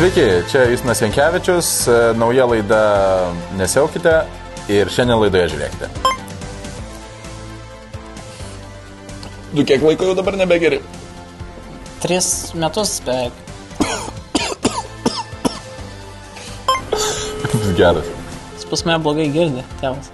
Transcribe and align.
Sveiki, 0.00 0.26
čia 0.50 0.66
Justinas 0.70 1.00
Jankievičius, 1.00 1.70
nauja 2.20 2.44
laida 2.50 2.82
Nesiaukite 3.56 4.18
ir 4.68 4.90
šiandien 4.92 5.22
laidoje 5.22 5.48
žiūrėkite. 5.54 5.88
Du 9.56 9.64
kiek 9.64 9.80
laiko 9.80 10.10
jau 10.10 10.16
dabar 10.18 10.36
nebegeri? 10.36 10.82
Tris 12.02 12.52
metus 12.52 12.98
beveik. 13.06 13.32
Geras. 17.76 18.04
Jis 18.56 18.68
pas 18.68 18.84
mane 18.88 19.00
blogai 19.04 19.30
girdi, 19.32 19.64
tėvas. 19.80 20.12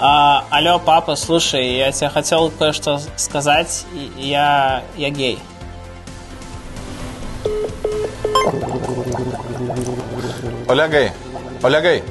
А, 0.00 0.44
алло, 0.50 0.78
папа, 0.78 1.16
слушай, 1.16 1.76
я 1.76 1.90
тебе 1.92 2.08
хотел 2.08 2.50
кое-что 2.50 3.00
сказать. 3.16 3.84
Я, 4.16 4.84
я 4.96 5.10
гей. 5.10 5.38
Olegai, 10.67 11.11
Olegai, 11.63 12.03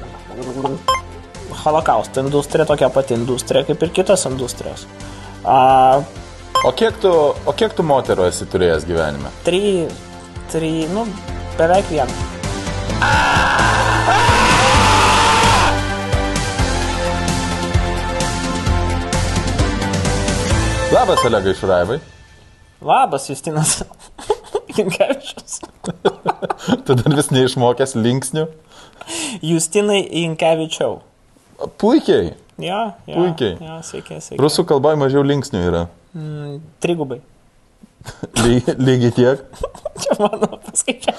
Holokausto 1.64 2.20
industrija 2.20 2.66
tokia 2.66 2.88
pati 2.90 3.14
industrija 3.14 3.64
kaip 3.68 3.82
ir 3.82 3.90
kitos 4.00 4.24
industrijos. 4.30 4.86
A, 5.44 6.00
o 6.64 6.72
kiek 6.72 6.98
tu, 7.02 7.12
o 7.46 7.54
kiek 7.56 7.74
tu 7.76 7.84
moterų 7.86 8.28
esi 8.30 8.46
turėjęs 8.50 8.86
gyvenime? 8.88 9.32
tri, 9.46 9.88
tri, 10.52 10.72
nu, 10.94 11.06
beveik 11.58 11.90
vieną. 11.90 12.30
Labas, 20.92 21.24
Olegai 21.24 21.54
Šuraivai. 21.56 22.00
Labas, 22.84 23.28
Justinas 23.30 23.78
Inkevičius. 24.78 25.60
Tu 26.86 26.94
dar 26.98 27.16
vis 27.18 27.28
neišmokęs 27.34 27.96
linksnių. 27.98 28.46
Justinai 29.42 30.02
Inkevičiau. 30.24 31.00
Puikiai. 31.80 32.32
Jo, 32.62 32.80
jo, 33.06 33.14
Puikiai. 33.18 33.56
Jo, 33.60 33.80
sveiki, 33.86 34.20
sveiki. 34.22 34.40
Rusų 34.42 34.64
kalboje 34.70 34.98
mažiau 35.00 35.22
linksnių 35.26 35.62
yra. 35.68 35.84
Mm, 36.14 36.58
trigubai. 36.84 37.20
Lygiai, 38.42 38.74
lygiai 38.82 39.12
tiek. 39.14 39.42
Čia 40.02 40.16
mano 40.18 40.48
paskaičia. 40.64 41.12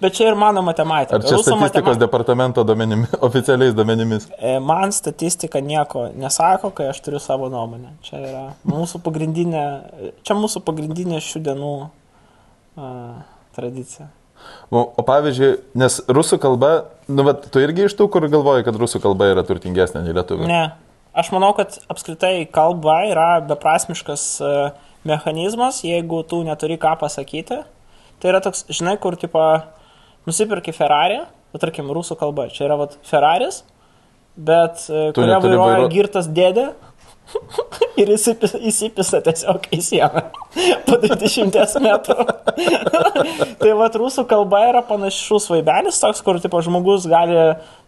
Bet 0.00 0.12
čia 0.18 0.26
ir 0.28 0.36
mano 0.36 0.60
matematika. 0.66 1.16
Ar 1.16 1.24
čia 1.24 1.36
Rusų 1.38 1.46
statistikos 1.54 1.94
matema- 1.96 2.00
departamento 2.02 2.64
duomenimis, 2.68 3.14
oficialiais 3.24 3.72
duomenimis? 3.76 4.26
E, 4.36 4.58
Man 4.60 4.92
statistika 4.92 5.60
nieko 5.64 6.08
nesako, 6.16 6.70
kai 6.76 6.90
aš 6.92 7.00
turiu 7.06 7.20
savo 7.22 7.48
nuomonę. 7.52 7.94
Čia 8.04 8.20
yra 8.20 8.42
mūsų 8.68 9.00
pagrindinė, 9.06 9.62
čia 10.26 10.36
mūsų 10.36 10.60
pagrindinė 10.68 11.22
šių 11.24 11.42
dienų 11.48 11.72
tradicija. 13.56 14.08
O, 14.70 14.82
o 15.00 15.02
pavyzdžiui, 15.06 15.52
nes 15.80 15.96
rusų 16.12 16.36
kalba, 16.42 16.70
nu, 17.08 17.24
bet 17.26 17.46
tu 17.52 17.62
irgi 17.64 17.86
iš 17.88 17.94
tų, 17.98 18.08
kur 18.12 18.26
galvoji, 18.30 18.66
kad 18.66 18.76
rusų 18.78 19.00
kalba 19.04 19.30
yra 19.32 19.44
turtingesnė 19.48 20.02
nei 20.04 20.12
lietuvių. 20.16 20.44
Ne, 20.50 20.60
aš 21.16 21.30
manau, 21.32 21.54
kad 21.56 21.78
apskritai 21.92 22.44
kalba 22.52 22.98
yra 23.08 23.28
beprasmiškas 23.48 24.26
e, 24.44 24.50
mechanizmas, 25.08 25.80
jeigu 25.88 26.20
tu 26.28 26.42
neturi 26.46 26.76
ką 26.82 26.92
pasakyti. 27.00 27.62
Tai 28.20 28.30
yra 28.32 28.42
toks, 28.44 28.66
žinai, 28.72 28.98
kur, 29.00 29.16
tipo, 29.20 29.40
nusipirki 30.28 30.72
Ferrari, 30.76 31.22
nu, 31.54 31.62
tarkim, 31.62 31.88
rusų 31.96 32.18
kalba. 32.20 32.50
Čia 32.52 32.66
yra, 32.68 32.76
vat, 32.84 32.98
Ferraris, 33.08 33.62
bet 34.36 34.84
e, 34.92 35.08
Tu 35.16 35.24
neturi 35.24 35.56
vairuoja 35.56 35.78
vairuo- 35.80 35.92
girtas 35.96 36.28
dėdė. 36.28 36.68
Ir 38.00 38.10
įsipisa, 38.12 38.58
įsipisa 38.60 39.20
tiesiog 39.24 39.68
į 39.74 39.80
sieną 39.82 40.22
po 40.86 40.98
20 41.02 41.78
metrų. 41.84 42.26
tai 43.60 43.72
va, 43.78 43.88
rusų 44.02 44.26
kalba 44.30 44.62
yra 44.70 44.82
panašus 44.86 45.48
vaibelis, 45.52 46.00
toks, 46.02 46.22
kur 46.24 46.40
tipo, 46.42 46.60
žmogus 46.64 47.08
gali 47.10 47.38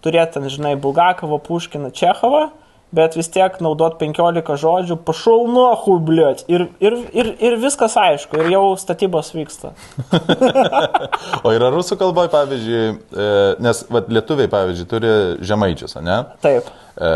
turėti, 0.04 0.38
ten, 0.38 0.48
žinai, 0.52 0.74
Bulgakovą, 0.80 1.40
Puškiną, 1.44 1.92
Čechovą, 1.96 2.48
bet 2.94 3.16
vis 3.18 3.28
tiek 3.28 3.58
naudot 3.64 3.98
15 4.00 4.54
žodžių, 4.62 4.96
pašau 5.04 5.42
nuohu, 5.50 5.98
blėt. 6.00 6.44
Ir, 6.48 6.68
ir, 6.80 6.96
ir, 7.12 7.30
ir 7.44 7.56
viskas 7.60 7.96
aišku, 8.00 8.38
ir 8.40 8.50
jau 8.54 8.64
statybos 8.80 9.32
vyksta. 9.36 9.74
O 11.44 11.52
yra 11.54 11.68
rusų 11.72 11.98
kalboje, 12.00 12.30
pavyzdžiui, 12.32 12.82
e, 13.12 13.28
nes 13.62 13.80
vat, 13.92 14.08
lietuviai, 14.12 14.48
pavyzdžiui, 14.50 14.86
turi 14.90 15.10
žemaičius, 15.46 15.96
ne? 16.04 16.18
Taip. 16.44 16.68
E, 16.98 17.10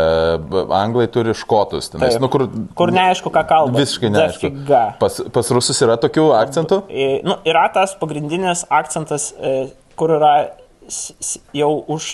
anglai 0.77 1.07
turi 1.11 1.33
škotus, 1.37 1.89
tenais, 1.93 2.15
nu, 2.21 2.29
kur, 2.31 2.45
Kur 2.77 2.93
neaišku, 2.95 3.31
ką 3.33 3.43
kalba. 3.49 3.81
visiškai 3.81 4.11
neaišku. 4.13 4.51
Pas, 5.01 5.19
pas 5.35 5.51
rusus 5.55 5.81
yra 5.85 5.97
tokių 6.01 6.29
akcentų? 6.39 6.83
E, 6.89 7.09
Nu, 7.23 7.37
yra 7.47 7.65
tas 7.73 7.95
pagrindinis 7.99 8.65
akcentas, 8.73 9.31
e, 9.39 9.71
kur 9.99 10.15
yra 10.19 10.33
jau 11.55 11.71
už 11.95 12.13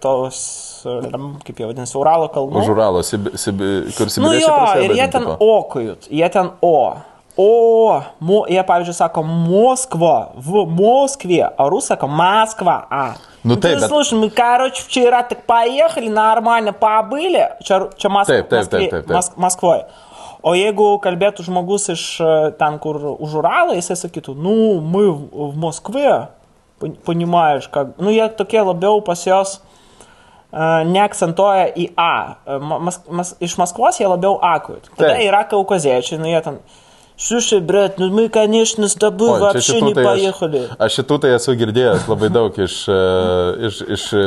tos, 0.00 0.38
e, 0.84 1.10
kaip 1.46 1.56
jau 1.62 1.68
vadinasi, 1.70 1.96
Uralo 1.98 2.28
kalbų. 2.32 2.60
Už 2.62 2.68
Uralo, 2.74 3.02
Sibi, 3.02 3.30
Sibi, 3.40 3.68
kur 3.96 4.06
Nu 4.06 4.12
Sibiriečiai 4.12 4.42
jo, 4.44 4.56
prasideda, 4.56 4.84
ir 4.84 4.96
jie 4.98 5.06
tipo. 5.08 5.18
ten 5.18 5.36
O 5.40 5.62
kujut, 5.72 6.08
jie 6.10 6.28
ten 6.30 6.50
O. 6.62 6.96
O, 7.40 8.02
mo, 8.20 8.44
jie 8.50 8.62
pavyzdžiui 8.66 8.94
sako 8.98 9.22
Moskva, 9.22 10.32
v 10.34 10.64
Moskvе, 10.66 11.48
а 11.56 11.68
рус 11.70 11.86
сako 11.86 12.08
Москва, 12.08 12.86
а. 12.90 13.14
Ну, 13.44 13.54
ты 13.54 13.68
taip, 13.68 13.78
bet- 13.78 13.88
слушай, 13.88 14.18
мы, 14.18 14.28
короче, 14.30 14.82
вчера 14.82 15.22
так 15.22 15.44
поехали, 15.46 16.08
нормально 16.08 16.72
побыли, 16.72 17.48
čia, 17.62 17.88
čia 17.96 18.08
Mas 18.10 18.26
Taip, 18.26 18.48
taip, 18.48 18.66
Maskvė- 18.66 18.70
taip, 18.70 18.90
taip, 18.90 19.06
taip. 19.06 19.14
Mas 19.14 19.30
Maskvoje. 19.36 19.84
O 20.42 20.54
jeigu 20.54 20.98
kalbėtų 21.00 21.42
žmogus 21.46 21.88
iš 21.90 22.20
e, 22.20 22.50
ten, 22.58 22.78
kur 22.78 22.96
už 23.18 23.34
Uralą, 23.40 23.74
jisai 23.78 23.94
sakytų, 23.96 24.34
nu, 24.36 24.80
мы 24.80 25.10
в 25.12 25.52
в 25.52 25.56
Москве, 25.56 26.10
pon- 26.10 26.28
понимаешь, 27.04 27.68
как, 27.68 27.96
nu, 27.98 28.10
jie 28.10 28.28
tokie 28.36 28.60
labiau 28.62 29.00
pas 29.02 29.24
jos 29.26 29.56
uh, 30.52 30.84
neakcentuoja 30.86 31.72
į 31.74 31.88
A. 31.96 32.10
E, 32.46 32.58
ma- 32.62 32.78
Mas, 32.78 33.00
mas, 33.10 33.32
iš 33.42 33.56
Maskvos 33.58 33.98
jie 33.98 34.06
labiau 34.08 34.38
A 34.42 34.58
kujut. 34.62 34.86
Tada 34.96 35.14
Taip. 35.16 35.24
yra 35.26 35.44
kaukaziečiai, 35.50 36.20
nu 36.22 36.30
jie 36.30 36.40
ten, 36.44 36.60
Слушай, 37.22 37.58
брат, 37.58 37.98
ну 37.98 38.10
мы, 38.10 38.28
конечно, 38.28 38.86
с 38.86 38.94
тобой 38.94 39.30
Oi, 39.30 39.38
čia 39.38 39.42
вообще 39.42 39.72
šitų 39.72 39.86
не 39.88 39.94
tai 39.94 40.04
поехали. 40.06 40.60
Aš, 40.70 40.76
aš 40.78 40.96
šitų 41.00 41.16
tai 41.18 41.30
esu 41.34 41.54
girdėjęs 41.58 42.04
labai 42.06 42.28
daug 42.30 42.58
iš, 42.62 42.76
e, 42.86 42.98
iš, 43.66 43.80
iš 43.96 44.04
e, 44.14 44.20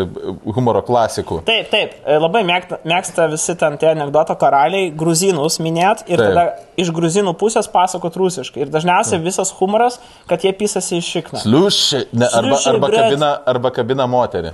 humoro 0.57 0.81
klasikų. 0.84 1.38
Taip, 1.47 1.69
taip, 1.72 1.94
e, 2.03 2.17
labai 2.19 2.41
mėgta, 2.44 2.81
mėgsta 2.84 3.29
visi 3.31 3.56
ten 3.56 3.78
tie 3.79 3.94
anegdoto 3.94 4.35
karaliai 4.35 4.89
gruzinus 4.91 5.62
minėt 5.63 6.03
ir 6.12 6.19
Taip. 6.19 6.25
tada 6.25 6.44
iš 6.75 6.91
gruzinų 6.91 7.31
pusės 7.39 7.72
pasakot 7.72 8.17
rusiškai. 8.19 8.66
Ir 8.66 8.75
dažniausiai 8.75 9.23
visas 9.23 9.53
humoras, 9.56 10.01
kad 10.28 10.44
jie 10.44 10.51
pisasi 10.51 11.00
iš 11.00 11.13
šikną. 11.16 11.45
Sliušiai, 11.45 12.09
ne, 12.12 12.28
arba, 12.28 12.57
Sliušiai, 12.57 12.75
arba, 12.75 12.91
bret. 12.91 13.06
kabina, 13.06 13.31
arba 13.56 13.72
kabina 13.72 14.09
moterį. 14.12 14.51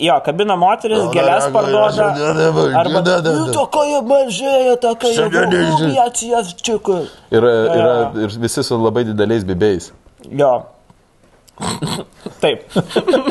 Jo, 0.00 0.14
kabina 0.24 0.54
moteris, 0.56 1.02
gėlės 1.12 1.50
parduoda. 1.52 2.06
Arba, 2.80 3.02
nu, 3.26 3.44
tokia 3.52 4.00
mažėja, 4.08 4.78
tokia 4.80 5.12
jau 5.12 5.28
čika. 6.56 7.02
Ir, 7.34 7.44
yra, 7.44 7.92
ir 8.24 8.36
visi 8.40 8.64
su 8.64 8.80
labai 8.80 9.04
dideliais 9.10 9.44
bibiais. 9.48 9.90
Jo. 10.24 10.52
Taip. 12.42 12.64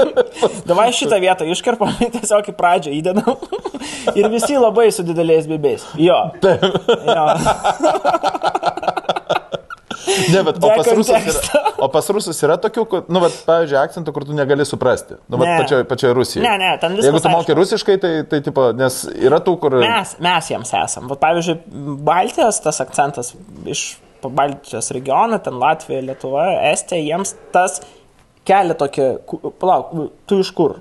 Davai 0.69 0.91
šitą 0.95 1.19
vietą 1.23 1.47
iškarpam, 1.47 1.93
tiesiog 2.17 2.51
į 2.51 2.55
pradžią 2.57 2.93
įdedam. 2.99 3.33
Ir 4.13 4.29
visi 4.33 4.59
labai 4.59 4.89
su 4.93 5.05
dideliais 5.07 5.47
bebiais. 5.49 5.87
Jo. 6.01 6.19
Taip. 6.43 6.61
jo. 7.07 7.25
Ne, 10.07 10.41
bet 10.47 10.57
o 10.63 10.69
pas, 10.71 10.87
rusus 10.95 11.11
yra, 11.11 11.61
o 11.83 11.89
pas 11.91 12.09
rusus 12.15 12.39
yra 12.45 12.55
tokių, 12.63 12.83
kur, 12.89 13.03
nu, 13.11 13.21
bet, 13.23 13.35
pavyzdžiui, 13.47 13.77
akcentų, 13.81 14.13
kur 14.15 14.25
tu 14.27 14.37
negali 14.37 14.65
suprasti. 14.67 15.19
Nu, 15.27 15.39
bet 15.41 15.51
pačioje, 15.51 15.87
pačioje 15.89 16.15
Rusijoje. 16.17 16.45
Ne, 16.47 16.55
ne, 16.61 16.71
ten 16.81 16.95
viskas 16.95 17.09
Jeigu 17.09 17.21
tu 17.23 17.31
moki 17.33 17.51
aišku. 17.51 17.59
rusiškai, 17.59 17.97
tai, 18.03 18.13
tai 18.31 18.41
tipo, 18.45 18.69
nes 18.77 19.01
yra 19.13 19.41
tų, 19.43 19.57
kur... 19.63 19.77
Mes, 19.83 20.15
mes 20.23 20.51
jiems 20.53 20.73
esam. 20.79 21.11
Vat, 21.11 21.21
pavyzdžiui, 21.23 21.59
Baltijos 22.07 22.61
tas 22.63 22.81
akcentas 22.83 23.33
iš 23.67 23.85
Baltijos 24.23 24.91
regiono, 24.95 25.39
ten 25.43 25.59
Latvija, 25.61 26.01
Lietuva, 26.07 26.47
Estija, 26.71 27.03
jiems 27.03 27.35
tas 27.55 27.81
kelia 28.47 28.77
tokį, 28.79 29.07
palauk, 29.61 29.93
tu 30.29 30.41
iš 30.43 30.51
kur? 30.57 30.79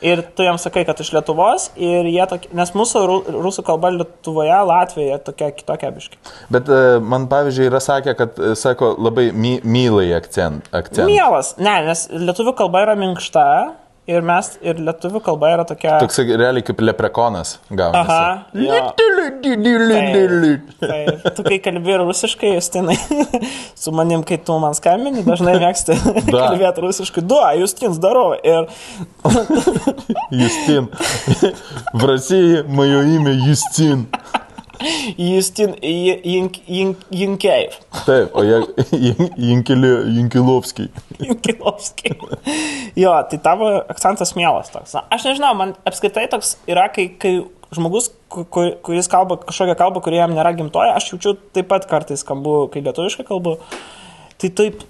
Ir 0.00 0.22
tu 0.36 0.44
jiems 0.46 0.62
sakai, 0.64 0.86
kad 0.88 1.00
iš 1.02 1.10
Lietuvos, 1.12 1.66
ir 1.76 2.06
jie 2.08 2.24
tokie, 2.30 2.48
nes 2.56 2.70
mūsų 2.72 3.02
ru- 3.10 3.34
rusų 3.44 3.64
kalba 3.66 3.90
Lietuvoje, 3.92 4.54
Latvijoje 4.70 5.18
tokia 5.26 5.50
kitokia 5.52 5.90
biški. 5.92 6.16
Bet 6.52 6.70
e, 6.72 6.78
man, 7.04 7.26
pavyzdžiui, 7.28 7.66
yra 7.68 7.80
sakę, 7.84 8.14
kad, 8.16 8.40
e, 8.40 8.54
sako, 8.56 8.94
labai 8.96 9.28
my, 9.36 9.58
mylai 9.64 10.08
akcent. 10.16 10.70
akcent. 10.72 11.04
Mielas, 11.10 11.52
ne, 11.60 11.76
nes 11.90 12.06
lietuvių 12.14 12.56
kalba 12.62 12.86
yra 12.86 12.96
minkšta 12.96 13.44
ir 14.05 14.21
mes, 14.25 14.51
ir 14.61 14.77
lietuvių 14.85 15.19
kalba 15.25 15.49
yra 15.55 15.63
tokia... 15.65 15.95
Toks 16.03 16.19
realiai 16.27 16.63
kaip 16.65 16.81
leprekonas 16.83 17.55
gaunasi. 17.71 18.01
Aha. 18.03 18.19
jo. 18.53 18.75
Taip. 20.77 20.83
Taip, 20.83 21.25
tu 21.37 21.45
kai 21.47 21.57
kalbė 21.65 21.97
rusiškai, 22.03 22.51
Justinai, 22.53 22.97
su 23.81 23.93
manim, 23.97 24.21
kai 24.27 24.37
tu 24.45 24.57
man 24.61 24.77
skambini, 24.77 25.25
dažnai 25.25 25.57
mėgsti 25.63 25.97
kalbėti 26.29 26.85
rusiškai. 26.85 27.25
Du, 27.25 27.41
Justin, 27.59 27.95
здорово. 27.97 28.37
Ir 28.45 28.69
Justin. 30.31 30.91
В 31.93 32.05
России 32.05 32.61
мое 32.67 33.01
имя 33.17 33.33
Юстин. 33.33 34.07
Justin 35.20 35.74
Jink- 35.82 36.60
Jink- 36.66 37.04
Jinkėjev. 37.12 37.74
Taip, 38.06 38.34
o 38.36 38.44
jie 38.46 38.60
Jinkilovskiai. 39.36 40.88
Jinkilovskiai. 41.24 42.16
Jo, 42.96 43.12
tai 43.30 43.38
tavo 43.44 43.68
akcentas 43.92 44.34
mielas 44.38 44.70
toks. 44.72 44.94
Na, 44.96 45.04
aš 45.12 45.26
nežinau, 45.28 45.52
man 45.58 45.74
apskritai 45.88 46.26
toks 46.32 46.54
yra, 46.70 46.88
kai, 46.94 47.08
kai 47.20 47.34
žmogus, 47.76 48.10
ku- 48.32 48.46
ku- 48.50 48.72
kuris 48.86 49.08
kalba 49.12 49.36
kažkokią 49.44 49.76
kalbą, 49.78 50.02
kuri 50.04 50.18
jam 50.20 50.32
nėra 50.34 50.54
gimtoja, 50.58 50.96
aš 50.98 51.12
jaučiu 51.12 51.36
taip 51.54 51.68
pat 51.70 51.86
kartais 51.90 52.24
kalbu, 52.26 52.64
kai 52.72 52.82
lietuviškai 52.86 53.26
kalbu. 53.28 53.58
Tai 54.40 54.48
taip 54.56 54.80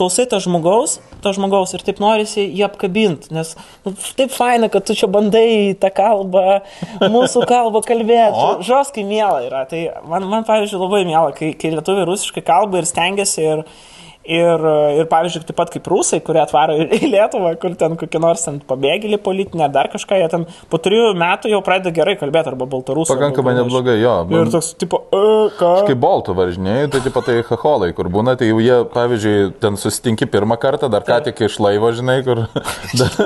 klausai 0.00 0.24
to 0.30 0.40
žmogaus, 0.40 0.96
to 1.20 1.34
žmogaus 1.36 1.74
ir 1.76 1.84
taip 1.84 2.00
norisi 2.00 2.46
jį 2.46 2.64
apkabinti, 2.70 3.34
nes 3.36 3.52
nu, 3.84 3.92
taip 4.16 4.32
faina, 4.32 4.70
kad 4.72 4.86
tu 4.88 4.96
čia 4.96 5.10
bandai 5.12 5.76
tą 5.80 5.92
kalbą, 5.92 6.62
mūsų 7.04 7.44
kalbą 7.50 7.84
kalbėti. 7.84 8.64
Žoskai 8.64 9.04
mėla 9.04 9.44
yra. 9.50 9.66
Tai 9.68 9.82
man, 10.08 10.24
man 10.30 10.48
pavyzdžiui, 10.48 10.80
labai 10.80 11.04
mėla, 11.08 11.34
kai, 11.36 11.52
kai 11.60 11.74
lietuviai 11.76 12.08
rusiškai 12.08 12.44
kalba 12.46 12.80
ir 12.80 12.88
stengiasi 12.88 13.44
ir, 13.44 13.64
ir, 13.64 13.89
ir 14.30 15.08
pavyzdžiui, 15.10 15.44
taip 15.48 15.58
pat 15.58 15.72
kaip 15.74 15.88
rusai, 15.90 16.20
kurie 16.24 16.40
atvaro 16.42 16.76
į 16.80 17.10
Lietuvą, 17.10 17.54
kur 17.60 17.74
ten 17.78 17.96
kokie 18.00 18.20
nors 18.22 18.44
ten 18.46 18.60
pabėgėliai 18.66 19.20
politiniai 19.22 19.66
ar 19.66 19.74
dar 19.74 19.90
kažką, 19.92 20.18
jie 20.20 20.28
ten 20.32 20.46
po 20.70 20.80
trijų 20.82 21.12
metų 21.18 21.52
jau 21.52 21.60
pradeda 21.66 21.92
gerai 21.94 22.16
kalbėti 22.20 22.52
arba 22.52 22.68
baltarusų. 22.70 23.14
Pakankamai 23.14 23.56
neblogai, 23.58 23.96
jo. 24.02 24.14
Ir 24.34 24.52
toks, 24.54 24.72
tipo, 24.80 25.02
e, 25.10 25.50
ką? 25.58 25.72
Kai 25.88 25.96
boltų 25.98 26.36
važinėjai, 26.38 26.90
tai 26.94 27.02
tipo 27.06 27.22
tai 27.26 27.40
haholai, 27.48 27.90
kur 27.96 28.10
būna, 28.12 28.36
tai 28.40 28.50
jau 28.50 28.60
jie, 28.62 28.78
pavyzdžiui, 28.94 29.36
ten 29.62 29.78
susitinki 29.80 30.28
pirmą 30.30 30.58
kartą, 30.60 30.90
dar 30.92 31.06
ką 31.06 31.20
tik 31.28 31.44
iš 31.48 31.58
laivo, 31.62 31.90
žinai, 31.96 32.20
kur 32.26 32.44
dar, 33.00 33.18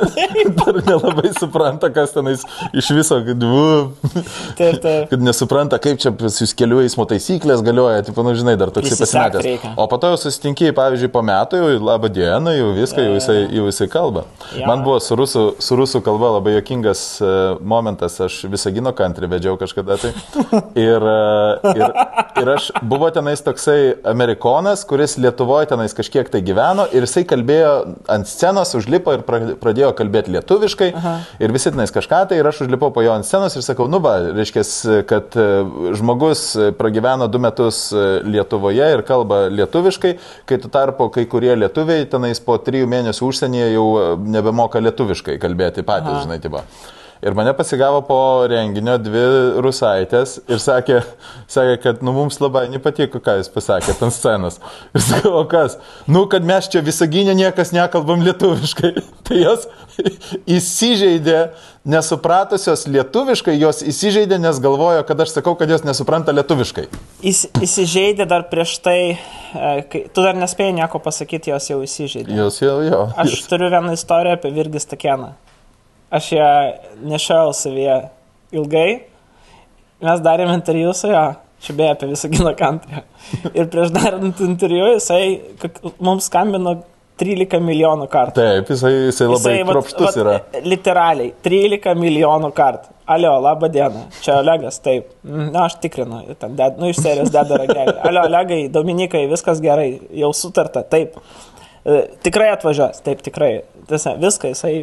dar 0.60 0.80
nelabai 0.80 1.34
supranta, 1.36 1.92
kas 1.94 2.14
tenais 2.16 2.44
iš 2.72 2.90
viso, 2.96 3.20
kad, 3.26 3.44
Taip, 4.58 4.80
taip. 4.82 5.08
kad 5.10 5.22
nesupranta, 5.24 5.78
kaip 5.82 6.00
čia 6.02 6.12
kelių 6.58 6.82
eismo 6.84 7.06
taisyklės 7.08 7.62
galioja, 7.64 8.04
tipo, 8.06 8.24
nu, 8.26 8.34
žinai, 8.38 8.56
dar 8.60 8.72
toks 8.74 8.88
Prisisekt 8.88 9.38
pasimetęs. 9.38 9.76
O 9.80 9.86
po 9.90 9.98
to 10.00 10.12
jau 10.12 10.18
susitinki, 10.20 10.70
pavyzdžiui, 10.76 10.93
po 11.12 11.22
metų, 11.24 11.58
jau 11.60 11.78
labą 11.84 12.08
dieną, 12.12 12.52
jau 12.56 12.70
viską, 12.76 13.02
jau 13.06 13.14
jisai, 13.16 13.36
jau 13.54 13.64
jisai 13.68 13.88
kalba. 13.92 14.24
Jo. 14.54 14.66
Man 14.68 14.82
buvo 14.86 14.98
su 15.02 15.16
rusų, 15.18 15.42
su 15.62 15.76
rusų 15.78 16.00
kalba 16.06 16.30
labai 16.36 16.54
jokingas 16.56 17.02
e, 17.22 17.30
momentas, 17.60 18.16
aš 18.24 18.40
visagino 18.52 18.92
kantrį 18.96 19.30
vedžiau 19.34 19.58
kažkada 19.60 19.96
tai. 20.00 20.12
Ir, 20.78 21.04
e, 21.04 21.74
ir, 21.74 21.94
ir 22.42 22.50
aš 22.54 22.68
buvo 22.82 23.08
tenais 23.14 23.42
toksai 23.44 23.94
amerikonas, 24.10 24.84
kuris 24.88 25.16
Lietuvoje 25.20 25.68
tenais 25.70 25.94
kažkiek 25.96 26.28
tai 26.32 26.42
gyveno 26.44 26.86
ir 26.94 27.06
jisai 27.06 27.24
kalbėjo 27.28 27.74
ant 28.10 28.28
scenos, 28.30 28.74
užlipo 28.78 29.14
ir 29.16 29.24
pra- 29.26 29.54
pradėjo 29.60 29.92
kalbėti 29.98 30.34
lietuviškai. 30.34 30.90
Aha. 30.98 31.14
Ir 31.42 31.54
visi 31.54 31.72
tenais 31.74 31.92
kažką 31.94 32.24
tai 32.30 32.40
ir 32.40 32.50
aš 32.50 32.64
užlipau 32.66 32.92
po 32.94 33.04
jo 33.04 33.14
ant 33.14 33.26
scenos 33.28 33.54
ir 33.56 33.64
sakau, 33.66 33.86
nu 33.90 34.00
va, 34.04 34.16
reiškia, 34.34 34.64
kad 35.10 35.36
e, 35.38 35.48
žmogus 35.98 36.46
pragyveno 36.78 37.28
du 37.30 37.40
metus 37.42 37.86
Lietuvoje 38.24 38.90
ir 38.94 39.02
kalba 39.06 39.44
lietuviškai, 39.52 40.14
kai 40.48 40.58
tu 40.62 40.70
tarpo 40.84 41.08
kai 41.12 41.24
kurie 41.30 41.54
lietuviai 41.56 42.04
tenais 42.10 42.40
po 42.44 42.58
trijų 42.60 42.88
mėnesių 42.92 43.30
užsienyje 43.30 43.70
jau 43.72 43.86
e, 44.00 44.04
nebemoka 44.36 44.82
lietuviškai 44.84 45.38
kalbėti 45.42 45.86
patys, 45.86 46.12
Aha. 46.18 46.26
žinai, 46.26 46.40
tipo. 46.44 46.64
Ir 47.24 47.32
mane 47.32 47.54
pasigavo 47.56 48.02
po 48.04 48.16
renginio 48.50 48.98
dvi 49.00 49.20
rusaitės 49.64 50.34
ir 50.44 50.58
sakė, 50.60 50.98
sakė 51.48 51.76
kad 51.80 52.02
nu, 52.04 52.12
mums 52.12 52.36
labai 52.42 52.66
nepatiko, 52.68 53.16
ką 53.24 53.38
jūs 53.38 53.48
pasakėte 53.54 54.04
ant 54.04 54.12
scenos. 54.12 54.58
Ir 54.92 55.00
sakau, 55.00 55.32
o 55.40 55.44
kas? 55.48 55.78
Nu, 56.04 56.26
kad 56.28 56.44
mes 56.44 56.68
čia 56.68 56.82
visaginė 56.84 57.32
niekas 57.38 57.72
nekalbam 57.72 58.20
lietuviškai. 58.26 58.90
Tai 59.24 59.38
jos 59.40 59.64
įsižeidė, 60.44 61.38
nesupratusios 61.88 62.84
lietuviškai, 62.92 63.54
jos 63.56 63.80
įsižeidė, 63.88 64.36
nes 64.44 64.60
galvojo, 64.60 65.00
kad 65.08 65.24
aš 65.24 65.32
sakau, 65.38 65.56
kad 65.56 65.72
jos 65.72 65.86
nesupranta 65.88 66.34
lietuviškai. 66.36 66.84
Įs, 67.24 67.46
įsižeidė 67.64 68.28
dar 68.28 68.44
prieš 68.52 68.76
tai, 68.84 68.98
e, 69.16 69.72
kai, 69.88 70.04
tu 70.12 70.26
dar 70.28 70.36
nespėjai 70.36 70.76
nieko 70.82 71.00
pasakyti, 71.00 71.54
jos 71.54 71.72
jau 71.72 71.80
įsižeidė. 71.88 72.36
Jos 72.42 72.60
jau, 72.60 72.76
jo. 72.84 73.00
Aš 73.24 73.40
turiu 73.48 73.72
vieną 73.72 73.96
istoriją 73.96 74.36
apie 74.36 74.52
Virgis 74.52 74.92
Takeną. 74.92 75.32
Aš 76.14 76.28
ją 76.36 76.48
nešiau 77.10 77.52
savyje 77.56 77.96
ilgai. 78.54 78.88
Mes 80.04 80.20
darėme 80.22 80.54
interviu 80.58 80.92
su 80.94 81.08
juo, 81.10 81.24
čia 81.64 81.74
beje 81.78 81.94
apie 81.96 82.08
visą 82.12 82.28
gino 82.32 82.52
kantrį. 82.58 83.02
Ir 83.56 83.70
prieš 83.72 83.92
darant 83.94 84.42
interviu 84.44 84.90
jisai 84.92 85.22
mums 86.04 86.28
skambino 86.30 86.76
13 87.22 87.60
milijonų 87.62 88.08
kartų. 88.10 88.34
Taip, 88.40 88.70
jisai, 88.74 88.90
jisai 89.08 89.28
labai 89.30 89.52
vat- 89.62 89.70
kropštus 89.70 90.06
vat, 90.08 90.16
yra. 90.18 90.32
Literaliai, 90.66 91.30
13 91.46 91.94
milijonų 91.98 92.50
kartų. 92.56 92.90
Alio, 93.14 93.34
laba 93.44 93.68
diena. 93.70 94.06
Čia 94.24 94.38
Olegas, 94.40 94.78
taip. 94.82 95.10
Mm, 95.28 95.50
Na, 95.54 95.66
aš 95.68 95.76
tikrinu, 95.82 96.22
ten, 96.40 96.54
ded, 96.58 96.78
nu, 96.80 96.88
iš 96.90 96.98
serijos 97.04 97.30
deda 97.34 97.58
ragelį. 97.60 97.94
Alio, 98.08 98.22
Olegai, 98.30 98.60
Dominikai, 98.72 99.26
viskas 99.30 99.60
gerai, 99.62 99.90
jau 100.16 100.30
sutarta, 100.34 100.82
taip. 100.90 101.18
E, 101.84 102.00
Tikrai 102.24 102.48
atvažiuos, 102.56 103.02
taip, 103.06 103.22
tikrai. 103.26 103.52
Tiesa, 103.90 104.16
viską 104.18 104.50
jisai 104.54 104.74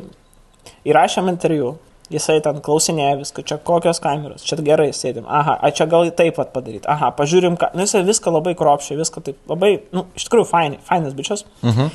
įrašėm 0.88 1.32
interviu. 1.32 1.78
Jisai 2.12 2.42
ten 2.44 2.58
klausinėja 2.60 3.14
viską, 3.22 3.44
čia 3.48 3.56
kokios 3.64 4.02
kameros, 4.04 4.44
čia 4.44 4.58
gerai 4.60 4.90
sėdim, 4.92 5.24
aha, 5.32 5.54
a 5.64 5.70
čia 5.72 5.86
gal 5.88 6.10
taip 6.12 6.36
pat 6.36 6.50
padaryti, 6.52 6.84
aha, 6.92 7.14
pažiūrim, 7.16 7.56
ką, 7.56 7.70
nu 7.72 7.86
jisai 7.86 8.02
viską 8.04 8.34
labai 8.36 8.52
kropščiai, 8.60 8.98
viską 9.00 9.24
taip 9.24 9.38
labai, 9.48 9.70
nu, 9.96 10.04
iš 10.20 10.26
tikrųjų, 10.28 10.50
fainai, 10.50 10.82
fainas 10.90 11.16
bičias. 11.16 11.46
Mhm. 11.64 11.88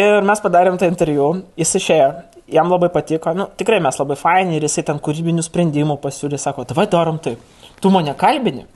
Ir 0.00 0.26
mes 0.26 0.42
padarėm 0.42 0.80
tą 0.82 0.90
interviu, 0.90 1.28
jis 1.58 1.76
išėjo, 1.78 2.10
jam 2.50 2.74
labai 2.74 2.90
patiko, 2.90 3.30
nu, 3.38 3.46
tikrai 3.58 3.78
mes 3.82 4.02
labai 4.02 4.18
faini 4.18 4.58
ir 4.58 4.66
jisai 4.66 4.84
ten 4.90 4.98
kūrybinių 4.98 5.46
sprendimų 5.46 6.00
pasiūlė, 6.02 6.38
sako, 6.38 6.66
tavai 6.66 6.88
darom 6.90 7.22
taip, 7.22 7.38
tu 7.78 7.94
mane 7.94 8.14
kalbini, 8.18 8.66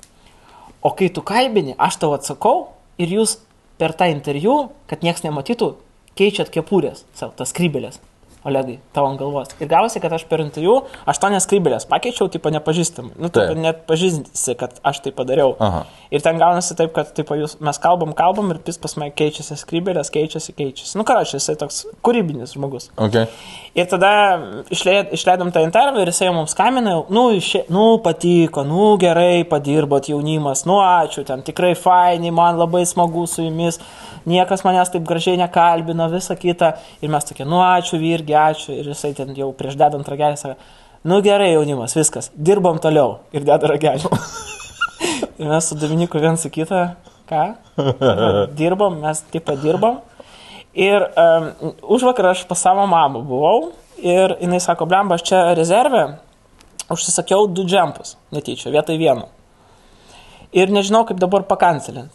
o 0.87 0.95
kai 0.95 1.11
tu 1.11 1.27
kalbini, 1.27 1.75
aš 1.79 1.99
tau 2.03 2.15
atsakau 2.15 2.57
ir 3.03 3.11
jūs 3.19 3.41
per 3.81 3.95
tą 3.99 4.07
interviu, 4.12 4.69
kad 4.91 5.03
niekas 5.03 5.27
nematytų, 5.27 5.75
keičiat 6.19 6.50
kepurės, 6.55 7.03
savo, 7.19 7.35
tas 7.39 7.50
skrybelės. 7.50 7.99
Olegai, 8.44 8.76
tavo 8.93 9.08
ant 9.08 9.20
galvos. 9.20 9.55
Ir 9.56 9.69
gavosi, 9.70 10.00
kad 10.05 10.12
aš 10.12 10.26
per 10.29 10.43
interviu 10.44 10.75
aštuonias 11.08 11.46
skrybelės 11.46 11.87
pakeičiau, 11.88 12.29
tipo 12.32 12.52
nepažįstam. 12.52 13.14
Nu, 13.17 13.31
Taip. 13.32 13.56
net 13.56 13.87
pažįsti, 13.88 14.56
kad 14.61 14.76
aš 14.85 15.00
tai 15.06 15.14
padariau. 15.17 15.55
Aha. 15.64 15.85
Ir 16.12 16.23
ten 16.23 16.37
gaunasi 16.38 16.76
taip, 16.76 16.93
kad 16.94 17.08
tipo, 17.17 17.35
jūs, 17.41 17.56
mes 17.64 17.81
kalbam, 17.81 18.12
kalbam 18.14 18.52
ir 18.52 18.61
pis 18.67 18.76
pas 18.79 18.93
mane 19.00 19.14
keičiasi 19.17 19.56
skrybelės, 19.58 20.12
keičiasi, 20.14 20.52
keičiasi. 20.55 20.99
Nu, 21.00 21.06
ką 21.08 21.23
aš, 21.23 21.32
jisai 21.38 21.56
toks 21.58 21.81
kūrybinis 22.05 22.52
žmogus. 22.55 22.91
Okay. 22.94 23.26
Ir 23.75 23.88
tada 23.91 24.12
išleid, 24.70 25.11
išleidom 25.17 25.50
tą 25.55 25.64
interviu 25.64 26.05
ir 26.05 26.12
jisai 26.12 26.29
mums 26.37 26.52
skambina, 26.55 26.93
jau, 26.94 27.06
nu, 27.17 27.25
išė, 27.35 27.64
nu, 27.75 27.87
patiko, 28.05 28.62
nu, 28.69 28.93
gerai 29.00 29.43
padirbot 29.49 30.12
jaunimas, 30.12 30.62
nu, 30.69 30.79
ačiū, 30.85 31.25
ten 31.26 31.42
tikrai 31.49 31.73
faini, 31.75 32.30
man 32.30 32.61
labai 32.61 32.85
smagu 32.87 33.25
su 33.26 33.49
jumis, 33.49 33.80
niekas 34.28 34.62
manęs 34.69 34.92
taip 34.92 35.09
gražiai 35.09 35.40
nekalbino, 35.40 36.07
visa 36.12 36.37
kita. 36.38 36.75
Ir 37.02 37.11
mes 37.11 37.26
tokie, 37.26 37.49
nu, 37.49 37.59
ačiū, 37.64 37.99
irgi 38.35 38.59
ačiū. 38.59 38.79
Ir 38.79 38.88
jisai 38.91 39.14
ten 39.14 39.35
jau 39.35 39.53
prieš 39.53 39.76
dedant 39.79 40.07
ragelį 40.09 40.37
sako, 40.37 40.57
nu, 41.05 41.21
gerai 41.23 41.53
jaunimas, 41.53 41.95
viskas, 41.95 42.31
dirbam 42.35 42.79
toliau. 42.79 43.21
Ir 43.33 43.45
deda 43.45 43.69
ragelį. 43.69 44.11
ir 45.38 45.49
mes 45.49 45.69
su 45.69 45.76
Dominiku 45.76 46.19
vien 46.19 46.37
su 46.37 46.50
kita, 46.50 46.97
ką? 47.29 47.45
Dirbam, 48.57 49.00
mes 49.00 49.23
taip 49.31 49.45
pat 49.47 49.61
dirbam. 49.62 50.00
Ir 50.75 51.07
um, 51.07 51.75
už 51.95 52.03
vakar 52.03 52.33
aš 52.33 52.47
pas 52.49 52.59
savo 52.59 52.87
mamą 52.87 53.23
buvau 53.23 53.73
ir 54.03 54.37
jinai 54.41 54.59
sako, 54.61 54.88
blemba, 54.91 55.14
aš 55.14 55.23
čia 55.23 55.55
rezervę 55.55 56.19
užsisakiau 56.91 57.47
du 57.47 57.62
džempus, 57.64 58.17
netyčia, 58.35 58.73
vietoj 58.75 58.99
vieno. 58.99 59.29
Ir 60.55 60.71
nežinau, 60.71 61.05
kaip 61.07 61.19
dabar 61.23 61.47
pakancelint. 61.47 62.11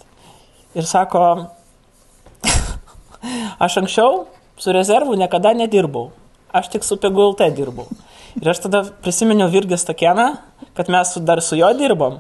Ir 0.76 0.86
sako, 0.86 1.48
aš 3.66 3.80
anksčiau 3.80 4.28
su 4.60 4.74
rezervu 4.76 5.16
niekada 5.20 5.54
nedirbau, 5.56 6.10
aš 6.52 6.68
tik 6.76 6.84
su 6.84 6.98
PGLT 7.00 7.50
dirbau. 7.58 7.88
Ir 8.40 8.50
aš 8.52 8.60
tada 8.68 8.84
prisiminiau 9.04 9.50
Virgis 9.50 9.82
Takeną, 9.88 10.28
kad 10.78 10.90
mes 10.94 11.14
su, 11.16 11.20
dar 11.26 11.42
su 11.42 11.58
juo 11.58 11.72
dirbam. 11.74 12.20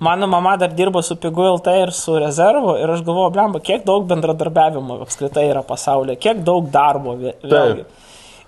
Mano 0.00 0.26
mama 0.26 0.54
dar 0.56 0.72
dirbo 0.72 1.02
su 1.04 1.16
PGLT 1.20 1.74
ir 1.82 1.92
su 1.92 2.14
rezervu 2.18 2.78
ir 2.80 2.90
aš 2.94 3.02
galvoju, 3.04 3.30
blemba, 3.34 3.60
kiek 3.60 3.84
daug 3.86 4.06
bendradarbiavimo 4.08 4.96
apskritai 5.04 5.44
yra 5.50 5.62
pasaulyje, 5.68 6.16
kiek 6.22 6.40
daug 6.46 6.70
darbo. 6.72 7.14
vė- 7.20 7.34
Vėlgi. 7.44 7.84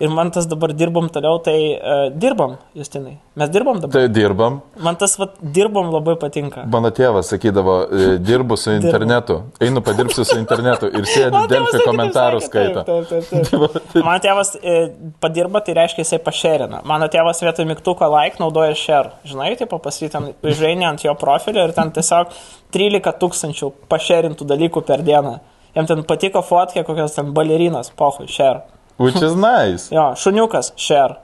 Ir 0.02 0.10
man 0.10 0.30
tas 0.34 0.46
dabar 0.50 0.72
dirbam 0.74 1.06
toliau, 1.12 1.38
tai 1.38 1.58
uh, 1.78 2.08
dirbam, 2.10 2.56
Justinai. 2.74 3.18
Mes 3.38 3.50
dirbam 3.50 3.78
dabar. 3.78 3.92
Tai 3.94 4.08
dirbam. 4.10 4.60
Man 4.82 4.96
tas 4.98 5.14
vat, 5.18 5.36
dirbam 5.54 5.92
labai 5.94 6.16
patinka. 6.18 6.64
Mano 6.70 6.90
tėvas 6.94 7.30
sakydavo, 7.30 7.76
e, 7.86 8.08
dirbu 8.22 8.58
su 8.58 8.72
internetu, 8.74 9.40
einu 9.62 9.82
padirbsiu 9.86 10.26
su 10.26 10.36
internetu 10.38 10.90
ir 10.90 11.06
sėdi 11.12 11.44
delfi 11.50 11.80
komentarų 11.82 12.42
skaito. 12.42 12.84
Taip, 12.88 13.08
taip, 13.10 13.30
taip, 13.30 13.48
taip. 13.50 13.88
Mano 14.06 14.18
tėvas 14.22 14.54
e, 14.58 14.76
padirba, 15.22 15.62
tai 15.66 15.78
reiškia, 15.78 16.02
jisai 16.02 16.20
pašerina. 16.26 16.82
Mano 16.90 17.10
tėvas 17.10 17.42
vietoj 17.46 17.66
mygtuko 17.70 18.10
like 18.14 18.42
naudoja 18.42 18.74
share. 18.78 19.14
Žinai, 19.30 19.54
taip 19.58 19.74
pasakyti, 19.74 20.12
ten 20.14 20.54
žainė 20.62 20.90
ant 20.90 21.06
jo 21.06 21.14
profilio 21.18 21.66
ir 21.66 21.74
ten 21.74 21.94
tiesiog 21.94 22.34
13 22.74 23.18
tūkstančių 23.22 23.74
pašerintų 23.90 24.46
dalykų 24.54 24.82
per 24.86 25.02
dieną. 25.06 25.38
Jam 25.74 25.90
ten 25.90 26.04
patiko 26.06 26.42
fotkė, 26.46 26.84
kokios 26.86 27.16
ten 27.16 27.34
balerinos, 27.34 27.90
pohui, 27.98 28.28
share. 28.30 28.62
Which 28.96 29.16
is 29.22 29.34
nice. 29.34 29.88
Jo, 29.94 30.12
šuniukas, 30.14 30.72
share. 30.78 31.16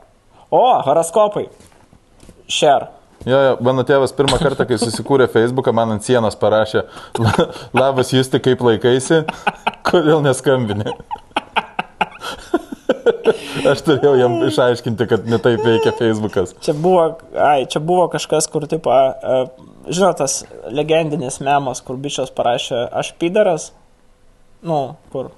O, 0.51 0.63
horoskopai, 0.83 1.47
share. 2.51 2.89
Jo, 3.29 3.37
jo, 3.45 3.57
mano 3.63 3.85
tėvas 3.85 4.15
pirmą 4.17 4.39
kartą, 4.41 4.65
kai 4.67 4.79
susikūrė 4.81 5.27
Facebooką, 5.31 5.75
man 5.77 5.91
ant 5.95 6.03
sienos 6.07 6.35
parašė, 6.41 6.83
"La- 7.21 7.49
labas 7.77 8.11
jūs 8.17 8.31
tik 8.33 8.43
kaip 8.49 8.61
laikaisi, 8.65 9.21
kodėl 9.87 10.23
neskambini. 10.25 10.89
Aš 13.71 13.83
turėjau 13.87 14.15
jam 14.19 14.35
išaiškinti, 14.47 15.07
kad 15.11 15.27
netaip 15.29 15.61
veikia 15.65 15.93
Facebookas. 15.99 16.55
Čia 16.65 16.73
buvo, 16.75 17.05
ai, 17.37 17.67
čia 17.71 17.81
buvo 17.85 18.07
kažkas, 18.13 18.49
kur, 18.51 18.65
tipo, 18.71 18.91
žinot, 19.89 20.17
tas 20.21 20.41
legendinis 20.73 21.41
memas, 21.45 21.83
kur 21.85 21.97
bičias 22.01 22.33
parašė, 22.35 22.87
aš 23.03 23.13
pidaras, 23.21 23.71
nu, 24.67 24.97
kur, 25.13 25.31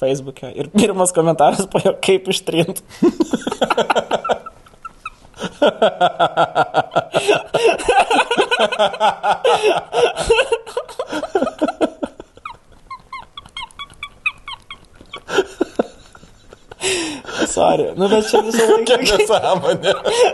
Facebook'e. 0.00 0.52
Ir 0.54 0.68
pirmas 0.74 1.12
komentaras 1.16 1.66
po 1.72 1.80
jo, 1.84 1.94
kaip 2.04 2.28
ištrint. 2.28 2.82
Sorry, 17.56 17.86
nu 17.96 18.08
bet 18.08 18.28
čia 18.28 18.42
visą 18.44 18.64
laiką. 18.68 18.96
Nesąmonė. 19.06 19.92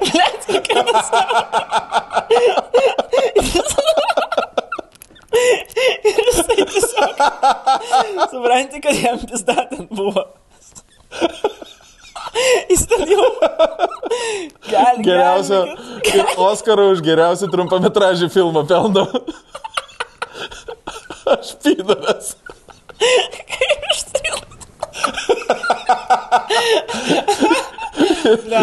Blet, 0.09 0.40
kokia 0.49 0.83
nesąmonė. 0.90 1.62
Ir 5.32 6.20
jisai 6.28 6.64
tiesiog. 6.68 7.22
Supranti, 8.30 8.80
kad 8.84 8.98
jam 9.00 9.18
pizdatant 9.24 9.88
buvo. 9.90 10.24
Jis 12.70 12.86
ten 12.88 13.08
jau. 13.08 13.28
Gali. 14.68 15.02
Geriausio 15.04 15.62
gali, 15.66 15.76
ir 16.12 16.24
Oskarą 16.40 16.90
už 16.92 17.02
geriausią 17.04 17.48
trumpametražį 17.52 18.28
filmą 18.32 18.64
pelno. 18.68 19.06
Aš 21.32 21.54
pydaras. 21.64 22.34
Kaip 23.00 23.90
ištrint. 23.92 24.48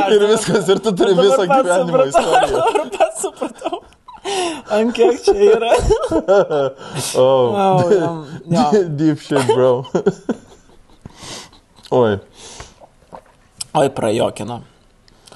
Ir 0.09 0.25
viskas, 0.29 0.69
ir 0.71 0.79
tu 0.83 0.93
turi 0.95 1.13
visą 1.17 1.45
gyvenimo 1.49 2.05
istoriją. 2.09 2.57
Dabar 2.57 2.89
pats 2.97 3.21
supratau. 3.25 3.78
Ant 4.75 4.93
kiek 4.95 5.21
čia 5.25 5.35
yra. 5.55 5.71
Oh. 7.17 7.53
Oh, 7.55 7.91
jam, 7.99 8.19
jo. 8.49 8.65
Deep 8.99 9.19
shit, 9.23 9.45
bro. 9.53 9.83
Oi. 11.99 12.17
Oi, 13.73 13.87
prajokino. 13.95 14.59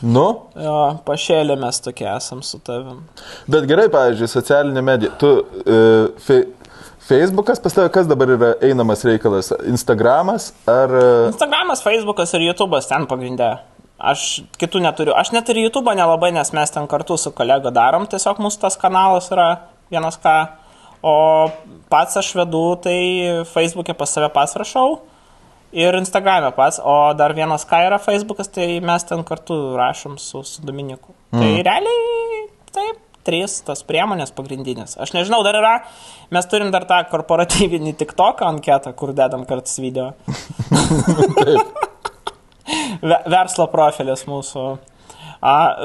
Nu, 0.04 0.26
Jo, 0.60 0.80
pašėlė 1.08 1.56
mes 1.62 1.78
tokie 1.80 2.06
esam 2.12 2.42
su 2.44 2.58
tavim. 2.60 3.06
bet 3.48 3.64
gerai, 3.70 3.86
pavyzdžiui, 3.94 4.28
socialinė 4.28 4.82
medija. 4.84 5.14
Tu, 5.22 5.30
uh, 5.40 6.10
fe, 6.20 6.42
Facebookas 7.08 7.62
pas 7.64 7.74
tave 7.78 7.92
kas 7.94 8.10
dabar 8.10 8.34
yra 8.36 8.50
einamas 8.68 9.06
reikalas? 9.08 9.54
Instagramas 9.70 10.50
ar... 10.68 10.92
Uh, 10.92 11.30
Instagramas, 11.32 11.82
Facebookas 11.86 12.36
ir 12.36 12.50
YouTube'as 12.50 12.90
ten 12.92 13.08
pagrindė. 13.08 13.54
Aš 14.04 14.44
kitų 14.60 14.82
neturiu. 14.84 15.14
Aš 15.16 15.32
net 15.32 15.48
ir 15.54 15.62
YouTube'ą 15.62 15.94
nelabai, 15.96 16.34
nes 16.36 16.50
mes 16.52 16.74
ten 16.76 16.90
kartu 16.92 17.16
su 17.16 17.32
kolega 17.36 17.72
darom. 17.72 18.04
Tiesiog 18.12 18.42
mūsų 18.44 18.66
tas 18.66 18.76
kanalas 18.80 19.30
yra 19.32 19.48
vienas 19.94 20.18
ką. 20.20 20.36
O 21.04 21.14
pats 21.92 22.20
aš 22.20 22.34
vedu, 22.36 22.64
tai 22.84 22.98
Facebook'e 23.48 23.96
pas 23.96 24.12
save 24.12 24.28
pats 24.36 24.58
rašau. 24.60 24.98
Ir 25.74 25.96
Instagram'e 25.98 26.52
pats. 26.56 26.82
O 26.84 27.14
dar 27.16 27.32
vienas 27.38 27.64
ką 27.70 27.80
yra 27.88 28.02
Facebook'as, 28.04 28.52
tai 28.52 28.68
mes 28.84 29.08
ten 29.08 29.24
kartu 29.24 29.78
rašom 29.80 30.20
su, 30.20 30.44
su 30.44 30.66
Dominiku. 30.68 31.16
Mm. 31.32 31.40
Tai 31.40 31.64
realiai 31.70 32.44
taip. 32.76 33.00
Trys 33.24 33.62
tos 33.64 33.86
priemonės 33.88 34.34
pagrindinės. 34.36 34.98
Aš 35.00 35.14
nežinau, 35.16 35.40
dar 35.48 35.56
yra, 35.56 35.78
mes 36.36 36.50
turim 36.52 36.74
dar 36.76 36.84
tą 36.90 36.98
korporatyvinį 37.08 37.96
TikTok 38.02 38.44
anketą, 38.50 38.92
kur 39.00 39.16
dedam 39.16 39.48
kartais 39.48 39.80
video. 39.80 40.10
Ve- 41.48 41.56
verslo 43.36 43.68
profilis 43.72 44.26
mūsų. 44.30 44.66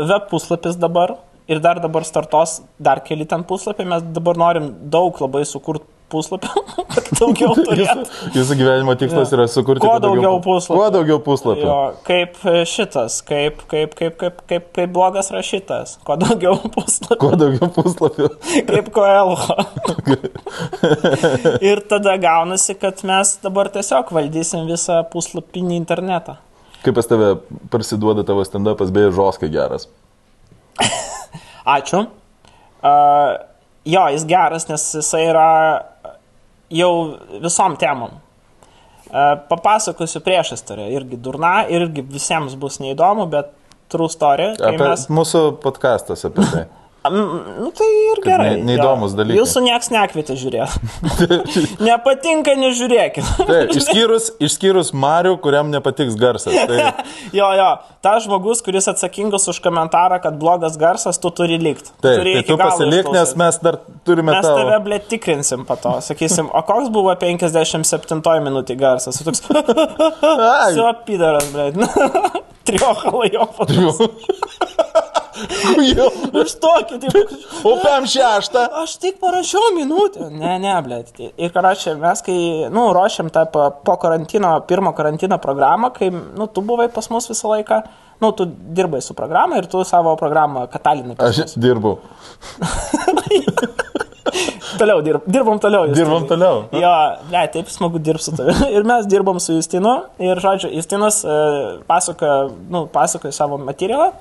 Web 0.08 0.28
puslapis 0.30 0.78
dabar 0.78 1.16
ir 1.50 1.62
dar 1.64 1.80
dabar 1.82 2.06
startos 2.06 2.60
dar 2.78 3.02
keli 3.04 3.26
ten 3.26 3.44
puslapiai. 3.44 3.88
Mes 3.88 4.10
dabar 4.14 4.38
norim 4.38 4.72
daug 4.92 5.18
labai 5.22 5.44
sukurti 5.48 5.86
puslapių, 6.12 6.62
kad 6.94 7.08
daugiau 7.18 7.54
turėtų. 7.56 8.04
jūsų, 8.04 8.30
jūsų 8.36 8.56
gyvenimo 8.60 8.94
tikslas 9.00 9.32
yra 9.36 9.44
sukurti 9.50 9.84
Kuo 9.84 9.94
kuo 9.94 10.02
daugiau 10.02 10.40
puslapių. 10.44 10.78
Kuo 10.80 10.88
daugiau 10.94 11.18
puslapių. 11.24 11.66
Jo, 11.66 11.76
kaip 12.06 12.40
e, 12.48 12.54
šitas, 12.68 13.18
kaip, 13.28 13.60
kaip, 13.70 13.94
kaip, 13.98 14.16
kaip, 14.20 14.40
kaip, 14.48 14.70
kaip 14.78 14.94
blogas 14.94 15.30
rašytas. 15.34 15.98
Kuo 16.08 16.16
daugiau 16.20 16.56
puslapių, 16.76 17.20
Kuo 17.20 17.32
daugiau 17.40 17.70
puslapių. 17.76 18.30
kaip 18.72 18.90
koelho. 18.96 19.36
ir 21.70 21.84
tada 21.92 22.16
gaunasi, 22.22 22.78
kad 22.80 23.04
mes 23.08 23.36
dabar 23.44 23.72
tiesiog 23.74 24.12
valdysim 24.16 24.68
visą 24.70 25.02
puslapinį 25.12 25.76
internetą. 25.82 26.38
Kaip 26.84 26.94
pas 26.94 27.08
tave 27.10 27.32
parsiduoda 27.72 28.24
tavo 28.26 28.44
stand-upas, 28.46 28.92
beje, 28.94 29.10
žoskai 29.16 29.50
geras. 29.52 29.88
Ačiū. 31.76 32.04
Uh, 32.78 33.34
jo, 33.88 34.04
jis 34.14 34.24
geras, 34.28 34.68
nes 34.70 34.84
jisai 35.00 35.24
yra 35.32 35.48
jau 36.70 36.92
visom 37.42 37.76
temom. 37.80 38.18
Uh, 39.08 39.34
papasakosiu 39.50 40.22
prieš 40.22 40.54
istoriją. 40.58 40.90
Irgi 41.00 41.18
durna, 41.24 41.62
irgi 41.72 42.04
visiems 42.06 42.54
bus 42.60 42.78
neįdomu, 42.84 43.26
bet 43.32 43.50
true 43.90 44.10
story. 44.12 44.52
Apie 44.60 44.84
Mes... 44.84 45.08
mūsų 45.10 45.44
podcastas 45.64 46.26
apie 46.28 46.46
tai. 46.52 46.66
Nu, 47.12 47.70
tai 47.76 47.88
ir 47.88 48.20
gerai. 48.24 48.48
ne- 48.56 48.64
neįdomus 48.70 49.12
jo. 49.14 49.18
dalykai. 49.20 49.38
Jūsų 49.40 49.62
nieks 49.66 49.90
nekvietė 49.94 50.36
žiūrėti. 50.38 50.90
Nepatinka, 51.88 52.54
nežiūrėkit. 52.58 53.28
Taip, 53.48 53.72
išskyrus, 53.76 54.30
išskyrus 54.42 54.92
Mariu, 54.96 55.36
kuriam 55.42 55.70
nepatiks 55.72 56.16
garsas. 56.18 56.54
Tai, 56.68 56.92
jo, 57.38 57.48
jo, 57.60 57.68
tas 58.04 58.24
žmogus, 58.26 58.62
kuris 58.66 58.88
atsakingas 58.90 59.48
už 59.52 59.60
komentarą, 59.64 60.20
kad 60.24 60.38
blogas 60.40 60.78
garsas, 60.80 61.20
tu 61.22 61.32
turi 61.34 61.58
likti. 61.62 61.92
taip, 62.04 62.22
tai 62.24 62.42
tu 62.48 62.58
pasilik, 62.60 63.08
nes 63.14 63.34
mes 63.38 63.60
dar 63.64 63.80
turime 64.06 64.32
Mes 64.34 64.44
tavo. 64.46 64.58
tave, 64.62 64.80
ble, 64.84 65.00
tikrinsim 65.12 65.64
po 65.68 65.78
to. 65.80 65.98
Sakysim, 66.04 66.50
o 66.52 66.62
koks 66.66 66.92
buvo 66.94 67.14
57 67.18 68.22
minutį 68.48 68.78
garsas? 68.80 69.18
Tu 69.20 69.26
toks, 69.28 69.44
su 70.74 70.86
apidaras, 70.88 71.48
ble. 71.54 71.72
Triohalai 72.68 73.30
jo 73.32 73.46
foto. 73.56 74.08
Jau. 75.94 76.08
Už 76.40 76.54
tokį, 76.62 76.98
taip. 77.04 77.32
O 77.66 77.76
pam 77.82 78.06
šeštą. 78.10 78.64
Aš 78.82 78.96
tik 79.02 79.20
parašiau 79.22 79.72
minutę. 79.76 80.28
Ne, 80.34 80.56
ne, 80.62 80.74
ble. 80.84 81.00
Ir 81.38 81.54
karačiai, 81.54 81.94
mes 82.00 82.22
kai, 82.26 82.38
nu, 82.74 82.88
ruošiam 82.96 83.30
tą 83.34 83.44
po, 83.52 83.96
karantino, 84.02 84.56
pirmo 84.68 84.94
karantino 84.98 85.38
programą, 85.42 85.92
kai, 85.94 86.10
nu, 86.10 86.48
tu 86.50 86.64
buvai 86.66 86.88
pas 86.94 87.10
mus 87.12 87.30
visą 87.30 87.52
laiką, 87.54 87.82
nu, 88.24 88.32
tu 88.34 88.48
dirbai 88.48 89.02
su 89.04 89.14
programa 89.18 89.60
ir 89.60 89.70
tu 89.70 89.84
savo 89.86 90.16
programą 90.18 90.66
katalinai. 90.72 91.18
Aš 91.22 91.54
dirbau. 91.64 91.98
Toliau 94.78 95.00
dirb, 95.02 95.24
dirbom 95.26 95.58
toliau. 95.58 95.86
Justinai. 95.88 96.04
Dirbam 96.04 96.26
toliau. 96.28 96.58
Jo, 96.76 96.92
ne, 97.32 97.40
taip 97.52 97.70
smagu 97.72 97.98
dirbti 98.02 98.28
su 98.28 98.34
tavimi. 98.36 98.68
Ir 98.76 98.86
mes 98.86 99.08
dirbom 99.10 99.40
su 99.42 99.56
Justinu. 99.56 99.94
Ir, 100.22 100.38
žodžiu, 100.42 100.70
Justinas 100.76 101.22
e, 101.24 101.38
pasakoja, 101.88 102.36
nu, 102.70 102.84
pasakoja 102.92 103.34
savo 103.34 103.58
materialą. 103.62 104.12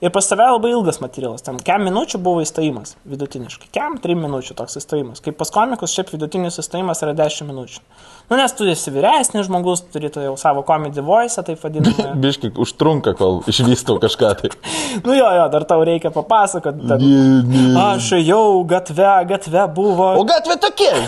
Ir 0.00 0.08
pas 0.08 0.24
tave 0.24 0.46
labai 0.48 0.70
ilgas 0.72 0.96
materialas. 1.02 1.42
Ten 1.44 1.58
kem 1.60 1.82
minučių 1.84 2.18
buvo 2.24 2.40
įstojimas 2.40 2.94
vidutiniškai. 3.04 3.68
Kem 3.74 3.98
3 4.00 4.16
minučių 4.16 4.54
toks 4.56 4.78
įstojimas. 4.80 5.20
Kaip 5.20 5.36
pas 5.36 5.52
komikus, 5.52 5.92
šiaip 5.92 6.14
vidutinis 6.14 6.56
įstojimas 6.62 7.02
yra 7.04 7.12
10 7.18 7.44
minučių. 7.50 7.82
Nu, 8.30 8.38
nes 8.38 8.54
tu 8.56 8.64
esi 8.70 8.92
vyresnis 8.94 9.44
žmogus, 9.50 9.82
turi 9.92 10.08
tu 10.14 10.22
jau 10.24 10.32
savo 10.40 10.62
comedy 10.64 11.04
voice, 11.04 11.42
taip 11.44 11.60
vadinamą. 11.60 12.14
Biški 12.24 12.48
užtrunka, 12.64 13.12
kol 13.18 13.42
išvystau 13.50 14.00
kažką 14.00 14.32
tai. 14.40 14.50
nu 15.06 15.12
jo, 15.18 15.28
jo, 15.36 15.44
dar 15.52 15.68
tau 15.68 15.84
reikia 15.84 16.14
papasakoti. 16.14 16.88
Ten... 16.88 17.76
Aš 17.84 18.14
jau 18.22 18.64
gatve, 18.70 19.12
gatve 19.34 19.68
buvo. 19.76 20.14
O 20.16 20.24
gatvė 20.24 20.56
tokia. 20.64 20.96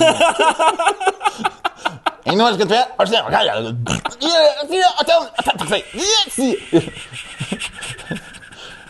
Einu 2.32 2.44
aš 2.46 2.60
gatvė, 2.60 2.84
aš 3.02 3.08
ne, 3.10 3.18
ką 3.32 3.40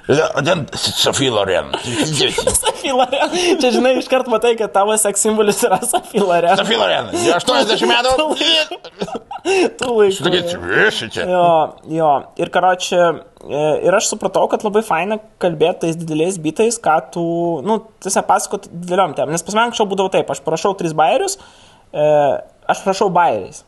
O 0.09 0.43
ten 0.43 0.65
Sofija 0.75 1.31
Loren. 1.31 1.71
Čia 3.61 3.71
žinai, 3.71 3.93
iškart 4.01 4.27
matai, 4.31 4.57
kad 4.59 4.73
tavo 4.75 4.97
seks 4.99 5.23
simbolis 5.23 5.63
yra 5.67 5.79
Safilare. 5.87 6.57
Sofija 6.59 6.81
Loren. 6.81 7.13
80 7.13 7.87
metų. 7.87 8.27
Tu 9.79 9.89
laikai. 9.91 10.43
Jo, 11.31 11.47
jo. 11.91 12.11
Ir 12.43 12.51
karočią, 12.55 13.09
ir 13.87 13.97
aš 13.99 14.13
supratau, 14.13 14.47
kad 14.51 14.67
labai 14.67 14.85
faina 14.87 15.19
kalbėti 15.43 15.87
tais 15.87 15.99
dideliais 15.99 16.39
bitais, 16.43 16.79
ką 16.83 16.99
tu, 17.15 17.25
nu, 17.67 17.81
tiesiog 18.03 18.27
pasakot 18.29 18.69
dideliom 18.71 19.17
tem. 19.19 19.31
Nes 19.35 19.43
pas 19.47 19.59
mane 19.59 19.71
anksčiau 19.71 19.89
būdavo 19.91 20.13
taip, 20.15 20.31
aš 20.35 20.43
prašau 20.47 20.75
tris 20.79 20.95
bairius, 20.99 21.39
e, 21.91 22.07
aš 22.75 22.85
prašau 22.87 23.11
bairiais. 23.15 23.65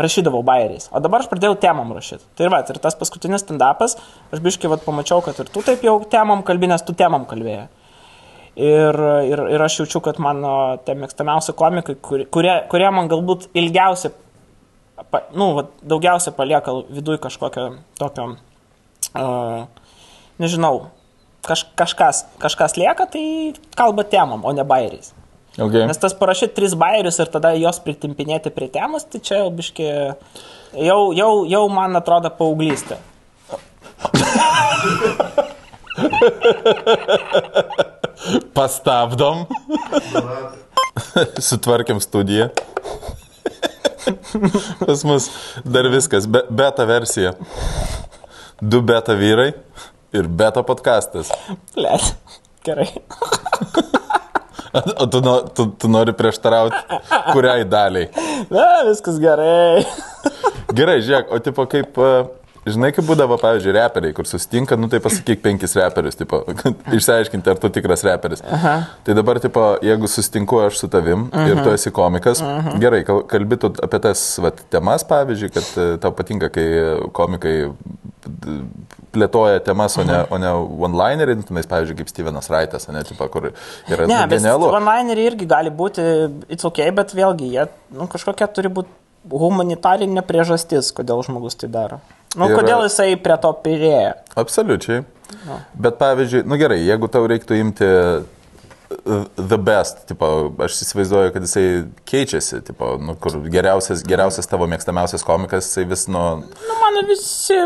Rašydavau 0.00 0.42
bairiais. 0.46 0.88
O 0.92 1.00
dabar 1.02 1.22
aš 1.22 1.30
pradėjau 1.30 1.56
temom 1.60 1.92
rašyti. 1.94 2.24
Tai 2.36 2.46
ir 2.46 2.52
va, 2.52 2.60
ir 2.66 2.80
tas 2.82 2.96
paskutinis 2.98 3.44
stand-upas, 3.44 3.96
aš 4.34 4.42
biškai 4.44 4.70
va 4.72 4.78
pamačiau, 4.82 5.22
kad 5.24 5.38
ir 5.42 5.50
tu 5.52 5.62
taip 5.66 5.84
jau 5.86 5.96
temom 6.10 6.42
kalbė, 6.46 6.70
nes 6.72 6.84
tu 6.86 6.96
temom 6.98 7.26
kalbėjai. 7.30 7.68
Ir, 8.54 8.98
ir, 9.26 9.40
ir 9.50 9.62
aš 9.64 9.80
jaučiu, 9.80 9.98
kad 10.02 10.20
mano 10.22 10.76
tie 10.86 10.94
mėgstamiausi 10.98 11.56
komikai, 11.58 11.96
kurie, 11.98 12.26
kurie, 12.30 12.52
kurie 12.70 12.90
man 12.94 13.10
galbūt 13.10 13.48
ilgiausiai, 13.58 14.14
pa, 15.10 15.24
nu, 15.34 15.50
va, 15.56 15.66
daugiausiai 15.82 16.36
palieka 16.36 16.76
viduje 16.86 17.18
kažkokio 17.24 17.64
tokio, 17.98 18.28
uh, 19.18 19.88
nežinau, 20.38 20.86
kaž, 21.46 21.66
kažkas, 21.74 22.24
kažkas 22.42 22.78
lieka, 22.78 23.08
tai 23.10 23.24
kalba 23.74 24.06
temom, 24.06 24.46
o 24.46 24.54
ne 24.54 24.62
bairiais. 24.66 25.10
Okay. 25.54 25.86
Nes 25.86 25.98
tas 26.02 26.14
parašyti 26.18 26.54
tris 26.56 26.74
bairius 26.74 27.20
ir 27.22 27.28
tada 27.30 27.52
jos 27.54 27.78
pritimpinėti 27.84 28.50
prie 28.54 28.66
temos, 28.74 29.04
tai 29.06 29.20
čia 29.22 29.36
jau 29.44 29.50
biški, 29.54 29.86
jau, 30.82 31.00
jau, 31.14 31.32
jau 31.46 31.64
man 31.70 31.94
atrodo 32.00 32.30
paauglystė. 32.34 32.98
Pastabdom. 38.56 39.46
Sutvarkėm 41.38 42.02
studiją. 42.02 42.50
Pas 44.84 45.04
mus 45.06 45.30
dar 45.64 45.86
viskas. 45.92 46.26
Be, 46.26 46.42
beta 46.50 46.86
versija. 46.88 47.34
Du 48.58 48.82
beta 48.82 49.14
vyrai 49.18 49.52
ir 50.14 50.28
beta 50.28 50.66
podcastas. 50.66 51.30
Lėt. 51.78 52.14
Gerai. 52.64 52.90
O 55.02 55.06
tu, 55.06 55.20
no- 55.22 55.42
tu, 55.54 55.66
tu 55.78 55.88
nori 55.88 56.12
prieštarauti 56.12 56.76
kuriai 57.32 57.64
daliai. 57.64 58.08
Na, 58.50 58.64
viskas 58.88 59.20
gerai. 59.22 59.84
Gerai, 60.74 60.98
žiūrėk, 61.06 61.30
o 61.30 61.38
tipo 61.44 61.66
kaip, 61.70 61.98
e, 62.02 62.10
žinai, 62.66 62.90
kaip 62.96 63.04
būdavo, 63.08 63.36
pavyzdžiui, 63.42 63.72
reperiai, 63.76 64.14
kur 64.16 64.28
susitinka, 64.28 64.76
nu 64.80 64.88
tai 64.92 65.00
pasakyk 65.04 65.42
penkis 65.44 65.74
reperius, 65.76 66.16
tipo, 66.16 66.42
išsiaiškinti, 66.98 67.50
ar 67.52 67.60
tu 67.60 67.68
tikras 67.74 68.04
reperis. 68.06 68.40
Aha. 68.48 68.74
Tai 69.04 69.16
dabar, 69.18 69.40
tipo, 69.42 69.64
jeigu 69.84 70.08
susitinku 70.10 70.62
aš 70.64 70.78
su 70.84 70.88
tavim 70.92 71.26
Aha. 71.32 71.46
ir 71.52 71.62
tu 71.64 71.74
esi 71.74 71.92
komikas, 71.94 72.40
Aha. 72.44 72.76
gerai, 72.82 73.02
kal- 73.08 73.24
kalbėtų 73.30 73.74
apie 73.84 74.00
tas 74.08 74.24
vat, 74.44 74.64
temas, 74.72 75.04
pavyzdžiui, 75.10 75.52
kad 75.54 75.70
e, 75.76 75.86
tau 76.02 76.14
patinka, 76.16 76.48
kai 76.54 76.66
komikai 77.16 77.54
plėtoja 79.14 79.60
temas, 79.64 79.94
o 80.00 80.04
ne, 80.06 80.18
o 80.32 80.38
ne 80.40 80.50
one-linerį, 80.88 81.36
tenais, 81.48 81.68
pavyzdžiui, 81.70 81.98
kaip 82.00 82.10
Stevenas 82.10 82.48
Wrightas, 82.50 82.88
ne, 82.90 83.02
tipo, 83.06 83.28
kur 83.30 83.50
yra 83.52 84.08
Ne, 84.10 84.20
genialu. 84.32 84.70
one-lineriai 84.72 85.28
irgi 85.30 85.46
gali 85.50 85.70
būti, 85.70 86.02
it's 86.48 86.66
ok, 86.66 86.80
bet 86.96 87.14
vėlgi, 87.14 87.52
jie, 87.54 87.68
nu, 87.94 88.08
kažkokia 88.10 88.48
turi 88.50 88.72
būti 88.74 88.90
humanitarinė 89.30 90.20
priežastis, 90.26 90.90
kodėl 90.96 91.22
žmogus 91.24 91.56
tai 91.60 91.70
daro. 91.72 92.00
Nu, 92.34 92.48
Ir- 92.50 92.58
kodėl 92.58 92.84
jisai 92.88 93.14
prie 93.20 93.36
to 93.40 93.52
pirėja. 93.64 94.14
Absoliučiai. 94.38 95.04
Bet 95.74 95.98
pavyzdžiui, 96.00 96.44
nu 96.48 96.58
gerai, 96.60 96.80
jeigu 96.84 97.08
tau 97.10 97.26
reiktų 97.30 97.58
imti 97.58 97.86
uh, 97.88 99.24
the 99.36 99.58
best, 99.58 100.04
tipo, 100.08 100.28
aš 100.64 100.80
įsivaizduoju, 100.84 101.32
kad 101.34 101.46
jisai 101.46 101.64
keičiasi, 102.08 102.60
tipo, 102.66 102.94
nu, 103.00 103.16
kur 103.20 103.38
geriausias, 103.52 104.04
geriausias 104.06 104.48
tavo 104.50 104.68
mėgstamiausias 104.70 105.24
komikas, 105.26 105.68
jisai 105.68 105.86
vis 105.90 106.06
nuo... 106.12 106.26
Nu, 106.44 106.78
mano 106.82 107.04
visi 107.08 107.58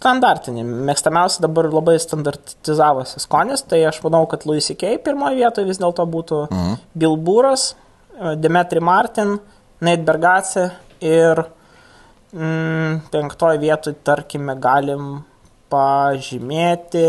standartiniai. 0.00 0.64
Mėgstamiausia 0.88 1.44
dabar 1.44 1.68
labai 1.72 1.98
standartizavosi 2.00 3.20
skonis, 3.22 3.64
tai 3.68 3.82
aš 3.88 4.00
manau, 4.06 4.24
kad 4.30 4.46
Louis 4.48 4.64
C.K. 4.70 4.96
pirmoje 5.04 5.40
vietoje 5.42 5.68
vis 5.68 5.80
dėlto 5.82 6.06
būtų 6.08 6.42
mhm. 6.48 6.76
Bill 6.96 7.18
Būras, 7.20 7.72
Demetri 8.40 8.82
Martin, 8.84 9.38
Nate 9.80 10.04
Bergace 10.04 10.70
ir 11.04 11.44
mm, 12.32 13.00
penktoje 13.12 13.58
vietoje, 13.62 13.96
tarkime, 14.06 14.54
galim 14.60 15.22
pažymėti. 15.70 17.06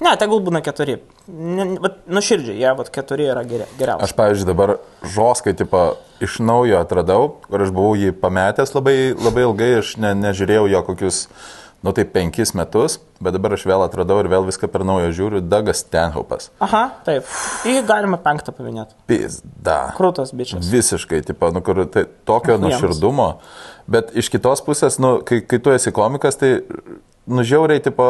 Ne, 0.00 0.12
tegul 0.20 0.40
būna 0.44 0.62
keturi. 0.64 0.98
Nuširdžiai, 1.30 2.56
jie, 2.58 2.70
vat 2.74 2.88
keturi 2.90 3.28
yra 3.30 3.42
geri- 3.46 3.68
geriausi. 3.78 4.02
Aš, 4.08 4.14
pavyzdžiui, 4.18 4.48
dabar 4.48 4.72
žoskai, 5.04 5.52
tipo, 5.54 5.82
iš 6.24 6.38
naujo 6.42 6.80
atradau, 6.80 7.36
kur 7.46 7.62
aš 7.62 7.70
buvau 7.76 7.94
jį 8.00 8.10
pametęs 8.18 8.72
labai, 8.74 9.12
labai 9.14 9.44
ilgai, 9.46 9.70
aš 9.82 9.94
ne, 10.02 10.14
nežiūrėjau 10.24 10.64
jo 10.72 10.80
kokius, 10.88 11.20
nu 11.86 11.92
tai 11.96 12.04
penkis 12.08 12.50
metus, 12.56 12.98
bet 13.22 13.36
dabar 13.36 13.54
aš 13.54 13.62
vėl 13.68 13.84
atradau 13.84 14.18
ir 14.24 14.28
vėl 14.32 14.48
viską 14.48 14.68
per 14.72 14.82
naujo 14.88 15.12
žiūriu, 15.16 15.44
Dagas 15.44 15.84
Tenhaupas. 15.86 16.50
Aha, 16.64 16.82
taip. 17.06 17.28
Jį 17.68 17.84
galima 17.88 18.18
penktą 18.20 18.52
paminėti. 18.56 18.96
Pizda. 19.06 19.78
Krūtas 20.00 20.34
bičias. 20.36 20.66
Visiškai, 20.72 21.22
tipo, 21.28 21.52
nu, 21.54 21.62
kur, 21.62 21.84
tai, 21.92 22.08
tokio 22.28 22.56
Jiems. 22.58 22.80
Bet 23.90 24.12
iš 24.18 24.30
kitos 24.30 24.62
pusės, 24.62 25.00
nu, 25.02 25.18
kai, 25.26 25.40
kai 25.42 25.58
tu 25.62 25.72
esi 25.74 25.90
komikas, 25.94 26.38
tai 26.38 26.60
nužiauriai, 27.30 27.80
tipo, 27.84 28.06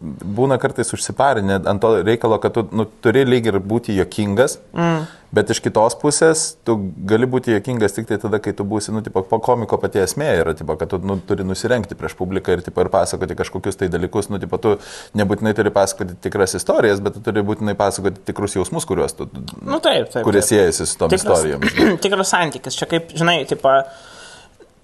būna 0.00 0.58
kartais 0.60 0.92
užsiparinę 0.94 1.60
ant 1.68 1.80
to 1.82 1.94
reikalo, 2.04 2.38
kad 2.42 2.54
tu 2.54 2.66
nu, 2.76 2.86
turi 3.02 3.24
lyg 3.26 3.48
ir 3.50 3.58
būti 3.64 3.94
jokingas, 3.96 4.58
mm. 4.76 5.06
bet 5.36 5.50
iš 5.52 5.62
kitos 5.64 5.96
pusės 6.00 6.42
tu 6.66 6.76
gali 7.08 7.28
būti 7.30 7.54
jokingas 7.56 7.96
tik 7.96 8.08
tai 8.10 8.18
tada, 8.22 8.40
kai 8.42 8.52
tu 8.56 8.66
būsi, 8.68 8.92
nu, 8.94 9.02
tipo, 9.06 9.22
po 9.26 9.40
komiko 9.42 9.78
pati 9.80 10.02
esmė 10.04 10.28
yra, 10.42 10.54
tipo, 10.58 10.76
kad 10.80 10.92
tu 10.92 11.00
nu, 11.06 11.16
turi 11.26 11.46
nusirengti 11.46 11.98
prieš 11.98 12.14
publiką 12.18 12.54
ir, 12.56 12.64
tipo, 12.66 12.84
ir 12.84 12.92
pasakoti 12.92 13.38
kažkokius 13.40 13.80
tai 13.80 13.90
dalykus, 13.92 14.30
nu, 14.32 14.40
tipo, 14.42 14.60
tu 14.62 14.76
nebūtinai 15.18 15.54
turi 15.56 15.74
pasakoti 15.74 16.18
tikras 16.28 16.54
istorijas, 16.60 17.02
bet 17.04 17.16
tu 17.18 17.24
turi 17.26 17.44
būtinai 17.46 17.74
pasakoti 17.80 18.22
tikrus 18.30 18.58
jausmus, 18.60 18.88
kuriuos 18.88 19.18
tu, 19.18 19.28
Nu 19.66 19.80
taip, 19.82 20.12
taip. 20.12 20.24
kurie 20.26 20.44
siejasi 20.44 20.86
su 20.86 21.00
tom 21.00 21.12
istorijom. 21.16 21.66
tikras 22.04 22.32
santykis. 22.32 22.78
Čia 22.78 22.88
kaip, 22.90 23.12
žinai, 23.16 23.42
tipo, 23.50 23.72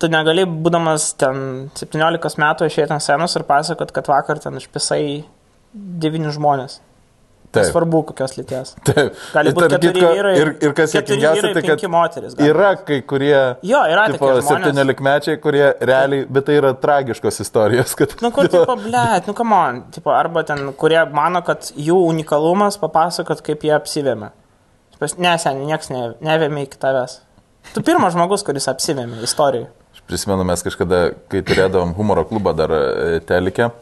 tu 0.03 0.11
negali, 0.13 0.47
būdamas 0.47 1.13
ten 1.21 1.71
17 1.79 2.43
metų, 2.43 2.69
išėti 2.71 2.97
ant 2.97 3.05
scenos 3.05 3.37
ir 3.39 3.47
pasakot, 3.49 3.93
kad 3.95 4.11
vakar 4.11 4.43
ten 4.43 4.59
išpisai 4.61 5.07
9 5.75 6.35
žmonės. 6.37 6.81
Tai 7.47 7.63
Taip. 7.63 7.73
svarbu, 7.73 8.03
kokios 8.11 8.35
lyties. 8.37 8.73
Taip. 8.85 9.15
Gali 9.33 9.51
Ir 9.51 9.55
būt 9.57 9.63
tarp 9.63 9.75
keturi 9.77 10.01
kitko, 10.01 10.09
vyrai, 10.19 10.33
Ir, 10.41 10.49
ir 10.67 10.73
kas 10.77 10.93
vyrai, 10.93 11.05
tai 11.07 11.63
kad 11.63 11.83
gali 11.85 12.49
yra 12.51 12.71
kai 12.81 12.99
kurie 13.09 13.37
Jo, 13.65 13.83
yra 13.89 14.09
tipo, 14.11 14.27
tokie 14.27 14.43
žmonės. 14.43 14.75
17 14.75 15.05
mečiai, 15.07 15.39
kurie 15.41 15.65
realiai, 15.81 16.27
bet 16.37 16.49
tai 16.49 16.59
yra 16.59 16.73
tragiškos 16.83 17.41
istorijos, 17.47 17.95
kad... 17.97 18.17
Nu, 18.25 18.33
kur, 18.35 18.51
tipo, 18.53 18.77
blėt, 18.83 19.31
nu, 19.31 19.37
come 19.39 19.61
on, 19.61 19.81
tipo, 19.95 20.13
arba 20.13 20.43
ten, 20.49 20.67
kurie 20.81 20.99
mano, 21.17 21.41
kad 21.47 21.71
jų 21.73 21.97
unikalumas 22.11 22.81
papasakot, 22.83 23.41
kaip 23.47 23.65
jie 23.65 23.73
apsivėmė. 23.79 24.33
Ne, 25.17 25.37
seniai, 25.41 25.71
nieks 25.71 25.93
ne, 25.93 26.03
nevėmė 26.25 26.67
iki 26.67 26.83
tavęs. 26.83 27.21
Tu 27.73 27.83
pirmas 27.87 28.15
žmogus, 28.17 28.45
kuris 28.47 28.69
apsivėmė 28.73 29.23
istorijai. 29.25 29.71
Prisimenu, 30.07 30.45
mes 30.47 30.63
kažkada, 30.63 31.11
kai 31.33 31.43
turėdavom 31.47 31.97
humoro 31.97 32.23
klubą 32.29 32.55
dar 32.57 32.73
e, 32.73 33.21
telikę. 33.27 33.73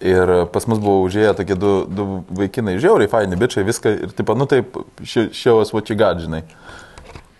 Ir 0.00 0.30
pas 0.48 0.64
mus 0.64 0.78
buvo 0.80 1.02
užėję 1.04 1.34
tokie 1.36 1.56
du, 1.60 1.72
du 1.84 2.04
vaikinai, 2.32 2.78
žiauriai, 2.80 3.10
faini 3.12 3.36
bičiai, 3.36 3.66
viską. 3.68 3.92
Ir 4.06 4.14
taip, 4.16 4.30
nu 4.40 4.46
taip, 4.48 4.78
šios 5.04 5.74
what 5.76 5.92
you 5.92 5.98
got, 6.00 6.22
žinai. 6.22 6.40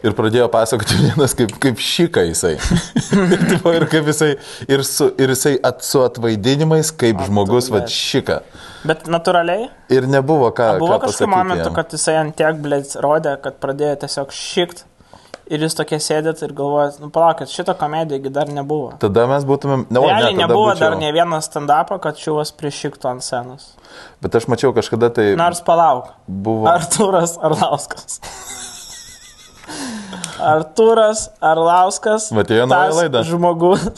Ir 0.04 0.14
pradėjo 0.16 0.46
pasakoti 0.52 0.96
vienas, 0.96 1.34
kaip, 1.36 1.52
kaip 1.60 1.80
šika 1.84 2.24
jisai. 2.24 2.54
ir, 3.34 3.46
tipo, 3.50 3.72
ir 3.76 3.84
kaip 3.88 4.06
jisai, 4.08 4.30
ir, 4.68 4.84
su, 4.88 5.10
ir 5.20 5.32
jisai 5.32 5.54
at, 5.64 5.80
su 5.84 6.00
atvaidinimais, 6.04 6.92
kaip 7.00 7.20
žmogus, 7.26 7.68
va, 7.72 7.82
šika. 7.88 8.40
Bet 8.88 9.08
natūraliai 9.12 9.68
Ir 9.92 10.08
nebuvo 10.08 10.48
ką. 10.56 10.70
buvo 10.80 10.96
ką 10.96 11.08
kažkokiu 11.08 11.32
momentu, 11.32 11.66
jam. 11.68 11.76
kad 11.76 11.92
jisai 11.96 12.16
ant 12.20 12.36
tiek, 12.36 12.60
blėt, 12.64 12.96
rodė, 13.04 13.34
kad 13.44 13.60
pradėjo 13.60 13.98
tiesiog 14.06 14.32
šikt. 14.36 14.86
Ir 15.50 15.64
jūs 15.64 15.74
tokie 15.74 15.98
sėdėt 15.98 16.44
ir 16.46 16.52
galvojat, 16.54 17.00
nu 17.02 17.08
palaukit, 17.10 17.50
šito 17.50 17.74
komedijogi 17.74 18.30
dar 18.30 18.46
nebuvo. 18.54 18.92
Tada 19.02 19.24
mes 19.26 19.42
būtumėm... 19.48 19.80
Ne, 19.90 19.98
o, 19.98 20.04
ne, 20.06 20.12
Realiai 20.12 20.36
tada 20.36 20.44
nebuvo 20.44 20.68
būčiau. 20.68 20.82
dar 20.84 20.94
ne 21.00 21.08
vieno 21.16 21.40
stand-upo, 21.42 21.98
kad 22.04 22.20
šiuos 22.22 22.52
priešiktų 22.60 23.08
ant 23.10 23.24
scenos. 23.26 23.64
Bet 24.22 24.38
aš 24.38 24.46
mačiau 24.52 24.70
kažkada 24.76 25.10
tai 25.16 25.32
Nors 25.40 25.58
palauk. 25.66 26.12
buvo... 26.30 26.68
Artūras 26.70 27.34
Arlauskas. 27.42 28.20
Artūras 30.54 31.26
Arlauskas. 31.42 32.30
Matėjo 32.36 32.70
naują 32.70 32.96
laidą? 33.02 33.24
Žmogus. 33.26 33.90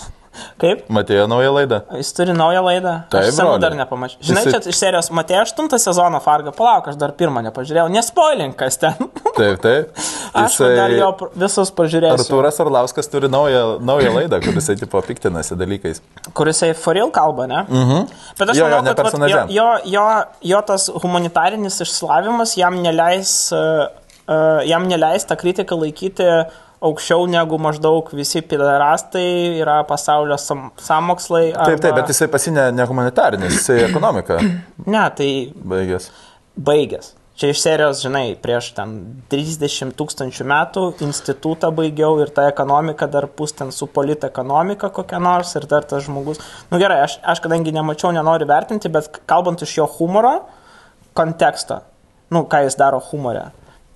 Kaip? 0.63 0.85
Matėjo 0.93 1.27
naują 1.29 1.53
laidą. 1.55 1.81
Jis 1.99 2.13
turi 2.17 2.33
naują 2.37 2.63
laidą. 2.65 2.93
Taip, 3.13 3.27
aš 3.29 3.37
senų 3.37 3.59
dar 3.61 3.75
nepamačiau. 3.77 4.21
Žinai, 4.25 4.45
Jisai- 4.47 4.61
čia 4.65 4.73
iš 4.73 4.79
serijos 4.81 5.11
matė 5.13 5.37
8 5.43 5.79
sezoną 5.83 6.21
Fargo. 6.25 6.53
Palauk, 6.57 6.89
aš 6.89 6.97
dar 7.01 7.13
pirmą 7.19 7.43
nepažiūrėjau. 7.49 7.91
Nespoilink, 7.93 8.57
kas 8.57 8.81
ten. 8.81 8.97
Taip, 9.37 9.61
taip. 9.65 9.93
Aš 10.43 10.55
Jisai... 10.57 10.71
dar 10.77 10.93
jo 10.97 11.09
visus 11.37 11.73
pažiūrėsiu. 11.77 12.17
Artūras 12.17 12.61
Arlauskas 12.65 13.09
turi 13.13 13.29
naują, 13.33 13.79
naują 13.85 14.15
laidą, 14.15 14.39
kur 14.45 14.57
jisai 14.57 14.79
tipo 14.81 15.01
piktinasi 15.05 15.59
dalykais. 15.61 16.01
Kur 16.33 16.49
jisai 16.49 16.71
foril 16.79 17.13
kalba, 17.13 17.47
ne? 17.51 17.61
Mhm. 17.69 18.07
Bet 18.39 18.53
aš 18.55 18.57
Jo, 18.57 18.65
jo, 18.65 18.71
manau, 18.71 18.87
ne 18.89 18.95
kad 18.97 19.11
vat, 19.11 19.29
jo, 19.29 19.43
jo, 19.53 19.69
jo, 19.93 20.07
jo 20.55 20.63
tas 20.73 20.89
humanitarinis 21.05 21.77
išsilavimas 21.85 22.57
jam 22.57 22.81
neleis, 22.85 23.35
uh, 23.53 23.89
uh, 24.25 24.65
jam 24.69 24.89
neleis 24.89 25.29
tą 25.29 25.37
kritiką 25.41 25.77
laikyti 25.85 26.29
aukščiau 26.83 27.27
negu 27.31 27.59
maždaug 27.63 28.11
visi 28.17 28.43
pilarastai 28.43 29.61
yra 29.63 29.81
pasaulio 29.89 30.39
sam, 30.41 30.69
samokslai. 30.83 31.49
Taip, 31.55 31.81
taip, 31.83 31.97
bet 32.01 32.13
jisai 32.13 32.29
pasinė 32.33 32.69
ne 32.75 32.87
humanitarinis, 32.91 33.59
jisai 33.61 33.83
ekonomika 33.89 34.41
Ne, 34.43 35.03
tai 35.17 35.33
baigęs. 35.55 36.11
baigęs. 36.57 37.13
Čia 37.43 37.49
iš 37.49 37.63
serijos, 37.65 38.03
žinai, 38.05 38.35
prieš 38.39 38.69
ten 38.77 38.91
30 39.33 39.95
tūkstančių 39.97 40.45
metų 40.51 40.83
institutą 41.07 41.71
baigiau 41.75 42.19
ir 42.21 42.31
ta 42.35 42.45
ekonomika 42.51 43.09
dar 43.11 43.25
pus 43.27 43.55
ten 43.57 43.73
su 43.73 43.89
politekonomika 43.89 44.91
kokia 44.93 45.19
nors 45.23 45.55
ir 45.57 45.65
dar 45.71 45.87
tas 45.89 46.05
žmogus. 46.05 46.43
Na 46.69 46.77
nu, 46.77 46.83
gerai, 46.83 47.01
aš, 47.07 47.17
aš 47.25 47.41
kadangi 47.43 47.73
nemačiau, 47.73 48.13
nenoriu 48.13 48.47
vertinti, 48.51 48.93
bet 48.93 49.09
kalbant 49.27 49.65
iš 49.65 49.79
jo 49.79 49.89
humoro 49.97 50.37
konteksto, 51.17 51.81
nu, 52.31 52.45
ką 52.53 52.63
jis 52.67 52.77
daro 52.81 53.01
humore, 53.09 53.49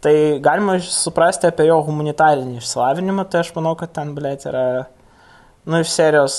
tai 0.07 0.39
galima 0.39 0.77
suprasti 0.79 1.49
apie 1.51 1.65
jo 1.67 1.81
humanitarinį 1.89 2.61
išsilavinimą, 2.61 3.25
tai 3.31 3.41
aš 3.43 3.51
manau, 3.57 3.73
kad 3.79 3.91
ten, 3.97 4.13
blėt, 4.15 4.45
yra, 4.47 4.63
nu, 5.67 5.81
iš 5.83 5.91
serijos 5.97 6.37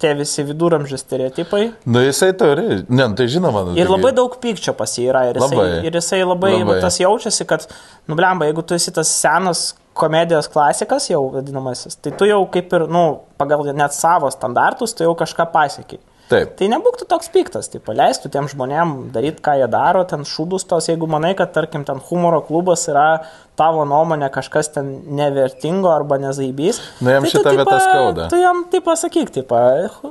tie 0.00 0.10
visi 0.18 0.44
viduramžių 0.48 0.98
stereotipai. 1.00 1.62
Na, 1.88 2.02
jisai 2.04 2.30
turi, 2.36 2.66
ne, 2.88 3.06
nu, 3.06 3.16
tai 3.16 3.26
žinoma. 3.32 3.64
Nu, 3.68 3.76
ir 3.76 3.84
taigi- 3.86 3.94
labai 3.94 4.12
daug 4.16 4.36
pykčio 4.42 4.74
pas 4.76 4.92
jį 4.96 5.06
yra. 5.12 5.22
Ir 5.30 5.40
jisai 5.40 5.56
Labai. 5.56 5.80
ir 5.88 5.96
jisai 5.96 6.20
labai, 6.24 6.52
Labai. 6.58 6.80
tas 6.84 7.00
jaučiasi, 7.00 7.46
kad, 7.48 7.66
nublemba, 8.08 8.48
jeigu 8.48 8.64
tu 8.68 8.76
esi 8.76 8.92
tas 8.96 9.08
senas 9.08 9.64
komedijos 9.96 10.48
klasikas 10.52 11.08
jau 11.10 11.22
vadinamasis, 11.32 11.96
tai 12.04 12.12
tu 12.16 12.28
jau 12.28 12.42
kaip 12.52 12.72
ir, 12.76 12.86
nu, 12.88 13.20
pagal 13.40 13.64
net 13.76 13.96
savo 13.96 14.28
standartus, 14.32 14.92
tu 14.92 15.04
jau 15.08 15.16
kažką 15.16 15.48
pasiekiai. 15.52 16.00
Taip. 16.30 16.52
Tai 16.60 16.66
nebūk 16.70 17.00
tu 17.00 17.06
toks 17.10 17.30
piktas, 17.34 17.66
tai 17.72 17.80
paleistų 17.82 18.30
tiem 18.30 18.46
žmonėm 18.50 19.10
daryti, 19.14 19.42
ką 19.42 19.56
jie 19.58 19.66
daro, 19.70 20.04
ten 20.06 20.22
šūdus 20.28 20.66
tos, 20.70 20.86
jeigu 20.86 21.08
manai, 21.10 21.32
kad, 21.38 21.50
tarkim, 21.56 21.82
ten 21.88 21.98
humoro 22.06 22.38
klubas 22.46 22.86
yra 22.90 23.24
tavo 23.58 23.82
nuomonė 23.88 24.30
kažkas 24.32 24.70
ten 24.76 24.92
nevertingo 25.18 25.90
arba 25.92 26.20
nezaibys. 26.22 26.78
Nu, 27.02 27.10
jam 27.12 27.26
tai 27.26 27.34
vieta 27.34 27.54
tipa, 27.58 27.78
skauda. 27.82 28.28
Tu 28.30 28.40
jam 28.40 28.62
taip 28.70 28.86
pasakyk, 28.86 29.32
taip, 29.34 29.54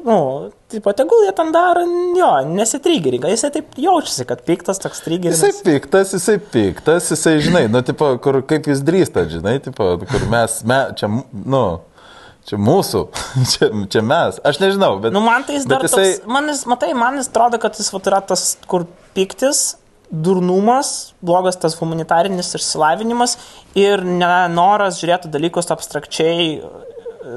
nu, 0.06 0.20
taip, 0.70 0.92
tegul 1.00 1.24
jie 1.26 1.34
ten 1.40 1.54
daro, 1.56 1.86
jo, 2.20 2.32
nesitriggerink, 2.52 3.30
jisai 3.32 3.54
taip 3.56 3.80
jaučiasi, 3.80 4.28
kad 4.30 4.44
piktas 4.48 4.84
toks 4.84 5.06
triggeris. 5.08 5.40
Jisai 5.40 5.66
piktas, 5.66 6.14
jisai 6.18 6.36
piktas, 6.52 7.14
jisai, 7.16 7.38
žinai, 7.48 7.68
nu, 7.72 7.82
tipo, 7.86 8.12
kur, 8.24 8.42
kaip 8.50 8.68
jis 8.70 8.84
drįsta, 8.86 9.24
žinai, 9.32 9.56
tipo, 9.64 9.96
kur 10.04 10.28
mes, 10.32 10.60
me, 10.68 10.84
čia, 11.00 11.10
nu, 11.32 11.64
čia 12.50 12.60
mūsų, 12.62 13.04
čia, 13.52 13.70
čia 13.94 14.04
mes, 14.06 14.40
aš 14.46 14.62
nežinau, 14.64 14.96
bet... 15.04 15.14
Nu, 15.16 15.22
man 15.26 15.46
tai 15.48 15.60
jis 15.60 15.68
dar 15.70 15.86
jisai, 15.86 16.08
toks, 16.18 16.32
man 16.32 16.50
jis, 16.52 16.66
matai, 16.70 16.94
man 16.98 17.20
jis 17.22 17.30
atrodo, 17.32 17.62
kad 17.62 17.78
jis 17.78 17.92
vat, 17.94 18.10
yra 18.10 18.24
tas, 18.32 18.52
kur 18.70 18.88
piktis, 19.18 19.78
durnumas, 20.10 21.14
blogas 21.22 21.60
tas 21.62 21.76
humanitarinis 21.78 22.56
išsilavinimas 22.58 23.36
ir 23.78 24.02
nenoras 24.02 24.98
žiūrėti 24.98 25.30
dalykus 25.30 25.70
abstrakčiai, 25.70 26.56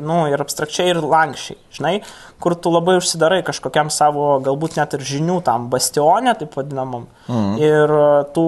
nu, 0.00 0.22
ir 0.32 0.40
abstrakčiai 0.40 0.94
ir 0.94 1.02
lankščiai, 1.04 1.58
žinai, 1.76 1.94
kur 2.42 2.56
tu 2.56 2.72
labai 2.72 2.96
užsidarai 3.00 3.42
kažkokiam 3.44 3.92
savo, 3.92 4.38
galbūt 4.46 4.78
net 4.80 4.96
ir 4.96 5.04
žinių 5.04 5.42
tam 5.44 5.68
bastionė, 5.72 6.32
taip 6.40 6.56
vadinamam, 6.56 7.04
mm. 7.28 7.54
ir 7.60 7.96
tu 8.32 8.46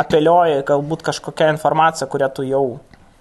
apelioji 0.00 0.64
galbūt 0.72 1.04
kažkokią 1.10 1.52
informaciją, 1.58 2.08
kurią 2.12 2.32
tu 2.32 2.46
jau 2.48 2.64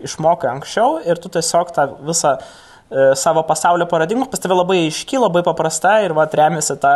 išmokai 0.06 0.52
anksčiau 0.54 1.02
ir 1.06 1.20
tu 1.22 1.32
tiesiog 1.34 1.72
tą 1.76 1.86
visą 2.06 2.36
e, 2.38 3.08
savo 3.20 3.44
pasaulio 3.48 3.88
paradigmą, 3.90 4.28
pas 4.32 4.42
tave 4.42 4.58
labai 4.58 4.78
aiški, 4.86 5.18
labai 5.22 5.42
paprasta 5.46 5.98
ir 6.06 6.16
va 6.18 6.28
remiasi 6.42 6.78
tą 6.82 6.94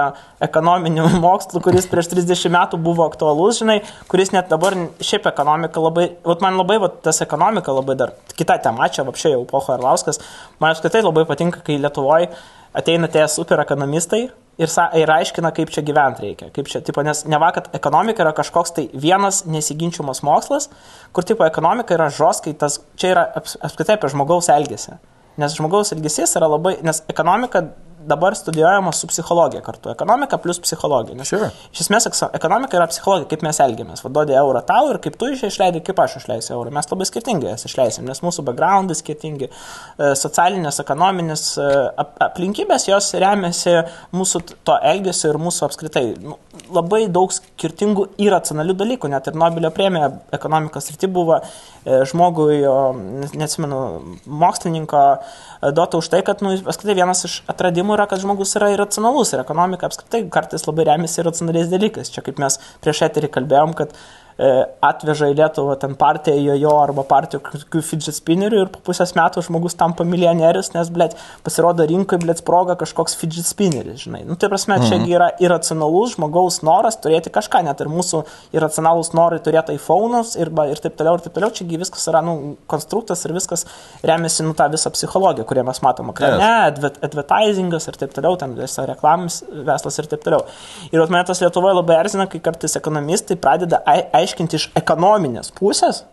ekonominių 0.50 1.08
mokslų, 1.26 1.64
kuris 1.66 1.90
prieš 1.92 2.12
30 2.14 2.54
metų 2.56 2.82
buvo 2.86 3.08
aktualus, 3.10 3.64
žinai, 3.64 3.80
kuris 4.12 4.34
net 4.36 4.52
dabar 4.54 4.78
šiaip 5.02 5.28
ekonomika 5.32 5.84
labai, 5.84 6.12
va 6.28 6.38
man 6.46 6.62
labai 6.62 6.80
va, 6.86 6.94
tas 7.10 7.24
ekonomika 7.26 7.76
labai 7.76 7.98
dar, 8.04 8.16
kita 8.36 8.60
tema 8.64 8.88
čia, 8.94 9.08
apšiai 9.08 9.36
jau 9.36 9.44
Pocho 9.50 9.76
Arlauskas, 9.76 10.22
man 10.62 10.76
apskritai 10.76 11.04
labai 11.06 11.26
patinka, 11.30 11.66
kai 11.66 11.82
Lietuvoje 11.82 12.32
ateina 12.74 13.10
tie 13.12 13.26
super 13.32 13.62
ekonomistai 13.64 14.22
ir, 14.60 14.72
sa, 14.72 14.90
ir 14.98 15.10
aiškina, 15.12 15.52
kaip 15.56 15.72
čia 15.74 15.84
gyventi 15.86 16.26
reikia. 16.26 16.50
Kaip 16.56 16.70
čia, 16.72 16.82
tipo, 16.86 17.04
nes 17.06 17.24
ne 17.30 17.40
va, 17.42 17.52
kad 17.56 17.70
ekonomika 17.76 18.24
yra 18.26 18.34
kažkoks 18.38 18.76
tai 18.76 18.88
vienas 18.94 19.44
nesiginčiamas 19.50 20.24
mokslas, 20.28 20.70
kur 21.16 21.28
tipo 21.28 21.48
ekonomika 21.48 21.96
yra 21.98 22.10
žos, 22.14 22.44
kai 22.46 22.56
tas 22.60 22.80
čia 23.00 23.14
yra 23.16 23.28
aps, 23.40 23.58
apskritai 23.66 23.98
apie 23.98 24.12
žmogaus 24.14 24.52
elgesį. 24.54 24.98
Nes 25.40 25.56
žmogaus 25.56 25.94
elgesys 25.96 26.36
yra 26.36 26.50
labai, 26.52 26.76
nes 26.86 27.04
ekonomika 27.12 27.70
dabar 28.10 28.36
studijuojama 28.36 28.92
su 28.96 29.08
psichologija 29.08 29.62
kartu. 29.66 29.92
Ekonomika 29.94 30.38
plus 30.42 30.60
psichologija. 30.64 31.18
Nes 31.18 31.30
Sure. 31.30 31.52
Iš 31.74 31.84
esmės 31.86 32.08
ekonomika 32.34 32.78
yra 32.80 32.88
psichologija, 32.90 33.30
kaip 33.30 33.44
mes 33.46 33.60
elgiamės. 33.64 34.02
Vadodė 34.06 34.36
eurą 34.40 34.64
tau 34.66 34.90
ir 34.90 34.98
kaip 35.04 35.18
tu 35.20 35.30
išleidai, 35.36 35.84
kaip 35.86 36.00
aš 36.02 36.18
išleisiu 36.24 36.56
eurą. 36.58 36.74
Mes 36.74 36.90
labai 36.90 37.08
skirtingai 37.10 37.52
jas 37.54 37.68
išleisim, 37.70 38.08
nes 38.10 38.24
mūsų 38.26 38.46
backgroundai 38.50 38.98
skirtingi, 38.98 39.50
e, 39.50 40.12
socialinės, 40.20 40.82
ekonominės 40.84 41.46
e, 41.62 41.70
ap- 42.04 42.18
aplinkybės, 42.30 42.88
jos 42.90 43.12
remiasi 43.22 43.76
mūsų 44.16 44.44
to 44.68 44.78
elgesio 44.94 45.34
ir 45.34 45.42
mūsų 45.42 45.68
apskritai. 45.70 46.06
Nu, 46.24 46.40
labai 46.74 47.06
daug 47.14 47.34
skirtingų 47.34 48.10
irracionalių 48.26 48.78
dalykų, 48.82 49.14
net 49.14 49.30
ir 49.30 49.38
Nobelio 49.40 49.72
premija 49.76 50.10
ekonomikos 50.36 50.90
rytį 50.94 51.12
buvo 51.14 51.40
žmogui, 51.86 52.60
o, 52.68 52.94
ne- 52.94 53.30
neatsimenu, 53.40 53.80
mokslininko 54.26 55.04
e, 55.16 55.72
duota 55.76 56.00
už 56.02 56.10
tai, 56.12 56.22
kad, 56.28 56.44
nu, 56.46 56.54
apskritai 56.60 56.98
vienas 56.98 57.26
iš 57.28 57.40
atradimų 57.52 57.96
yra, 57.98 58.08
kad 58.12 58.22
žmogus 58.24 58.56
yra 58.60 58.72
irracionalus 58.74 59.34
ir 59.34 59.44
ekonomika 59.44 59.90
apskritai 59.90 60.26
kartais 60.34 60.68
labai 60.68 60.88
remiasi 60.92 61.22
irracionaliais 61.24 61.72
dalykais. 61.72 62.12
Čia 62.14 62.26
kaip 62.26 62.42
mes 62.42 62.60
prieš 62.84 63.06
eterį 63.08 63.32
kalbėjom, 63.38 63.76
kad 63.80 63.96
e, 63.96 64.00
atveža 64.40 65.28
į 65.34 65.36
Lietuvą 65.36 65.76
ten 65.82 65.96
partiją 66.00 66.38
jojo 66.40 66.76
arba 66.80 67.04
partijų 67.08 67.42
kokių 67.44 67.82
fidget 67.84 68.16
spinnerių 68.16 68.62
ir 68.64 68.70
po 68.72 68.80
pusės 68.88 69.12
metų 69.18 69.44
žmogus 69.44 69.76
tampa 69.76 70.06
milijonierius, 70.08 70.72
nes, 70.74 70.88
blėt, 70.96 71.18
pasirodo 71.44 71.84
rinkoje, 71.90 72.22
blėt, 72.24 72.40
sproga 72.40 72.78
kažkoks 72.80 73.18
fidget 73.20 73.48
spinneris, 73.50 74.06
žinai. 74.06 74.22
Nu, 74.28 74.38
tai 74.40 74.48
prasme, 74.50 74.78
čia 74.86 74.96
Mhm. 75.00 75.10
yra 75.12 75.30
irracionalus 75.44 76.16
žmogaus 76.16 76.62
noras 76.64 76.96
turėti 76.98 77.30
kažką, 77.36 77.64
net 77.68 77.82
ir 77.82 77.88
mūsų 77.92 78.24
irracionalus 78.56 79.12
norai 79.14 79.40
turėti 79.44 79.76
iPhone'us 79.76 80.36
ir, 80.40 80.48
ir 80.72 80.80
taip 80.86 80.96
toliau, 80.96 81.16
ir 81.20 81.26
taip 81.28 81.34
toliau. 81.34 81.52
Čiagi 81.52 81.78
viskas 81.78 82.08
yra, 82.08 82.22
nu, 82.24 82.56
konstruktas 82.68 83.26
ir 83.26 83.34
viskas 83.34 83.66
remiasi, 84.04 84.44
nu, 84.48 84.54
tą 84.54 84.70
visą 84.72 84.90
psichologiją, 84.96 85.46
kurią 85.46 85.66
mes 85.66 85.82
matome 85.84 86.14
ekrane, 86.16 86.48
adver 86.70 86.92
advertisingas 87.04 87.88
ir 87.88 88.00
taip 88.00 88.14
toliau, 88.16 88.38
ten 88.40 88.56
visa 88.56 88.86
reklamas 88.88 89.44
veslas 89.52 90.00
ir 90.00 90.08
taip 90.08 90.24
toliau. 90.24 90.46
Ir 90.94 91.00
vat 91.04 91.10
mane 91.10 91.26
tas 91.28 91.42
Lietuvoje 91.42 91.76
labai 91.76 92.00
erzina, 92.06 92.28
kai 92.30 92.40
kartais 92.40 92.76
ekonomistai 92.80 93.36
pradeda 93.36 93.82
ai 93.86 94.06
aiškinti 94.30 94.56
iš 94.62 94.70
ekonominės 94.80 95.52
pusės, 95.58 96.04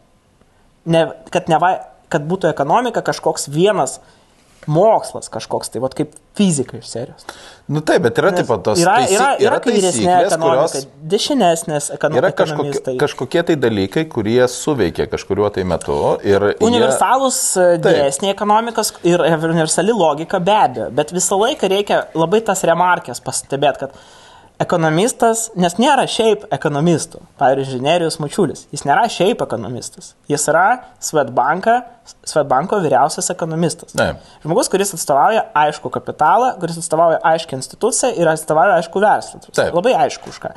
ne, 0.88 1.06
kad, 1.30 1.48
neva, 1.52 1.76
kad 2.08 2.24
būtų 2.26 2.48
ekonomika 2.54 3.02
kažkoks 3.04 3.48
vienas 3.52 4.00
mokslas 4.66 5.28
kažkoks, 5.30 5.68
tai 5.70 5.78
vat 5.78 5.92
kaip 5.94 6.14
fizika 6.34 6.80
iš 6.80 6.88
serijos. 6.90 7.22
Nu 7.70 7.78
taip, 7.86 8.02
bet 8.02 8.16
yra 8.18 8.32
taip 8.34 8.48
pat 8.50 8.64
tos 8.66 8.80
yra, 8.82 8.96
taisy- 8.98 9.14
yra, 9.14 9.28
yra 9.38 9.60
kairesnė 9.62 9.92
taisyklės, 9.92 10.32
ekonomika, 10.34 10.64
kurios 10.72 10.86
dešinesnės 11.12 11.86
ekono- 11.94 12.18
yra 12.18 12.30
kažkokie, 12.34 12.96
kažkokie 12.98 13.44
tai 13.46 13.56
dalykai, 13.62 14.04
kurie 14.10 14.40
suveikia 14.50 15.06
kažkuriuo 15.12 15.52
tai 15.54 15.62
metu. 15.62 16.18
Ir 16.26 16.48
jie- 16.50 16.58
Taip. 17.78 17.86
dėsniai 17.86 18.34
ekonomikos 18.34 18.92
ir 19.06 19.22
universali 19.22 19.94
logika 19.94 20.40
be 20.42 20.50
abejo, 20.64 20.90
bet 20.90 21.12
visą 21.14 21.38
laiką 21.38 21.70
reikia 21.70 22.06
labai 22.14 22.40
tas 22.42 22.62
remarkės 22.66 23.22
pastebėti, 23.22 23.78
kad 23.78 23.92
ekonomistas, 24.62 25.50
nes 25.58 25.76
nėra 25.80 26.06
šiaip 26.08 26.46
ekonomistų. 26.54 27.20
Pavyzdžiui, 27.40 27.82
Nerijus 27.84 28.16
Mačiulis, 28.22 28.64
jis 28.72 28.84
nėra 28.88 29.04
šiaip 29.12 29.42
ekonomistas. 29.44 30.14
Jis 30.30 30.46
yra 30.48 30.66
Svetbanka, 31.02 31.78
Svetbanko 32.26 32.78
vyriausias 32.84 33.28
ekonomistas. 33.34 33.92
Taip. 33.96 34.22
Žmogus, 34.44 34.70
kuris 34.72 34.94
atstovauja 34.96 35.46
aišku 35.64 35.92
kapitalą, 35.92 36.54
kuris 36.60 36.78
atstovauja 36.80 37.20
aiškę 37.32 37.58
instituciją 37.58 38.14
ir 38.16 38.30
atstovauja 38.32 38.78
aišku 38.80 39.02
verslą. 39.02 39.42
Labai 39.76 39.96
aišku 40.06 40.32
už 40.32 40.40
ką. 40.44 40.54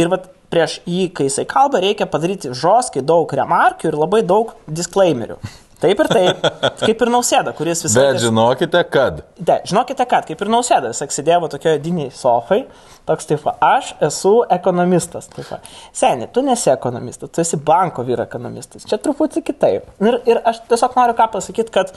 Ir 0.00 0.12
vat, 0.12 0.30
prieš 0.52 0.78
jį, 0.88 1.08
kai 1.16 1.28
jisai 1.28 1.44
kalba, 1.48 1.80
reikia 1.84 2.08
padaryti 2.08 2.52
žoskai 2.56 3.04
daug 3.04 3.28
remarkių 3.36 3.92
ir 3.92 3.98
labai 4.00 4.22
daug 4.24 4.56
disclaimerių. 4.68 5.40
Taip 5.82 6.00
ir 6.04 6.08
taip, 6.10 6.44
kaip 6.84 7.00
ir 7.04 7.10
nausėda, 7.10 7.52
kuris 7.58 7.82
visą 7.86 7.98
Bet 7.98 8.20
žinokite, 8.22 8.82
kad. 8.92 9.22
De, 9.38 9.58
žinokite, 9.68 10.06
kad 10.10 10.28
kaip 10.28 10.44
ir 10.44 10.50
nausėda, 10.52 10.92
jis 10.94 11.16
sėdėjo 11.18 11.50
tokioje 11.56 11.80
diniai 11.82 12.12
sofai, 12.14 12.60
toks 13.08 13.26
taip, 13.30 13.48
aš 13.66 13.94
esu 14.08 14.34
ekonomistas. 14.54 15.26
Taip. 15.34 15.72
Seniai, 15.96 16.30
tu 16.34 16.44
nesi 16.46 16.70
ekonomistas, 16.70 17.32
tu 17.34 17.42
esi 17.42 17.58
banko 17.58 18.06
vyro 18.06 18.26
ekonomistas. 18.28 18.86
Čia 18.86 19.00
truputį 19.02 19.42
kitaip. 19.48 19.90
Ir, 20.04 20.20
ir 20.30 20.42
aš 20.46 20.62
tiesiog 20.70 20.94
noriu 21.00 21.18
ką 21.18 21.28
pasakyti, 21.34 21.74
kad 21.74 21.90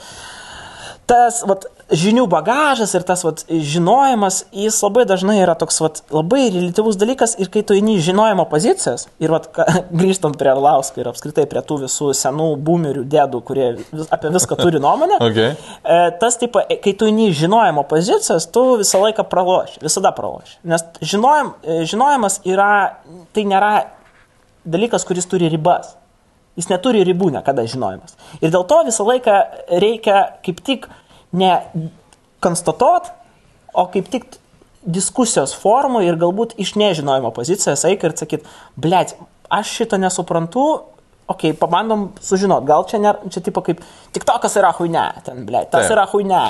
tas 1.06 1.44
vat, 1.46 1.68
žinių 1.92 2.24
bagažas 2.30 2.94
ir 2.98 3.04
tas 3.06 3.22
vat, 3.22 3.44
žinojimas, 3.46 4.40
jis 4.54 4.78
labai 4.82 5.04
dažnai 5.06 5.36
yra 5.38 5.54
toks 5.58 5.78
vat, 5.84 6.00
labai 6.10 6.48
relativus 6.50 6.98
dalykas 6.98 7.36
ir 7.38 7.50
kai 7.52 7.62
tu 7.66 7.76
eini 7.76 7.96
į 8.00 8.04
žinojimo 8.08 8.46
pozicijas 8.50 9.06
ir 9.22 9.30
vat, 9.30 9.48
ka, 9.54 9.66
grįžtant 10.00 10.38
prie 10.40 10.50
Arlausko 10.50 11.02
ir 11.02 11.10
apskritai 11.10 11.46
prie 11.50 11.62
tų 11.66 11.82
visų 11.84 12.10
senų 12.18 12.48
boomerių 12.66 13.04
dėdų, 13.12 13.42
kurie 13.46 13.68
vis, 13.78 14.10
apie 14.14 14.32
viską 14.34 14.58
turi 14.60 14.82
nuomonę, 14.82 15.20
Okay. 15.26 15.56
E, 15.82 15.96
tas 16.20 16.36
taip, 16.38 16.54
kai 16.84 16.92
tu 16.96 17.08
eini 17.08 17.26
žinojimo 17.34 17.82
pozicijas, 17.90 18.46
tu 18.54 18.62
visą 18.80 19.00
laiką 19.02 19.24
praloši, 19.28 19.80
visada 19.82 20.12
praloši. 20.14 20.54
Nes 20.70 20.84
žinojim, 21.02 21.50
e, 21.66 21.78
žinojimas 21.88 22.38
yra, 22.46 22.68
tai 23.34 23.44
nėra 23.48 23.72
dalykas, 24.66 25.04
kuris 25.08 25.26
turi 25.28 25.50
ribas. 25.52 25.96
Jis 26.56 26.70
neturi 26.70 27.02
ribų 27.04 27.32
niekada 27.34 27.66
žinojimas. 27.68 28.14
Ir 28.38 28.54
dėl 28.54 28.64
to 28.70 28.78
visą 28.86 29.04
laiką 29.08 29.40
reikia 29.82 30.22
kaip 30.46 30.62
tik 30.64 30.86
ne 31.36 31.52
konstatuot, 32.44 33.12
o 33.76 33.86
kaip 33.92 34.10
tik 34.12 34.26
diskusijos 34.86 35.54
formų 35.58 36.04
ir 36.06 36.18
galbūt 36.20 36.54
iš 36.62 36.76
nežinojimo 36.78 37.32
pozicijos 37.34 37.84
eik 37.88 38.04
ir 38.06 38.14
sakyt, 38.18 38.46
blėt, 38.78 39.16
aš 39.52 39.72
šito 39.80 39.98
nesuprantu, 40.00 40.66
okei, 41.26 41.50
okay, 41.50 41.58
pabandom 41.58 42.08
sužinot, 42.22 42.64
gal 42.66 42.84
čia, 42.86 42.98
ne, 43.02 43.12
čia 43.30 43.40
tipo 43.42 43.60
kaip, 43.66 43.80
tik 44.14 44.24
tokas 44.26 44.54
yra 44.60 44.70
huine, 44.76 45.04
ten, 45.26 45.42
ble, 45.46 45.64
tas 45.70 45.86
Taip. 45.86 45.94
yra 45.96 46.04
huine. 46.12 46.42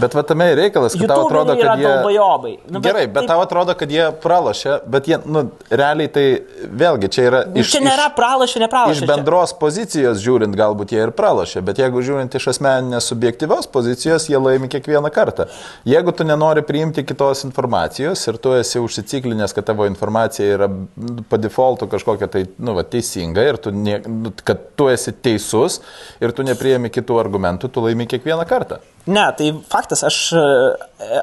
Bet 0.00 0.16
va 0.18 0.24
tame 0.26 0.48
ir 0.50 0.58
reikalas, 0.58 0.96
kad 0.98 1.06
tau 1.06 1.28
atrodo, 1.28 1.54
kad 1.54 1.78
jie... 1.78 1.86
dalbajobai. 1.86 2.54
Nu, 2.66 2.82
Gerai, 2.82 3.04
bet 3.06 3.22
taip- 3.22 3.30
tau 3.30 3.44
atrodo, 3.44 3.76
kad 3.78 3.92
jie 3.94 4.08
pralašė, 4.24 4.80
bet 4.90 5.06
jie, 5.10 5.20
nu, 5.30 5.44
realiai 5.70 6.10
tai 6.10 6.24
vėlgi 6.66 7.10
čia 7.14 7.26
yra 7.28 7.42
Nu, 7.46 7.62
iš... 7.62 7.70
čia 7.76 7.82
nėra 7.84 8.08
pralašė, 8.16 8.64
nepralašė. 8.64 9.04
Iš 9.04 9.10
bendros 9.10 9.54
pozicijos 9.60 10.18
žiūrint, 10.24 10.56
galbūt 10.58 10.96
jie 10.96 11.04
ir 11.04 11.14
pralašė, 11.14 11.62
bet 11.66 11.78
jeigu 11.82 12.02
žiūrint 12.02 12.34
iš 12.34 12.48
asmeninės 12.56 13.06
subjektyvios 13.12 13.70
pozicijos, 13.70 14.26
jie 14.32 14.40
laimi 14.40 14.70
kiekvieną 14.72 15.12
kartą. 15.14 15.46
Jeigu 15.86 16.10
tu 16.16 16.26
nenori 16.26 16.64
priimti 16.66 17.06
kitos 17.06 17.44
informacijos 17.46 18.26
ir 18.26 18.40
tu 18.42 18.56
esi 18.58 18.82
užsiciklinęs, 18.82 19.54
kad 19.54 19.70
tavo 19.70 19.86
informacija 19.86 20.58
yra 20.58 20.70
nu, 20.72 21.22
po 21.30 21.38
defaultu 21.38 21.86
kažkokia 21.92 22.30
tai, 22.34 22.44
nu, 22.58 22.74
va, 22.74 22.82
teisinga 22.82 23.46
ir 23.46 23.60
tu, 23.62 23.70
nie, 23.70 24.00
kad 24.44 24.60
tu 24.78 24.88
esi 24.92 25.12
teisus 25.24 25.80
ir 26.22 26.34
tu 26.36 26.46
nepriemi 26.46 26.92
kitų 26.92 27.18
argumentų, 27.22 27.70
tu 27.72 27.84
laimi 27.84 28.06
kiekvieną 28.10 28.46
kartą. 28.48 28.80
Ne, 29.04 29.24
tai 29.36 29.50
faktas, 29.68 30.04
aš 30.06 30.18
e, 30.38 30.44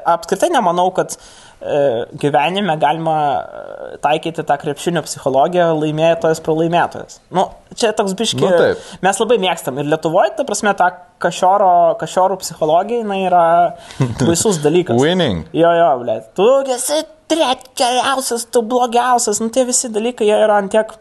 apskritai 0.06 0.52
nemanau, 0.54 0.86
kad 0.94 1.16
e, 1.16 1.78
gyvenime 2.22 2.76
galima 2.78 3.16
e, 3.38 3.96
taikyti 4.04 4.44
tą 4.46 4.56
krepšinio 4.60 5.02
psichologiją 5.02 5.72
laimėtojas 5.80 6.42
pralaimėtojas. 6.46 7.18
Nu, 7.34 7.48
čia 7.74 7.90
toks 7.98 8.14
biški. 8.18 8.38
Nu, 8.44 8.52
taip. 8.54 8.84
mes 9.02 9.18
labai 9.24 9.40
mėgstam 9.42 9.82
ir 9.82 9.90
Lietuvoje, 9.90 10.36
ta 10.38 10.46
prasme, 10.46 10.76
ta 10.78 10.92
kašioro, 11.22 11.72
kašiorų 11.98 12.38
psichologija, 12.44 13.02
jinai 13.02 13.24
yra 13.26 13.46
baisus 14.28 14.62
dalykas. 14.62 15.02
Winning. 15.02 15.48
Jo, 15.56 15.74
jo, 15.80 15.90
ble. 16.04 16.20
Tu 16.38 16.48
esi 16.76 17.02
trečiausias, 17.32 18.46
tu 18.52 18.62
blogiausias, 18.62 19.40
nu 19.42 19.50
tie 19.50 19.66
visi 19.66 19.90
dalykai 19.90 20.28
jie 20.28 20.38
yra 20.38 20.62
antiek. 20.62 20.94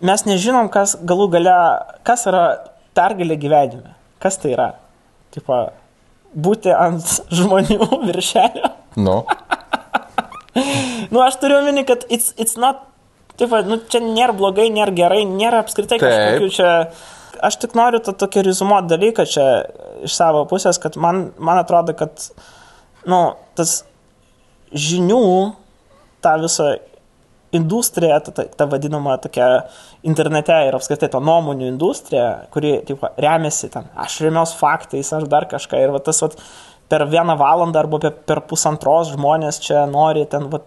Mes 0.00 0.24
nežinom, 0.24 0.70
kas 0.72 0.96
galų 1.04 1.28
gale, 1.36 1.56
kas 2.08 2.24
yra 2.30 2.44
pergalė 2.96 3.36
gyvenime. 3.40 3.94
Kas 4.20 4.38
tai 4.40 4.54
yra? 4.54 4.70
Tipo, 5.34 5.62
būti 6.34 6.72
ant 6.72 7.20
žmonių 7.38 8.04
viršelio. 8.08 8.74
Nu, 9.00 9.22
Nu, 11.10 11.20
aš 11.22 11.38
turiu 11.40 11.58
omeny, 11.58 11.84
kad 11.86 12.04
it's, 12.08 12.34
it's 12.38 12.58
not, 12.60 12.84
taip, 13.38 13.52
nu, 13.66 13.80
čia 13.90 14.02
nėra 14.04 14.34
blogai, 14.36 14.68
nėra 14.72 14.94
gerai, 14.94 15.22
nėra 15.28 15.62
apskritai 15.64 15.98
Taip. 15.98 16.06
kažkokių 16.06 16.52
čia. 16.54 16.70
Aš 17.46 17.56
tik 17.62 17.72
noriu 17.78 18.02
tą 18.04 18.12
tokį 18.20 18.42
rezumuot 18.50 18.88
dalyką 18.90 19.24
čia 19.24 19.44
iš 20.04 20.12
savo 20.12 20.42
pusės, 20.50 20.76
kad 20.82 20.98
man, 21.00 21.30
man 21.40 21.60
atrodo, 21.62 21.94
kad, 21.96 22.26
nu, 23.08 23.20
tas 23.56 23.78
žinių, 24.76 25.22
ta 26.20 26.34
visa 26.42 26.74
industrija, 27.56 28.20
ta, 28.24 28.32
ta, 28.34 28.44
ta 28.56 28.66
vadinama 28.70 29.16
tokia 29.22 29.48
internete 30.06 30.56
ir 30.68 30.76
apskritai 30.78 31.10
ta 31.12 31.20
nuomonių 31.24 31.68
industrija, 31.70 32.26
kuri 32.54 32.76
taip, 32.86 33.04
remiasi 33.20 33.70
ten, 33.72 33.88
aš 33.98 34.20
remiaus 34.26 34.54
faktais, 34.58 35.12
aš 35.16 35.26
dar 35.30 35.48
kažką 35.50 35.80
ir 35.82 35.94
va, 35.94 36.02
tas 36.04 36.22
va, 36.22 36.30
per 36.90 37.06
vieną 37.10 37.36
valandą 37.38 37.82
arba 37.82 38.00
per, 38.02 38.14
per 38.26 38.42
pusantros 38.50 39.14
žmonės 39.14 39.60
čia 39.64 39.86
nori 39.90 40.26
ten 40.30 40.46
va, 40.52 40.62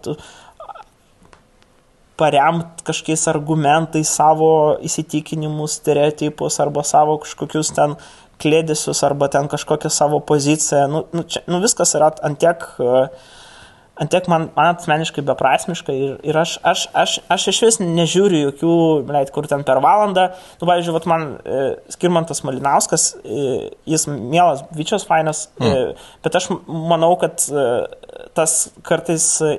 paremti 2.20 2.84
kažkokiais 2.86 3.26
argumentais 3.32 4.10
savo 4.20 4.50
įsitikinimus, 4.86 5.80
stereotipus 5.80 6.60
arba 6.62 6.84
savo 6.86 7.16
kažkokius 7.24 7.72
ten 7.74 7.96
klėdėsius 8.42 9.02
arba 9.06 9.28
ten 9.32 9.48
kažkokią 9.50 9.90
savo 9.90 10.20
poziciją. 10.20 10.84
Nu, 10.90 11.04
nu, 11.14 11.24
čia, 11.26 11.42
nu 11.50 11.60
viskas 11.64 11.94
yra 11.98 12.12
antiek, 12.26 12.62
antiek 14.00 14.26
man, 14.30 14.48
man 14.56 14.72
asmeniškai 14.74 15.22
beprasmiška 15.26 15.94
ir, 15.94 16.14
ir 16.26 16.38
aš, 16.38 16.56
aš, 16.66 16.86
aš, 16.98 17.16
aš 17.30 17.46
iš 17.52 17.60
vis 17.66 17.78
nežiūriu 17.82 18.40
jokių, 18.48 18.74
leit, 19.14 19.30
kur 19.34 19.46
ten 19.50 19.62
per 19.66 19.78
valandą. 19.84 20.28
Nu, 20.60 20.68
pavyzdžiui, 20.68 20.94
vat 20.96 21.06
man 21.10 21.26
e, 21.38 21.64
Skirmantas 21.94 22.42
Malinauskas, 22.46 23.12
e, 23.22 23.44
jis 23.90 24.08
mielas, 24.10 24.64
bičias 24.74 25.06
fainas, 25.08 25.46
e, 25.62 25.92
bet 26.24 26.38
aš 26.40 26.50
manau, 26.66 27.12
kad 27.20 27.44
e, 27.46 27.66
tas 28.34 28.56
kartais 28.86 29.28
e, 29.46 29.54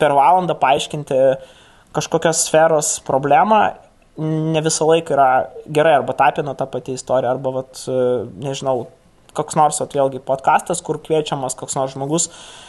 per 0.00 0.16
valandą 0.16 0.56
paaiškinti 0.60 1.22
kažkokios 1.94 2.44
sferos 2.48 2.98
problemą 3.06 3.62
ne 4.20 4.60
visą 4.62 4.86
laiką 4.86 5.14
yra 5.16 5.30
gerai, 5.74 5.96
arba 5.98 6.14
tapino 6.18 6.52
ta 6.54 6.68
pati 6.70 6.94
istorija, 6.94 7.32
arba, 7.32 7.56
vat, 7.62 7.80
e, 7.88 8.04
nežinau, 8.44 8.84
koks 9.34 9.56
nors, 9.58 9.80
vat, 9.82 9.96
vėlgi, 9.96 10.20
podkastas, 10.28 10.84
kur 10.84 11.00
kviečiamas 11.02 11.56
koks 11.58 11.74
nors 11.74 11.96
žmogus, 11.96 12.28
e, 12.28 12.63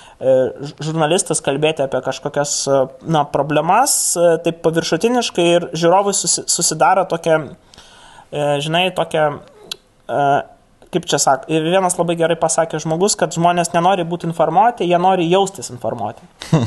žurnalistas 0.79 1.43
kalbėti 1.43 1.83
apie 1.83 1.99
kažkokias, 2.05 2.55
e, 2.71 2.81
na, 3.11 3.25
problemas, 3.27 4.15
e, 4.15 4.35
taip 4.45 4.61
paviršutiniškai 4.63 5.47
ir 5.57 5.69
žiūrovai 5.75 6.15
susi, 6.15 6.45
susidaro 6.47 7.03
tokia, 7.09 7.41
e, 8.31 8.45
žinai, 8.63 8.87
tokia, 8.95 9.27
e, 10.07 10.27
kaip 10.95 11.07
čia 11.11 11.19
sak, 11.19 11.49
ir 11.51 11.65
vienas 11.67 11.97
labai 11.99 12.15
gerai 12.15 12.37
pasakė 12.39 12.79
žmogus, 12.79 13.17
kad 13.19 13.35
žmonės 13.35 13.73
nenori 13.73 14.05
būti 14.07 14.29
informuoti, 14.29 14.87
jie 14.87 14.99
nori 15.01 15.27
jaustis 15.27 15.67
informuoti. 15.73 16.23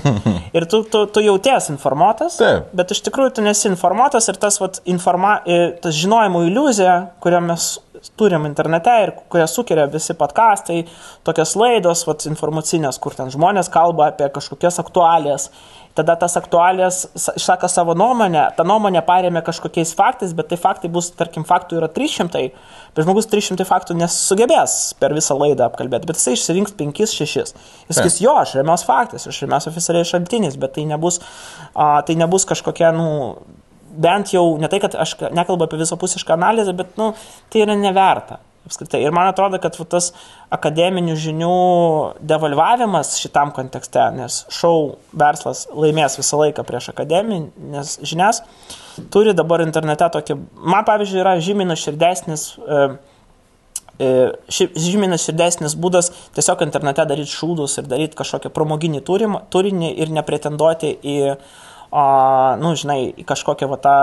Ir 0.57 0.67
tu, 0.69 0.83
tu, 0.85 1.07
tu 1.09 1.23
jauties 1.25 1.71
informuotas, 1.73 2.37
Taip. 2.41 2.69
bet 2.77 2.93
iš 2.93 3.01
tikrųjų 3.09 3.39
tu 3.39 3.45
nesi 3.45 3.69
informuotas 3.71 4.29
ir 4.29 4.39
tas, 4.41 4.57
vat, 4.61 4.83
informa, 4.89 5.39
e, 5.49 5.73
tas 5.83 5.97
žinojimo 5.97 6.45
iliuzija, 6.49 6.95
kurią 7.25 7.43
mes 7.49 7.71
turim 8.17 8.47
internete 8.49 8.95
ir 9.05 9.15
kurią 9.33 9.47
sukeria 9.51 9.87
visi 9.91 10.15
podkastai, 10.19 10.85
tokios 11.27 11.57
laidos 11.59 12.05
vat, 12.09 12.27
informacinės, 12.31 13.01
kur 13.03 13.17
ten 13.19 13.33
žmonės 13.35 13.71
kalba 13.75 14.13
apie 14.13 14.31
kažkokias 14.35 14.81
aktualijas. 14.83 15.51
Tada 15.99 16.15
tas 16.15 16.37
aktualijas 16.39 17.09
sa- 17.19 17.33
išsako 17.35 17.67
savo 17.69 17.95
nuomonę, 17.99 18.45
ta 18.55 18.63
nuomonė 18.63 19.01
paremė 19.03 19.41
kažkokiais 19.43 19.97
faktais, 19.99 20.31
bet 20.37 20.47
tai 20.53 20.59
faktai 20.61 20.87
bus, 20.95 21.09
tarkim, 21.11 21.43
faktų 21.49 21.81
yra 21.81 21.89
300, 21.91 22.53
bet 22.95 23.03
žmogus 23.05 23.27
300 23.27 23.67
faktų 23.67 23.97
nesugebės 23.99 24.77
per 25.01 25.11
visą 25.17 25.35
laidą 25.35 25.67
apkalbėti, 25.67 26.07
bet 26.07 26.21
jisai 26.21 26.37
išsirinks 26.37 26.77
5-6. 26.79 27.55
Jis 27.89 27.99
sakys, 27.99 28.21
jo, 28.23 28.37
aš 28.39 28.55
remiuos 28.61 28.87
faktais, 28.87 29.27
aš 29.27 29.43
remiuos 29.43 29.67
oficialiais 29.73 30.13
šaltiniais, 30.13 30.61
bet 30.61 30.77
tai 30.79 30.85
nebus, 30.87 31.19
a, 31.75 31.97
tai 32.07 32.15
nebus 32.15 32.47
kažkokia, 32.47 32.93
nu, 32.95 33.09
bent 33.99 34.33
jau, 34.35 34.45
ne 34.63 34.71
tai, 34.71 34.81
kad 34.85 34.95
aš 34.95 35.17
nekalbu 35.35 35.67
apie 35.67 35.81
visapusišką 35.83 36.37
analizę, 36.39 36.75
bet, 36.79 36.95
nu, 37.01 37.13
tai 37.53 37.65
yra 37.67 37.77
neverta. 37.79 38.41
Apskritai. 38.69 38.99
Ir 39.01 39.15
man 39.17 39.31
atrodo, 39.31 39.57
kad 39.63 39.77
tas 39.89 40.11
akademinių 40.53 41.15
žinių 41.17 41.53
devalvavimas 42.29 43.15
šitam 43.17 43.49
kontekste, 43.57 44.03
nes 44.13 44.43
šou 44.53 44.99
verslas 45.17 45.63
laimės 45.73 46.19
visą 46.21 46.37
laiką 46.43 46.67
prieš 46.69 46.91
akademinės 46.93 47.95
žinias, 48.05 48.43
turi 49.15 49.33
dabar 49.37 49.65
internete 49.65 50.11
tokį, 50.19 50.37
man 50.75 50.85
pavyzdžiui, 50.85 51.23
yra 51.23 51.37
žymiai 51.41 51.71
nuširdesnis, 51.71 52.45
e, 52.59 52.83
e, 54.05 54.11
ši- 54.53 54.73
žymiai 54.77 55.15
nuširdesnis 55.15 55.79
būdas 55.79 56.13
tiesiog 56.37 56.67
internete 56.67 57.09
daryti 57.09 57.33
šūdus 57.33 57.79
ir 57.81 57.89
daryti 57.89 58.21
kažkokį 58.21 58.53
pramoginį 58.53 59.01
turinį 59.49 59.95
ir 59.97 60.13
nepretenduoti 60.19 60.93
į, 61.01 61.17
a, 61.91 62.57
nu, 62.61 62.75
žinai, 62.79 63.01
kažkokią 63.29 63.71
va 63.71 63.81
tą 63.85 63.97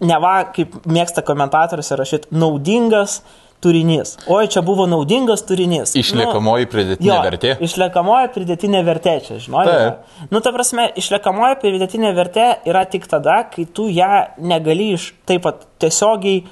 neva, 0.00 0.34
kaip 0.54 0.80
mėgsta 0.88 1.24
komentatorius 1.26 1.92
rašyti, 1.98 2.32
naudingas 2.32 3.20
turinys. 3.60 4.14
Oi, 4.30 4.46
čia 4.52 4.62
buvo 4.64 4.86
naudingas 4.88 5.42
turinys. 5.48 5.92
Išliekamoji 5.98 6.68
pridėtinė 6.72 7.10
jo, 7.10 7.18
vertė. 7.26 7.52
Išliekamoji 7.66 8.30
pridėtinė 8.36 8.80
vertė 8.86 9.16
čia, 9.26 9.36
žinai. 9.44 9.66
Taip. 9.68 10.24
Nu, 10.32 10.40
ta 10.44 10.54
prasme, 10.54 10.88
išliekamoji 11.00 11.60
pridėtinė 11.60 12.14
vertė 12.16 12.48
yra 12.68 12.86
tik 12.88 13.04
tada, 13.10 13.42
kai 13.52 13.66
tu 13.68 13.90
ją 13.92 14.24
negali 14.40 14.94
iš 14.96 15.10
taip 15.28 15.44
pat 15.44 15.66
tiesiogiai 15.82 16.46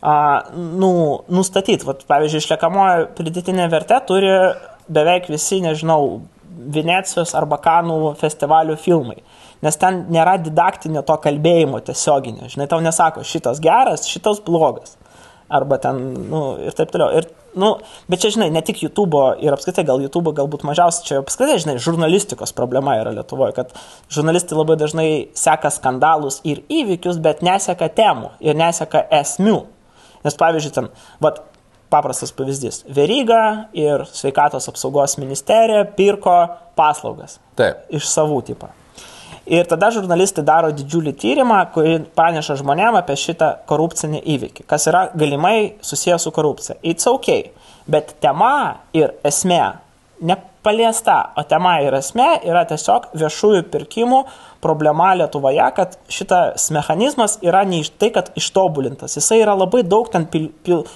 a, 0.00 0.14
nu, 0.56 0.94
nustatyti. 1.28 1.84
Vat, 1.88 2.06
pavyzdžiui, 2.08 2.44
išliekamoji 2.46 3.10
pridėtinė 3.18 3.68
vertė 3.72 4.00
turi 4.08 4.32
beveik 4.88 5.28
visi, 5.32 5.60
nežinau, 5.64 6.22
Venecijos 6.74 7.34
arba 7.38 7.58
Kanų 7.62 8.14
festivalių 8.20 8.76
filmai. 8.80 9.20
Nes 9.64 9.78
ten 9.80 10.04
nėra 10.12 10.36
didaktinio 10.42 11.04
to 11.06 11.16
kalbėjimo 11.24 11.80
tiesioginio. 11.84 12.50
Žinai, 12.52 12.68
tau 12.70 12.82
nesako, 12.84 13.24
šitas 13.26 13.62
geras, 13.64 14.08
šitas 14.10 14.42
blogas. 14.44 14.98
Arba 15.54 15.78
ten, 15.80 16.00
nu, 16.30 16.42
ir 16.64 16.76
taip 16.76 16.92
toliau. 16.92 17.12
Ir, 17.20 17.28
nu, 17.60 17.70
bet 18.10 18.22
čia, 18.22 18.32
žinai, 18.34 18.50
ne 18.52 18.62
tik 18.64 18.82
YouTube 18.82 19.20
ir 19.44 19.54
apskritai 19.54 19.84
gal 19.86 20.02
YouTube 20.02 20.32
galbūt 20.36 20.64
mažiausiai, 20.68 21.06
čia 21.08 21.20
apskritai, 21.20 21.58
žinai, 21.62 21.76
žurnalistikos 21.84 22.54
problema 22.56 22.96
yra 23.00 23.12
Lietuvoje, 23.14 23.54
kad 23.56 23.72
žurnalistai 24.12 24.58
labai 24.58 24.78
dažnai 24.80 25.08
seka 25.38 25.72
skandalus 25.72 26.40
ir 26.48 26.64
įvykius, 26.72 27.20
bet 27.24 27.44
neseka 27.44 27.90
temų 27.92 28.34
ir 28.44 28.56
neseka 28.58 29.04
esmių. 29.20 29.60
Nes 30.24 30.40
pavyzdžiui, 30.40 30.74
ten, 30.76 30.88
vat, 31.24 31.42
paprastas 31.92 32.32
pavyzdys. 32.36 32.84
Veryga 32.96 33.68
ir 33.76 34.06
sveikatos 34.12 34.68
apsaugos 34.70 35.18
ministerija 35.20 35.84
pirko 35.96 36.36
paslaugas 36.78 37.38
Taip. 37.58 37.84
iš 37.94 38.08
savų 38.10 38.40
tipą. 38.50 38.70
Ir 39.44 39.66
tada 39.68 39.90
žurnalistai 39.92 40.40
daro 40.46 40.70
didžiulį 40.72 41.12
tyrimą, 41.20 41.58
kurį 41.74 41.98
praneša 42.16 42.56
žmonėm 42.62 42.96
apie 42.96 43.16
šitą 43.20 43.50
korupcinį 43.68 44.22
įvykį, 44.34 44.64
kas 44.70 44.88
yra 44.88 45.04
galimai 45.12 45.74
susijęs 45.84 46.24
su 46.24 46.32
korupcija. 46.32 46.78
It's 46.80 47.04
ok, 47.10 47.28
bet 47.84 48.16
tema 48.24 48.54
ir 48.96 49.12
esmė 49.28 49.60
ne, 50.24 50.38
paliesta, 50.64 51.18
o 51.36 51.44
tema 51.48 51.76
ir 51.84 51.94
esmė 51.98 52.28
yra 52.48 52.64
tiesiog 52.68 53.10
viešųjų 53.20 53.66
pirkimų 53.72 54.22
problema 54.64 55.10
Lietuvoje, 55.18 55.64
kad 55.76 55.98
šitas 56.08 56.70
mechanizmas 56.74 57.36
yra 57.44 57.64
ne 57.68 57.82
iš 57.84 57.92
tai, 58.00 58.08
kad 58.14 58.30
ištobulintas, 58.38 59.18
jisai 59.18 59.42
yra 59.42 59.56
labai 59.58 59.84
daug 59.84 60.08
ten 60.12 60.24
pil, 60.30 60.48
pil, 60.64 60.86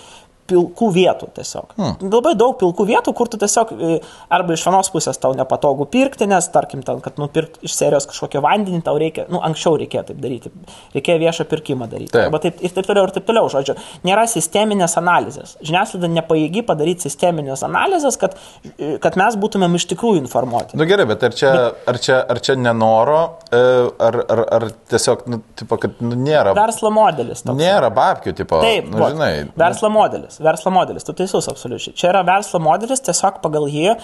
pilkų 0.48 0.88
vietų 0.94 1.28
tiesiog. 1.36 1.74
Hmm. 1.76 2.10
Labai 2.12 2.34
daug 2.38 2.56
pilkų 2.60 2.86
vietų, 2.88 3.14
kur 3.16 3.30
tu 3.30 3.38
tiesiog 3.40 3.72
e, 3.74 3.98
arba 4.32 4.56
iš 4.56 4.64
vienos 4.68 4.90
pusės 4.92 5.20
tau 5.20 5.34
nepatogu 5.36 5.86
pirkti, 5.92 6.28
nes 6.30 6.48
tarkim, 6.54 6.82
ten, 6.86 7.02
kad 7.04 7.20
nupirkti 7.20 7.68
iš 7.68 7.76
serijos 7.76 8.08
kažkokią 8.10 8.42
vandenį 8.44 8.80
tau 8.86 8.96
reikia, 9.00 9.26
nu, 9.32 9.42
anksčiau 9.44 9.76
reikėjo 9.80 10.06
taip 10.10 10.22
daryti, 10.22 10.52
reikėjo 10.96 11.18
viešą 11.24 11.48
pirkimą 11.50 11.88
daryti. 11.90 12.12
Taip. 12.14 12.28
Arba 12.28 12.40
taip, 12.42 12.62
ir 12.64 12.74
taip 12.76 12.88
toliau, 12.88 13.08
ir 13.08 13.14
taip 13.16 13.28
toliau, 13.28 13.50
žodžiu. 13.52 13.76
Nėra 14.08 14.24
sisteminės 14.30 14.96
analizės. 15.00 15.56
Žiniasklaida 15.64 16.10
nepaėgi 16.16 16.64
padaryti 16.68 17.08
sisteminės 17.08 17.64
analizės, 17.66 18.18
kad, 18.20 18.38
e, 18.76 18.96
kad 19.02 19.18
mes 19.20 19.36
būtumėm 19.40 19.76
iš 19.78 19.88
tikrųjų 19.92 20.22
informuoti. 20.24 20.78
Nu 20.78 20.88
gerai, 20.88 21.08
bet 21.12 21.24
ar 21.28 21.36
čia, 21.36 21.52
ar 21.88 22.00
čia, 22.02 22.20
ar 22.24 22.42
čia 22.44 22.56
nenoro, 22.58 23.20
e, 23.52 23.62
ar, 24.08 24.20
ar, 24.24 24.44
ar 24.58 24.68
tiesiog, 24.90 25.26
nu, 25.30 25.42
tipo, 25.58 25.78
kad 25.80 26.00
nu, 26.04 26.16
nėra, 26.18 26.54
Verslo 26.58 26.90
modelis. 26.94 27.44
Toks. 27.44 27.58
nėra 27.58 27.90
babkių, 27.94 28.34
tipo, 28.38 28.60
Taip, 28.64 28.88
nu, 28.92 29.00
žinai. 29.12 29.32
verslo 29.58 29.90
modelis, 29.92 30.37
verslo 30.42 30.72
modelis, 30.74 31.04
tu 31.06 31.14
teisus 31.16 31.48
absoliučiai. 31.50 31.94
Čia 31.98 32.10
yra 32.12 32.22
verslo 32.26 32.60
modelis, 32.62 33.02
tiesiog 33.06 33.40
pagal 33.44 33.68
jį 33.70 33.86
e, 33.90 33.96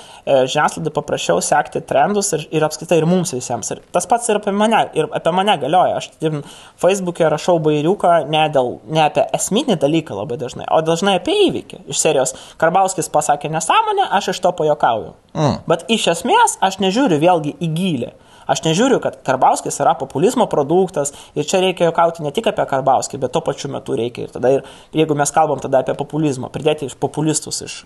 žiniasklaidai 0.51 0.93
paprašiau 0.95 1.43
sekti 1.45 1.83
trendus 1.85 2.33
ir, 2.37 2.47
ir 2.55 2.67
apskritai 2.67 3.01
ir 3.01 3.09
mums 3.09 3.35
visiems. 3.37 3.71
Ir 3.75 3.83
tas 3.95 4.09
pats 4.11 4.31
ir 4.31 4.41
apie 4.41 4.55
mane, 4.55 4.85
ir 4.99 5.09
apie 5.15 5.35
mane 5.37 5.57
galioja. 5.63 6.01
Aš 6.01 6.11
ir 6.25 6.41
Facebook'e 6.81 7.31
rašau 7.33 7.59
bairiuką 7.65 8.17
ne, 8.33 8.45
dėl, 8.55 8.79
ne 8.91 9.05
apie 9.07 9.27
esminį 9.37 9.79
dalyką 9.83 10.19
labai 10.19 10.41
dažnai, 10.41 10.69
o 10.73 10.81
dažnai 10.85 11.19
apie 11.21 11.37
įvykį. 11.49 11.85
Iš 11.93 12.03
serijos 12.03 12.35
Karbauskis 12.61 13.11
pasakė 13.13 13.53
nesąmonę, 13.53 14.09
aš 14.19 14.35
iš 14.35 14.43
to 14.45 14.55
pajokauju. 14.59 15.15
Mm. 15.35 15.63
Bet 15.71 15.89
iš 15.93 16.11
esmės 16.15 16.59
aš 16.65 16.81
nežiūriu 16.83 17.21
vėlgi 17.23 17.57
į 17.63 17.73
gilę. 17.79 18.13
Aš 18.51 18.65
nežiūriu, 18.67 19.01
kad 19.05 19.21
Karbauskis 19.27 19.81
yra 19.81 19.95
populizmo 19.99 20.47
produktas 20.51 21.15
ir 21.35 21.49
čia 21.49 21.63
reikia 21.65 21.89
juokauti 21.91 22.25
ne 22.25 22.33
tik 22.35 22.51
apie 22.53 22.67
Karbauskį, 22.71 23.21
bet 23.23 23.35
tuo 23.35 23.45
pačiu 23.45 23.73
metu 23.73 23.97
reikia 23.99 24.29
ir 24.29 24.35
tada 24.35 24.53
ir 24.59 24.65
jeigu 24.93 25.17
mes 25.19 25.33
kalbam 25.35 25.63
tada 25.63 25.85
apie 25.85 25.97
populizmą, 25.99 26.53
pridėti 26.53 26.91
iš 26.91 26.99
populistus 27.01 27.63
iš 27.65 27.83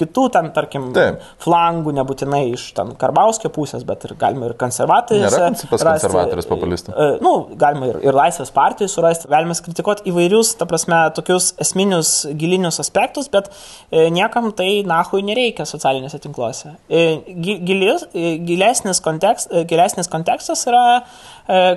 kitų 0.00 0.24
ten, 0.34 0.50
tarkim, 0.56 0.88
Taip. 0.96 1.22
flangų, 1.42 1.92
nebūtinai 1.96 2.42
iš 2.52 2.68
ten 2.76 2.92
Karbauskio 3.00 3.50
pusės, 3.54 3.84
bet 3.88 4.04
ir 4.08 4.14
galima 4.20 4.50
ir 4.50 4.54
konservatorius. 4.60 5.26
Nėra 5.32 5.50
principas 5.50 5.84
konservatorius 5.86 6.48
populistų. 6.50 6.92
E, 6.92 7.08
nu, 7.24 7.32
galima 7.58 7.90
ir, 7.92 8.00
ir 8.04 8.16
laisvės 8.16 8.52
partijų 8.56 8.90
surasti, 8.92 9.30
galima 9.32 9.56
kritikuoti 9.66 10.06
įvairius, 10.10 10.54
ta 10.60 10.68
prasme, 10.68 10.98
tokius 11.16 11.52
esminius 11.62 12.12
gilinius 12.38 12.80
aspektus, 12.82 13.30
bet 13.32 13.48
e, 13.90 14.06
niekam 14.14 14.50
tai 14.56 14.82
nahui 14.86 15.22
nereikia 15.26 15.66
socialiniuose 15.68 16.20
tinkluose. 16.26 16.74
E, 16.88 17.06
gi- 17.26 17.58
gilis, 17.66 18.06
gilesnis, 18.12 19.00
kontekst, 19.04 19.52
gilesnis 19.70 20.12
kontekstas 20.12 20.66
yra 20.70 20.84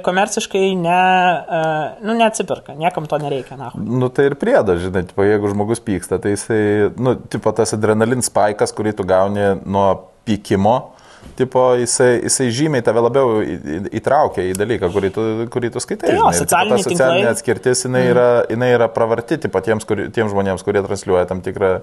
komerciškai 0.02 0.72
ne, 0.82 1.02
nu, 2.02 2.16
neatsipirka, 2.18 2.74
niekam 2.74 3.06
to 3.10 3.20
nereikia, 3.22 3.58
nahui. 3.60 3.84
Nu 3.86 4.10
tai 4.10 4.26
ir 4.32 4.36
priedo, 4.42 4.74
žinai, 4.82 5.04
tipo, 5.10 5.22
jeigu 5.28 5.52
žmogus 5.52 5.82
pyksta, 5.86 6.18
tai 6.22 6.34
jisai, 6.34 6.62
nu, 6.98 7.14
tipo, 7.30 7.54
tas 7.54 7.76
adrenalin 8.10 8.26
spaikas, 8.26 8.74
kurį 8.74 8.96
tu 8.98 9.06
gauni 9.06 9.60
nuo 9.66 10.10
pykimo, 10.26 10.96
tipo, 11.38 11.76
jisai, 11.80 12.22
jisai 12.24 12.50
žymiai 12.52 12.84
tave 12.84 13.02
labiau 13.02 13.42
įtraukia 13.96 14.50
į 14.50 14.56
dalyką, 14.58 14.90
kurį 14.92 15.12
tu, 15.14 15.26
kurį 15.52 15.72
tu 15.74 15.80
skaitai. 15.80 16.10
Tai 16.10 16.18
jo, 16.18 16.32
socialiniai 16.36 16.80
ta 16.82 16.90
socialinė 16.90 17.30
atskirtis, 17.32 17.86
jinai 17.86 18.04
yra, 18.10 18.28
jinai 18.50 18.72
yra 18.74 18.90
pravarti, 18.92 19.40
tipo, 19.40 19.62
tiems, 19.64 19.86
kur, 19.88 20.08
tiems 20.16 20.34
žmonėms, 20.34 20.64
kurie 20.66 20.84
transliuoja 20.86 21.28
tam 21.30 21.44
tikrą, 21.46 21.80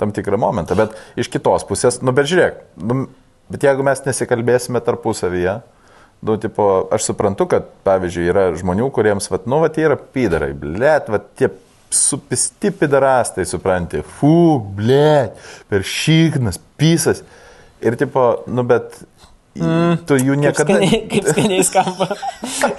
tam 0.00 0.12
tikrą 0.12 0.40
momentą. 0.40 0.76
Bet 0.78 0.96
iš 1.20 1.30
kitos 1.32 1.66
pusės, 1.68 2.00
nu, 2.02 2.14
bet 2.16 2.28
žiūrėk, 2.30 2.62
nu, 2.84 3.08
bet 3.52 3.68
jeigu 3.68 3.86
mes 3.86 4.04
nesikalbėsime 4.08 4.84
tarpusavyje, 4.84 5.60
Nu, 6.18 6.34
tipo, 6.34 6.88
aš 6.90 7.04
suprantu, 7.12 7.44
kad, 7.46 7.68
pavyzdžiui, 7.86 8.24
yra 8.26 8.48
žmonių, 8.58 8.88
kuriems, 8.90 9.28
vat, 9.30 9.44
nu, 9.46 9.60
vat, 9.62 9.76
jie 9.78 9.84
yra 9.86 9.94
pydarai, 9.94 10.48
blėt, 10.50 11.06
vat, 11.14 11.28
tie 11.38 11.46
supisti 11.90 12.72
pidarastai, 12.74 13.46
supranti, 13.48 14.02
fu, 14.18 14.58
blėt, 14.78 15.38
per 15.70 15.86
šiknas, 15.86 16.60
pisas. 16.78 17.22
Ir, 17.84 17.96
tipo, 17.98 18.24
nu, 18.50 18.64
bet 18.66 18.98
mm, 19.58 20.02
tu 20.08 20.18
jų 20.18 20.34
Kaip 20.34 20.42
niekada... 20.42 20.76
skaniai, 20.76 21.00
kaip 21.12 21.30
skaniai 21.32 21.66
skamba. 21.66 22.08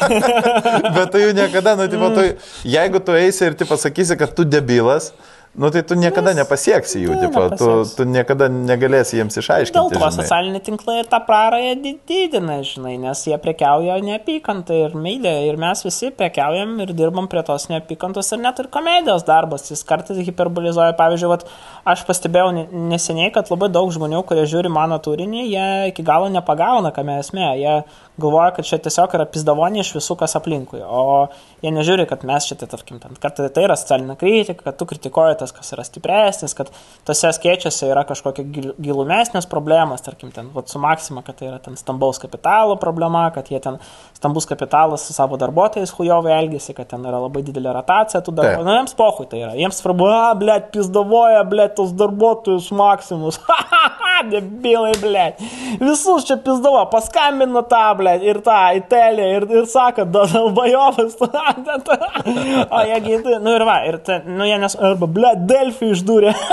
Bet 0.98 1.14
tu 1.14 1.22
jų 1.22 1.32
niekada, 1.38 1.76
nu, 1.80 1.88
tipo, 1.92 2.10
tu, 2.16 2.26
jeigu 2.68 3.02
tu 3.04 3.16
eisi 3.16 3.48
ir, 3.48 3.56
tipo, 3.60 3.80
sakysi, 3.80 4.18
kad 4.20 4.36
tu 4.36 4.46
debilas, 4.48 5.14
nu, 5.60 5.70
tai 5.76 5.82
tu 5.84 5.96
niekada 6.00 6.32
nepasieksi 6.38 7.02
jų, 7.04 7.18
tipo, 7.20 7.42
tu, 7.60 7.68
tu 7.98 8.06
niekada 8.08 8.48
negalėsi 8.48 9.18
jiems 9.20 9.36
išaiškinti. 9.42 9.76
Dėl 9.76 9.92
to 9.92 10.10
socialiniai 10.16 10.62
tinklai 10.64 10.96
ir 11.02 11.10
tą 11.12 11.20
prarąją 11.28 11.74
di- 11.84 11.98
didina, 12.08 12.56
žinai, 12.64 12.96
nes 13.04 13.24
jie 13.28 13.36
prekiauja 13.44 13.98
neapykantą 14.08 14.78
ir 14.86 14.96
meilę. 14.96 15.34
Ir 15.50 15.60
mes 15.60 15.84
visi 15.84 16.12
prekiaujam 16.16 16.78
ir 16.86 16.94
dirbam 16.96 17.28
prie 17.32 17.44
tos 17.44 17.68
neapykantos 17.72 18.32
ir 18.32 18.40
net 18.46 18.60
ir 18.64 18.70
komedijos 18.72 19.26
darbas. 19.28 19.68
Jis 19.70 19.84
kartais 19.84 20.18
hiperbolizuoja. 20.30 20.96
Pavyzdžiui, 21.00 21.30
vat, 21.36 21.44
aš 21.86 22.06
pastebėjau 22.08 22.54
ne- 22.56 22.68
neseniai, 22.96 23.32
kad 23.36 23.52
labai 23.52 23.70
daug 23.70 23.92
žmonių, 23.92 24.24
kurie 24.30 24.48
žiūri 24.48 24.72
mano 24.72 24.98
turinį, 25.04 25.44
jie 25.52 25.68
iki 25.92 26.04
galo 26.08 26.32
nepagauna, 26.32 26.94
kame 26.96 27.20
esmė. 27.20 27.52
Jie 27.60 27.76
galvoja, 28.22 28.52
kad 28.58 28.68
čia 28.68 28.80
tiesiog 28.84 29.14
yra 29.18 29.26
pizdavonė 29.30 29.82
iš 29.84 29.94
visų, 29.98 30.18
kas 30.20 30.36
aplinkui. 30.40 30.82
O 30.84 31.28
jie 31.64 31.72
nežiūri, 31.76 32.06
kad 32.10 32.26
mes 32.28 32.48
čia, 32.50 32.58
tai, 32.60 32.70
tarkim, 32.72 33.00
kad 33.24 33.40
tai 33.40 33.64
yra 33.66 33.78
socialinė 33.80 34.16
kritika, 34.20 34.66
kad 34.68 34.78
tu 34.80 34.88
kritikuoji 34.90 35.40
tas, 35.42 35.54
kas 35.56 35.74
yra 35.76 35.86
stipresnis, 35.88 36.56
kad 36.58 36.72
tose 37.08 37.32
skiečiuose 37.36 37.90
yra 37.92 38.06
kažkokia 38.10 38.46
gil- 38.54 38.76
gilumesnės 38.82 39.48
problemas, 39.52 40.04
tarkim, 40.06 40.32
ten 40.36 40.52
vat, 40.56 40.70
su 40.72 40.82
Maksima, 40.84 41.24
kad 41.26 41.40
tai 41.40 41.50
yra 41.52 41.60
ten 41.64 41.78
stambaus 41.80 42.20
kapitalo 42.22 42.76
problema, 42.82 43.26
kad 43.36 43.48
jie 43.52 43.60
ten 43.64 43.80
stambus 44.18 44.48
kapitalas 44.50 45.06
su 45.08 45.14
savo 45.16 45.38
darbuotojais 45.40 45.92
hujovai 45.96 46.34
elgesi, 46.42 46.74
kad 46.78 46.90
ten 46.92 47.06
yra 47.08 47.22
labai 47.24 47.44
didelė 47.48 47.74
rotacija 47.80 48.20
tų 48.26 48.34
darbuotojų. 48.40 48.66
Nu, 48.68 48.76
jiems 48.80 48.96
pohui 49.00 49.28
tai 49.32 49.44
yra. 49.46 49.54
Jiems 49.60 49.80
svarbu, 49.80 50.08
a, 50.12 50.34
blėt, 50.40 50.72
pizdavoja, 50.74 51.46
blėt, 51.48 51.76
tos 51.80 51.94
darbuotojus 51.96 52.72
Maksimus. 52.76 53.40
Ha, 53.50 53.58
ha, 53.72 53.84
ha, 54.02 54.16
debilai, 54.30 54.92
blėt. 55.00 55.40
Visus 55.80 56.26
čia 56.28 56.36
pizdavo, 56.44 56.82
paskambino 56.92 57.62
tą, 57.70 57.86
blėt, 58.00 58.09
ir 58.26 58.42
tą, 58.46 58.58
Italija, 58.80 59.30
ir, 59.38 59.48
ir 59.60 59.70
sako, 59.70 60.06
Dalbajovas. 60.14 61.18
o 62.76 62.84
jie 62.90 63.00
gėdi, 63.06 63.40
nu 63.44 63.56
ir 63.56 63.66
va, 63.68 63.80
ir 63.90 64.00
ta, 64.06 64.22
nu 64.28 64.48
jie 64.48 64.60
nes, 64.62 64.78
arba, 64.80 65.10
blėt, 65.20 65.46
Delfį 65.50 65.94
išdūrė. 65.96 66.36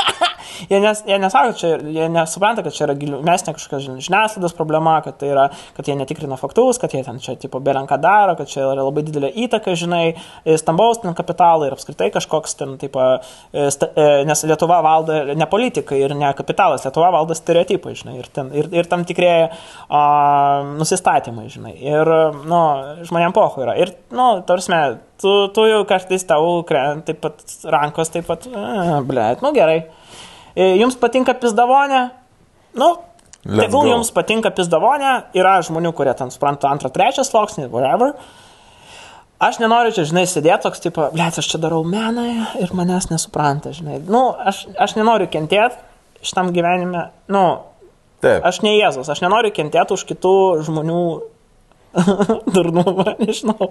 Jie, 0.70 0.78
nes, 0.80 1.02
jie 1.06 1.16
nesako, 1.20 1.52
čia, 1.58 1.68
jie 1.92 2.06
nesupranta, 2.12 2.62
kad 2.64 2.74
čia 2.74 2.86
yra 2.86 2.94
gilumesnė 2.98 3.52
kažkokia 3.56 3.80
žin- 3.84 3.98
žiniasklaidos 4.06 4.54
problema, 4.56 4.96
kad, 5.04 5.18
tai 5.20 5.28
yra, 5.34 5.46
kad 5.76 5.88
jie 5.88 5.96
netikrina 5.98 6.38
faktus, 6.40 6.80
kad 6.80 6.94
jie 6.96 7.02
ten 7.04 7.18
čia 7.22 7.36
tipo 7.40 7.60
belenką 7.62 7.98
daro, 8.00 8.36
kad 8.38 8.48
čia 8.50 8.62
yra 8.64 8.86
labai 8.86 9.04
didelė 9.06 9.30
įtaka, 9.44 9.74
žinai, 9.78 10.16
stambaus 10.58 11.02
ten 11.02 11.16
kapitalą 11.18 11.68
ir 11.68 11.76
apskritai 11.76 12.08
kažkoks 12.14 12.56
ten, 12.60 12.76
tipo, 12.80 13.04
e, 13.52 13.68
sta, 13.74 13.90
e, 13.92 14.24
nes 14.28 14.44
Lietuva 14.48 14.80
valdo 14.86 15.18
ne 15.36 15.48
politikai 15.50 16.00
ir 16.06 16.16
ne 16.16 16.32
kapitalas, 16.38 16.86
Lietuva 16.88 17.12
valdo 17.14 17.36
stereotipai, 17.36 17.94
žinai, 18.00 18.16
ir, 18.22 18.30
ten, 18.32 18.50
ir, 18.56 18.70
ir 18.74 18.88
tam 18.90 19.04
tikrė 19.08 19.34
a, 19.46 20.02
nusistatymai, 20.78 21.45
žinai. 21.52 21.74
Ir, 21.80 22.10
nu, 22.48 22.60
žmonėm 23.08 23.34
pohu 23.36 23.64
yra. 23.64 23.76
Ir, 23.80 23.94
nu, 24.14 24.28
tarsi, 24.48 24.76
tu, 25.22 25.34
tu 25.54 25.66
jau 25.68 25.82
kartais 25.88 26.26
tau 26.28 26.60
krent, 26.68 27.06
taip 27.08 27.20
pat 27.24 27.42
rankos, 27.72 28.12
taip 28.14 28.28
pat, 28.30 28.46
blėt, 29.08 29.44
nu 29.44 29.52
gerai. 29.56 29.82
E, 30.56 30.74
Jums 30.80 30.96
patinka 31.00 31.36
pizdavonė? 31.40 32.06
Nu, 32.76 32.90
tegul 33.46 33.88
jums 33.88 34.10
patinka 34.14 34.50
pizdavonė, 34.54 35.12
yra 35.38 35.56
žmonių, 35.64 35.92
kurie 35.96 36.12
ten 36.18 36.32
supranta 36.34 36.68
antrą, 36.70 36.90
trečią 36.92 37.24
sluoksnį, 37.26 37.70
whatever. 37.72 38.12
Aš 39.42 39.58
nenoriu 39.60 39.92
čia, 39.92 40.06
žinai, 40.08 40.24
sėdėti 40.28 40.64
toks, 40.64 40.80
tipo, 40.80 41.10
blėt, 41.12 41.36
aš 41.40 41.50
čia 41.52 41.60
darau 41.60 41.82
meną 41.84 42.24
ir 42.60 42.72
manęs 42.76 43.10
nesupranta, 43.10 43.72
žinai. 43.76 43.98
Nu, 44.08 44.30
aš, 44.32 44.64
aš 44.80 44.96
nenoriu 44.96 45.28
kentėti 45.28 45.76
šitam 46.24 46.52
gyvenime, 46.56 47.10
nu, 47.32 47.44
Taip. 48.24 48.44
aš 48.48 48.62
ne 48.64 48.72
Jėzus, 48.78 49.10
aš 49.12 49.20
nenoriu 49.24 49.52
kentėti 49.54 49.92
už 49.96 50.06
kitų 50.08 50.36
žmonių 50.66 51.02
durnumą, 52.54 53.06
nežinau. 53.20 53.70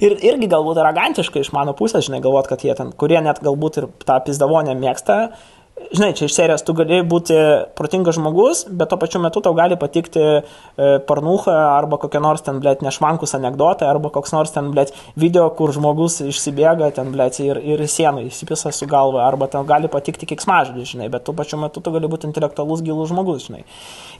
Ir 0.00 0.16
irgi 0.20 0.48
galbūt 0.50 0.80
arogantiškai 0.82 1.42
iš 1.44 1.52
mano 1.56 1.74
pusės, 1.78 2.06
žinai, 2.08 2.22
galvot, 2.24 2.48
kad 2.50 2.64
jie 2.64 2.74
ten, 2.78 2.92
kurie 2.98 3.20
net 3.24 3.42
galbūt 3.44 3.80
ir 3.80 3.88
tą 4.06 4.20
pizdavonę 4.26 4.76
mėgsta, 4.78 5.18
žinai, 5.94 6.12
čia 6.14 6.26
iš 6.28 6.34
serijos 6.34 6.62
tu 6.66 6.74
gali 6.76 7.00
būti 7.06 7.36
protingas 7.78 8.16
žmogus, 8.18 8.64
bet 8.66 8.90
tuo 8.90 8.98
pačiu 9.00 9.20
metu 9.22 9.40
tau 9.44 9.54
gali 9.56 9.76
patikti 9.78 10.22
e, 10.22 10.42
parnucha 11.08 11.54
arba 11.74 11.98
kokie 12.02 12.20
nors 12.22 12.44
ten, 12.46 12.60
blėt, 12.62 12.82
nešvankus 12.84 13.34
anegdotai, 13.38 13.88
arba 13.90 14.10
koks 14.14 14.34
nors 14.34 14.54
ten, 14.54 14.70
blėt, 14.74 14.94
video, 15.20 15.46
kur 15.58 15.72
žmogus 15.74 16.20
išsibėga 16.24 16.90
ten, 16.96 17.10
blėt, 17.14 17.40
ir, 17.42 17.58
ir 17.58 17.82
į 17.84 17.88
sieną 17.90 18.24
įsipisa 18.28 18.72
su 18.74 18.88
galva, 18.90 19.24
arba 19.26 19.48
ten 19.50 19.66
gali 19.68 19.90
patikti 19.90 20.28
kiksmažodį, 20.30 20.86
žinai, 20.94 21.10
bet 21.12 21.26
tuo 21.26 21.34
pačiu 21.36 21.58
metu 21.62 21.82
tu 21.84 21.94
gali 21.94 22.10
būti 22.10 22.30
intelektualus 22.30 22.84
gilus 22.84 23.10
žmogus, 23.12 23.48
žinai. 23.48 23.64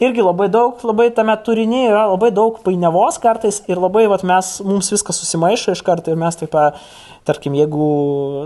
Irgi 0.02 0.26
labai 0.26 0.50
daug, 0.52 0.82
labai 0.86 1.10
tame 1.14 1.36
turinį 1.46 1.86
yra 1.88 2.04
labai 2.12 2.32
daug 2.34 2.60
painiavos 2.66 3.20
kartais 3.22 3.62
ir 3.70 3.82
labai, 3.82 4.06
vat, 4.10 4.26
mes, 4.26 4.56
mums 4.66 4.92
viskas 4.94 5.22
susimaišo 5.22 5.74
iš 5.74 5.86
karto 5.86 6.14
ir 6.14 6.20
mes 6.20 6.38
taip, 6.42 6.54
tarkim, 7.24 7.56
jeigu, 7.58 7.88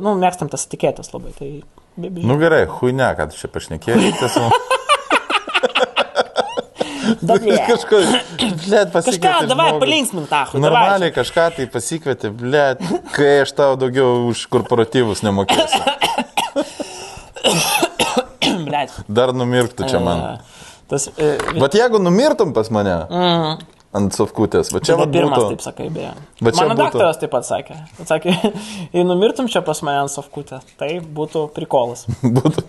nu, 0.04 0.16
mėgstam 0.20 0.52
tas 0.52 0.68
etiketės 0.68 1.12
labai, 1.16 1.34
tai... 1.40 1.52
be- 1.98 2.10
be- 2.14 2.24
Nu 2.26 2.38
gerai, 2.40 2.64
huine, 2.78 3.08
kad 3.18 3.34
čia 3.36 3.50
pašnekėjai. 3.52 4.12
Kažko, 7.68 7.98
blėt, 8.38 8.92
Kažką, 8.94 9.32
davai, 9.48 9.70
žmogų. 9.72 9.80
palinksmink 9.82 10.28
tą. 10.30 10.42
Normaliai 10.60 11.10
kažką 11.14 11.46
tai 11.56 11.66
pasikvietė, 11.72 12.30
blėt, 12.32 12.82
kai 13.14 13.40
aš 13.44 13.52
tau 13.58 13.76
daugiau 13.80 14.28
už 14.30 14.44
korporatyvus 14.52 15.24
nemokėsiu. 15.26 15.82
Dar 19.08 19.32
numirktų 19.36 19.88
čia 19.90 20.00
man. 20.02 20.38
Tas, 20.88 21.08
e, 21.20 21.34
Bet 21.60 21.74
jeigu 21.76 21.98
numirtum 22.00 22.54
pas 22.56 22.70
mane 22.72 22.94
mm. 23.10 23.58
Ant 23.96 24.12
sofkutės, 24.12 24.68
va 24.74 24.80
čia 24.84 24.96
va 25.00 25.06
pirmas 25.08 25.38
būtų. 25.40 25.54
taip 25.54 25.62
sakai, 25.64 25.86
beje. 25.94 26.10
Va 26.44 26.52
čia 26.52 26.64
Mano 26.66 26.74
būtų- 26.76 26.84
daktaras 26.84 27.20
taip 27.22 27.30
pat 27.32 27.46
sakė. 27.48 27.76
Sakė, 28.04 28.34
jei 28.96 29.04
numirtum 29.08 29.48
čia 29.48 29.62
pas 29.64 29.80
mane 29.86 30.02
ant 30.04 30.12
sofkutę, 30.12 30.60
tai 30.80 30.90
būtų 31.00 31.46
prikolas. 31.56 32.04
būtų 32.38 32.64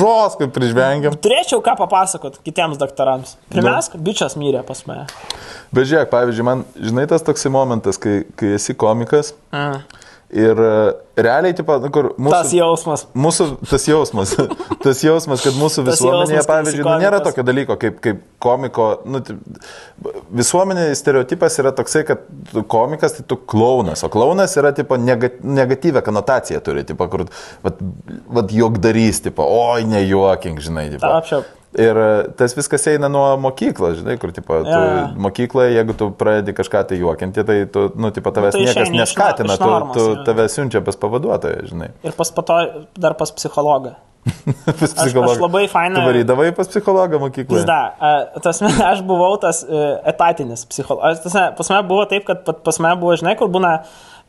žos, 0.00 0.38
kaip 0.40 0.54
prižvengiam. 0.56 1.16
Turėčiau 1.22 1.60
ką 1.64 1.76
papasakot 1.82 2.38
kitiems 2.46 2.80
daktarams. 2.80 3.36
Pirmiausia, 3.52 4.00
bičias 4.00 4.38
mirė 4.40 4.64
pas 4.66 4.80
mane. 4.88 5.04
Bet 5.72 5.88
žiūrėk, 5.90 6.08
pavyzdžiui, 6.12 6.44
man, 6.48 6.64
žinai, 6.80 7.04
tas 7.10 7.24
toksai 7.26 7.52
momentas, 7.52 8.00
kai, 8.00 8.22
kai 8.36 8.54
esi 8.58 8.74
komikas 8.74 9.34
Mm. 9.52 9.82
Ir 10.32 10.58
e, 10.64 10.94
realiai, 11.20 11.54
tipo, 11.56 11.76
nu, 11.82 11.90
kur 11.92 12.08
mūsų... 12.16 12.32
Tas 12.32 12.52
jausmas. 12.56 13.04
Mūsų 13.12 13.46
tas 13.68 13.84
jausmas, 13.88 14.32
tas 14.84 15.02
jausmas, 15.04 15.44
kad 15.44 15.58
mūsų 15.60 15.84
visuomenėje, 15.90 16.38
jausmas, 16.38 16.48
pavyzdžiui, 16.48 16.86
nu, 16.88 16.94
nėra 17.04 17.20
tokio 17.24 17.44
dalyko 17.46 17.76
kaip, 17.80 17.98
kaip 18.04 18.22
komiko. 18.42 18.88
Nu, 19.04 19.20
visuomenėje 20.42 20.96
stereotipas 21.02 21.58
yra 21.62 21.74
toksai, 21.76 22.04
kad 22.08 22.24
tu 22.52 22.64
komikas 22.74 23.18
tai 23.18 23.26
tu 23.28 23.36
klaunas, 23.36 24.04
o 24.06 24.10
klaunas 24.12 24.56
yra 24.60 24.72
tipo, 24.76 24.96
nega- 25.00 25.34
negatyvę 25.44 26.04
konotaciją 26.06 26.62
turi, 26.64 26.86
tipo, 26.88 27.08
kur 27.12 27.26
vat, 27.64 27.82
vat 28.32 28.54
juokdarys, 28.56 29.20
tipo, 29.28 29.44
oi, 29.44 29.84
nejuokink, 29.88 30.64
žinai. 30.64 30.88
Tipo. 30.96 31.04
Taip, 31.06 31.28
čia. 31.28 31.42
Ir 31.80 31.96
e, 31.96 32.08
tas 32.36 32.52
viskas 32.56 32.82
eina 32.92 33.08
nuo 33.08 33.24
mokyklos, 33.40 33.94
žinai, 34.02 34.18
kur, 34.20 34.32
tipo, 34.36 34.58
tu, 34.60 34.68
Jo, 34.68 34.80
jo. 34.84 35.04
mokykloje, 35.24 35.72
jeigu 35.78 35.94
tu 35.96 36.10
pradedi 36.20 36.52
kažką 36.58 36.82
tai 36.90 36.98
juokinti, 37.00 37.44
tai 37.48 37.58
tu, 37.72 37.86
nu, 37.96 38.10
tipo, 38.12 38.28
tavęs 38.30 38.52
tai 38.58 38.66
niekas 38.66 38.90
neskatina, 38.92 39.54
iš 39.56 39.62
tu, 39.62 39.70
normos, 39.70 39.96
tu 39.96 40.04
jo. 40.10 40.22
tave 40.28 40.48
siunčia 40.52 40.82
pas 40.84 40.96
pavaduotoją, 41.00 41.64
žinai. 41.72 41.88
Ir 42.08 42.12
pas 42.18 42.30
pato 42.36 42.58
dar 43.00 43.16
pas 43.16 43.32
psichologą. 43.32 43.94
Pas 44.66 44.82
aš 44.86 44.92
psichologą. 44.94 45.40
labai 45.42 45.64
fainą- 45.66 45.98
Tu 45.98 46.02
varydavai 46.06 46.52
pas 46.54 46.68
psichologą 46.70 47.18
mokykloje. 47.18 47.58
Pizda, 47.64 47.78
a, 47.98 48.10
tas, 48.44 48.60
aš 48.92 49.00
buvau 49.08 49.32
tas 49.42 49.64
e, 49.66 49.80
etatinis 50.12 50.62
psichologas. 50.70 51.24
Pas 51.58 51.70
mane 51.72 51.82
buvo 51.88 52.04
taip, 52.06 52.22
kad 52.28 52.44
pas 52.62 52.78
mane 52.78 53.00
buvo, 53.00 53.16
žinai, 53.18 53.34
kur 53.40 53.50
būna 53.50 53.72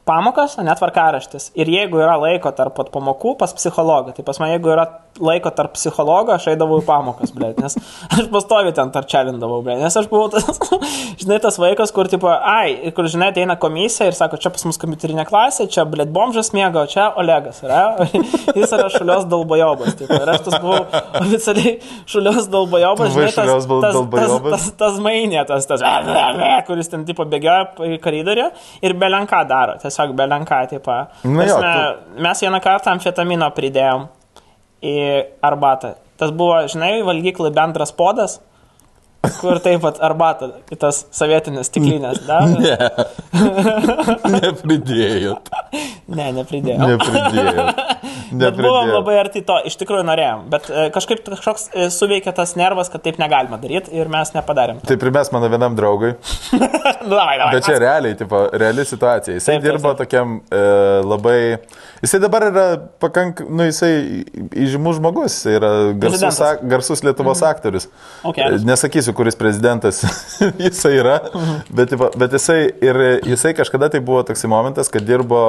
pamokas, 0.06 0.58
net 0.60 0.82
varkaraštis. 0.84 1.52
Ir 1.60 1.70
jeigu 1.72 2.02
yra 2.02 2.18
laiko 2.20 2.52
tarp 2.56 2.82
pamokų, 2.92 3.38
pas 3.40 3.56
psichologą. 3.56 4.16
Tai 4.18 4.26
pas 4.28 4.40
mane, 4.42 4.58
jeigu 4.58 4.74
yra 4.74 4.88
laiko 5.22 5.52
tarp 5.54 5.76
psichologo, 5.78 6.34
aš 6.34 6.48
eidavau 6.54 6.80
į 6.82 6.86
pamokas, 6.88 7.34
blė. 7.36 7.52
Nes 7.62 7.78
aš 8.14 8.28
pastovi 8.34 8.74
ten 8.76 8.92
tarčelindavau, 8.94 9.62
blė. 9.66 9.78
Nes 9.82 9.96
aš 10.00 10.10
buvau 10.12 10.30
tas, 10.34 10.48
žinai, 11.22 11.40
tas 11.44 11.60
vaikas, 11.62 11.94
kur, 11.96 12.10
tipo, 12.12 12.30
ai, 12.30 12.92
kur, 12.96 13.08
žinai, 13.12 13.30
ateina 13.34 13.56
komisija 13.62 14.10
ir 14.10 14.18
sako, 14.18 14.40
čia 14.42 14.52
pas 14.54 14.66
mus 14.68 14.80
kompiuterinė 14.82 15.26
klasė, 15.30 15.68
čia, 15.72 15.86
blė, 15.90 16.08
bomžas 16.10 16.52
mėgo, 16.56 16.86
čia 16.92 17.10
Olegas 17.20 17.62
yra. 17.66 17.84
Jis 18.58 18.74
yra 18.74 18.90
šulios 18.94 19.28
dalbojobas. 19.30 19.98
Tipo. 20.00 20.18
Ir 20.18 20.34
aš 20.34 20.44
tas 20.48 20.58
buvau 20.64 20.82
oficialiai 21.22 21.76
šulios 22.10 22.50
dalbojobas, 22.54 23.14
žinai, 23.14 23.30
tas, 23.38 23.70
tas, 23.70 24.02
tas, 24.18 24.36
tas, 24.50 24.68
tas 24.82 25.00
mainė, 25.04 25.42
tas, 25.50 25.70
tas, 25.70 25.86
kuris 26.68 26.90
ten, 26.92 27.06
tipo, 27.08 27.26
bėgioja 27.30 27.94
į 27.94 28.02
koridorių 28.04 28.50
ir 28.84 28.98
belenką 29.00 29.44
daro, 29.50 29.78
tiesiog 29.94 30.16
belenką, 30.18 30.64
tipo. 30.74 30.98
Na 31.24 31.46
jo, 31.48 31.60
Prasme, 31.62 32.22
Mes 32.26 32.42
vieną 32.42 32.60
kartą 32.64 32.92
amfetamino 32.98 33.50
pridėjom 33.54 34.08
į 34.84 34.96
arbatą. 35.46 35.94
Tas 36.20 36.34
buvo, 36.36 36.64
žinai, 36.70 36.98
valgyklai 37.06 37.52
bendras 37.54 37.94
podas, 37.96 38.38
kur 39.40 39.60
taip 39.64 39.82
pat 39.86 40.00
arbata, 40.04 40.50
tas 40.80 41.04
sovietinės 41.16 41.72
stiklinės? 41.72 42.24
Ne. 42.54 42.76
Nepridėjot. 44.36 45.54
Ne, 46.14 46.30
nepridėjom. 46.36 46.84
Nepridėjot. 46.94 47.84
Bet 48.34 48.58
buvom 48.58 48.90
labai 48.90 49.16
arti 49.22 49.44
to, 49.46 49.56
iš 49.68 49.76
tikrųjų 49.80 50.04
norėjom, 50.08 50.46
bet 50.52 50.66
e, 50.70 50.86
kažkaip 50.94 51.22
kažkoks 51.28 51.68
e, 51.70 51.86
suveikė 51.94 52.34
tas 52.36 52.56
nervas, 52.58 52.90
kad 52.92 53.04
taip 53.06 53.20
negalima 53.22 53.60
daryti 53.62 53.94
ir 53.94 54.10
mes 54.12 54.32
nepadarėm. 54.34 54.80
Tai 54.88 54.98
primės 55.02 55.30
mano 55.34 55.50
vienam 55.54 55.76
draugui. 55.78 56.14
davai, 56.58 57.38
davai. 57.38 57.52
Bet 57.54 57.68
čia 57.68 57.78
realiai, 57.82 58.18
tipo, 58.18 58.42
reali 58.50 58.86
situacija. 58.90 59.38
Jisai 59.38 59.56
Taip, 59.58 59.62
taip, 59.62 59.68
dirbo 59.70 59.94
tokiam 60.00 60.40
e, 60.50 60.64
labai... 61.06 61.38
Jisai 62.04 62.22
dabar 62.24 62.48
yra 62.50 62.66
pakank... 63.04 63.44
Nu, 63.50 63.68
jisai 63.70 64.24
įžymus 64.66 64.98
žmogus. 64.98 65.38
Jisai 65.38 65.58
yra 65.60 65.72
garsus, 66.02 66.42
ak, 66.50 66.66
garsus 66.74 67.06
Lietuvos 67.06 67.44
aktorius. 67.46 67.88
Ok. 68.26 68.42
E, 68.42 68.50
Nesakysiu, 68.66 69.14
kuris 69.18 69.38
prezidentas 69.40 70.02
jisai 70.64 70.96
yra, 71.04 71.20
bet, 71.70 71.94
tipo, 71.94 72.10
bet 72.18 72.34
jisai, 72.40 72.60
ir 72.84 73.02
jisai 73.30 73.54
kažkada 73.58 73.92
tai 73.94 74.02
buvo 74.04 74.24
toksai 74.26 74.50
momentas, 74.52 74.90
kad 74.94 75.06
dirbo 75.06 75.44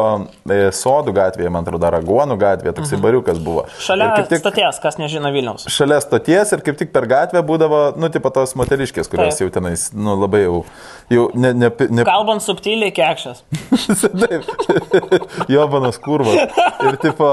Sodų 0.75 1.15
gatvėje, 1.17 1.51
man 1.53 1.65
atrodo, 1.67 1.87
Aragonų 1.89 2.37
gatvėje, 2.41 2.75
toksai 2.79 2.99
bariukas 3.03 3.39
buvo. 3.43 3.67
Šalia 3.83 4.11
tik- 4.29 4.41
stoties, 4.43 4.81
kas 4.83 4.99
nežino 5.01 5.31
Vilniaus. 5.35 5.67
šalia 5.73 6.01
stoties 6.05 6.53
ir 6.57 6.65
kaip 6.67 6.79
tik 6.81 6.93
per 6.95 7.07
gatvę 7.11 7.43
būdavo, 7.47 7.83
nu, 8.01 8.09
tipo 8.15 8.31
tos 8.35 8.55
moteriškės, 8.59 9.11
kurios 9.13 9.39
Taip. 9.39 9.47
jau 9.47 9.51
tenais, 9.61 9.89
nu, 9.95 10.17
labai 10.21 10.45
jau, 10.45 10.65
jau 11.11 11.27
ne, 11.35 11.53
ne, 11.53 11.71
ne, 11.91 12.05
Kalbant 12.09 12.43
subtiliai, 12.45 12.93
kekšas. 12.95 13.43
Taip. 14.25 14.49
Jobanas 15.55 15.99
kurvas. 15.99 16.49
Ir 16.89 16.97
tipo. 17.03 17.29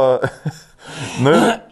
Nu, 1.22 1.32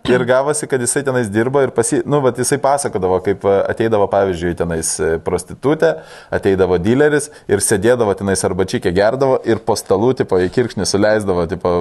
ir, 0.10 0.24
gavosi, 0.28 0.68
kad 0.70 0.82
jisai 0.82 1.04
tenais 1.08 1.30
dirbo 1.32 1.62
ir 1.64 1.74
pasi, 1.76 2.02
nu, 2.06 2.22
bet 2.26 2.40
jisai 2.42 2.60
pasakodavo, 2.62 3.20
kaip 3.26 3.46
a, 3.48 3.60
ateidavo, 3.72 4.08
pavyzdžiui, 4.12 4.56
tenais 4.60 4.92
e, 5.02 5.12
prostitutė, 5.26 5.96
ateidavo 6.36 6.80
dealeris 6.82 7.30
ir 7.52 7.64
sėdėdavo 7.64 8.16
tenais 8.20 8.44
arba 8.48 8.68
čikė 8.70 8.94
gerdavo 8.96 9.40
ir 9.50 9.62
po 9.66 9.78
stalų, 9.80 10.14
tipo, 10.22 10.40
į 10.44 10.50
kirkšnį 10.56 10.88
suleisdavo, 10.90 11.46
tipo, 11.52 11.76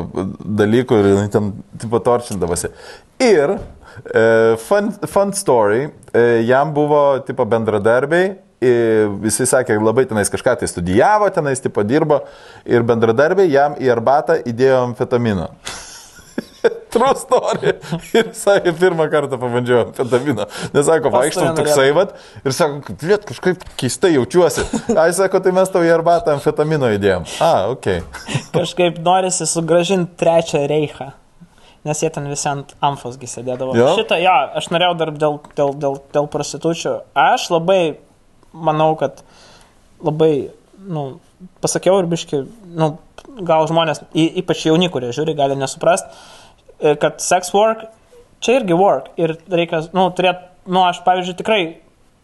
dalykų 0.63 1.01
ir 1.03 1.23
ten, 1.35 1.55
tipo, 1.81 2.03
torčindavosi. 2.05 2.73
Ir 3.25 3.57
e, 3.57 4.27
fun, 4.67 4.93
fun 5.07 5.33
story, 5.37 5.89
e, 6.13 6.29
jam 6.49 6.75
buvo, 6.77 7.07
tipo, 7.27 7.49
bendradarbiai 7.49 8.37
Visi 8.59 9.45
sakė, 9.47 9.77
labai 9.79 10.03
tenais 10.11 10.31
kažką 10.33 10.57
tai 10.59 10.67
studijavo, 10.67 11.29
tenais 11.31 11.63
tipo 11.63 11.85
dirbo 11.87 12.25
ir 12.67 12.83
bendradarbiai 12.83 13.53
jam 13.53 13.77
į 13.79 13.93
arbatą 13.95 14.41
įdėjo 14.43 14.81
amfetamino. 14.89 15.47
True 16.95 17.13
story. 17.19 17.75
Ir 18.17 18.31
sakė, 18.37 18.73
pirmą 18.79 19.09
kartą 19.13 19.39
pabandžiau 19.41 19.83
amfetamino. 19.87 20.49
Nes 20.75 20.89
sako, 20.89 21.13
vaikštau 21.15 21.53
toksai 21.59 21.89
vat 21.97 22.15
ir 22.45 22.57
sako, 22.57 22.97
liet, 23.05 23.27
kažkaip 23.29 23.65
keistai 23.81 24.15
jaučiuosi. 24.17 24.65
Ai, 24.95 25.11
sako, 25.17 25.43
tai 25.45 25.53
mes 25.57 25.73
tau 25.73 25.85
į 25.87 25.93
arbatą 25.95 26.35
amfetamino 26.37 26.91
įdėjom. 26.97 27.29
A, 27.45 27.53
ok. 27.75 27.91
Kažkaip 28.57 29.01
norisi 29.05 29.49
sugražinti 29.49 30.19
trečią 30.21 30.65
reichą. 30.71 31.13
Nes 31.87 32.03
jie 32.03 32.11
ten 32.13 32.27
visi 32.29 32.49
ant 32.51 32.75
amfosgi 32.85 33.29
sėdėdavo. 33.31 33.77
Jo? 33.79 33.93
Šitą, 33.97 34.19
jo, 34.21 34.35
aš 34.59 34.69
norėjau 34.75 34.97
dar 34.99 35.13
dėl, 35.15 35.39
dėl, 35.57 35.75
dėl, 35.85 36.01
dėl 36.17 36.29
prostitučių. 36.33 36.99
Aš 37.17 37.49
labai 37.55 37.83
manau, 38.53 38.91
kad 38.99 39.23
labai, 40.05 40.51
nu, 40.89 41.05
pasakiau 41.63 42.01
ir 42.03 42.11
biški, 42.11 42.43
nu, 42.81 42.97
gal 43.47 43.69
žmonės, 43.71 44.03
ypač 44.13 44.67
jauni, 44.67 44.91
kurie 44.93 45.13
žiūri, 45.15 45.37
gali 45.39 45.57
nesuprast, 45.59 46.11
e, 46.11 46.38
kad 46.79 47.23
sex 47.23 47.53
work 47.57 47.87
čia 48.45 48.59
irgi 48.61 48.77
work. 48.79 49.13
Ir 49.19 49.37
reikia, 49.51 49.83
nu, 49.97 50.09
turėti, 50.15 50.47
nu, 50.71 50.83
aš, 50.87 51.03
pavyzdžiui, 51.07 51.37
tikrai 51.39 51.61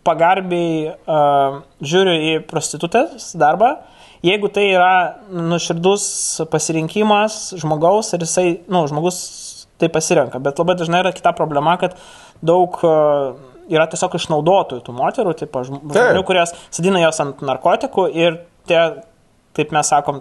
pagarbiai 0.04 0.92
uh, 0.92 1.62
žiūriu 1.80 2.14
į 2.14 2.32
prostitutės 2.50 3.30
darbą, 3.40 3.70
jeigu 4.24 4.50
tai 4.52 4.66
yra 4.74 4.92
nuširdus 5.32 6.04
pasirinkimas 6.52 7.54
žmogaus 7.60 8.12
ir 8.12 8.26
jisai, 8.26 8.46
nu, 8.68 8.84
žmogus 8.90 9.18
tai 9.80 9.88
pasirenka. 9.92 10.38
Bet 10.44 10.60
labai 10.60 10.76
dažnai 10.78 11.00
yra 11.02 11.12
kita 11.16 11.32
problema, 11.36 11.78
kad 11.80 11.96
daug 12.44 12.76
uh, 12.84 13.32
yra 13.72 13.88
tiesiog 13.90 14.18
išnaudotojų 14.20 14.84
tų 14.84 14.94
moterų, 14.94 15.34
tipo, 15.40 15.64
žm- 15.64 15.82
žmonių, 15.88 16.24
kurios 16.28 16.52
sadina 16.68 17.00
jos 17.00 17.20
ant 17.24 17.40
narkotikų 17.44 18.06
ir 18.12 18.42
tie, 18.68 18.80
taip 19.56 19.72
mes 19.72 19.88
sakom, 19.88 20.20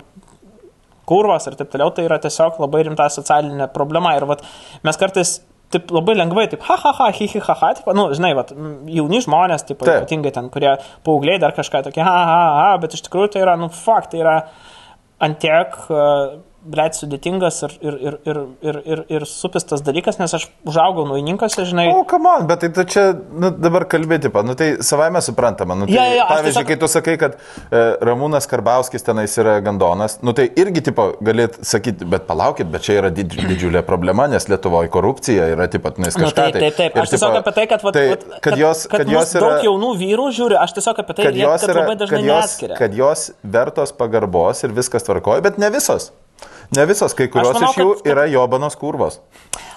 kurvas 1.10 1.48
ir 1.50 1.58
taip 1.60 1.72
toliau, 1.74 1.92
tai 1.96 2.06
yra 2.08 2.20
tiesiog 2.24 2.62
labai 2.64 2.84
rimta 2.88 3.10
socialinė 3.12 3.70
problema. 3.74 4.16
Ir 4.18 4.28
vat, 4.30 4.44
mes 4.86 5.00
kartais 5.00 5.38
taip 5.74 5.92
labai 5.94 6.16
lengvai, 6.20 6.46
taip, 6.52 6.64
ha, 6.68 6.78
ha, 6.84 6.94
ha, 7.00 7.10
hi, 7.18 7.28
hi, 7.32 7.42
ha, 7.48 7.58
ha, 7.60 7.72
taip, 7.78 7.90
nu, 7.98 8.08
žinai, 8.14 8.34
vat, 8.38 8.54
jauni 8.94 9.22
žmonės, 9.26 9.66
taip, 9.68 9.82
Taip. 9.82 10.04
ypatingai 10.04 10.34
ten, 10.36 10.50
kurie 10.54 10.76
paaugliai 11.08 11.42
dar 11.42 11.56
kažką 11.58 11.86
tokie, 11.88 12.04
ha, 12.06 12.18
ha, 12.30 12.42
ha, 12.60 12.68
bet 12.84 12.94
iš 12.98 13.06
tikrųjų 13.08 13.34
tai 13.34 13.44
yra, 13.46 13.56
nu, 13.60 13.72
fakt, 13.74 14.12
tai 14.14 14.22
yra 14.22 14.36
antiek 15.24 15.78
uh, 15.88 16.36
blėt, 16.64 16.96
sudėtingas 16.98 17.58
ir, 17.68 17.74
ir, 17.84 17.96
ir, 18.08 18.16
ir, 18.30 18.38
ir, 18.64 18.78
ir, 18.94 19.02
ir 19.18 19.26
supistas 19.28 19.84
dalykas, 19.84 20.18
nes 20.22 20.34
aš 20.38 20.48
užaugau 20.70 21.06
nuininkose, 21.10 21.66
žinai. 21.68 21.90
O, 21.92 22.04
kam 22.08 22.24
man, 22.24 22.46
bet 22.48 22.62
tai 22.64 22.70
tu 22.76 22.86
čia 22.88 23.06
nu, 23.14 23.50
dabar 23.52 23.86
kalbėti, 23.92 24.32
pa, 24.34 24.44
nu, 24.48 24.56
tai 24.60 24.78
savaime 24.86 25.22
suprantama. 25.24 25.76
Nu, 25.76 25.88
tai, 25.90 25.96
jo, 26.18 26.24
aš 26.24 26.32
pavyzdžiui, 26.32 26.54
tiesiog- 26.54 26.70
kai 26.72 26.78
tu 26.80 26.90
sakai, 26.92 27.16
kad 27.22 27.36
e, 27.36 27.84
Ramūnas 28.08 28.48
Karbauskis 28.50 29.04
tenais 29.04 29.36
yra 29.42 29.58
gandonas, 29.66 30.18
nu, 30.24 30.34
tai 30.38 30.48
irgi, 30.60 30.86
tipo, 30.90 31.10
galėt 31.24 31.60
sakyti, 31.68 32.08
bet 32.10 32.28
palaukit, 32.30 32.70
bet 32.72 32.86
čia 32.88 33.00
yra 33.02 33.12
didž, 33.14 33.44
didžiulė 33.50 33.84
problema, 33.88 34.30
nes 34.32 34.48
Lietuvoje 34.52 34.92
korupcija 34.94 35.50
yra, 35.56 35.68
taip 35.72 35.84
pat, 35.86 36.00
nes 36.00 36.16
Nu, 36.18 36.26
kažką. 36.30 36.48
taip, 36.54 36.60
taip, 36.64 36.78
taip. 36.80 36.96
Ir, 36.96 37.04
Aš 37.04 37.14
tiesiog 37.16 37.38
apie 37.42 37.56
tai, 37.60 37.68
kad, 37.72 37.84
vat, 37.84 37.98
tai, 37.98 38.08
vat, 38.14 38.26
kad 38.46 38.58
jos, 38.60 38.86
kad 38.92 39.08
mus 39.08 39.16
jos 39.20 39.36
yra... 39.36 39.50
daug 39.50 39.68
jaunų 39.68 39.94
vyrų 40.00 40.28
žiūri, 40.40 40.58
aš 40.64 40.76
tiesiog 40.80 41.04
apie 41.04 41.18
tai, 41.20 41.28
kad 41.28 41.40
jos, 41.44 41.62
kad 41.66 41.74
yra, 41.74 41.84
labai 41.84 41.96
dažnai 42.00 42.20
kad, 42.24 42.30
jos, 42.32 42.58
kad 42.80 42.98
jos 43.04 43.26
vertos 43.44 43.92
pagarbos 44.00 44.64
ir 44.64 44.76
viskas 44.76 45.04
tvarkoja, 45.08 45.44
bet 45.44 45.60
ne 45.62 45.70
visos. 45.74 46.12
Ne 46.76 46.86
visos, 46.90 47.14
kai 47.18 47.28
kurios 47.32 47.54
manau, 47.54 47.70
iš 47.72 47.78
jų 47.82 47.88
kad- 48.00 48.08
yra 48.14 48.24
jobanos 48.32 48.76
kurvos. 48.80 49.20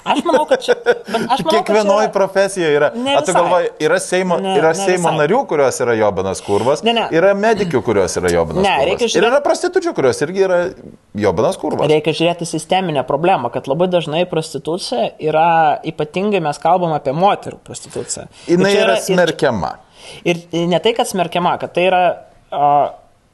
Aš 0.07 0.21
manau, 0.25 0.45
kad 0.47 0.63
čia... 0.63 0.75
manau, 1.11 1.37
Kiekvienoje 1.51 2.07
yra- 2.07 2.13
profesijoje 2.15 2.77
yra. 2.79 2.91
A, 3.17 3.23
tu 3.27 3.33
galvoji, 3.35 3.71
yra 3.83 3.99
Seimo, 4.01 4.37
Ne, 4.41 4.53
yra 4.61 4.71
ne 4.73 4.79
Seimo 4.79 5.11
visai. 5.11 5.19
narių, 5.21 5.41
kurios 5.51 5.81
yra 5.83 5.97
jobanas 5.99 6.41
kurvas, 6.47 6.83
Ne, 6.87 6.93
ne. 6.95 7.07
yra 7.19 7.33
medikių, 7.35 7.83
kurios 7.89 8.15
yra 8.21 8.31
jobanas 8.33 8.63
Ne, 8.63 8.75
kurvas. 8.79 8.87
reikia 8.93 9.11
Ir 9.19 9.27
yra 9.31 9.41
prostitučių, 9.45 9.95
kurios 9.99 10.23
irgi 10.27 10.45
yra 10.47 10.61
jobanas 11.27 11.59
kurvas. 11.59 11.91
Reikia 11.91 12.15
žiūrėti 12.21 12.47
sisteminę 12.47 13.03
problemą, 13.09 13.51
kad 13.53 13.67
labai 13.67 13.89
dažnai 13.93 14.23
prostitucija 14.31 15.11
yra, 15.19 15.49
ypatingai 15.85 16.41
mes 16.41 16.59
kalbam 16.63 16.95
apie 16.97 17.13
moterų 17.13 17.59
prostituciją. 17.67 18.29
Jis 18.47 18.63
yra 18.63 18.95
ir- 18.97 19.03
smerkiama. 19.11 19.75
Ir, 20.25 20.37
ir 20.55 20.69
ne 20.71 20.79
tai, 20.79 20.93
kad 20.95 21.09
smerkiama, 21.11 21.59
kad 21.59 21.75
tai 21.75 21.89
yra 21.91 22.03
a, 22.53 22.93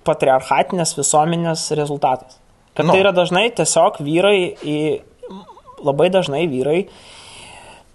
patriarchatinės 0.08 0.96
visuomenės 0.98 1.68
rezultatas. 1.78 2.38
Kad 2.74 2.86
Nu. 2.86 2.92
tai 2.92 3.00
yra 3.02 3.12
dažnai 3.12 3.50
tiesiog 3.52 3.98
vyrai, 4.00 4.54
į, 4.64 4.76
labai 5.84 6.08
dažnai 6.14 6.46
vyrai, 6.48 6.86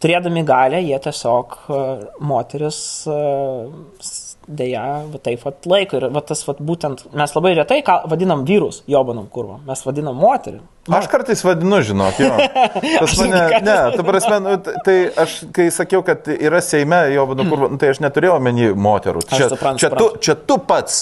turėdami 0.03 0.43
galę, 0.45 0.81
jie 0.85 0.99
tiesiog 1.01 1.55
a, 1.69 1.79
moteris 2.21 2.79
s- 3.07 4.26
dėja, 4.47 4.83
va 5.11 5.19
taip 5.23 5.43
pat 5.43 5.67
laiko. 5.69 5.99
Ir 5.99 6.07
va 6.15 6.21
tas 6.25 6.41
va 6.47 6.55
būtent, 6.59 7.05
mes 7.17 7.35
labai 7.35 7.53
retai 7.57 7.81
ką, 7.85 7.99
vadinam 8.11 8.45
vyrus 8.47 8.81
jobanam 8.89 9.27
kurvam, 9.31 9.61
mes 9.67 9.83
vadinam 9.85 10.17
moterį. 10.17 10.59
Aš 10.87 11.09
kartais 11.11 11.41
vadinu, 11.43 11.81
žinok, 11.83 12.19
jo. 12.23 12.29
Pas 13.01 13.15
mane, 13.19 13.41
ne, 13.65 13.73
ta 13.97 14.03
prasme, 14.07 14.37
nu, 14.39 14.53
tai 14.85 14.95
aš, 15.19 15.33
kai 15.55 15.65
sakiau, 15.75 15.99
kad 16.07 16.29
yra 16.31 16.61
Seime 16.63 17.01
jobanų 17.11 17.47
kurva, 17.49 17.67
nu, 17.73 17.79
tai 17.81 17.89
aš 17.91 17.99
neturėjau 18.05 18.37
omeny 18.39 18.69
moterų. 18.71 19.25
Čia, 19.27 19.49
suprantu, 19.51 19.83
čia, 19.83 19.89
tu, 19.91 20.05
suprantu. 20.05 20.21
čia 20.23 20.37
tu 20.47 20.57
pats 20.69 21.01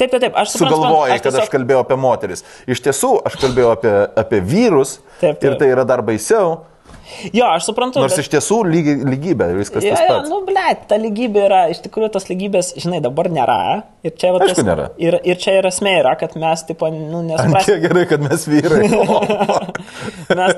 Taip, 0.00 0.08
taip, 0.08 0.16
taip, 0.22 0.32
aš 0.40 0.54
suprantu, 0.54 0.78
sugalvojai, 0.78 1.18
kad 1.20 1.34
aš 1.34 1.42
tiesiog- 1.42 1.52
kalbėjau 1.52 1.82
apie 1.84 1.98
moteris. 2.00 2.44
Iš 2.64 2.80
tiesų, 2.88 3.12
aš 3.28 3.36
kalbėjau 3.44 3.74
apie, 3.76 3.92
apie 4.24 4.40
vyrus 4.40 4.96
Taip, 5.20 5.36
taip. 5.36 5.44
ir 5.50 5.58
tai 5.60 5.68
yra 5.74 5.84
dar 5.88 6.00
baisiau, 6.06 6.62
Jo, 7.32 7.46
aš 7.54 7.68
suprantu. 7.68 8.00
nors 8.02 8.16
bet- 8.16 8.24
iš 8.24 8.28
tiesų 8.32 8.56
lygi, 8.66 8.94
lygybė, 9.06 9.46
viskas 9.58 9.84
Ja, 9.86 9.94
tas 9.94 10.00
ja, 10.02 10.08
pats. 10.16 10.30
nu, 10.32 10.40
ble, 10.48 10.64
ta 10.90 10.96
lygybė 10.98 11.44
yra, 11.46 11.60
iš 11.70 11.80
tikrųjų, 11.84 12.10
tos 12.16 12.26
lygybės, 12.30 12.72
žinai, 12.82 12.98
dabar 13.04 13.28
nėra. 13.30 13.58
Ir 14.06 14.10
čia, 14.18 14.32
va, 14.34 14.40
tas- 14.42 14.58
nėra. 14.66 14.88
Ir, 15.02 15.18
ir 15.24 15.36
čia 15.42 15.54
yra 15.60 15.70
esmė, 15.70 15.92
yra, 16.02 16.16
kad 16.18 16.34
mes, 16.38 16.62
tipo, 16.68 16.88
nu, 16.90 17.22
Ant 17.22 17.30
nesuprasime. 17.30 17.64
kiek 17.66 17.82
gerai, 17.86 18.04
kad 18.10 18.20
mes 18.26 18.46
vyrai. 18.46 18.90
Mes, 20.36 20.54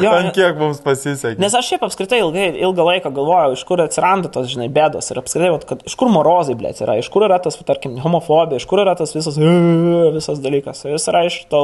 jo, 0.00 0.10
Ant 0.10 0.32
kiek 0.36 0.56
mums 0.58 0.80
pasisekė. 0.84 1.38
Nes 1.40 1.54
aš 1.54 1.68
šiaip 1.74 1.82
apskritai 1.86 2.20
ilgai, 2.24 2.46
ilgą 2.64 2.84
laiką 2.88 3.12
galvojau, 3.14 3.52
iš 3.56 3.64
kur 3.68 3.82
atsiranda 3.84 4.30
tos, 4.32 4.48
žinai, 4.52 4.68
bėdos 4.72 5.10
ir 5.12 5.20
apskritai, 5.20 5.50
vat, 5.54 5.66
kad 5.68 5.82
iš 5.88 5.94
kur 6.00 6.08
morozai, 6.12 6.56
blė, 6.58 6.72
yra, 6.80 6.96
iš 7.00 7.10
kur 7.12 7.26
yra 7.28 7.36
tas, 7.42 7.58
va, 7.60 7.66
tarkim, 7.68 7.98
homofobija, 8.02 8.60
iš 8.62 8.66
kur 8.70 8.80
yra 8.84 8.96
tas 8.98 9.12
visas, 9.16 9.36
visas 10.16 10.40
dalykas. 10.40 10.84
Jis 10.88 11.08
yra 11.12 11.24
iš 11.28 11.42
to, 11.52 11.62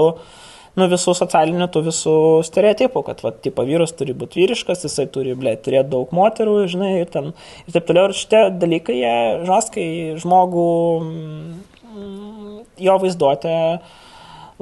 nu, 0.77 0.89
visų 0.93 1.15
socialinių, 1.17 1.69
tų 1.73 1.83
visų 1.89 2.17
stereotipų, 2.47 3.03
kad, 3.07 3.23
va, 3.25 3.33
tipo, 3.45 3.65
vyras 3.69 3.95
turi 3.97 4.17
būti 4.17 4.43
vyriškas, 4.43 4.85
jisai 4.87 5.07
turi, 5.13 5.37
blė, 5.39 5.57
turėti 5.63 5.93
daug 5.95 6.13
moterų, 6.17 6.57
žinai, 6.73 6.93
ir, 7.03 7.13
ten, 7.13 7.33
ir 7.65 7.77
taip 7.77 7.89
toliau. 7.89 8.11
Ir 8.11 8.19
šitie 8.19 8.43
dalykai, 8.61 8.99
jie 9.01 9.15
žoskai 9.49 9.87
žmogų, 10.23 10.67
mm, 11.05 12.59
jo 12.87 12.99
vaizduotę 13.03 13.57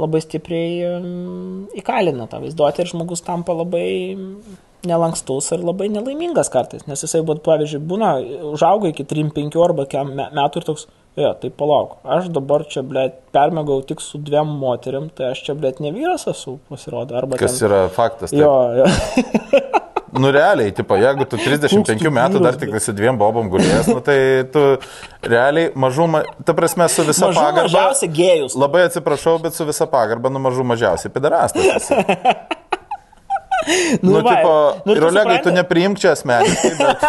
labai 0.00 0.20
stipriai 0.22 0.98
mm, 0.98 1.58
įkalina 1.82 2.26
tą 2.30 2.40
vaizduotę 2.42 2.82
ir 2.82 2.90
žmogus 2.90 3.22
tampa 3.26 3.54
labai 3.54 3.88
nelankstus 4.84 5.50
ir 5.54 5.62
labai 5.64 5.88
nelaimingas 5.92 6.50
kartais, 6.52 6.84
nes 6.90 7.00
jisai, 7.06 7.22
būt, 7.26 7.40
pavyzdžiui, 7.46 7.80
būna, 7.90 8.10
užauga 8.52 8.90
iki 8.90 9.06
3-5 9.08 9.56
arba 9.64 9.86
metų 10.04 10.60
ir 10.60 10.66
toks, 10.68 10.86
jo, 11.20 11.30
tai 11.40 11.50
palauk, 11.54 11.96
aš 12.16 12.28
dabar 12.34 12.64
čia, 12.70 12.82
blė, 12.86 13.08
permėgau 13.34 13.80
tik 13.86 14.02
su 14.04 14.18
dviem 14.22 14.50
moteriam, 14.60 15.08
tai 15.14 15.32
aš 15.32 15.44
čia, 15.46 15.54
blė, 15.58 15.74
ne 15.84 15.94
vyras 15.94 16.26
esu, 16.30 16.58
pasirodo, 16.70 17.16
arba 17.18 17.38
Kas 17.40 17.58
ten... 17.58 17.68
yra 17.68 17.84
faktas. 17.94 18.34
Jo, 18.34 18.52
taip. 18.74 19.24
jo. 19.54 19.70
Nu 20.14 20.30
realiai, 20.30 20.70
tipo, 20.70 20.94
jeigu 20.94 21.24
tu 21.26 21.34
35 21.42 22.04
metų 22.14 22.38
dar 22.38 22.54
tik 22.54 22.70
su 22.78 22.92
dviem 22.94 23.16
bobom 23.18 23.48
gulėjęs, 23.50 23.88
nu, 23.90 23.98
tai 24.06 24.14
tu 24.54 24.60
realiai 25.26 25.72
mažų, 25.74 26.06
ma... 26.12 26.20
ta 26.46 26.54
prasme, 26.54 26.86
su 26.86 27.02
visa 27.02 27.26
Mažų 27.32 27.40
pagarba. 27.40 27.64
mažiausiai 27.66 28.12
gėjus. 28.14 28.54
Labai 28.54 28.84
atsiprašau, 28.86 29.40
bet 29.42 29.58
su 29.58 29.66
visa 29.66 29.88
pagarba, 29.90 30.30
nu 30.30 30.38
mažų 30.44 30.68
mažiausiai 30.70 31.10
pedarastas. 31.10 31.90
esi. 33.66 33.98
Nu, 34.02 34.20
va, 34.20 34.34
tipo, 34.36 34.54
nu, 34.84 34.96
ir 34.96 35.06
Olegai, 35.10 35.40
tu 35.44 35.52
nepriimk 35.54 35.98
čia 36.02 36.12
asmeniškai, 36.14 36.72
bet, 36.78 37.04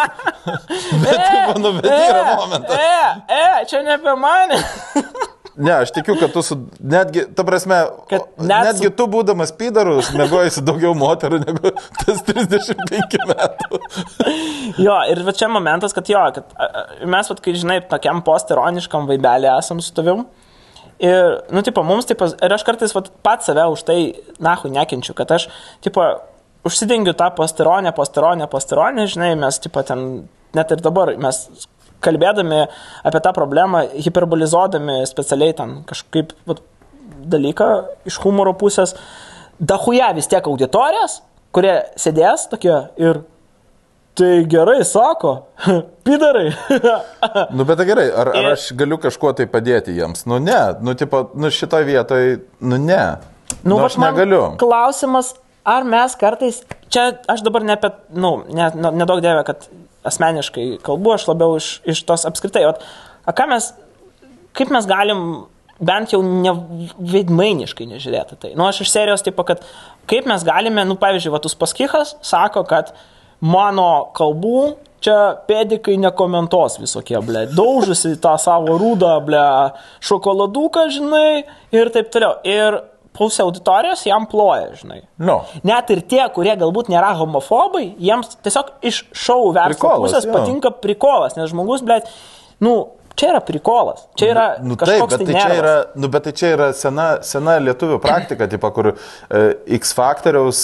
bet, 1.06 1.22
tipo, 1.30 1.60
nu, 1.62 1.74
bet 1.80 1.92
yra 1.92 2.26
momentas. 2.40 2.76
E, 2.76 3.38
e, 3.40 3.66
čia 3.70 3.82
ne 3.86 3.96
apie 4.00 4.16
mane. 4.20 4.60
Ne, 5.56 5.72
aš 5.72 5.94
tikiu, 5.96 6.18
kad 6.20 6.34
tu 6.36 6.42
su, 6.44 6.58
netgi, 6.84 7.22
ta 7.36 7.46
prasme, 7.48 7.78
net 8.12 8.26
netgi 8.44 8.90
su- 8.90 8.96
tu 9.00 9.06
būdamas 9.08 9.54
pydarus, 9.56 10.10
mėgoji 10.12 10.52
su 10.58 10.64
daugiau 10.68 10.92
moterų 11.00 11.40
negu 11.46 11.72
tas 12.02 12.20
35 12.28 13.16
metų. 13.30 13.80
Jo, 14.84 14.98
ir 15.14 15.22
va 15.24 15.32
čia 15.32 15.48
momentas, 15.48 15.96
kad 15.96 16.12
jo, 16.12 16.20
kad 16.36 16.52
mes, 17.08 17.30
vat, 17.32 17.40
kai 17.46 17.54
žinai, 17.56 17.78
tokiam 17.88 18.20
postironiškam 18.28 19.08
vaibelį 19.08 19.54
esam 19.56 19.80
su 19.80 19.96
tavim. 19.96 20.26
Ir, 21.00 21.38
nu, 21.56 21.64
tipo, 21.64 21.84
mums, 21.88 22.08
tipo, 22.08 22.28
ir 22.36 22.56
aš 22.56 22.64
kartais 22.68 22.92
vat, 22.96 23.08
pats 23.24 23.48
save 23.48 23.64
už 23.72 23.88
tai, 23.88 24.00
nahu, 24.44 24.68
nekenčiu, 24.76 25.16
kad 25.16 25.32
aš, 25.36 25.48
tipo, 25.84 26.04
užsidengiu 26.66 27.14
tą 27.14 27.30
postironę, 27.38 27.94
postironę, 27.94 28.48
postironę, 28.48 29.08
žinai, 29.08 29.36
mes, 29.40 29.60
tipo, 29.60 29.84
ten, 29.84 30.28
net 30.58 30.72
ir 30.74 30.82
dabar 30.82 31.14
mes 31.22 31.44
kalbėdami 32.06 32.66
apie 33.06 33.22
tą 33.24 33.34
problemą, 33.36 33.86
hiperbolizuodami 34.06 35.04
specialiai 35.10 35.56
ten 35.58 35.78
kažkaip 35.90 36.34
vat, 36.50 36.62
dalyką 37.26 37.70
iš 38.10 38.20
humoro 38.24 38.54
pusės, 38.58 38.96
dahuja 39.60 40.12
vis 40.18 40.30
tiek 40.32 40.46
auditorijos, 40.46 41.22
kurie 41.56 41.78
sėdės 42.00 42.50
tokie 42.52 42.76
ir 43.02 43.24
tai 44.16 44.32
gerai 44.50 44.80
sako, 44.88 45.36
pidarai. 46.08 46.50
Nu, 47.52 47.66
bet 47.68 47.80
tai 47.80 47.88
gerai, 47.90 48.10
ar, 48.12 48.32
ar 48.32 48.52
aš 48.54 48.70
galiu 48.80 49.00
kažkuo 49.02 49.34
tai 49.36 49.48
padėti 49.52 49.96
jiems? 49.96 50.26
Nu, 50.30 50.40
ne, 50.44 50.60
nu, 50.84 50.96
tipo, 50.98 51.26
nu, 51.36 51.52
šitoje 51.52 51.88
vietoje, 51.90 52.38
nu, 52.64 52.80
ne. 52.80 53.02
Nu, 53.66 53.80
vat 53.80 53.92
aš 53.92 53.98
negaliu. 54.02 54.44
Klausimas, 54.62 55.34
ar 55.66 55.88
mes 55.90 56.16
kartais, 56.20 56.62
čia 56.94 57.10
aš 57.32 57.44
dabar 57.46 57.66
ne 57.66 57.76
apie, 57.76 57.92
nu, 58.14 58.38
ne, 58.54 58.70
ne, 58.78 58.94
nedaug 59.02 59.24
dėvė, 59.24 59.42
kad 59.48 59.68
asmeniškai 60.06 60.68
kalbu, 60.86 61.16
aš 61.16 61.28
labiau 61.32 61.58
iš, 61.60 61.72
iš 61.90 62.04
tos 62.08 62.28
apskritai, 62.30 62.68
vat, 62.70 62.86
a 63.26 63.34
ką 63.36 63.50
mes, 63.50 63.72
kaip 64.58 64.72
mes 64.74 64.88
galim 64.90 65.26
bent 65.82 66.14
jau 66.14 66.22
ne 66.24 66.54
veidmainiškai 67.12 67.90
nežiūrėti 67.90 68.38
tai. 68.40 68.54
Nu, 68.56 68.68
aš 68.70 68.86
iš 68.86 68.94
serijos, 68.94 69.26
tipo, 69.26 69.44
kad 69.48 69.64
kaip 70.10 70.30
mes 70.30 70.46
galime, 70.48 70.86
nu, 70.88 70.96
pavyzdžiui, 71.02 71.34
Vatus 71.34 71.58
Paskichas 71.60 72.16
sako, 72.24 72.64
kad 72.70 72.94
mano 73.44 74.14
kalbų 74.16 74.76
čia 75.04 75.18
pėdikai 75.50 75.98
nekomentuos 76.02 76.80
visokie, 76.80 77.18
ble, 77.26 77.46
daužusi 77.52 78.16
tą 78.22 78.38
savo 78.42 78.78
rūdą, 78.80 79.18
ble, 79.28 79.44
šokoladuką, 80.06 80.88
žinai, 80.96 81.44
ir 81.76 81.92
taip 81.94 82.10
toliau. 82.14 82.40
Ir 82.48 82.80
pusė 83.16 83.44
auditorijos 83.46 84.04
jam 84.08 84.28
ploja, 84.30 84.74
žinai. 84.80 85.02
Nu. 85.22 85.40
Net 85.68 85.92
ir 85.94 86.04
tie, 86.10 86.22
kurie 86.36 86.56
galbūt 86.60 86.92
nėra 86.94 87.14
homofobai, 87.20 87.88
jiems 88.02 88.38
tiesiog 88.46 88.76
iš 88.86 89.04
šou 89.16 89.54
verslo 89.56 89.96
pusės 90.04 90.28
jo. 90.28 90.36
patinka 90.36 90.74
prikolas, 90.84 91.38
nes 91.40 91.52
žmogus, 91.54 91.86
blėt, 91.86 92.12
nu, 92.64 92.76
čia 93.16 93.30
yra 93.34 93.40
prikolas, 93.46 94.06
čia 94.20 94.30
yra 94.34 94.46
Nu, 94.64 94.76
taip, 94.76 94.88
kažkoks 95.06 95.12
bet 95.16 95.22
tai 95.22 95.28
tai, 95.34 95.42
čia 95.42 95.58
yra, 95.60 95.74
nu, 95.96 96.10
bet 96.12 96.26
tai 96.28 96.34
čia 96.36 96.50
yra 96.56 96.68
sena, 96.76 97.06
sena 97.26 97.58
lietuvių 97.64 98.00
praktika, 98.04 98.48
tipo, 98.52 98.72
kur 98.76 98.92
e, 98.94 99.44
X 99.78 99.94
faktoriaus 99.98 100.62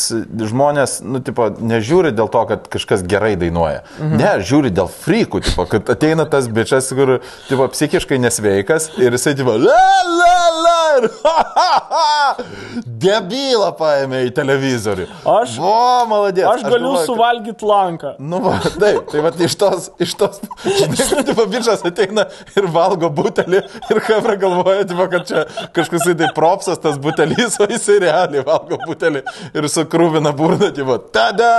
žmonės, 0.51 0.97
nu, 1.05 1.21
tipo, 1.23 1.49
nežiūri 1.59 2.11
dėl 2.17 2.29
to, 2.33 2.43
kad 2.49 2.67
kažkas 2.71 3.05
gerai 3.07 3.33
dainuoja. 3.39 3.83
Mhm. 3.99 4.15
Ne, 4.19 4.31
žiūri 4.45 4.71
dėl 4.75 4.89
frykų, 4.91 5.43
tipo, 5.47 5.65
kad 5.71 5.89
ateina 5.95 6.25
tas 6.29 6.49
bičias, 6.51 6.91
kur, 6.97 7.17
tipo, 7.47 7.67
psichiškai 7.71 8.19
nesveikas 8.23 8.89
ir 9.01 9.15
jisai, 9.17 9.35
tipo, 9.39 9.55
la, 9.61 9.85
la, 10.07 10.35
la, 10.65 10.77
ir 10.99 11.09
ha, 11.23 11.37
ha, 11.55 11.69
ha, 11.91 12.45
debylą 12.85 13.71
paėmė 13.79 14.25
į 14.27 14.33
televizorių. 14.37 15.07
Aš- 15.37 15.57
O, 15.61 15.73
maladės. 16.09 16.47
Aš 16.51 16.63
galiu 16.65 16.93
kad- 16.97 17.05
suvalgyti 17.07 17.65
lanką. 17.67 18.13
Nu, 18.19 18.39
va, 18.43 18.57
taip, 18.65 19.07
tai 19.11 19.21
va 19.23 19.31
iš 19.39 19.55
tos, 19.59 19.89
iš 20.01 20.15
tos, 20.19 20.41
žinai, 20.99 21.23
tipo 21.27 21.45
bičias 21.51 21.83
ateina 21.87 22.27
ir 22.59 22.67
valgo 22.73 23.09
butelį 23.13 23.61
ir 23.63 24.01
kamera 24.05 24.37
galvoja, 24.41 24.85
tipo, 24.89 25.07
kad 25.11 25.27
čia 25.29 25.45
kažkoks 25.75 26.09
tai 26.19 26.29
propsas 26.35 26.81
tas 26.81 26.99
butelis, 27.01 27.59
o 27.61 27.67
jisai 27.69 27.99
realiai 28.05 28.45
valgo 28.47 28.79
butelį 28.85 29.23
ir 29.57 29.69
sukrūvina 29.71 30.33
burną, 30.37 30.71
tipo, 30.75 30.97
tada! 31.13 31.51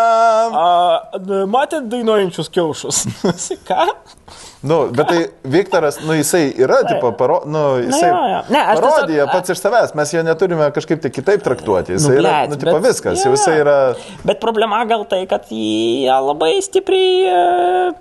Matėt 1.52 1.90
dainuojančius 1.92 2.52
kiaušus? 2.52 3.04
Ką? 3.68 3.86
Nu, 4.62 4.76
bet 4.94 5.08
tai 5.10 5.22
Viktoras, 5.42 5.96
nu, 6.06 6.14
jisai 6.14 6.52
yra, 6.62 6.76
tipo, 6.86 7.08
paro, 7.18 7.40
nu, 7.50 7.62
jisai 7.82 8.08
jo, 8.12 8.18
jo. 8.30 8.40
Ne, 8.54 8.60
aš 8.62 8.78
tiesiog- 8.78 8.92
parodija 8.94 9.24
pats 9.32 9.50
iš 9.50 9.58
savęs, 9.58 9.94
mes 9.98 10.12
jo 10.14 10.22
neturime 10.22 10.68
kažkaip 10.76 11.00
tai 11.02 11.10
kitaip 11.10 11.42
traktuoti, 11.42 11.96
jisai 11.96 12.12
Nu, 12.14 12.20
yra, 12.22 12.34
nu, 12.48 12.56
tipo, 12.60 12.76
bet- 12.78 12.84
viskas, 12.86 13.24
jo. 13.24 13.32
jisai 13.34 13.56
yra, 13.64 13.76
Bet 14.24 14.38
problema 14.40 14.84
gal 14.86 15.02
tai, 15.10 15.24
kad 15.26 15.48
jie 15.50 16.06
labai 16.28 16.52
stipriai 16.62 17.26
e, 17.26 17.40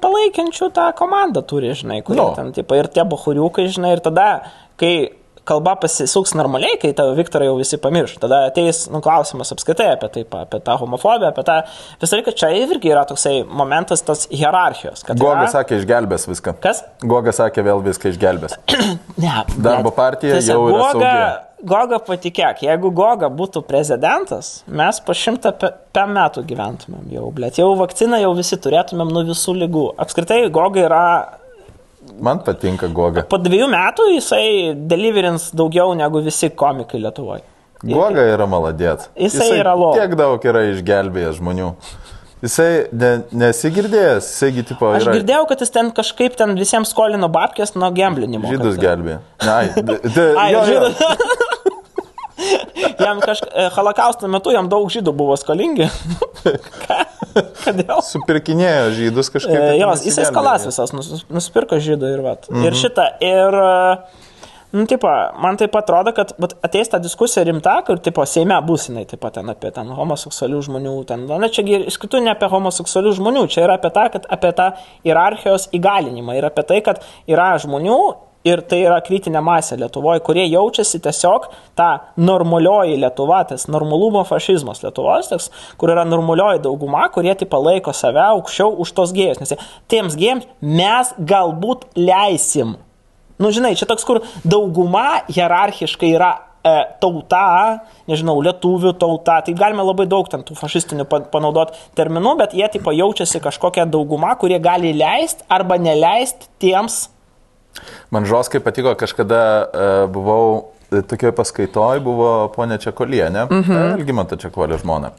palaikiančių 0.04 0.70
tą 0.78 0.92
komandą 1.02 1.42
turi, 1.50 1.74
žinai, 1.74 2.04
kurie 2.06 2.22
Nu. 2.22 2.36
ten, 2.38 2.52
tipo, 2.54 2.76
ir 2.78 2.88
tie 2.94 3.04
bahuriukai, 3.10 3.66
žinai, 3.74 3.96
ir 3.98 4.04
tada, 4.06 4.30
kai 4.78 4.94
kalba 5.52 5.76
pasisuks 5.84 6.34
normaliai, 6.40 6.80
kai 6.82 6.94
tavo 6.98 7.14
Viktorą 7.20 7.50
jau 7.52 7.58
visi 7.60 7.78
pamirš, 7.82 8.16
tada 8.24 8.42
ateis 8.50 8.86
nu, 8.92 9.02
klausimas 9.04 9.52
apskaitai 9.54 9.92
apie 9.98 10.10
tai, 10.16 10.26
apie 10.42 10.62
tą 10.66 10.78
homofobiją, 10.82 11.30
apie 11.34 11.44
tą... 11.48 11.60
Visą 12.02 12.18
laiką 12.20 12.34
čia 12.40 12.50
irgi 12.64 12.92
yra 12.96 13.04
toksai 13.10 13.42
momentas 13.46 14.04
tas 14.08 14.26
hierarchijos. 14.32 15.04
Goga 15.12 15.44
yra- 15.44 15.52
sakė, 15.54 15.82
išgelbės 15.84 16.28
viską. 16.32 16.56
Kas? 16.64 16.84
Goga 17.04 17.34
sakė, 17.36 17.66
vėl 17.68 17.84
viską 17.92 18.16
išgelbės. 18.16 18.58
Ne, 19.22 19.32
Darbo 19.62 19.92
partija 19.94 20.38
Tiesiog 20.40 20.56
jau 20.56 20.68
yra 20.72 20.78
Goga, 20.80 21.10
saugi. 21.12 21.66
Goga 21.72 21.98
patikėk, 22.08 22.64
jeigu 22.66 22.90
Goga 22.98 23.28
būtų 23.30 23.62
prezidentas, 23.68 24.48
mes 24.72 24.98
po 25.06 25.14
šimtą 25.18 25.52
pe- 25.62 25.70
pem 25.94 26.16
metų 26.16 26.42
gyventumėm 26.50 27.12
jau, 27.14 27.28
blėt. 27.36 27.60
Jau 27.62 27.68
vakciną 27.78 28.18
jau 28.24 28.32
visi 28.40 28.58
turėtumėm 28.64 29.12
nuo 29.14 29.22
visų 29.30 29.54
lygų. 29.66 29.86
Apskritai, 30.02 30.42
Goga 30.54 30.88
yra... 30.88 31.04
Man 32.20 32.40
patinka 32.46 32.88
Goga. 32.92 33.24
Po 33.30 33.38
dviejų 33.42 33.70
metų 33.72 34.10
jisai 34.16 34.44
deliverins 34.76 35.50
daugiau 35.56 35.94
negu 35.98 36.22
visi 36.26 36.50
komikai 36.50 37.00
Lietuvoje. 37.02 37.44
Goga 37.82 38.22
yra 38.36 38.46
maladėt. 38.46 39.08
Jisai 39.18 39.52
yra 39.60 39.74
lo. 39.78 39.94
Tiek 39.98 40.14
daug 40.20 40.44
yra 40.46 40.66
išgelbėjęs 40.74 41.40
žmonių. 41.40 41.72
Jisai 42.42 42.70
ne, 42.98 43.10
nesigirdėjęs, 43.38 44.26
jisaigi 44.34 44.64
tipo 44.72 44.90
Aš 44.96 45.04
yra 45.06 45.14
girdėjau, 45.20 45.44
kad 45.50 45.60
jis 45.62 45.70
ten 45.74 45.92
kažkaip 45.94 46.34
ten 46.40 46.56
visiems 46.58 46.90
skolino 46.90 47.30
babkės 47.30 47.76
nuo 47.78 47.92
gamblinimo. 47.94 48.50
žydus 48.50 48.78
kad- 48.80 48.86
gelbėję. 48.88 49.20
Ai, 49.46 49.68
d- 49.78 50.00
d- 50.10 50.32
Ai, 50.42 50.48
jo, 50.56 50.64
jo. 50.66 50.90
jam 53.00 53.22
kažkaip, 53.24 53.54
holokausto 53.76 54.30
metu 54.32 54.54
jam 54.56 54.70
daug 54.72 54.90
žydų 54.92 55.14
buvo 55.16 55.38
skolingi. 55.40 55.88
Ką? 56.86 57.00
Kodėl? 57.62 58.02
Supirkinėjo 58.04 58.90
žydus 58.98 59.30
kažkaip. 59.32 59.56
E, 59.56 59.78
Jos, 59.80 60.04
jisai 60.08 60.26
skalas 60.28 60.66
visas 60.68 60.92
nus- 60.96 61.24
nusipirko 61.32 61.80
žydų 61.82 62.10
ir 62.18 62.26
vat. 62.26 62.50
Mhm. 62.52 62.66
Ir 62.68 62.76
šitą. 62.76 63.06
Ir, 63.24 63.56
e, 63.56 64.26
nu, 64.76 64.84
tipo, 64.90 65.12
man 65.44 65.60
taip 65.60 65.76
atrodo, 65.80 66.12
kad 66.18 66.34
ateis 66.64 66.92
ta 66.92 67.00
diskusija 67.04 67.46
rimta, 67.48 67.78
kur, 67.88 68.02
tipo, 68.04 68.26
Seime 68.28 68.58
bus 68.68 68.90
jinai 68.90 69.06
taip 69.08 69.22
pat 69.24 69.38
ten 69.40 69.52
apie 69.54 69.72
ten 69.76 69.94
homoseksualių 69.96 70.60
žmonių, 70.68 70.96
ten, 71.08 71.24
na, 71.30 71.52
čia 71.52 71.64
kitų 71.64 72.24
ne 72.26 72.34
apie 72.34 72.52
homoseksualių 72.52 73.16
žmonių, 73.22 73.46
čia 73.52 73.64
yra 73.68 73.80
apie 73.80 73.94
tą, 73.96 74.10
kad 74.18 74.28
apie 74.32 74.52
tą 74.60 74.68
hierarchijos 75.08 75.70
įgalinimą 75.78 76.36
ir 76.40 76.50
apie 76.52 76.68
tai, 76.68 76.82
kad 76.84 77.04
yra 77.32 77.54
žmonių. 77.64 78.02
Ir 78.48 78.64
tai 78.66 78.80
yra 78.82 78.98
kritinė 79.06 79.38
masė 79.46 79.76
Lietuvoje, 79.78 80.24
kurie 80.26 80.48
jaučiasi 80.50 80.98
tiesiog 81.06 81.44
tą 81.78 81.90
normalioji 82.18 82.96
Lietuva, 82.98 83.44
tas 83.46 83.68
normalumo 83.70 84.24
fašizmas 84.26 84.82
Lietuvos, 84.82 85.30
toks, 85.30 85.52
kur 85.78 85.94
yra 85.94 86.08
normalioji 86.10 86.64
dauguma, 86.66 87.04
kurie 87.14 87.36
tai 87.38 87.46
palaiko 87.52 87.94
save 87.94 88.24
aukščiau 88.24 88.80
už 88.82 88.94
tos 88.98 89.14
gėjus. 89.14 89.44
Nes 89.44 89.54
tiems 89.94 90.18
gėjams 90.18 90.50
mes 90.66 91.14
galbūt 91.20 91.86
leisim. 92.02 92.80
Nu, 93.42 93.54
žinai, 93.54 93.76
čia 93.78 93.86
toks, 93.90 94.08
kur 94.10 94.24
dauguma 94.42 95.22
hierarchiškai 95.30 96.12
yra 96.18 96.34
e, 96.66 96.74
tauta, 97.02 97.46
nežinau, 98.10 98.40
lietuvių 98.42 98.96
tauta, 99.02 99.40
tai 99.46 99.54
galime 99.58 99.86
labai 99.86 100.10
daug 100.10 100.26
ten 100.34 100.42
tų 100.46 100.58
fašistinių 100.58 101.06
pa- 101.10 101.24
panaudoti 101.30 101.78
terminų, 101.98 102.36
bet 102.42 102.58
jie 102.58 102.74
tipo 102.74 102.94
jaučiasi 102.94 103.42
kažkokia 103.46 103.86
dauguma, 103.86 104.34
kurie 104.42 104.58
gali 104.62 104.98
leisti 104.98 105.46
arba 105.50 105.78
neleisti 105.82 106.50
tiems 106.62 107.04
Man 108.12 108.28
žoskai 108.28 108.60
patiko, 108.64 108.94
kažkada 109.00 109.42
uh, 109.44 110.06
buvau 110.12 110.74
tokioje 110.92 111.32
paskaitoje, 111.32 112.00
buvo 112.04 112.52
ponė 112.56 112.78
Čekolienė, 112.84 113.46
Mhm. 113.50 113.72
-huh. 113.72 113.94
Elgimanto 113.94 114.36
Čekolio 114.36 114.78
žmona. 114.78 115.12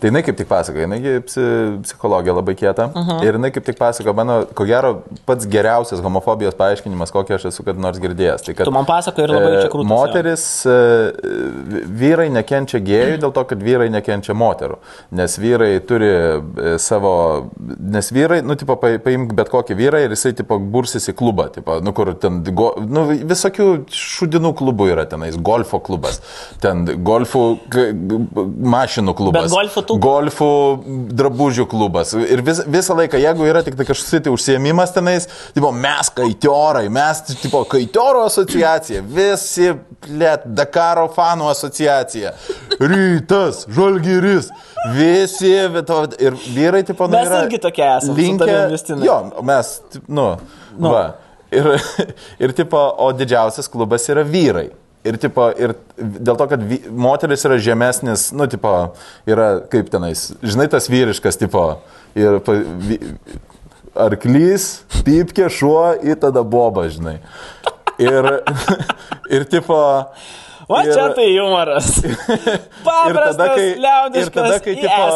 Tai 0.00 0.08
jinai 0.10 0.22
kaip 0.22 0.36
tik 0.36 0.48
pasakoja, 0.48 0.80
jinai 0.88 1.00
gi 1.00 1.20
psi, 1.26 1.40
psichologija 1.82 2.34
labai 2.34 2.54
kieta. 2.54 2.86
Mhm. 2.86 3.10
-huh. 3.10 3.24
Ir 3.24 3.32
jinai 3.34 3.50
kaip 3.50 3.64
tik 3.64 3.78
pasakoja, 3.78 4.12
mano, 4.14 4.44
ko 4.54 4.64
gero, 4.64 5.02
pats 5.26 5.46
geriausias 5.46 6.00
homofobijos 6.00 6.54
paaiškinimas, 6.54 7.12
kokį 7.12 7.34
aš 7.34 7.44
esu 7.44 7.62
kad 7.64 7.78
nors 7.78 7.98
girdėjęs. 7.98 8.42
Tai, 8.46 8.54
kad, 8.54 8.64
Tu 8.64 8.70
man 8.72 8.84
pasakoji 8.84 9.24
ir 9.24 9.30
labai 9.30 9.52
e, 9.58 9.62
čia 9.62 9.68
krūtas, 9.68 9.88
jo. 9.90 9.94
Moteris, 9.96 10.66
e, 10.66 11.12
vyrai 12.00 12.28
nekenčia 12.30 12.78
gėjų 12.80 13.18
dėl 13.22 13.32
to, 13.32 13.44
kad 13.44 13.62
vyrai 13.62 13.88
nekenčia 13.90 14.34
moterų. 14.34 14.76
Nes 15.12 15.38
vyrai 15.38 15.80
turi 15.86 16.08
e, 16.10 16.78
savo, 16.78 17.50
nes 17.80 18.10
vyrai, 18.12 18.40
nu, 18.42 18.54
tipo, 18.54 18.76
pa- 18.76 18.98
paimk 18.98 19.32
bet 19.34 19.48
kokį 19.50 19.74
vyrą 19.76 20.04
ir 20.04 20.10
jisai, 20.10 20.32
tipo, 20.36 20.58
bursis 20.58 21.08
į 21.08 21.12
klubą, 21.14 21.48
tipo, 21.52 21.80
nu, 21.80 21.92
kur 21.92 22.14
ten, 22.14 22.42
go, 22.54 22.74
nu, 22.88 23.06
visokių 23.12 23.84
šudinų 23.90 24.54
klubų 24.54 24.90
yra 24.92 25.04
tenais, 25.20 25.36
golfo 25.36 25.78
klubas, 25.84 26.18
ten 26.62 26.84
golfų 27.04 27.42
mašinų 28.74 29.14
klubas. 29.18 29.46
Bet 29.48 29.52
golfų 29.54 29.82
tų- 29.88 29.98
Golfų 30.00 30.48
drabužių 31.20 31.66
klubas. 31.70 32.12
Ir 32.14 32.42
vis, 32.46 32.62
visą 32.66 32.96
laiką, 32.98 33.20
jeigu 33.20 33.46
yra 33.48 33.62
tik 33.66 33.76
tai 33.78 33.84
kažkoks 33.88 34.22
tai 34.24 34.32
užsiemimas 34.32 34.92
tenais, 34.96 35.28
tipo, 35.54 35.70
mes 35.72 36.10
kaitiorai, 36.16 36.88
mes, 36.92 37.22
tipo, 37.42 37.64
kaitioro 37.68 38.24
asociacija, 38.28 39.02
visi, 39.06 39.72
plėt, 40.00 40.46
Dakaro 40.56 41.08
fanų 41.12 41.50
asociacija, 41.52 42.32
rytas, 42.80 43.66
žalgyris, 43.68 44.50
visi, 44.96 45.54
to- 45.86 46.06
ir 46.18 46.32
vyrai, 46.54 46.84
tipo, 46.86 47.06
nu, 47.08 47.16
Mes 47.18 47.28
irgi 47.28 47.60
tokie 47.60 47.84
esam, 47.84 48.14
su 48.16 48.38
tavim, 48.38 48.70
Justinai. 48.72 49.04
Jo, 49.06 49.18
mes, 49.42 49.80
nu, 50.08 50.36
nu. 50.78 50.88
Va. 50.90 51.04
Ir, 51.50 51.66
ir, 52.46 52.52
tipo, 52.54 52.78
o 52.78 53.10
didžiausias 53.12 53.66
klubas 53.68 54.04
yra 54.08 54.22
vyrai. 54.22 54.68
Ir, 55.00 55.16
tipo, 55.16 55.46
ir 55.56 55.72
dėl 55.96 56.36
to, 56.36 56.46
kad 56.50 56.64
vy, 56.68 56.76
moteris 56.92 57.46
yra 57.48 57.56
žemesnis, 57.62 58.26
nu, 58.36 58.44
tipo, 58.52 58.72
yra 59.28 59.46
kaip 59.72 59.88
tenais, 59.92 60.26
žinai, 60.44 60.66
tas 60.68 60.90
vyriškas, 60.92 61.40
tipo, 61.40 61.62
ir 62.18 62.36
vy, 62.84 62.98
arklys, 63.96 64.66
pypkė, 65.06 65.48
šuo, 65.52 65.94
į 66.04 66.18
tada 66.20 66.44
boba, 66.44 66.84
žinai. 66.92 67.16
Ir, 68.00 68.28
ir 69.36 69.48
tipo, 69.48 69.80
Va 70.70 70.84
Ir- 70.86 70.92
čia 70.94 71.08
tai 71.16 71.26
humoras. 71.34 71.88
Ir 72.04 72.58
Paprastas, 72.84 73.36
tada, 73.36 73.48
kai, 73.54 74.20
ir 74.20 74.28
tada, 74.30 74.58
kai 74.62 74.74
tipo, 74.78 75.06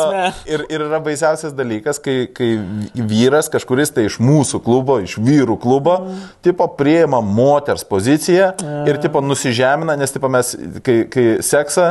ir, 0.51 0.65
ir 0.69 0.83
yra 0.85 0.99
baisiausias 1.05 1.55
dalykas, 1.57 2.01
kai, 2.03 2.27
kai 2.35 2.49
vyras 2.95 3.49
kažkuris 3.53 3.95
tai 3.95 4.09
iš 4.09 4.19
mūsų 4.23 4.61
klubo, 4.65 4.99
iš 5.05 5.15
vyrų 5.23 5.57
klubo, 5.63 5.95
mm. 6.03 6.27
tipo 6.45 6.67
priima 6.79 7.23
moters 7.25 7.87
poziciją 7.89 8.51
mm. 8.59 8.83
ir 8.91 9.01
tipo 9.05 9.23
nusižemina, 9.25 9.97
nes 10.01 10.13
tipo 10.13 10.29
mes, 10.33 10.53
kai, 10.85 10.99
kai 11.13 11.27
seksą 11.47 11.89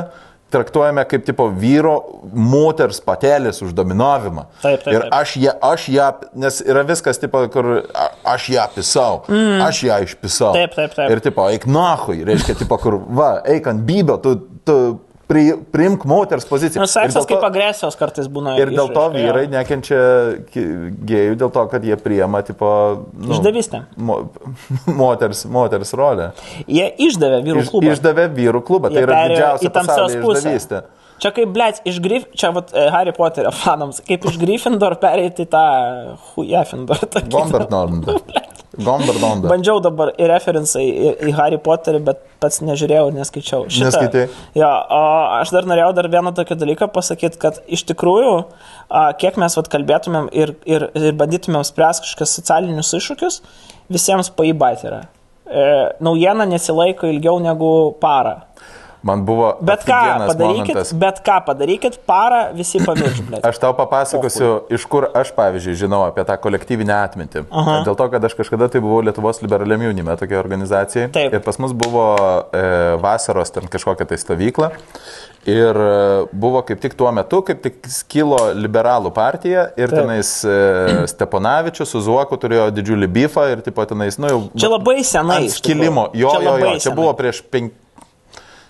traktuojame 0.54 1.04
kaip 1.10 1.26
tipo 1.28 1.48
vyro 1.50 1.96
moters 2.34 3.02
patelės 3.04 3.62
už 3.66 3.74
dominavimą. 3.78 4.46
Taip, 4.62 4.84
taip, 4.86 4.92
ir 4.94 5.06
taip. 5.06 5.16
aš 5.20 5.36
ją, 5.42 5.56
aš 5.70 5.88
ją, 5.94 6.10
nes 6.46 6.60
yra 6.66 6.86
viskas, 6.88 7.22
tipo, 7.22 7.42
kur 7.54 7.72
a, 7.82 8.10
aš 8.36 8.50
ją 8.54 8.68
pisau, 8.76 9.24
mm. 9.30 9.64
aš 9.68 9.82
ją 9.88 10.02
išpisau. 10.08 10.54
Taip, 10.58 10.78
taip, 10.78 10.94
taip. 10.98 11.10
Ir 11.14 11.24
tipo, 11.26 11.48
eik 11.54 11.68
nahui, 11.70 12.22
reiškia, 12.28 12.58
tipo, 12.62 12.78
kur, 12.82 13.00
va, 13.22 13.34
eik 13.50 13.68
ant 13.72 13.84
bybio, 13.88 14.20
tu, 14.24 14.38
tu 14.68 14.78
pri, 15.28 15.44
priimk 15.74 16.04
moters 16.06 16.46
poziciją. 16.46 16.82
Nu, 16.84 16.88
seksas 16.90 17.24
to- 17.26 17.30
kaip 17.34 17.44
agresijos 17.48 17.96
kartais 18.00 18.28
būna. 18.28 18.58
Ir 18.60 18.72
dėl 18.76 18.90
to 18.94 19.06
vyrai 19.14 19.46
nekenčia 19.52 20.00
ki- 20.52 20.66
gėjų, 21.10 21.38
dėl 21.42 21.52
to, 21.56 21.64
kad 21.72 21.84
jie 21.88 21.96
priema, 21.98 22.42
tipo, 22.46 22.70
nu, 23.14 23.34
Išdavystę. 23.38 23.84
Mo, 23.98 24.20
moters, 25.04 25.46
moters 25.46 25.94
rolę. 25.98 26.32
Jie 26.68 26.90
išdavė 27.08 27.40
vyrų 27.48 27.64
Iš, 27.64 27.72
klubą. 27.72 27.94
išdavė 27.96 28.28
vyrų 28.36 28.64
klubą, 28.68 28.92
tai 28.94 29.02
Jie 29.02 29.08
yra 29.08 29.16
perėjo 29.22 29.38
didžiausia 29.38 29.74
tamsios 29.80 30.20
išdavystė. 30.20 30.84
Čia 31.24 31.30
kaip, 31.32 31.52
blėt, 31.56 31.78
iš 31.88 32.00
Grif... 32.04 32.24
Čia, 32.36 32.50
vat, 32.52 32.74
e, 32.76 32.88
Harry 32.92 33.14
Potterio 33.16 33.52
fanams, 33.56 34.02
kaip 34.04 34.26
iš 34.28 34.36
Gryffindor 34.42 34.98
pereiti 35.00 35.46
tą 35.48 35.62
Hujafindor. 36.34 37.00
Gomberdonda. 37.32 38.18
Gomberdonda. 38.74 39.50
Bandžiau 39.52 39.78
dabar 39.86 40.12
ir 40.18 40.32
referencai 40.34 40.84
į, 40.90 41.12
į 41.30 41.34
Harry 41.38 41.60
Potterį, 41.62 42.00
bet 42.08 42.22
pats 42.42 42.62
nežiūrėjau, 42.66 43.12
neskaičiau. 43.14 43.68
Neskaitei? 43.70 44.26
Jo, 44.58 44.70
o 44.70 45.02
aš 45.38 45.54
dar 45.54 45.68
norėjau 45.70 45.92
dar 46.00 46.10
vieną 46.16 46.34
tokį 46.40 46.58
dalyką 46.58 46.90
pasakyti, 46.96 47.38
kad 47.42 47.62
iš 47.70 47.86
tikrųjų, 47.92 48.36
a, 48.90 49.04
kiek 49.20 49.38
mes 49.42 49.58
vat, 49.60 49.70
kalbėtumėm 49.74 50.32
ir, 50.34 50.56
ir, 50.66 50.90
ir 50.98 51.20
bandytumėm 51.20 51.66
spręsti 51.70 52.08
kažkokius 52.08 52.38
socialinius 52.40 52.96
iššūkius, 52.98 53.44
visiems 53.94 54.34
paibait 54.34 54.82
yra. 54.90 55.04
e, 55.54 55.66
naujiena 56.04 56.46
nesilaiko 56.50 57.10
ilgiau 57.10 57.40
negu 57.44 57.74
parą. 58.02 58.40
Man 59.04 59.26
buvo 59.28 59.50
Bet 59.60 59.82
ką 59.84 60.00
padarykit, 60.28 60.70
momentas. 60.72 60.94
bet 60.96 61.20
ką 61.26 61.42
padarykit, 61.44 61.98
parą 62.08 62.44
visi 62.56 62.80
pamirš, 62.80 63.20
blė. 63.28 63.42
Aš 63.44 63.60
tau 63.60 63.74
papasakosiu, 63.76 64.52
iš 64.72 64.86
kur 64.88 65.10
aš, 65.12 65.34
pavyzdžiui, 65.36 65.76
žinau 65.82 66.06
apie 66.08 66.24
tą 66.28 66.38
kolektyvinę 66.40 66.96
atmintį. 67.02 67.44
Aha. 67.52 67.82
Dėl 67.88 67.98
to, 68.00 68.08
kad 68.14 68.24
aš 68.24 68.38
kažkada 68.40 68.72
tai 68.72 68.80
buvau 68.84 69.02
Lietuvos 69.04 69.44
liberaliam 69.44 69.84
jaunime, 69.84 70.16
tokia 70.20 70.40
organizacija. 70.40 71.10
Taip. 71.12 71.36
Ir 71.36 71.44
pas 71.44 71.60
mus 71.60 71.76
buvo 71.76 72.08
e, 72.56 72.64
vasaros 73.04 73.52
ten 73.52 73.68
kažkokia 73.68 74.08
tai 74.08 74.22
stovykla. 74.24 74.72
Ir 75.52 75.76
e, 75.76 76.24
buvo 76.32 76.64
kaip 76.64 76.80
tik 76.80 76.96
tuo 76.96 77.12
metu, 77.12 77.42
kaip 77.44 77.60
tik 77.66 77.84
skilo 77.92 78.40
liberalų 78.56 79.12
partija 79.12 79.68
ir 79.76 79.92
Taip. 79.92 80.00
tenais 80.00 80.30
e, 80.48 80.58
Steponavičius 81.12 81.92
su 81.92 82.00
Zuoku 82.08 82.40
turėjo 82.40 82.70
didžiulį 82.72 83.12
bifą 83.20 83.50
ir 83.52 83.68
tipo 83.68 83.84
tenais, 83.90 84.16
nu 84.16 84.32
jau... 84.32 84.42
Čia 84.56 84.72
labai 84.78 85.02
senai. 85.04 85.44
skilimo. 85.52 86.08
Jo, 86.16 86.38
jo, 86.40 86.56
jo, 86.64 86.76
čia 86.78 86.88
senai. 86.88 87.00
buvo 87.02 87.12
prieš 87.20 87.44
5, 87.52 87.74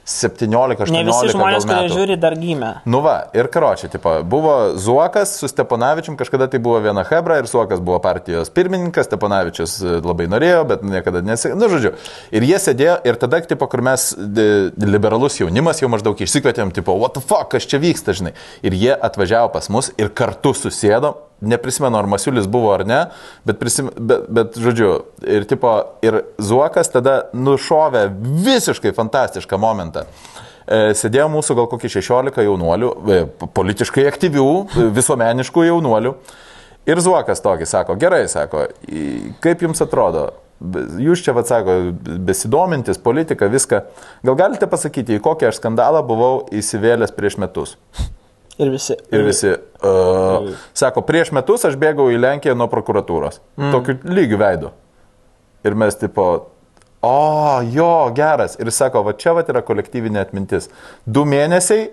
17, 0.05 0.83
18 0.83 0.91
Ne 0.91 1.03
visi 1.07 1.31
žmonės, 1.31 1.63
kurie 1.63 1.85
metų. 1.85 1.95
žiūri, 1.95 2.17
dar 2.19 2.35
gimė. 2.35 2.71
Nu 2.89 2.99
va, 3.05 3.15
ir 3.35 3.47
karočią, 3.51 3.87
tipo, 3.93 4.17
buvo 4.27 4.73
Zuokas 4.75 5.37
su 5.39 5.47
Steponavičium, 5.47 6.17
kažkada 6.19 6.49
tai 6.51 6.59
buvo 6.63 6.81
viena 6.83 7.05
Hebra 7.07 7.37
ir 7.39 7.47
Zuokas 7.47 7.79
buvo 7.79 8.01
partijos 8.03 8.51
pirmininkas, 8.51 9.07
Steponavičius 9.07 9.77
e, 9.79 9.95
labai 10.03 10.27
norėjo, 10.31 10.65
bet 10.67 10.83
niekada 10.83 11.23
nesi... 11.23 11.53
Nu, 11.55 11.71
žodžiu. 11.71 11.93
Ir 12.35 12.47
jie 12.49 12.59
sėdėjo 12.59 12.97
ir 13.07 13.19
tada, 13.21 13.39
tipo, 13.47 13.69
kur 13.71 13.83
mes 13.85 14.09
de, 14.19 14.47
liberalus 14.83 15.39
jaunimas 15.39 15.79
jau 15.79 15.91
maždaug 15.91 16.19
išsikvietėm, 16.19 16.75
tipo, 16.75 16.97
what 16.99 17.15
the 17.15 17.23
fuck, 17.23 17.53
kas 17.55 17.69
čia 17.69 17.79
vyksta, 17.83 18.15
žinai. 18.17 18.35
Ir 18.65 18.75
jie 18.75 18.91
atvažiavo 18.91 19.53
pas 19.55 19.71
mus 19.71 19.93
ir 19.95 20.11
kartu 20.11 20.51
susėdo. 20.57 21.15
Neprisimenu, 21.41 21.97
ar 21.97 22.05
Masiulis 22.07 22.45
buvo 22.47 22.71
ar 22.71 22.85
ne, 22.87 22.99
bet, 23.45 23.57
prisim, 23.59 23.89
bet, 23.97 24.29
bet 24.31 24.55
žodžiu, 24.55 24.93
ir, 25.27 25.43
tipo, 25.49 25.73
ir 26.05 26.21
Zuokas 26.39 26.87
tada 26.93 27.25
nušovė 27.35 28.05
visiškai 28.45 28.93
fantastišką 28.95 29.59
momentą. 29.59 30.05
E, 30.63 30.93
Sėdėjo 30.95 31.27
mūsų 31.33 31.57
gal 31.59 31.67
kokį 31.67 31.91
16 31.97 32.45
jaunuolių, 32.47 32.93
e, 33.11 33.25
politiškai 33.59 34.05
aktyvių, 34.07 34.47
e, 34.63 34.87
visuomeniškų 34.95 35.65
jaunuolių. 35.67 36.13
Ir 36.87 36.99
Zuokas 36.99 37.43
tokį 37.43 37.67
sako, 37.67 37.95
gerai, 37.99 38.27
sako, 38.27 38.67
"į- 38.87 39.33
kaip 39.41 39.59
jums 39.59 39.81
atrodo, 39.81 40.31
jūs 40.63 41.23
čia, 41.23 41.33
vad 41.33 41.47
sako, 41.47 41.91
besidomintis 42.23 42.97
politika, 42.97 43.47
viską, 43.47 43.83
gal 44.23 44.35
galite 44.35 44.67
pasakyti, 44.67 45.19
į 45.19 45.21
kokį 45.21 45.47
aš 45.47 45.59
skandalą 45.59 46.07
buvau 46.07 46.47
įsivėlęs 46.51 47.11
prieš 47.11 47.37
metus? 47.37 47.75
Ir 48.61 48.69
visi. 48.69 48.95
Ir 49.09 49.23
visi, 49.25 49.49
uh, 49.49 50.51
sako, 50.77 51.01
prieš 51.07 51.31
metus 51.33 51.65
aš 51.65 51.77
bėgau 51.79 52.11
į 52.13 52.19
Lenkiją 52.21 52.53
nuo 52.57 52.67
prokuratūros. 52.69 53.39
Mm. 53.57 53.71
Tokiu 53.73 54.13
lygiu 54.13 54.37
veidu. 54.41 54.69
Ir 55.65 55.77
mes 55.79 55.97
tipo, 55.97 56.27
o, 57.01 57.15
jo, 57.73 57.91
geras. 58.15 58.57
Ir 58.61 58.69
sako, 58.75 59.01
va 59.07 59.15
čia 59.17 59.33
va 59.33 59.45
yra 59.47 59.63
kolektyvinė 59.65 60.21
atmintis. 60.21 60.69
Du 61.05 61.25
mėnesiai 61.25 61.87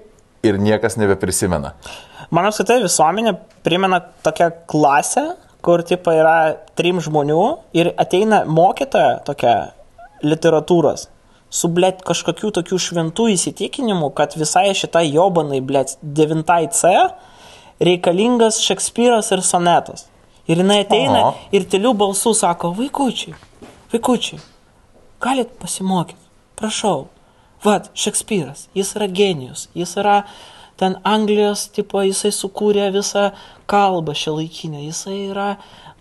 ir 0.45 0.61
niekas 0.61 0.99
nebeprisimena. 1.01 1.73
Man 2.31 2.49
apskritai 2.51 2.83
visuomenė 2.85 3.35
primena 3.65 4.03
tokią 4.25 4.51
klasę, 4.71 5.25
kur 5.65 5.85
tipo 5.87 6.13
yra 6.13 6.59
trim 6.77 7.01
žmonių 7.05 7.41
ir 7.77 7.93
ateina 8.01 8.45
mokytoja 8.49 9.21
tokia 9.25 9.55
literatūros 10.25 11.09
su, 11.51 11.69
blėt, 11.75 12.05
kažkokių 12.07 12.53
tokių 12.61 12.79
šventų 12.87 13.27
įsitikinimų, 13.35 14.13
kad 14.17 14.37
visai 14.39 14.71
šitai 14.77 15.09
jobanai, 15.11 15.61
blėt, 15.61 15.97
9 16.03 16.71
C 16.77 16.95
reikalingas 17.81 18.61
Šekspyras 18.63 19.33
ir 19.35 19.43
sonetas. 19.43 20.07
Ir 20.51 20.63
jinai 20.63 20.81
ateina 20.85 21.21
Aha. 21.21 21.35
ir 21.55 21.67
tylių 21.71 21.93
balsų 21.99 22.33
sako, 22.35 22.73
vaikučiai, 22.79 23.37
vaikučiai, 23.93 24.41
galit 25.23 25.53
pasimokyti, 25.63 26.19
prašau. 26.59 27.09
Vat, 27.65 27.91
Šekspyras, 27.95 28.69
jis 28.75 28.95
yra 28.97 29.07
genijus, 29.13 29.69
jis 29.77 29.93
yra 30.01 30.23
ten 30.81 30.97
Anglijos, 31.05 31.67
tipo, 31.77 32.01
jisai 32.01 32.33
sukūrė 32.33 32.89
visą 32.95 33.29
kalbą 33.71 34.15
šią 34.17 34.39
laikinę, 34.39 34.81
jisai 34.87 35.19
yra 35.29 35.51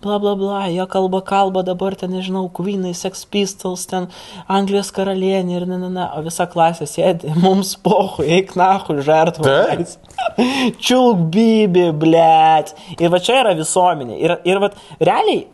bla 0.01 0.19
bla 0.19 0.35
bla, 0.35 0.61
jo 0.71 0.85
kalba 0.87 1.21
kalba 1.25 1.63
dabar 1.63 1.95
ten, 1.95 2.11
nežinau, 2.15 2.47
Queenai, 2.55 2.93
Sex 2.95 3.25
Pistols, 3.25 3.85
ten 3.89 4.07
Anglijos 4.47 4.91
karalienė 4.95 5.57
ir 5.57 5.67
ne, 5.67 5.79
ne, 5.81 5.91
ne, 5.95 6.07
o 6.15 6.23
visa 6.25 6.47
klasė 6.49 6.87
sėdi, 6.89 7.33
mums 7.43 7.75
pohu, 7.83 8.23
eik 8.23 8.55
nahu. 8.59 8.97
Taip. 9.03 9.85
Čiulk 10.85 11.29
bibi, 11.33 11.89
blėt. 11.99 12.73
Ir 12.99 13.11
va 13.13 13.21
čia 13.23 13.41
yra 13.43 13.55
visuomenė. 13.59 14.19
Ir, 14.23 14.35
ir 14.47 14.61
va, 14.63 14.71
realiai, 15.03 15.45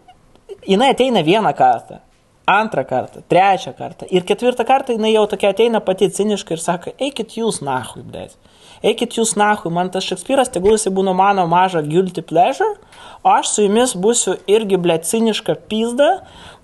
jinai 0.68 0.92
ateina 0.94 1.26
vieną 1.26 1.54
kartą. 1.58 2.02
Antrą 2.46 2.84
kartą, 2.86 3.24
trečią 3.26 3.72
kartą 3.74 4.06
ir 4.14 4.22
ketvirtą 4.22 4.62
kartą 4.70 4.94
jinai 4.94 5.16
jau 5.16 5.24
tokia 5.26 5.50
ateina 5.50 5.80
pati 5.82 6.12
ciniškai 6.14 6.54
ir 6.54 6.62
sako, 6.62 6.94
eikit 7.02 7.34
jūs 7.40 7.64
nahui, 7.66 8.04
blėt. 8.06 8.36
Eikit 8.84 9.20
jūs 9.20 9.36
nahui, 9.40 9.72
man 9.74 9.92
tas 9.94 10.08
Šekspyras, 10.08 10.52
tegul 10.52 10.76
jisai 10.76 10.94
būna 10.96 11.14
mano 11.16 11.46
maža 11.52 11.84
guilty 11.86 12.24
pleasure, 12.26 12.76
o 13.24 13.36
aš 13.36 13.54
su 13.54 13.68
jumis 13.68 13.96
būsiu 13.96 14.36
irgi, 14.52 14.80
blėt, 14.82 15.08
ciniška 15.08 15.56
pizda, 15.70 16.10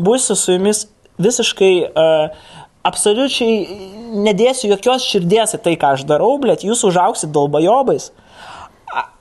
būsiu 0.02 0.36
su 0.40 0.58
jumis 0.58 0.86
visiškai 1.22 1.74
uh, 1.88 2.50
absoliučiai 2.88 3.54
nedėsiu 4.26 4.72
jokios 4.74 5.06
širdies 5.06 5.56
į 5.58 5.62
tai, 5.66 5.78
ką 5.80 5.96
aš 5.98 6.06
darau, 6.10 6.34
blėt, 6.42 6.66
jūs 6.66 6.84
užauksit 6.88 7.34
dalbajobais. 7.34 8.12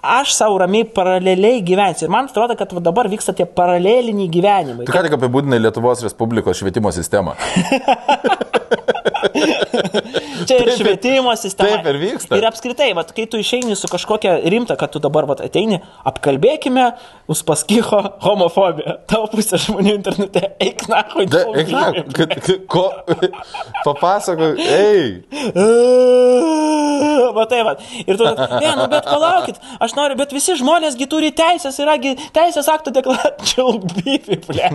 Aš 0.01 0.33
savo 0.35 0.57
ramiai 0.59 0.83
paraleliai 0.97 1.61
gyvensiu. 1.63 2.09
Ir 2.09 2.11
man 2.11 2.27
atrodo, 2.27 2.57
kad 2.59 2.73
dabar 2.83 3.07
vyksta 3.13 3.35
tie 3.37 3.45
paraleliniai 3.47 4.33
gyvenimai. 4.33 4.89
Tu 4.89 4.95
ką 4.97 5.05
tik 5.07 5.15
apibūdinai 5.15 5.61
Lietuvos 5.61 6.03
Respublikos 6.03 6.59
švietimo 6.59 6.91
sistemą. 6.97 7.37
Čia 10.49 10.57
ir 10.63 10.71
švietimo 10.79 11.33
sistema. 11.39 11.79
taip 11.79 11.89
ir 11.93 11.99
vyksta. 12.01 12.39
Ir 12.39 12.47
apskritai, 12.49 12.91
vat, 12.97 13.13
kai 13.17 13.27
tu 13.31 13.41
išeini 13.41 13.77
su 13.79 13.91
kažkokia 13.91 14.39
rimta, 14.53 14.77
kad 14.81 14.93
tu 14.95 15.03
dabar 15.03 15.27
vat, 15.29 15.43
ateini, 15.45 15.81
apkalbėkime, 16.09 16.87
uspaskiho 17.31 18.01
homofobiją. 18.27 18.97
Tau 19.11 19.27
pusė 19.33 19.61
žmonių 19.67 19.97
internete, 19.99 20.53
eik 20.63 20.87
na, 20.91 21.03
Da, 21.31 21.43
eik, 21.59 21.71
na, 21.75 21.91
kad, 22.17 22.33
kad, 22.41 22.51
ko, 22.71 22.87
papasako, 23.87 24.53
ei. 24.65 25.21
Matai, 27.35 27.61
va. 27.67 27.75
Ir 28.05 28.19
tu, 28.19 28.25
ne, 28.27 28.71
nu 28.77 28.87
bet 28.91 29.07
palaukit, 29.09 29.61
aš 29.83 29.95
noriu, 29.97 30.17
bet 30.19 30.33
visi 30.35 30.57
žmonėsgi 30.59 31.07
turi 31.11 31.31
teisės, 31.37 31.79
yragi 31.83 32.17
teisės 32.37 32.69
aktų 32.73 32.93
deklaracijų, 32.99 33.67
bifi, 33.97 34.41
ble. 34.49 34.71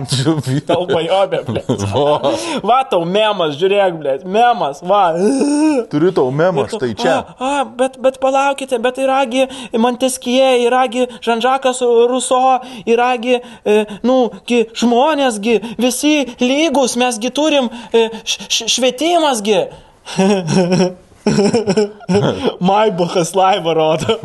Tau 0.68 0.86
bajobė, 0.88 1.42
ble. 1.50 1.64
Va, 1.92 2.76
Va, 2.76 2.80
tau 2.90 3.04
memas, 3.08 3.54
žiūrėk, 3.60 3.98
ble, 4.00 4.16
memas, 4.36 4.82
va. 4.84 5.02
turiu 5.92 6.12
tau 6.16 6.30
memą 6.30 6.66
štai 6.72 6.92
čia. 6.98 7.16
A, 7.36 7.50
a, 7.50 7.64
bet, 7.78 7.98
bet 8.02 8.20
palaukite, 8.22 8.78
bet 8.82 9.00
yragi 9.02 9.46
Monteskie, 9.80 10.48
yragi 10.66 11.06
Žanžakas 11.24 11.80
Ruso, 12.10 12.42
yragi, 12.88 13.40
e, 13.64 13.78
nu, 14.06 14.18
gi, 14.48 14.64
žmonėsgi, 14.76 15.56
visi 15.80 16.14
lygus, 16.42 16.96
mesgi 17.00 17.32
turim 17.34 17.70
e, 17.92 18.08
š, 18.24 18.68
švietimasgi. 18.76 19.60
Maibachas 22.60 23.34
laivą 23.34 23.74
rodo. 23.74 24.18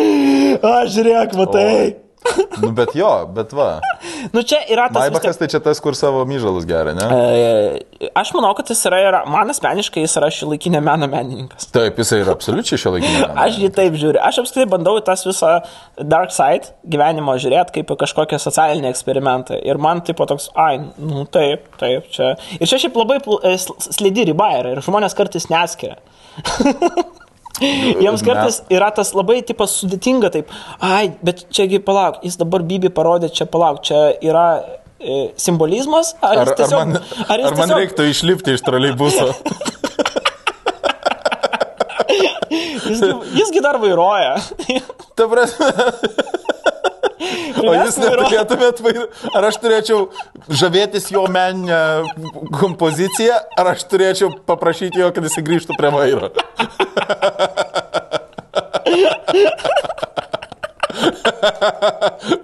Aš 0.70 0.94
žiūrėk, 0.94 1.34
matai. 1.36 2.09
Nu, 2.60 2.68
bet 2.76 2.90
jo, 2.94 3.08
bet 3.32 3.52
va. 3.56 3.78
Nu 4.34 4.42
čia 4.44 4.58
yra 4.68 4.88
tas... 4.92 4.96
vis 4.96 5.08
tiek- 5.08 5.14
Maibachas 5.14 5.38
tai 5.40 5.46
čia 5.48 5.60
tas, 5.64 5.78
kur 5.80 5.94
savo 5.96 6.20
myžalus 6.28 6.66
geria, 6.68 6.92
ne? 6.92 7.06
E, 7.08 8.10
Aš 8.20 8.32
manau, 8.36 8.50
kad 8.58 8.68
jis 8.68 8.82
yra, 8.90 8.98
yra 9.08 9.20
man 9.30 9.48
asmeniškai 9.52 10.02
jis 10.04 10.16
yra 10.20 10.28
šilaikinė 10.34 10.82
meno 10.84 11.08
menininkas. 11.10 11.70
Taip, 11.72 11.96
jisai 12.00 12.20
yra 12.24 12.34
absoliučiai 12.36 12.80
šio 12.82 12.92
laikinio. 12.96 13.30
Aš 13.46 13.56
jį 13.62 13.70
taip 13.76 13.96
žiūriu. 14.00 14.20
Aš 14.24 14.42
apskritai 14.42 14.68
bandau 14.72 14.98
tas 15.04 15.24
visą 15.28 15.54
dark 16.12 16.34
side 16.36 16.74
gyvenimo 16.92 17.38
žiūrėti 17.40 17.78
kaip 17.78 17.94
į 17.94 17.98
kažkokią 18.04 18.40
socialinį 18.44 18.90
eksperimentą. 18.92 19.56
Ir 19.64 19.80
man 19.80 20.04
tipo 20.04 20.28
toks, 20.28 20.50
ai, 20.60 20.76
nu 21.00 21.24
taip, 21.32 21.70
taip, 21.80 22.10
čia. 22.12 22.34
Ir 22.60 22.68
čia 22.68 22.82
šiaip 22.84 23.00
labai 23.00 23.20
e, 23.24 23.56
sl- 23.60 23.80
slidi 23.88 24.28
riba 24.32 24.52
yra 24.60 24.76
ir 24.76 24.84
žmonės 24.84 25.16
kartais 25.16 25.48
neskiria. 25.52 25.96
Jiems 27.60 28.22
kartais 28.24 28.62
yra 28.72 28.88
tas 28.96 29.10
labai 29.16 29.40
tipas 29.46 29.74
sudėtinga 29.82 30.30
taip, 30.32 30.52
ai, 30.80 31.10
bet 31.24 31.44
čiagi 31.52 31.80
palauk, 31.84 32.22
jis 32.24 32.38
dabar 32.40 32.64
Bibi 32.66 32.88
parodė, 32.96 33.28
čia 33.36 33.44
palauk, 33.50 33.82
čia 33.84 33.98
yra 34.24 34.46
e, 34.96 35.18
simbolizmas, 35.40 36.14
ar, 36.22 36.40
Ar, 36.40 36.40
jis 36.40 36.54
ar 36.54 36.60
tiesiog, 36.62 36.80
man, 36.80 36.96
jis 37.04 37.28
ar 37.28 37.44
man 37.44 37.52
tiesiog- 37.60 37.82
reiktų 37.82 38.08
išlipti 38.14 38.56
iš 38.56 38.64
troleibuso? 38.66 39.30
Jisgi, 42.50 43.10
jisgi 43.38 43.60
dar 43.62 43.76
vairuoja. 43.78 44.32
Ta 45.14 45.28
prasme. 45.30 45.68
O 47.60 47.74
jūs 47.76 47.98
neturėtumėt 48.00 48.82
vairuoti. 48.84 49.30
Ar 49.36 49.48
aš 49.50 49.58
turėčiau 49.62 50.06
žavėtis 50.60 51.10
jo 51.14 51.24
meninę 51.32 51.80
kompoziciją, 52.60 53.36
ar 53.60 53.72
aš 53.74 53.84
turėčiau 53.90 54.32
paprašyti 54.48 55.02
jo, 55.02 55.10
kad 55.16 55.26
jis 55.28 55.38
grįžtų 55.46 55.76
prie 55.80 55.92
vairo? 55.94 56.30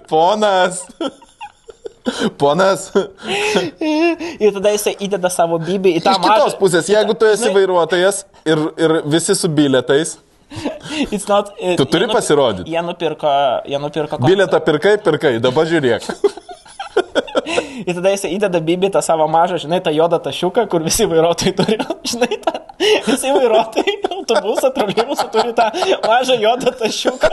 Ponas. 0.09 0.85
Ponas, 2.39 2.85
Ir 4.39 4.53
tada 4.55 4.71
jisai 4.71 4.93
įdeda 5.03 5.27
savo 5.33 5.57
bibį 5.59 5.91
į 5.97 6.03
tą 6.05 6.13
iš 6.15 6.21
kitos 6.23 6.45
mažą. 6.45 6.59
pusės, 6.61 6.87
jeigu 6.87 7.15
tu 7.19 7.27
esi 7.27 7.49
vairuotojas 7.51 8.21
ir, 8.47 8.61
ir 8.79 8.93
visi 9.11 9.35
su 9.35 9.49
biletais, 9.51 10.13
not, 11.27 11.53
Tu 11.59 11.85
jie 11.85 11.85
turi 11.85 12.07
pasirodyti. 12.07 12.71
Jie 12.71 12.81
nupirko, 12.81 13.31
jie 13.67 13.79
nupirko 13.79 14.19
biletą 14.23 14.61
pirkai, 14.63 14.97
pirkai, 15.03 15.37
dabar 15.43 15.67
žiūrėk. 15.69 16.07
Ir 17.87 17.93
tada 17.93 18.13
jisai 18.13 18.33
įdeda 18.35 18.61
bibį 18.63 18.91
tą 18.95 19.01
savo 19.05 19.27
mažą, 19.31 19.59
žinai, 19.63 19.79
tą 19.83 19.93
juodą 19.95 20.19
tašiuką, 20.23 20.67
kur 20.71 20.85
visi 20.85 21.07
vairuotojai 21.09 21.53
turi, 21.57 21.77
žinai, 22.11 22.39
tą, 22.43 22.53
visi 23.07 23.33
vairuotojai 23.35 23.95
autobusą, 24.17 24.71
troleibusą 24.75 25.27
turi 25.33 25.53
tą 25.57 25.69
mažą 26.07 26.37
juodą 26.41 26.73
tašiuką. 26.81 27.31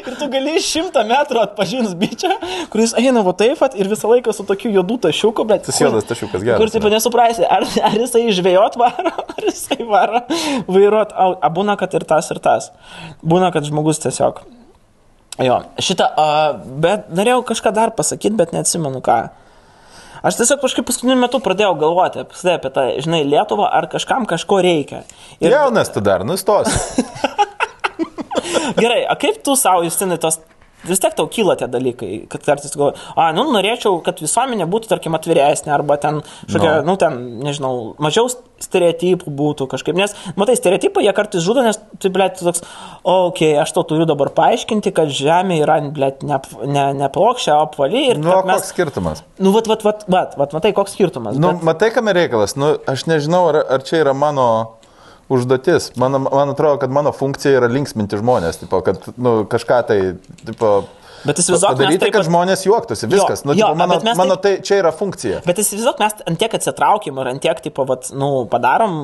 Ir 0.00 0.16
tu 0.20 0.28
gali 0.32 0.56
iš 0.60 0.68
šimtą 0.74 1.04
metrų 1.08 1.42
atpažins 1.44 1.96
bičią, 1.98 2.32
kuris 2.72 2.94
eina 3.00 3.24
va 3.26 3.34
taip 3.36 3.58
pat 3.60 3.76
ir 3.78 3.90
visą 3.90 4.10
laiką 4.10 4.34
su 4.36 4.46
tokiu 4.48 4.72
juodu 4.74 5.00
tašiuku, 5.08 5.46
bet... 5.48 5.66
Tas 5.68 5.80
juodas 5.80 6.08
tašiukas 6.08 6.44
geras 6.46 6.60
Kur, 6.60 6.72
taip, 6.72 6.86
nesuprasi, 6.92 7.44
ar, 7.46 7.66
ar 7.90 7.98
jisai 7.98 8.26
žvėjot 8.36 8.78
varo, 8.80 9.16
ar 9.36 9.48
jisai 9.48 9.82
varo 9.88 10.24
vairuot, 10.68 11.14
a 11.16 11.52
būna, 11.52 11.78
kad 11.80 11.94
ir 11.96 12.06
tas, 12.08 12.30
ir 12.34 12.42
tas. 12.42 12.70
Būna, 13.22 13.52
kad 13.54 13.66
žmogus 13.68 14.02
tiesiog 14.04 14.44
Jo, 15.40 15.60
šitą, 15.80 16.06
uh, 16.20 16.58
bet 16.82 17.08
norėjau 17.16 17.44
kažką 17.48 17.72
dar 17.76 17.94
pasakyti, 17.96 18.36
bet 18.36 18.52
neatsimenu 18.52 19.00
ką. 19.04 19.20
Aš 20.20 20.36
tiesiog 20.36 20.60
kažkaip 20.60 20.84
paskutiniu 20.84 21.16
metu 21.16 21.40
pradėjau 21.40 21.72
galvoti 21.80 22.20
apie, 22.20 22.36
apie 22.52 22.70
tą, 22.74 22.84
žinai, 23.00 23.22
Lietuvą, 23.24 23.70
ar 23.72 23.88
kažkam 23.88 24.26
kažko 24.28 24.58
reikia. 24.64 25.06
Ir 25.40 25.54
Jaunas 25.54 25.88
tu 25.94 26.02
dar, 26.04 26.26
nustos. 26.28 26.68
gerai, 28.82 29.06
o 29.08 29.16
kaip 29.20 29.40
tu 29.44 29.56
savo, 29.56 29.86
Justinai, 29.86 30.20
tos, 30.20 30.42
vis 30.88 31.00
tiek 31.02 31.14
tau 31.18 31.26
kyla 31.30 31.56
tie 31.60 31.68
dalykai, 31.70 32.10
kad 32.32 32.44
kartais 32.46 32.72
galvoji, 32.76 33.00
a, 33.16 33.30
nu, 33.36 33.44
norėčiau, 33.54 33.98
kad 34.06 34.20
visuomenė 34.22 34.66
būtų, 34.70 34.90
tarkim, 34.92 35.16
atviresnė, 35.18 35.72
arba 35.76 35.98
ten, 36.00 36.22
šokia, 36.48 36.70
No. 36.80 36.92
nu, 36.92 36.96
ten, 37.00 37.18
nežinau, 37.44 37.72
mažiau 38.02 38.28
stereotipų 38.60 39.32
būtų 39.36 39.66
kažkaip, 39.72 39.96
nes, 39.96 40.14
matai, 40.40 40.56
stereotipai 40.58 41.04
jie 41.06 41.12
kartais 41.16 41.44
žudo, 41.44 41.62
nes, 41.64 41.78
tai, 42.00 42.10
blėt, 42.12 42.40
toks, 42.40 42.62
o, 43.02 43.14
okei, 43.30 43.52
okay, 43.54 43.60
aš 43.62 43.72
to 43.76 43.84
turiu 43.92 44.06
dabar 44.08 44.30
paaiškinti, 44.36 44.92
kad 44.96 45.12
Žemė 45.12 45.60
yra, 45.64 45.78
blėt, 45.94 46.22
ne, 46.26 46.40
ne, 46.68 46.86
ne 47.00 47.08
plokščia, 47.12 47.56
o 47.58 47.66
apvali 47.68 48.06
ir 48.12 48.20
Nu, 48.20 48.32
mes... 48.44 48.60
koks 48.60 48.72
skirtumas? 48.74 49.24
Nu, 49.40 49.52
vat, 49.56 49.68
vat, 49.70 49.84
vat, 49.86 50.04
vat, 50.08 50.36
vat, 50.40 50.52
matai, 50.56 50.72
koks 50.76 50.96
skirtumas. 50.96 51.36
Nu, 51.40 51.54
bet- 51.54 51.64
matai, 51.70 51.90
kam 51.94 52.08
reikalas, 52.12 52.56
nu, 52.60 52.74
aš 52.90 53.06
nežinau, 53.10 53.46
ar, 53.52 53.62
ar 53.76 53.84
čia 53.86 54.02
yra 54.04 54.12
mano 54.16 54.48
užduotis. 55.30 55.90
Man, 56.00 56.18
man 56.26 56.54
atrodo, 56.54 56.80
kad 56.82 56.92
mano 56.94 57.12
funkcija 57.16 57.60
yra 57.60 57.68
linksminti 57.70 58.18
žmonės, 58.20 58.62
tipo, 58.64 58.80
kad 58.86 59.04
nu, 59.16 59.42
kažką 59.50 59.82
tai, 59.90 60.00
tipo, 60.46 60.72
Bet 61.20 61.40
įsivaizduok, 61.42 61.74
padaryti, 61.76 62.00
taip 62.00 62.14
kad 62.14 62.24
žmonės 62.24 62.62
juoktųsi, 62.64 63.08
viskas. 63.10 63.42
Nu, 63.44 63.52
jo, 63.52 63.68
tipo, 63.68 63.76
mano, 63.76 63.98
mes 64.04 64.16
mano 64.16 64.36
tai 64.40 64.54
čia 64.64 64.78
yra 64.80 64.92
funkcija. 64.96 65.42
Bet 65.44 65.60
įsivaizduok, 65.60 66.00
mes 66.00 66.16
ant 66.30 66.40
tiek 66.40 66.56
atsitraukim 66.56 67.20
ir 67.20 67.30
ant 67.34 67.42
tiek, 67.44 67.60
tipo, 67.66 67.84
vat, 67.88 68.08
nu, 68.16 68.30
padarom 68.50 68.94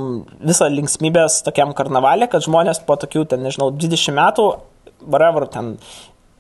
visą 0.41 0.71
linksmybės 0.73 1.43
tokiam 1.47 1.75
karnavalė, 1.77 2.31
kad 2.33 2.47
žmonės 2.47 2.81
po 2.89 2.97
tokių, 3.03 3.27
ten, 3.33 3.45
nežinau, 3.45 3.69
20 3.77 4.17
metų, 4.17 4.49
whatever, 5.05 5.45
ten, 5.53 5.75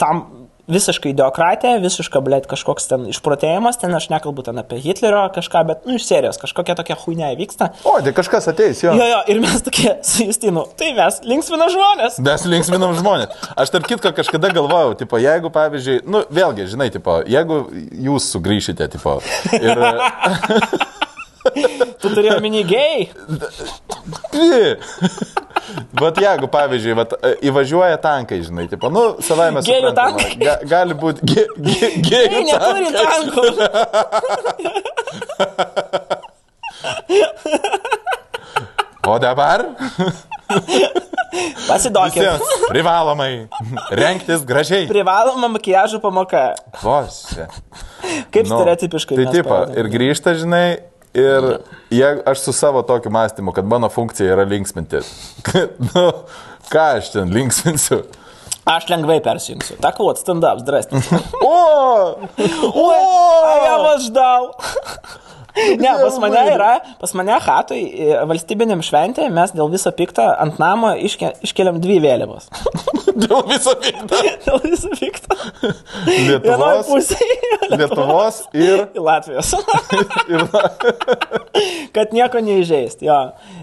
tam 0.00 0.24
visiškai 0.70 1.12
ideokratija, 1.12 1.78
visiška, 1.82 2.20
blėt, 2.24 2.48
kažkoks 2.50 2.88
ten 2.90 3.06
išprotėjimas, 3.12 3.78
ten 3.80 3.94
aš 3.94 4.08
nekalbu 4.12 4.44
ten 4.46 4.58
apie 4.62 4.80
Hitlerio 4.82 5.22
kažką, 5.34 5.62
bet, 5.68 5.86
nu, 5.86 5.96
iš 6.00 6.06
serijos, 6.08 6.40
kažkokia 6.42 6.76
tokia 6.78 6.98
huinė 6.98 7.30
vyksta. 7.38 7.70
O, 7.86 7.96
tai 8.02 8.14
kažkas 8.16 8.50
ateis, 8.52 8.82
jo. 8.84 8.94
Jo, 8.98 9.06
jo, 9.12 9.22
ir 9.32 9.40
mes 9.44 9.62
tokie 9.66 9.94
su 10.06 10.26
Justinu, 10.26 10.66
tai 10.78 10.92
mes 10.98 11.20
linksminam 11.26 11.70
žmonės. 11.72 12.18
Mes 12.26 12.46
linksminam 12.50 12.96
žmonės. 12.98 13.48
Aš 13.54 13.74
tarp 13.74 13.88
kitko 13.90 14.12
kažkada 14.16 14.50
galvojau, 14.56 14.96
tipo, 14.98 15.20
jeigu, 15.22 15.52
pavyzdžiui, 15.54 16.02
nu, 16.10 16.24
vėlgi, 16.34 16.68
žinai, 16.74 16.90
tipo, 16.94 17.20
jeigu 17.30 17.62
jūs 18.10 18.30
sugrįšite, 18.34 18.90
tipo, 18.96 19.20
ir... 19.62 19.82
Tu 22.00 22.08
turėjai 22.12 22.40
mini 22.44 22.62
gėjai. 22.68 23.08
Vat 25.98 26.18
jeigu, 26.22 26.46
pavyzdžiui, 26.52 26.94
vat, 26.98 27.14
e, 27.26 27.30
įvažiuoja 27.50 27.96
tankai, 28.02 28.38
žinai, 28.46 28.66
tipo, 28.70 28.86
nu, 28.92 29.02
savai 29.24 29.48
mes. 29.56 29.66
Gėjų 29.66 29.90
tankai? 29.96 30.28
Ga, 30.42 30.54
gali 30.70 30.94
būti 30.98 31.26
ge, 31.26 31.46
ge, 31.56 31.74
Jie 31.80 31.90
gėjų 32.06 32.42
neturi 32.46 32.88
tankai. 32.94 33.10
tankų. 33.10 33.44
O 39.06 39.18
dabar 39.22 39.62
Pasiduokit. 41.66 42.22
visiems 42.22 42.66
privalomai 42.70 43.30
renktis 43.94 44.42
gražiai. 44.46 44.86
Privaloma 44.90 45.48
makiažo 45.52 46.00
pamoka. 46.02 46.48
Vos. 46.82 47.20
Kaip 48.34 48.46
nu, 48.48 48.56
stereotipiškai. 48.56 49.18
Tai 49.30 49.42
pavadinam. 49.46 49.78
ir 49.78 49.90
grįžta, 49.92 50.34
žinai, 50.38 50.66
ir 51.15 51.47
jeigu 51.91 52.21
aš 52.25 52.39
su 52.39 52.53
savo 52.53 52.81
tokiu 52.81 53.11
mąstymu, 53.11 53.51
kad 53.51 53.65
mano 53.65 53.89
funkcija 53.89 54.33
yra 54.33 54.43
linksminti. 54.47 55.03
nu, 55.91 56.07
ką 56.71 56.87
aš 56.97 57.11
ten 57.15 57.33
linksminsiu? 57.33 58.03
Aš 58.65 58.89
lengvai 58.89 59.19
persijungsiu. 59.25 59.75
Так 59.81 59.99
вот, 59.99 60.19
стендап, 60.19 60.59
здрасте. 60.59 61.01
O! 61.41 62.15
Ой, 62.37 62.95
а 63.43 63.59
я 63.65 63.77
вас 63.79 64.05
ждал. 64.05 64.55
Ne, 65.82 65.92
pas 66.02 66.18
mane 66.20 66.42
yra, 66.52 66.72
pas 67.00 67.12
mane 67.16 67.36
hatui 67.42 67.80
e, 67.88 68.10
valstybiniam 68.28 68.82
šventė 68.84 69.28
mes 69.32 69.54
dėl 69.56 69.70
viso 69.72 69.92
piktą 69.96 70.28
ant 70.42 70.60
namo 70.62 70.92
iške, 71.08 71.32
iškeliam 71.46 71.80
dvi 71.82 71.98
vėliavos. 72.04 72.50
Dėl 73.16 73.40
viso 73.48 73.72
vykdo. 73.80 74.18
Dėl 74.44 74.58
viso. 74.66 74.90
Vienoje 76.04 76.34
Lietuvos, 76.44 76.90
pusėje. 76.90 77.60
Lietuvos 77.72 78.42
ir... 78.52 78.82
Latvijos. 79.00 79.54
ir 80.28 80.44
kad 81.96 82.12
nieko 82.12 82.42
neįžeist, 82.44 83.00
jo. 83.06 83.16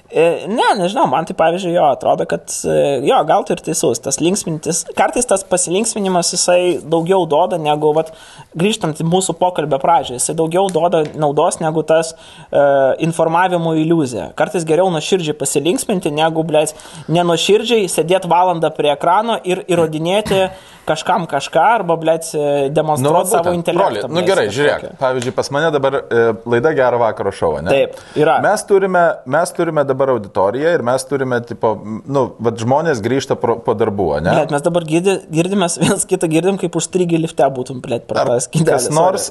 E, 0.10 0.44
Ne, 0.48 0.66
nežinau, 0.78 1.06
man 1.10 1.28
tai 1.28 1.36
pavyzdžiui, 1.38 1.74
jo, 1.76 1.84
atrodo, 1.94 2.26
kad, 2.30 2.48
e, 2.68 2.78
jo, 3.08 3.18
gal 3.28 3.46
tu 3.46 3.56
ir 3.56 3.62
teisus, 3.64 4.02
tas 4.04 4.20
linksmintis, 4.24 4.84
kartais 4.98 5.28
tas 5.30 5.44
pasilinksminimas 5.48 6.34
jisai 6.34 6.80
daugiau 6.82 7.28
duoda 7.30 7.60
negu, 7.62 7.94
vat, 7.96 8.12
grįžtant 8.60 9.02
į 9.02 9.08
mūsų 9.08 9.36
pokalbę 9.40 9.80
pradžią, 9.82 10.18
jisai 10.20 10.36
daugiau 10.40 10.70
duoda 10.74 11.04
naudos 11.20 11.60
negu 11.64 11.83
tas 11.88 12.14
e, 12.14 12.64
informavimo 13.06 13.76
iliuzija. 13.80 14.32
Kartais 14.40 14.66
geriau 14.68 14.90
nuoširdžiai 14.94 15.38
pasilinksminti, 15.40 16.12
negu, 16.14 16.44
blėt, 16.48 16.76
nenuoširdžiai 17.14 17.90
sėdėti 17.92 18.32
valandą 18.32 18.74
prie 18.76 18.94
ekrano 18.94 19.40
ir 19.44 19.64
įrodinėti 19.68 20.42
kažkam 20.88 21.26
kažką, 21.30 21.64
arba, 21.80 21.96
blėt, 22.00 22.30
demonstruoti 22.76 23.32
savo 23.32 23.50
būtent, 23.50 23.60
intelektą. 23.62 24.08
broli, 24.08 24.14
Nu 24.20 24.26
gerai, 24.28 24.48
žiūrėk. 24.54 24.98
Pavyzdžiui, 25.00 25.34
pas 25.36 25.50
mane 25.56 25.70
dabar 25.74 25.98
e, 26.02 26.24
laida 26.50 26.74
Gero 26.78 27.00
vakaro 27.02 27.32
šou, 27.36 27.54
ne? 27.64 27.72
Taip, 27.72 27.98
yra. 28.20 28.38
Mes 28.44 28.66
turime, 28.68 29.04
mes 29.36 29.54
turime 29.56 29.86
dabar 29.88 30.14
auditoriją 30.16 30.74
ir 30.78 30.84
mes 30.86 31.08
turime, 31.10 31.40
tipo, 31.48 31.74
nu, 31.84 32.26
vad 32.44 32.60
žmonės 32.62 33.02
grįžta 33.06 33.38
pro, 33.40 33.58
po 33.64 33.76
darbų, 33.80 34.10
ne? 34.26 34.36
Bet 34.44 34.54
mes 34.56 34.66
dabar 34.66 34.88
girdi, 34.88 35.18
girdimės 35.34 35.80
vienas 35.84 36.08
kitą 36.10 36.30
girdim, 36.32 36.60
kaip 36.62 36.76
užstrigę 36.80 37.20
lifte 37.22 37.48
būtum, 37.56 37.82
plėt, 37.86 38.08
per 38.10 38.24
Ar 38.24 38.34
tą 38.34 38.40
skydelį. 38.48 38.72
kas 38.74 38.90
nors, 38.94 39.30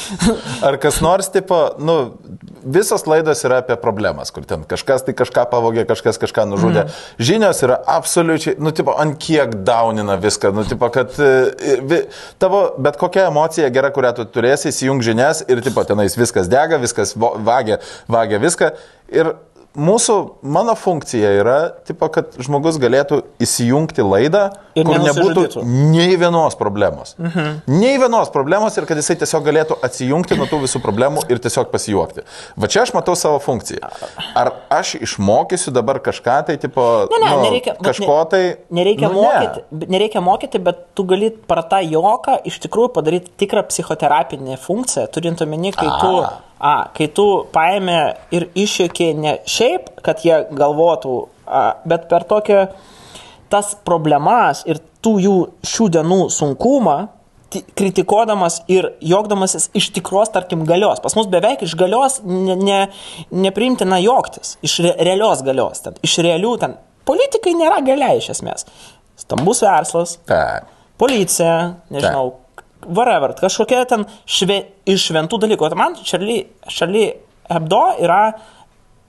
ar 0.68 0.78
kas 0.82 1.00
nors, 1.04 1.30
tipo, 1.34 1.60
nu, 1.82 1.98
visos 2.62 3.06
laidos 3.10 3.42
yra 3.46 3.60
apie 3.62 3.76
problemas, 3.80 4.30
kur 4.34 4.46
ten 4.48 4.66
kažkas 4.68 5.06
tai 5.06 5.14
kažką 5.18 5.46
pavogė, 5.50 5.86
kažkas 5.88 6.20
kažką 6.22 6.46
nužudė. 6.50 6.86
Mm. 6.86 7.24
Žinios 7.30 7.62
yra 7.66 7.78
absoliučiai, 7.96 8.56
nu, 8.62 8.74
tipo, 8.74 8.94
ant 8.98 9.18
kiek 9.22 9.56
daunina 9.66 10.18
viską, 10.20 10.52
nu, 10.54 10.66
tipo, 10.72 10.88
kad 10.94 11.14
e, 11.20 11.76
vi, 11.86 12.00
tavo 12.42 12.64
bet 12.82 12.98
kokia 13.00 13.28
emocija 13.30 13.70
gera, 13.74 13.92
kurią 13.94 14.14
tu 14.16 14.26
turėsi, 14.32 14.72
įsijung 14.72 15.04
žinias 15.04 15.44
ir, 15.46 15.62
tipo, 15.64 15.84
tenais 15.88 16.16
viskas 16.18 16.50
dega, 16.52 16.80
viskas 16.82 17.14
vagia, 17.16 17.78
vagia 18.10 18.42
viską. 18.42 18.72
Ir 19.12 19.34
mūsų, 19.78 20.14
mano 20.42 20.74
funkcija 20.76 21.30
yra, 21.40 21.56
tipo, 21.88 22.08
kad 22.12 22.34
žmogus 22.42 22.76
galėtų 22.82 23.22
įsijungti 23.42 24.04
laidą, 24.04 24.50
Ir 24.76 24.86
kur 24.88 25.00
nebūtų 25.04 25.62
nei 25.64 26.14
vienos 26.16 26.56
problemos. 26.56 27.14
Mhm. 27.20 27.62
Nei 27.72 27.98
vienos 28.00 28.30
problemos 28.32 28.76
ir 28.80 28.86
kad 28.88 29.00
jisai 29.00 29.16
tiesiog 29.20 29.44
galėtų 29.44 29.76
atsijungti 29.84 30.36
nuo 30.38 30.46
tų 30.48 30.62
visų 30.64 30.80
problemų 30.84 31.24
ir 31.32 31.40
tiesiog 31.44 31.68
pasijuokti. 31.72 32.24
Va 32.56 32.70
čia 32.72 32.84
aš 32.86 32.94
matau 32.96 33.16
savo 33.18 33.40
funkciją. 33.42 33.90
Ar 34.38 34.52
aš 34.72 34.94
išmokysiu 35.00 35.72
dabar 35.76 36.00
kažką 36.04 36.38
tai, 36.48 36.56
tipo, 36.60 37.08
Ne, 37.12 37.18
ne, 37.24 37.30
nu, 37.32 37.42
nereikia. 37.48 37.76
kažko 37.80 38.18
tai... 38.32 38.42
Nereikia, 38.72 39.08
nu, 39.12 39.22
mokyti, 39.22 39.64
ne. 39.70 39.90
nereikia 39.96 40.20
mokyti, 40.24 40.58
bet 40.62 40.86
tu 40.96 41.04
gali 41.08 41.30
per 41.30 41.62
tą 41.68 41.82
joką 41.84 42.38
iš 42.48 42.60
tikrųjų 42.64 42.92
padaryti 42.96 43.32
tikrą 43.44 43.64
psichoterapinę 43.68 44.56
funkciją, 44.60 45.08
turint 45.12 45.40
omeny, 45.44 45.72
kai 45.76 45.88
tu, 46.00 46.12
A. 46.62 46.74
kai 46.94 47.08
tu 47.10 47.24
paėmė 47.52 47.98
ir 48.30 48.44
išjokė 48.54 49.08
ne 49.18 49.32
šiaip, 49.50 49.88
kad 50.06 50.20
jie 50.22 50.44
galvotų, 50.54 51.14
a, 51.46 51.62
bet 51.90 52.04
per 52.08 52.22
tokią 52.30 52.68
tas 53.50 53.72
problemas 53.84 54.62
ir 54.70 54.78
tų 55.02 55.16
jų 55.24 55.34
šių 55.66 55.88
dienų 55.96 56.20
sunkumą, 56.30 56.94
ti- 57.52 57.64
kritikuodamas 57.76 58.60
ir 58.72 58.92
jogdamasis 59.04 59.66
iš 59.76 59.90
tikros, 59.96 60.30
tarkim, 60.32 60.62
galios. 60.64 61.02
Pas 61.04 61.16
mus 61.18 61.26
beveik 61.26 61.64
iš 61.66 61.74
galios 61.76 62.20
ne, 62.24 62.54
ne, 62.56 62.78
nepriimtina 63.34 63.98
jogtis, 64.00 64.54
iš 64.64 64.78
re, 64.86 64.94
realios 65.10 65.42
galios, 65.44 65.82
ten, 65.84 65.98
iš 66.06 66.14
realių 66.24 66.54
ten. 66.62 66.78
Politikai 67.04 67.56
nėra 67.58 67.82
galia 67.84 68.12
iš 68.20 68.30
esmės. 68.36 68.64
Stambus 69.18 69.60
verslas, 69.66 70.14
Taip. 70.30 70.70
policija, 71.02 71.74
nežinau, 71.92 72.36
whatever, 72.86 73.34
kažkokia 73.38 73.84
ten 73.90 74.06
šve, 74.26 74.58
iš 74.88 75.08
šventų 75.10 75.40
dalykų. 75.46 75.68
O 75.68 75.78
man 75.78 75.96
Charlie 76.02 77.08
Hebdo 77.50 77.84
yra 78.02 78.22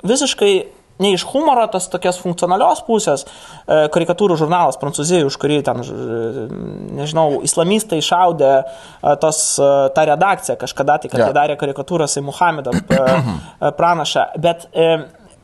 visiškai 0.04 0.54
ne 1.00 1.14
iš 1.14 1.26
humoro, 1.32 1.66
tas 1.72 1.88
tokios 1.92 2.20
funkcionalios 2.22 2.84
pusės, 2.88 3.26
e, 3.26 3.88
karikatūrų 3.94 4.38
žurnalas 4.40 4.78
Prancūzijoje, 4.82 5.26
už 5.30 5.38
kurį 5.42 5.60
ten, 5.66 5.82
nežinau, 7.00 7.42
islamistai 7.48 8.00
šaudė 8.06 8.52
e, 8.54 8.64
tos, 9.24 9.42
e, 9.58 9.72
tą 9.96 10.06
redakciją 10.12 10.58
kažkada, 10.62 11.00
tai 11.02 11.12
kad 11.12 11.24
Jo. 11.24 11.32
jie 11.32 11.38
darė 11.40 11.58
karikatūras 11.60 12.18
į 12.22 12.26
Muhamedą 12.30 12.78
pranašą. 13.80 14.30
Bet 14.44 14.68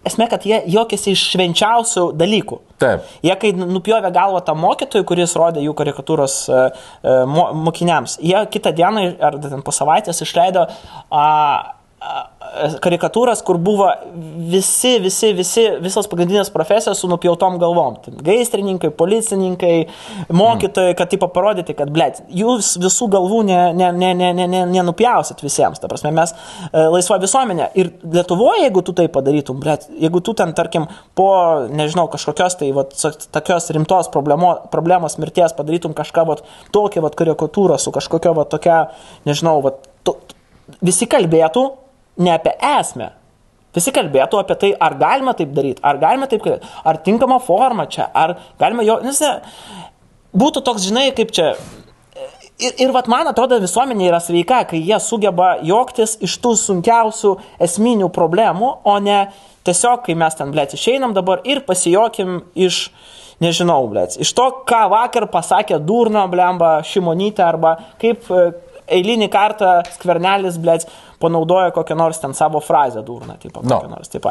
esmė, 0.08 0.28
kad 0.32 0.45
jie 0.47 0.62
jokėsi 0.72 1.14
iš 1.16 1.26
švenčiausių 1.34 2.06
dalykų. 2.20 2.60
Taip. 2.80 3.08
Jie, 3.26 3.34
kai 3.41 3.52
nupjovė 3.58 4.12
galvą 4.16 4.41
tam 4.47 4.62
mokytojui, 4.64 5.08
kuris 5.08 5.36
rodė 5.39 5.64
jų 5.66 5.74
karikatūros 5.78 6.38
e, 6.47 6.62
mo, 7.28 7.50
mokiniams, 7.68 8.20
jie 8.24 8.39
kitą 8.54 8.74
dieną 8.76 9.06
ar 9.20 9.39
ten 9.43 9.66
po 9.66 9.76
savaitės 9.76 10.24
išleido 10.24 10.68
a, 11.12 11.26
karikatūras, 12.84 13.41
kur 13.45 13.58
buvo 13.62 13.89
visi, 14.50 14.95
visi, 15.04 15.32
visi, 15.36 15.66
visos 15.84 16.08
pagrindinės 16.10 16.50
profesijos 16.54 17.02
su 17.02 17.10
nupjautom 17.12 17.58
galvom. 17.60 17.97
Ten 18.06 18.22
gaisrininkai, 18.24 18.91
policininkai, 18.95 19.74
mokytojai, 20.34 20.95
kad 20.97 21.12
taip 21.12 21.26
parodyti, 21.36 21.76
kad, 21.78 21.91
blėt, 21.93 22.22
jūs 22.32 22.72
visų 22.82 23.10
galvų 23.14 23.41
nenupjausit 23.50 24.00
ne, 24.00 24.14
ne, 24.16 24.47
ne, 24.72 25.43
visiems. 25.43 25.82
Ta 25.82 25.89
prasme, 25.91 26.14
mes 26.16 26.34
e, 26.34 26.86
laisva 26.95 27.20
visuomenė. 27.22 27.70
Ir 27.80 27.91
Lietuvoje, 28.16 28.64
jeigu 28.64 28.84
tu 28.88 28.95
tai 28.97 29.10
padarytum, 29.12 29.60
blėt, 29.62 29.89
jeigu 30.00 30.24
tu 30.26 30.34
ten, 30.39 30.56
tarkim, 30.58 30.88
po, 31.20 31.30
nežinau, 31.68 32.08
kažkokios 32.12 32.58
tai, 32.62 32.72
so- 32.95 33.14
tokios 33.36 33.70
rimtos 33.76 34.10
problemo, 34.14 34.56
problemos 34.72 35.20
mirties 35.22 35.54
padarytum 35.58 35.93
kažką, 35.97 36.26
vat, 36.32 36.47
tokią, 36.76 37.04
vat, 37.06 37.20
karikatūrą 37.20 37.78
su 37.82 37.93
kažkokia, 37.95 38.34
vat, 38.39 38.52
tokia, 38.56 38.82
nežinau, 39.30 39.60
vat, 39.68 39.84
to, 40.08 40.18
visi 40.86 41.10
kalbėtų 41.10 41.68
ne 42.20 42.36
apie 42.36 42.54
esmę. 42.78 43.14
Visi 43.76 43.94
kalbėtų 43.94 44.40
apie 44.42 44.56
tai, 44.58 44.70
ar 44.82 44.96
galima 44.98 45.36
taip 45.38 45.52
daryti, 45.54 45.82
ar 45.86 46.00
galima 46.02 46.28
taip 46.30 46.42
kalbėti, 46.42 46.72
ar 46.90 46.98
tinkama 47.06 47.38
forma 47.44 47.86
čia, 47.92 48.08
ar 48.18 48.34
galima 48.62 48.86
jo, 48.86 48.98
nes 49.06 49.20
ne, 49.22 49.36
būtų 50.34 50.64
toks, 50.66 50.88
žinai, 50.90 51.10
kaip 51.18 51.34
čia. 51.36 51.52
Ir, 52.60 52.74
ir 52.82 52.92
vat, 52.92 53.08
man 53.08 53.30
atrodo, 53.30 53.60
visuomenė 53.62 54.10
yra 54.10 54.18
sveika, 54.20 54.64
kai 54.68 54.82
jie 54.84 54.98
sugeba 55.00 55.54
joktis 55.64 56.18
iš 56.26 56.34
tų 56.44 56.56
sunkiausių 56.60 57.36
esminių 57.64 58.10
problemų, 58.12 58.74
o 58.84 58.96
ne 59.00 59.20
tiesiog, 59.70 60.02
kai 60.08 60.18
mes 60.20 60.36
ten, 60.36 60.52
blėt, 60.52 60.74
išeinam 60.76 61.14
dabar 61.16 61.46
ir 61.48 61.62
pasijokim 61.68 62.42
iš, 62.60 62.88
nežinau, 63.40 63.84
blėt, 63.92 64.18
iš 64.20 64.34
to, 64.36 64.50
ką 64.68 64.82
vakar 64.92 65.30
pasakė 65.32 65.80
Durno, 65.80 66.26
blemba, 66.32 66.80
Šimonytė, 66.90 67.46
arba 67.46 67.78
kaip 68.02 68.28
e, 68.28 68.50
eilinį 68.98 69.30
kartą 69.32 69.78
skvernelis, 69.94 70.60
blėt, 70.60 70.90
panaudoja 71.20 71.72
kokią 71.76 71.96
nors 72.00 72.20
ten 72.20 72.34
savo 72.34 72.60
frazę 72.64 73.04
durną, 73.04 73.36
taip, 73.42 73.58
No. 73.64 73.82
no. 73.84 73.90
nors, 73.96 74.08
taip. 74.10 74.26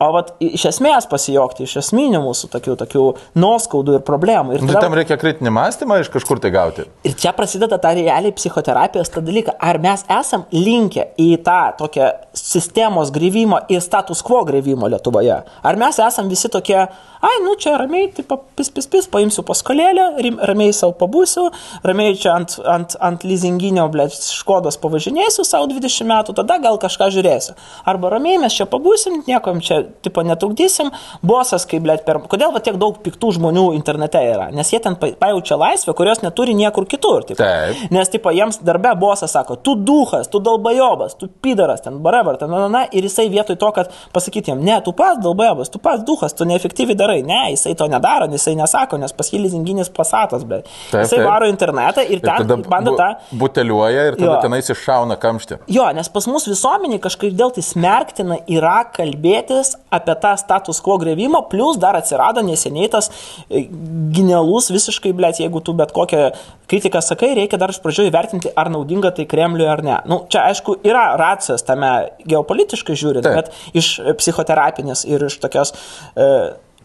O 0.00 0.12
vat 0.12 0.32
iš 0.40 0.64
esmės 0.72 1.06
pasijokti, 1.10 1.62
iš 1.68 1.76
esminių 1.82 2.20
mūsų 2.24 2.50
tokių, 2.56 2.76
tokių 2.82 3.04
nuoskaudų 3.38 3.94
ir 3.98 4.00
problemų. 4.06 4.54
Ir 4.56 4.62
Nu, 4.62 4.72
tada- 4.72 4.80
tam 4.88 4.94
reikia 4.98 5.16
kritinį 5.16 5.50
mąstymą 5.54 6.00
iš 6.00 6.10
kažkur 6.10 6.40
tai 6.40 6.50
gauti. 6.50 6.84
Ir 7.04 7.14
čia 7.14 7.32
prasideda 7.32 7.78
ta 7.78 7.94
realiai 7.94 8.32
psichoterapijos 8.32 9.08
ta 9.10 9.20
dalyka. 9.20 9.52
Ar 9.60 9.78
mes 9.78 10.04
esam 10.08 10.44
linkę 10.52 11.06
į 11.18 11.36
tą 11.42 11.76
tokią 11.78 12.10
sistemos 12.34 13.10
grįvimo 13.14 13.60
ir 13.68 13.80
status 13.80 14.22
quo 14.22 14.42
grįvimo 14.44 14.88
Lietuvoje? 14.90 15.42
Ar 15.62 15.76
mes 15.76 15.98
esam 15.98 16.28
visi 16.28 16.48
tokie, 16.48 16.88
ai, 17.22 17.36
nu 17.44 17.54
čia 17.60 17.76
ramiai, 17.80 18.08
taip, 18.14 18.32
pis, 18.58 18.70
pis, 18.74 18.88
pis, 18.90 19.06
paimsiu 19.12 19.44
paskolėlę, 19.46 20.06
ramiai 20.48 20.72
savo 20.74 20.94
pabūsiu, 20.98 21.48
ramiai 21.86 22.16
čia 22.18 22.32
ant, 22.34 22.56
ant, 22.68 22.96
ant 22.98 23.26
leasinginio, 23.26 23.86
ble, 23.92 24.08
škodos 24.10 24.78
pavažinėsiu 24.82 25.44
savo 25.46 25.68
20 25.70 26.08
metų, 26.10 26.34
tada 26.40 26.58
gal 26.62 26.78
kažką 26.82 27.08
žiūrėsiu. 27.14 27.54
Arba 27.88 28.10
ramiai 28.16 28.40
mes 28.42 28.56
čia 28.58 28.66
pabūsim, 28.70 29.22
niekam 29.28 29.60
čia, 29.64 29.82
tipo, 30.02 30.24
netrukdysim, 30.26 30.90
bosas, 31.22 31.66
kaip, 31.70 31.84
ble, 31.86 31.98
per... 32.06 32.20
Kodėl 32.32 32.52
va 32.54 32.62
tiek 32.64 32.78
daug 32.80 32.98
piktų 33.04 33.34
žmonių 33.38 33.68
internete 33.78 34.22
yra? 34.32 34.48
Nes 34.54 34.72
jie 34.72 34.80
ten 34.82 34.96
pa- 35.00 35.12
pajaučia 35.20 35.58
laisvę, 35.60 35.94
kurios 35.98 36.22
neturi 36.24 36.56
niekur 36.58 36.86
kitur. 36.90 37.26
Tipo. 37.28 37.38
Taip. 37.42 37.86
Nes, 37.94 38.10
tipo, 38.12 38.32
jiems 38.34 38.60
darbe 38.66 38.92
bosas 38.98 39.34
sako, 39.36 39.56
tu 39.62 39.76
duhas, 39.78 40.30
tu 40.32 40.40
dalbajobas, 40.42 41.14
tu 41.20 41.28
pidaras, 41.42 41.84
ten 41.84 42.00
whatever, 42.02 42.38
ten, 42.40 42.50
na, 42.50 42.64
na, 42.66 42.70
na, 42.72 42.82
ir 42.90 43.06
jisai 43.06 43.28
vietoj 43.32 43.58
to, 43.60 43.70
kad 43.78 43.92
pasakyti 44.14 44.52
jam, 44.52 44.62
ne, 44.64 44.78
tu 44.84 44.94
pats 44.96 45.20
dalbajobas, 45.22 45.70
tu 45.72 45.80
pats 45.82 46.02
duhas, 46.08 46.34
tu 46.36 46.46
neefektyviai 46.48 46.98
darai, 46.98 47.11
ne, 47.26 47.40
jisai 47.52 47.74
to 47.76 47.86
nedaro, 47.92 48.26
jisai 48.32 48.54
nesako, 48.56 48.96
nes 49.02 49.12
pas 49.12 49.28
jį 49.28 49.42
lizinginis 49.44 49.90
pasatas, 49.92 50.46
bet 50.48 50.64
Taip, 50.90 51.02
jisai 51.02 51.18
taip. 51.20 51.26
varo 51.28 51.50
internetą 51.52 52.06
ir 52.06 52.22
Ir 52.22 52.24
ten 52.24 52.46
tada 52.46 52.56
bando 52.70 52.94
tą... 52.96 53.10
buteliuoja 53.36 54.06
ir 54.08 54.16
tada 54.16 54.30
Jo. 54.30 54.40
tenais 54.46 54.70
iššauna 54.72 55.16
kamštį. 55.20 55.58
Jo, 55.74 55.90
nes 55.92 56.08
pas 56.08 56.26
mus 56.30 56.46
visuomeniai 56.48 57.00
kažkaip 57.02 57.34
dėl 57.36 57.52
tai 57.52 57.62
smerktina 57.66 58.38
yra 58.48 58.78
kalbėtis 58.94 59.74
apie 59.92 60.14
tą 60.22 60.32
status 60.40 60.80
quo 60.80 60.96
grevimą, 61.02 61.44
plus 61.50 61.76
dar 61.82 61.98
atsirado 61.98 62.40
neseniai 62.46 62.88
tas 62.94 63.10
e, 63.50 63.66
genialus 64.14 64.70
visiškai, 64.72 65.12
blėt, 65.18 65.42
jeigu 65.42 65.60
tu 65.66 65.74
bet 65.76 65.92
kokią 65.92 66.30
kritiką 66.70 67.02
sakai, 67.04 67.32
reikia 67.36 67.58
dar 67.60 67.72
iš 67.74 67.80
pradžių 67.84 68.06
įvertinti, 68.08 68.52
ar 68.56 68.70
naudinga 68.72 69.10
tai 69.16 69.26
Kremliui 69.28 69.66
ar 69.68 69.82
ne. 69.84 69.98
Nu, 70.08 70.22
čia 70.32 70.46
aišku 70.52 70.78
yra 70.86 71.10
racijos 71.20 71.64
tame 71.66 71.90
geopolitiškai 72.28 72.94
žiūrint, 72.96 73.26
Taip. 73.26 73.34
bet 73.50 73.76
iš 73.76 73.90
psichoterapinės 74.20 75.04
ir 75.10 75.26
iš 75.28 75.36
tokios 75.42 75.74
e, 76.16 76.28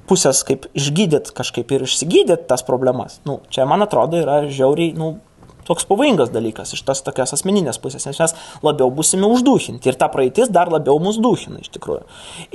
pusės, 0.07 0.43
kaip 0.47 0.67
išgydyt 0.77 1.31
kažkaip 1.37 1.71
ir 1.75 1.85
išsigydyt 1.87 2.47
tas 2.49 2.63
problemas. 2.67 3.19
Nu, 3.27 3.39
čia, 3.53 3.67
man 3.69 3.85
atrodo, 3.85 4.19
yra 4.23 4.41
žiauriai, 4.47 4.95
nu, 4.97 5.15
toks 5.67 5.85
pavojingas 5.89 6.31
dalykas 6.33 6.73
iš 6.77 6.81
tos 6.87 7.01
tokios 7.05 7.33
asmeninės 7.37 7.79
pusės, 7.83 8.05
nes 8.09 8.19
mes 8.23 8.33
labiau 8.65 8.89
būsime 8.93 9.27
užduhinti 9.27 9.91
ir 9.91 9.97
ta 9.99 10.07
praeitis 10.13 10.49
dar 10.53 10.71
labiau 10.73 10.97
mus 11.03 11.19
duhina 11.21 11.59
iš 11.63 11.69
tikrųjų. 11.75 12.03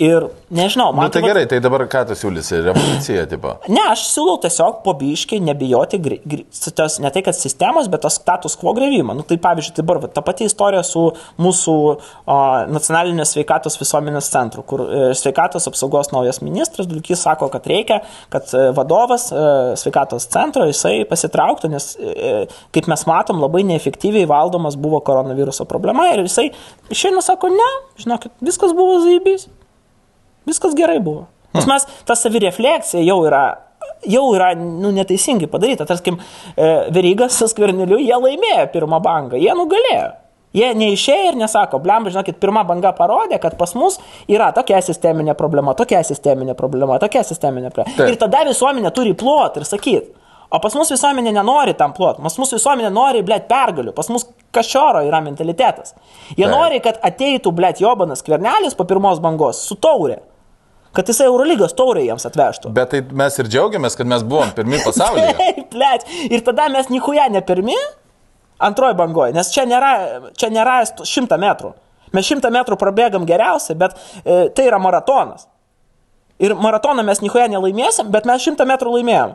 Ir 0.03 0.29
nežinau, 0.51 0.91
Na 0.93 0.97
man 1.03 1.11
nu, 1.11 1.15
tai 1.15 1.23
vat- 1.23 1.31
gerai, 1.33 1.45
tai 1.51 1.61
dabar 1.65 1.85
ką 1.93 2.05
tu 2.09 2.17
siūlysi? 2.19 2.63
Revoliucija, 2.67 3.27
tipo. 3.31 3.55
Ne, 3.73 3.83
aš 3.93 4.07
siūlau 4.15 4.39
tiesiog 4.43 4.83
pobiškai 4.87 5.41
nebijoti 5.45 6.01
gri- 6.03 6.21
gri- 6.25 6.47
tos, 6.77 6.99
ne 7.03 7.11
tai 7.15 7.23
kad 7.27 7.37
sistemos, 7.39 7.89
bet 7.93 8.03
tos 8.07 8.17
status 8.21 8.57
quo 8.57 8.73
grevimą. 8.77 9.15
Nu, 9.19 9.23
tai 9.27 9.37
pavyzdžiui, 9.43 9.77
dabar 9.83 10.01
va, 10.03 10.09
ta 10.09 10.23
pati 10.25 10.45
istorija 10.49 10.83
su 10.87 11.05
mūsų 11.43 11.75
o, 11.93 12.37
nacionalinės 12.73 13.35
sveikatos 13.37 13.77
visuomenės 13.81 14.31
centru, 14.33 14.63
kur 14.67 14.85
e, 14.87 15.03
sveikatos 15.19 15.67
apsaugos 15.71 16.13
naujas 16.15 16.41
ministras 16.45 16.89
Dulkys 16.91 17.23
sako, 17.27 17.49
kad 17.53 17.67
reikia, 17.71 18.01
kad 18.33 18.49
e, 18.57 18.65
vadovas 18.77 19.29
e, 19.33 19.43
sveikatos 19.81 20.27
centro 20.33 20.67
jisai 20.69 21.03
pasitrauktų, 21.11 21.71
nes 21.73 21.91
e, 21.99 22.33
kaip 22.75 22.89
mes 22.91 23.02
matom, 23.09 23.41
labai 23.43 23.65
neefektyviai 23.69 24.29
valdomas 24.31 24.77
buvo 24.81 25.01
koronaviruso 25.05 25.67
problema 25.71 26.09
ir 26.13 26.25
jisai 26.27 26.49
išeina 26.93 27.23
sako, 27.25 27.51
ne, 27.53 27.69
žinokit, 28.03 28.35
viskas 28.45 28.75
buvo 28.77 29.01
zaibys. 29.05 29.49
Viskas 30.49 30.75
gerai 30.79 30.99
buvo. 31.03 31.29
Nes 31.55 31.69
mes, 31.69 31.85
ta 32.09 32.17
savirefleksija 32.17 33.03
jau 33.05 33.21
yra, 33.29 33.43
jau 34.09 34.25
yra 34.35 34.53
nu, 34.59 34.91
neteisingai 34.95 35.51
padaryta. 35.53 35.87
Tarkim, 35.87 36.19
e, 36.57 36.73
Verygas 36.95 37.37
su 37.39 37.49
Skverneliu, 37.51 38.01
jie 38.01 38.17
laimėjo 38.17 38.67
pirmą 38.73 38.99
bangą, 39.05 39.41
jie 39.41 39.55
nugalėjo. 39.59 40.11
Jie 40.57 40.69
neišėjo 40.77 41.31
ir 41.31 41.37
nesako, 41.41 41.81
blem, 41.81 42.11
žinokit, 42.13 42.37
pirma 42.41 42.61
banga 42.69 42.91
parodė, 42.97 43.39
kad 43.41 43.55
pas 43.61 43.73
mus 43.79 43.97
yra 44.29 44.51
tokia 44.53 44.83
sisteminė 44.85 45.33
problema, 45.39 45.73
tokia 45.77 46.03
sisteminė 46.05 46.57
problema, 46.59 46.99
tokia 47.01 47.23
sisteminė 47.25 47.71
problema. 47.73 47.97
Taip. 47.97 48.11
Ir 48.13 48.19
tada 48.21 48.43
visuomenė 48.51 48.93
turi 48.93 49.15
plot 49.17 49.57
ir 49.61 49.69
sakyti. 49.69 50.22
O 50.53 50.59
pas 50.61 50.75
mus 50.77 50.91
visuomenė 50.93 51.33
nenori 51.33 51.73
tam 51.79 51.95
plot, 51.97 52.19
pas 52.21 52.35
mus 52.37 52.51
visuomenė 52.53 52.91
nori, 52.93 53.23
blėt, 53.25 53.47
pergalių, 53.49 53.95
pas 53.97 54.11
mus 54.13 54.27
kašioro 54.53 55.01
yra 55.07 55.23
mentalitetas. 55.25 55.95
Jie 56.35 56.45
Taip. 56.45 56.53
nori, 56.53 56.81
kad 56.85 56.99
ateitų, 57.09 57.55
blėt, 57.57 57.81
Jobanas 57.81 58.21
Kvernelis 58.27 58.77
po 58.77 58.85
pirmos 58.89 59.23
bangos 59.25 59.63
su 59.65 59.79
taurė. 59.81 60.19
Kad 60.93 61.09
jisai 61.09 61.31
Eurolygos 61.31 61.73
taurė 61.73 62.03
jiems 62.05 62.29
atvežtų. 62.29 62.69
Bet 62.77 62.91
tai 62.93 63.01
mes 63.17 63.39
ir 63.41 63.49
džiaugiamės, 63.49 63.97
kad 63.97 64.11
mes 64.13 64.25
buvom 64.29 64.51
pirmi 64.53 64.77
pasaulyje. 64.85 65.31
Taip, 65.41 65.63
blėt. 65.73 66.05
Ir 66.29 66.45
tada 66.45 66.67
mes 66.75 66.91
nichuja 66.93 67.31
ne 67.33 67.41
pirmi 67.49 67.79
antroji 68.63 68.99
bangoje, 68.99 69.33
nes 69.35 69.49
čia 69.55 69.65
nėra, 69.67 69.95
čia 70.37 70.51
nėra 70.53 70.83
šimtą 71.09 71.39
metrų. 71.41 71.73
Mes 72.13 72.29
šimtą 72.29 72.51
metrų 72.53 72.77
prabėgam 72.77 73.25
geriausiai, 73.25 73.79
bet 73.81 73.97
e, 73.97 74.51
tai 74.53 74.69
yra 74.69 74.77
maratonas. 74.83 75.49
Ir 76.43 76.53
maratoną 76.61 77.05
mes 77.09 77.25
nichuja 77.25 77.49
nelaimėsim, 77.49 78.13
bet 78.13 78.29
mes 78.29 78.45
šimtą 78.45 78.69
metrų 78.69 78.99
laimėjom. 78.99 79.33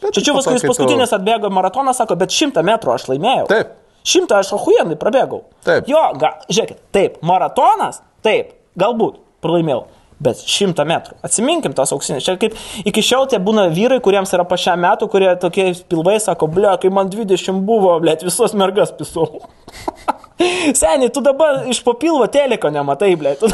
To, 0.00 0.10
kuris 0.12 0.46
kai 0.46 0.58
tu- 0.60 0.68
paskutinis 0.74 1.12
atbėgo 1.16 1.50
maratoną, 1.50 1.94
sako, 1.96 2.16
bet 2.20 2.30
šimtą 2.34 2.62
metrų 2.66 2.94
aš 2.94 3.06
laimėjau. 3.10 3.46
Taip. 3.48 3.74
Šimtą 4.06 4.38
aš 4.42 4.52
ahujenai 4.54 4.96
prabėgau. 5.00 5.42
Taip. 5.66 5.88
Jo, 5.90 6.02
ga, 6.20 6.34
žiūrėkit, 6.52 6.78
taip, 6.94 7.16
maratonas, 7.26 8.02
taip, 8.22 8.52
galbūt 8.78 9.16
pralaimėjau. 9.42 9.86
Bet 10.20 10.38
šimtą 10.48 10.86
metrų. 10.88 11.18
Atsiminkim 11.26 11.74
tos 11.76 11.90
auksinės. 11.92 12.24
Čia 12.24 12.38
kaip 12.40 12.54
iki 12.88 13.02
šiol 13.04 13.26
tie 13.28 13.36
būna 13.36 13.66
vyrai, 13.68 13.98
kuriems 14.00 14.32
yra 14.32 14.46
po 14.48 14.56
šią 14.56 14.72
metų, 14.80 15.10
kurie 15.12 15.34
tokie 15.36 15.66
pilvai 15.90 16.16
sako, 16.24 16.48
ble, 16.48 16.70
kai 16.80 16.88
man 16.88 17.10
20 17.12 17.60
buvo, 17.68 17.98
ble, 18.00 18.14
visos 18.22 18.54
mergas 18.56 18.94
pisau. 18.96 19.26
Seniai, 20.80 21.08
tu 21.14 21.20
dabar 21.24 21.62
iš 21.70 21.78
papilvo 21.84 22.26
teliko 22.32 22.68
nematai, 22.70 23.14
ble. 23.16 23.34
Tu 23.40 23.48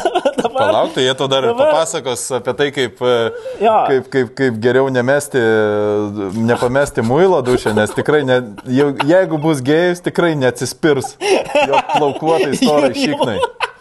dabar... 0.49 0.73
Palauk, 0.73 0.95
tai 0.97 1.05
jie 1.05 1.13
to 1.15 1.27
dar 1.31 1.45
Dabar- 1.47 1.71
papasakos 1.71 2.25
apie 2.35 2.53
tai, 2.59 2.67
kaip, 2.75 2.99
e, 3.07 3.13
Jo. 3.63 3.75
kaip, 3.87 4.09
kaip, 4.11 4.33
kaip 4.39 4.57
geriau 4.65 4.89
nemesti, 4.91 5.39
nepamesti 6.49 7.03
muilo 7.07 7.39
dušę, 7.47 7.75
nes 7.77 7.95
tikrai, 7.95 8.25
ne, 8.27 8.41
jau, 8.67 8.89
jeigu 9.07 9.39
bus 9.43 9.63
gėjus, 9.65 10.03
tikrai 10.05 10.33
neatsispirs 10.41 11.15
jo 11.21 11.83
plaukuotai 11.95 12.57
storai 12.59 12.91
Jo, 12.93 12.97
jo. 12.97 13.05
šiknai. 13.07 13.37
Jo, 13.39 13.72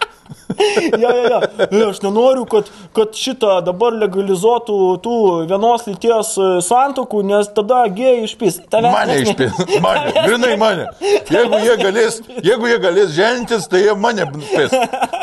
jo, 1.04 1.12
jo. 1.30 1.40
E, 1.68 1.82
Aš 1.92 2.02
nenoriu, 2.04 2.46
kad, 2.50 2.70
kad 2.96 3.16
šitą 3.18 3.58
dabar 3.66 3.96
legalizuotų 4.02 4.78
tų 5.04 5.18
vienos 5.50 5.86
lyties 5.90 6.34
e, 6.40 6.50
santokų, 6.66 7.24
nes 7.28 7.50
tada 7.56 7.84
gėjai 7.92 8.26
išpis. 8.28 8.62
Tavęs 8.72 8.96
Mane 8.96 9.18
išpės, 9.26 9.62
mane, 9.86 10.14
grinai 10.26 10.54
mane. 10.62 10.88
Jeigu 11.32 11.62
jie 11.66 11.78
galės, 11.82 12.20
jeigu 12.44 12.72
jie 12.72 12.80
galės 12.84 13.14
žentis, 13.16 13.68
tai 13.72 13.84
jie 13.86 13.96
mane 13.98 14.28
pės. 14.52 14.76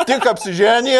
Tik 0.09 0.25
apsiženė, 0.31 0.97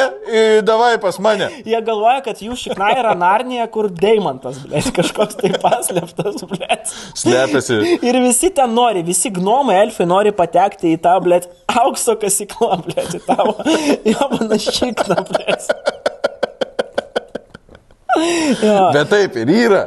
davai 0.68 0.96
pas 1.02 1.18
mane. 1.24 1.50
Jie 1.68 1.80
galvoja, 1.86 2.22
kad 2.26 2.42
jų 2.44 2.58
šikna 2.60 2.92
yra 3.00 3.16
narnija, 3.18 3.68
kur 3.72 3.90
deimantas, 3.94 4.60
blė, 4.66 4.84
kažkoks 4.96 5.40
tai 5.40 5.54
paslėptas, 5.62 6.44
blė. 6.50 6.80
Slepiasi. 7.18 7.80
Ir 8.06 8.20
visi 8.24 8.52
ten 8.56 8.74
nori, 8.76 9.04
visi 9.06 9.32
gnomai, 9.34 9.80
elfai 9.86 10.08
nori 10.10 10.34
patekti 10.36 10.94
į 10.96 11.02
tą, 11.04 11.16
blė, 11.24 11.42
aukso 11.82 12.16
kasyklą, 12.22 12.80
blė, 12.86 13.06
į 13.18 13.22
tavo, 13.28 13.56
jo 14.08 14.29
panašykną, 14.34 15.24
blė. 15.30 15.58
Jo. 18.60 18.90
Bet 18.92 19.10
taip 19.12 19.36
ir 19.40 19.50
yra. 19.54 19.86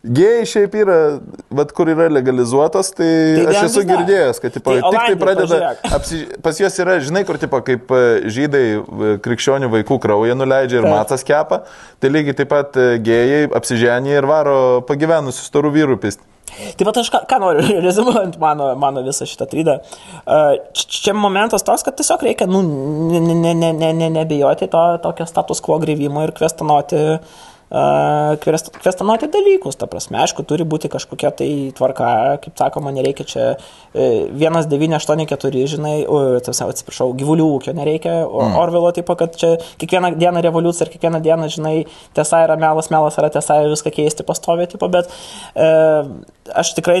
Gėjai 0.00 0.44
šiaip 0.48 0.74
yra, 0.80 0.94
bet 1.52 1.74
kur 1.76 1.90
yra 1.92 2.06
legalizuotas, 2.08 2.88
tai, 2.96 3.08
Tai 3.36 3.50
aš 3.50 3.66
esu 3.66 3.82
girdėjęs, 3.84 4.38
kad 4.40 4.54
tipo, 4.54 4.72
Tai 4.72 4.92
tik 4.94 5.02
tai 5.10 5.16
pradeda, 5.20 5.58
apsi, 5.92 6.20
pas 6.40 6.56
juos 6.56 6.78
yra, 6.80 6.94
žinai, 7.04 7.20
kur 7.28 7.36
tipo, 7.42 7.60
kaip 7.66 7.92
e, 7.92 8.00
žydai 8.32 8.62
e, 8.78 9.10
krikščionių 9.20 9.68
vaikų 9.74 9.98
kraują 10.00 10.38
nuleidžia 10.40 10.78
ir 10.80 10.86
Taip. 10.86 10.94
matas 10.94 11.26
kepa, 11.28 11.58
tai 12.00 12.12
lygiai 12.14 12.38
taip 12.38 12.48
pat 12.48 12.80
e, 12.80 12.94
gėjai 13.04 13.42
apsiženė 13.60 14.14
ir 14.16 14.28
varo 14.30 14.56
pagyvenusių 14.88 15.44
storų 15.50 15.74
vyrų 15.76 16.00
pisti. 16.00 16.24
Tai 16.76 16.86
va 16.88 16.94
aš 17.00 17.10
ką, 17.12 17.22
ką 17.30 17.40
noriu, 17.42 17.66
rezumuojant 17.86 18.38
mano, 18.42 18.72
mano 18.80 19.04
visą 19.06 19.28
šitą 19.28 19.48
trydą. 19.50 19.78
Uh, 20.24 20.56
čia 20.74 21.14
momentas 21.16 21.64
toks, 21.66 21.84
kad 21.86 21.98
tiesiog 21.98 22.24
reikia, 22.26 22.48
nu, 22.50 22.62
ne, 23.10 23.20
ne, 23.20 23.36
ne, 23.36 23.54
ne, 23.54 23.72
ne, 23.76 23.92
ne, 24.02 24.10
nebijoti 24.20 24.70
to 24.72 24.84
tokio 25.04 25.28
status 25.28 25.62
quo 25.64 25.78
grįvimo 25.82 26.26
ir 26.26 26.34
kvestionuoti, 26.36 27.04
uh, 27.14 27.46
kvestionuoti 27.70 29.28
dalykus. 29.30 29.78
Ta 29.78 29.86
prasme, 29.90 30.18
aišku, 30.24 30.42
turi 30.48 30.66
būti 30.66 30.90
kažkokia 30.90 31.30
tai 31.38 31.50
tvarka, 31.76 32.08
kaip 32.42 32.58
sakoma, 32.58 32.90
nereikia 32.94 33.26
čia 33.30 33.44
uh, 33.54 34.26
1984, 34.34 35.62
žinai, 35.74 35.94
uh, 36.02 36.40
atsiprašau, 36.42 37.12
gyvulių 37.20 37.46
ūkio 37.58 37.74
nereikia, 37.78 38.16
mm. 38.26 38.58
Orvelo 38.58 38.90
tipo, 38.96 39.14
kad 39.18 39.38
čia 39.38 39.54
kiekvieną 39.78 40.16
dieną 40.18 40.42
revoliucija 40.48 40.88
ir 40.88 40.92
kiekvieną 40.96 41.22
dieną, 41.22 41.48
žinai, 41.54 41.76
tiesa 42.18 42.42
yra 42.46 42.58
melas, 42.60 42.90
melas 42.90 43.18
yra 43.22 43.30
tiesa 43.30 43.62
ir 43.62 43.70
viską 43.70 43.94
keisti 43.94 44.26
pastoviai, 44.26 44.70
tipo, 44.70 44.90
bet 44.90 45.10
uh, 45.54 46.10
aš 46.54 46.72
tikrai 46.76 47.00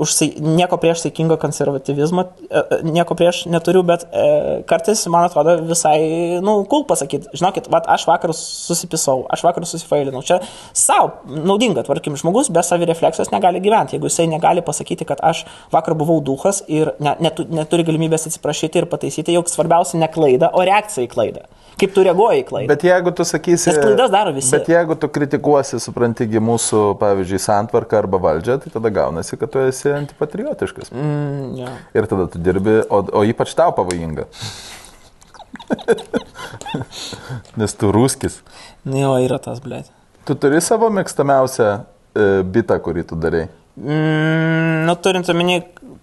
užsai, 0.00 0.28
nieko 0.42 0.78
prieš 0.80 1.04
saikingo 1.04 1.36
konservatyvizmo, 1.40 2.24
e, 2.24 2.46
e, 2.60 2.78
nieko 2.86 3.16
prieš 3.18 3.44
neturiu, 3.50 3.82
bet 3.86 4.06
e, 4.06 4.26
kartais 4.68 5.04
man 5.12 5.28
atrodo 5.28 5.56
visai, 5.68 5.98
nu, 6.44 6.56
cool 6.70 6.86
pasakyti, 6.88 7.30
žinokit, 7.36 7.68
vat, 7.72 7.88
aš 7.90 8.06
vakar 8.10 8.34
susipisau, 8.36 9.24
aš 9.34 9.44
vakar 9.46 9.66
susifailinau. 10.04 10.22
Čia 10.22 10.40
savo 10.72 11.12
naudinga, 11.26 11.82
tvarkim, 11.84 12.16
žmogus 12.16 12.50
be 12.52 12.62
savirefleksijos 12.62 13.30
negali 13.32 13.60
gyventi. 13.60 13.96
Jeigu 13.96 14.08
jisai 14.08 14.26
negali 14.28 14.62
pasakyti, 14.62 15.04
kad 15.04 15.18
aš 15.22 15.44
vakar 15.72 15.94
buvau 15.94 16.20
duhas 16.20 16.62
ir 16.68 16.92
ne, 17.00 17.16
netu, 17.20 17.46
neturi 17.48 17.84
galimybės 17.84 18.28
atsiprašyti 18.28 18.82
ir 18.82 18.88
pataisyti, 18.90 19.34
juk 19.34 19.48
svarbiausia 19.48 20.00
ne 20.00 20.08
klaida, 20.08 20.50
o 20.52 20.64
reakcija 20.64 21.06
į 21.06 21.12
klaidą. 21.12 21.46
Kaip 21.80 21.90
tu 21.94 22.04
reaguoji 22.06 22.44
į 22.44 22.46
klaidą. 22.46 22.70
Bet 22.70 22.84
jeigu 22.86 23.10
tu 23.16 23.24
sakysi... 23.26 23.72
Nes 23.72 23.80
klaidas 23.80 24.12
daro 24.12 24.34
visi. 24.34 24.52
Bet 24.54 24.68
jeigu 24.70 24.94
tu 25.00 25.10
kritikuosi, 25.10 25.80
suprantigi, 25.82 26.38
mūsų, 26.38 26.84
pavyzdžiui, 27.00 27.40
santvarką 27.42 27.98
arba 27.98 28.20
valdžią, 28.22 28.60
tai 28.62 28.70
tada 28.76 28.92
gaunasi, 28.94 29.38
kad 29.40 29.50
tu 29.50 29.64
esi 29.64 29.90
antipatriotiškas. 29.90 30.94
Mm, 30.94 31.50
jo. 31.58 31.74
Ir 31.98 32.08
tada 32.12 32.28
tu 32.30 32.42
dirbi, 32.42 32.78
o, 32.86 33.02
o 33.02 33.24
ypač 33.26 33.56
tau 33.58 33.74
pavojinga. 33.74 34.28
Nes 37.60 37.74
tu 37.78 37.90
rūskis. 37.94 38.38
Nu, 38.84 38.98
jo, 39.00 39.12
yra 39.24 39.40
tas, 39.42 39.60
blėt. 39.64 39.90
Tu 40.24 40.36
turi 40.40 40.60
savo 40.64 40.88
mėgstamiausią 40.94 41.68
e, 41.68 42.26
bitą, 42.48 42.78
kurį 42.84 43.04
tu 43.10 43.18
darai. 43.20 43.44
Mm, 43.74 44.84
nu, 44.86 44.94
turint 45.02 45.28
omeny, 45.28 45.58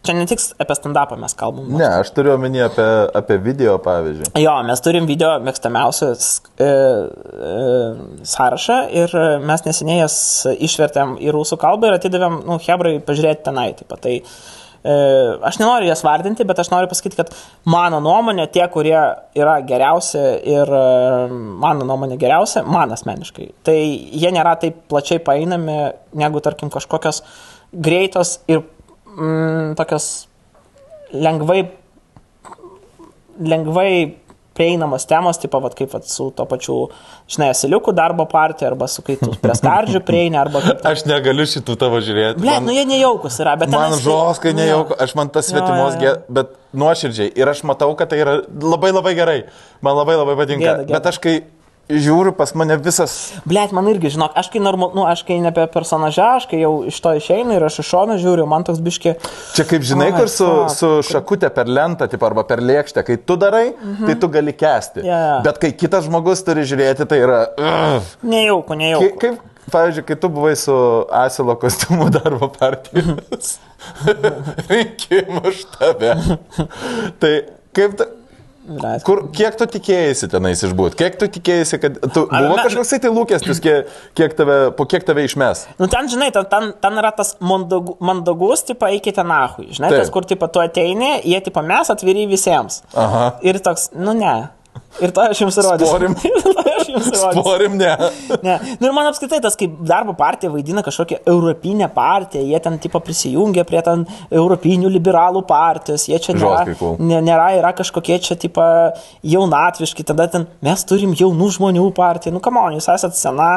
čia 0.05 0.13
ne 0.13 0.27
tik 0.29 0.43
apie 0.61 0.75
stand-upą 0.77 1.17
mes 1.17 1.33
kalbam. 1.39 1.71
Ne, 1.79 1.87
aš 2.03 2.11
turiu 2.13 2.35
omeny 2.35 2.61
apie, 2.67 2.87
apie 3.17 3.39
video, 3.41 3.77
pavyzdžiui. 3.81 4.33
Jo, 4.43 4.57
mes 4.67 4.83
turim 4.85 5.07
video 5.09 5.31
mėgstamiausias 5.41 6.29
e, 6.59 6.67
e, 6.67 6.71
sąrašą 8.33 8.79
ir 9.01 9.17
mes 9.47 9.65
neseniai 9.65 10.03
jas 10.03 10.17
išvertėm 10.53 11.15
į 11.23 11.33
rusų 11.33 11.57
kalbą 11.61 11.89
ir 11.89 11.97
atidavėm, 11.97 12.41
nu, 12.45 12.59
Hebrai 12.61 12.99
pažiūrėti 13.07 13.47
tenai. 13.47 13.71
Taip, 13.79 13.97
tai 14.03 14.19
e, 14.19 14.25
aš 14.83 15.59
nenoriu 15.61 15.89
jas 15.89 16.01
vardinti, 16.05 16.45
bet 16.47 16.59
aš 16.61 16.71
noriu 16.73 16.89
pasakyti, 16.89 17.17
kad 17.19 17.33
mano 17.69 17.99
nuomonė, 18.01 18.47
tie, 18.53 18.63
kurie 18.73 18.97
yra 19.37 19.59
geriausi 19.67 20.21
ir 20.49 20.71
e, 20.77 20.85
mano 21.61 21.85
nuomonė 21.85 22.17
geriausia, 22.21 22.63
man 22.65 22.93
asmeniškai, 22.95 23.51
tai 23.67 23.77
jie 23.77 24.31
nėra 24.33 24.55
taip 24.61 24.79
plačiai 24.89 25.21
paeinami 25.21 25.77
negu, 26.17 26.41
tarkim, 26.41 26.73
kažkokios 26.73 27.21
greitos 27.71 28.39
ir 28.49 28.63
mm, 29.13 29.77
tokios 29.79 30.09
lengvai 31.13 31.61
lengvai 33.41 33.91
prieinamos 34.61 35.05
temos, 35.09 35.39
taip 35.41 35.51
pat 35.57 35.73
kaip 35.77 35.91
vat, 35.95 36.05
su 36.05 36.29
to 36.37 36.45
pačiu, 36.49 36.77
žinai, 37.31 37.49
Asiliukų 37.55 37.93
darbo 37.97 38.27
partija, 38.29 38.69
arba 38.71 38.87
su 38.91 39.01
kai 39.05 39.17
tu 39.19 39.33
prie 39.43 39.55
skardžių 39.57 40.01
prieini, 40.05 40.37
arba 40.37 40.61
kaip... 40.63 40.83
Aš 40.91 41.05
negaliu 41.09 41.47
šitų 41.49 41.77
tavo 41.81 42.01
žiūrėti. 42.05 42.41
Ble, 42.43 42.57
nu 42.63 42.75
jie 42.75 42.85
nejaukus 42.89 43.39
yra, 43.41 43.57
bet... 43.59 43.71
Man 43.73 43.89
tenais- 43.89 44.03
žoskai 44.05 44.53
nu, 44.53 44.61
nejauku, 44.61 44.97
aš 45.01 45.15
man 45.17 45.31
tas 45.33 45.49
svetimos, 45.49 45.97
jo, 45.97 45.97
jo. 45.97 46.01
ge- 46.05 46.35
bet 46.37 46.53
nuoširdžiai. 46.77 47.33
Ir 47.41 47.51
aš 47.51 47.63
matau, 47.67 47.89
kad 47.99 48.11
tai 48.13 48.21
yra 48.21 48.37
labai 48.61 48.93
labai 48.93 49.15
gerai. 49.17 49.39
Man 49.81 49.97
labai 49.97 50.19
labai 50.21 50.37
patinka. 50.39 50.63
Gėda, 50.67 50.85
gėda. 50.85 50.93
Bet 50.99 51.09
aš 51.11 51.19
kai 51.25 51.35
žiūriu, 51.89 52.31
pas 52.37 52.51
mane 52.55 52.75
visas... 52.79 53.13
Blet, 53.49 53.73
man 53.75 53.87
irgi, 53.91 54.11
žinok, 54.13 54.35
aš 54.39 54.49
kai 54.53 54.61
normal, 54.63 54.93
nu, 54.95 55.03
aš 55.09 55.23
kai 55.27 55.39
ne 55.43 55.49
apie 55.51 55.65
personažą, 55.73 56.27
aš 56.39 56.47
kai 56.51 56.61
jau 56.61 56.73
iš 56.87 56.99
to 57.03 57.13
išeinu 57.19 57.55
ir 57.57 57.65
aš 57.67 57.81
iš 57.83 57.89
šono 57.91 58.17
žiūriu, 58.21 58.45
man 58.49 58.65
toks 58.67 58.79
biški... 58.83 59.15
Čia 59.57 59.65
kaip 59.67 59.85
žinai, 59.87 60.11
Ai, 60.11 60.15
kur 60.19 60.31
su, 60.31 60.47
su 60.71 60.91
šakutė 61.07 61.49
per 61.55 61.71
lentą, 61.71 62.07
tipo, 62.11 62.27
arba 62.29 62.45
per 62.47 62.63
lėkštę, 62.63 63.03
kai 63.07 63.17
tu 63.19 63.37
darai, 63.41 63.71
tai 64.05 64.15
tu 64.21 64.29
gali 64.31 64.53
kesti. 64.55 65.01
Mhm. 65.03 65.09
Jo. 65.11 65.39
Bet 65.47 65.59
kai 65.63 65.73
kitas 65.75 66.07
žmogus 66.07 66.45
turi 66.47 66.67
žiūrėti, 66.69 67.07
tai 67.11 67.19
yra... 67.25 67.41
Uh. 67.57 68.13
Nejauku, 68.23 68.71
Kaip, 68.71 68.79
nejauku. 68.83 69.19
kaip, 69.21 69.67
pavyzdžiui, 69.71 70.05
kai 70.07 70.19
tu 70.21 70.31
buvai 70.31 70.55
su 70.59 70.77
Asilo 71.23 71.57
kostiumu 71.59 72.07
darbo 72.13 72.47
partijos 72.55 73.57
rinkimų 74.71 75.53
štabe. 75.59 76.15
tai 77.21 77.33
kaip 77.75 77.95
tu... 77.99 78.07
Blet. 78.71 79.03
Kur, 79.07 79.23
kiek 79.35 79.57
tu 79.59 79.65
tikėjai 79.73 80.29
tenais 80.31 80.61
išbūti? 80.67 80.97
Kiek 80.99 81.17
tu 81.19 81.27
tikėjai, 81.37 81.79
kad 81.81 81.97
tu, 82.13 82.23
buvo 82.29 82.55
me- 82.55 82.63
kažkoks 82.63 82.93
tai 83.03 83.11
lūkestis, 83.11 83.59
kiek, 83.63 83.89
kiek 84.17 84.35
tave, 84.37 84.57
po 84.77 84.85
kiek 84.89 85.03
tave 85.07 85.25
išmes? 85.27 85.65
Nu 85.81 85.89
ten, 85.91 86.07
žinai, 86.11 86.31
ten, 86.35 86.47
ten, 86.51 86.71
ten 86.83 87.01
yra 87.01 87.11
tas 87.17 87.35
mandagu, 87.43 87.97
mandagus, 87.99 88.63
tipo, 88.67 88.87
eikite 88.87 89.25
nahui. 89.27 89.67
Žinai, 89.73 89.91
Taip. 89.91 89.99
tas, 90.05 90.13
kur, 90.13 90.27
tipo, 90.29 90.47
tu 90.47 90.63
ateini, 90.63 91.17
jie, 91.27 91.41
tipo, 91.43 91.63
mes 91.65 91.91
atviri 91.93 92.27
visiems. 92.31 92.81
Aha. 92.95 93.27
Ir 93.43 93.59
toks, 93.59 93.89
nu 93.97 94.15
ne. 94.17 94.35
Ir 94.99 95.11
to 95.15 95.23
aš 95.23 95.39
jums 95.45 95.57
įrodysiu. 95.61 95.87
Sporim. 95.91 96.15
To 96.51 96.63
aš 96.81 96.89
jums 96.89 97.07
įrodysiu. 97.07 97.41
Sporim, 97.41 97.75
ne. 97.79 97.91
Ne. 98.43 98.55
Nu 98.81 98.87
ir 98.89 98.93
man 98.95 99.07
apskritai 99.07 99.37
tas, 99.43 99.55
kaip 99.59 99.77
darbo 99.87 100.11
partija 100.17 100.49
vaidina 100.51 100.81
kažkokią 100.83 101.21
europinę 101.29 101.87
partiją, 101.93 102.41
jie 102.49 102.59
ten 102.65 102.75
tipo 102.81 102.99
prisijungia 103.03 103.63
prie 103.69 103.79
ten 103.85 104.03
europinių 104.33 104.89
liberalų 104.91 105.43
partijos, 105.47 106.07
jie 106.09 106.17
čia 106.21 106.35
nėra, 106.35 106.65
cool. 106.79 106.97
ne, 106.99 107.21
nėra, 107.23 107.51
yra 107.59 107.71
kažkokie 107.77 108.17
čia 108.25 108.35
tipo 108.41 108.65
jaunatviški, 109.23 110.03
tada 110.09 110.27
ten 110.33 110.47
mes 110.65 110.83
turim 110.89 111.13
jaunų 111.17 111.47
žmonių 111.57 111.85
partiją, 111.97 112.33
nu 112.35 112.41
kamon, 112.43 112.75
jūs 112.75 112.89
esate 112.95 113.17
sena, 113.19 113.49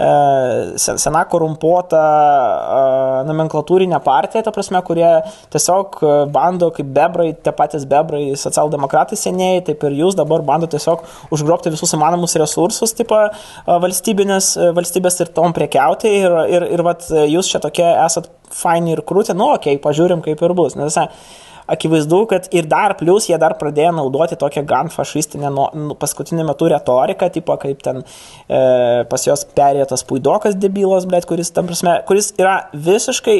e, 0.00 0.10
sen- 0.82 0.98
sena 1.02 1.22
korumpuota 1.30 2.00
e, 2.00 2.82
nomenklatūrinė 3.28 4.00
partija, 4.04 4.42
ta 4.48 4.54
prasme, 4.54 4.80
kurie 4.86 5.10
tiesiog 5.52 6.00
bando 6.32 6.72
kaip 6.74 6.88
bebrai, 6.96 7.30
tie 7.44 7.52
patys 7.56 7.86
bebrai, 7.88 8.24
socialdemokratai 8.40 9.18
seniai, 9.20 9.62
taip 9.66 9.84
ir 9.88 9.98
jūs 10.02 10.16
dabar 10.18 10.42
bando 10.46 10.70
tiesiog 10.72 11.04
užgrobti 11.34 11.72
visus 11.74 11.94
įmanomus 11.96 12.36
resursus, 12.40 12.96
tipo 12.98 13.20
valstybinės, 13.66 14.54
valstybės 14.76 15.20
ir 15.24 15.32
tom 15.36 15.54
prekiauti 15.56 16.10
ir, 16.22 16.36
ir, 16.50 16.68
ir 16.76 16.84
vat, 16.86 17.06
jūs 17.08 17.52
čia 17.52 17.62
tokie 17.62 17.86
esat 17.92 18.30
faini 18.52 18.96
ir 18.96 19.04
krūti, 19.08 19.36
nu 19.36 19.52
okei, 19.54 19.76
okay, 19.76 19.84
pažiūrim 19.84 20.24
kaip 20.24 20.42
ir 20.42 20.56
bus. 20.58 20.76
Nes, 20.78 20.98
Akivaizdu, 21.72 22.24
kad 22.26 22.48
ir 22.50 22.66
dar 22.66 22.96
plus 22.98 23.28
jie 23.30 23.36
dar 23.38 23.54
pradėjo 23.58 23.92
naudoti 23.94 24.36
tokią 24.38 24.64
gan 24.66 24.90
fašistinę 24.90 25.50
nu, 25.54 25.94
paskutiniu 25.98 26.44
metu 26.48 26.66
retoriką, 26.72 27.28
tipo 27.32 27.54
kaip 27.62 27.84
ten 27.86 28.02
e, 28.02 28.62
pas 29.08 29.26
jos 29.28 29.46
perėjo 29.56 29.86
tas 29.94 30.02
puidokas 30.08 30.58
debilas, 30.58 31.06
bet 31.08 31.28
kuris, 31.30 31.52
tam 31.54 31.70
prasme, 31.70 32.00
kuris 32.08 32.32
yra 32.40 32.64
visiškai 32.74 33.38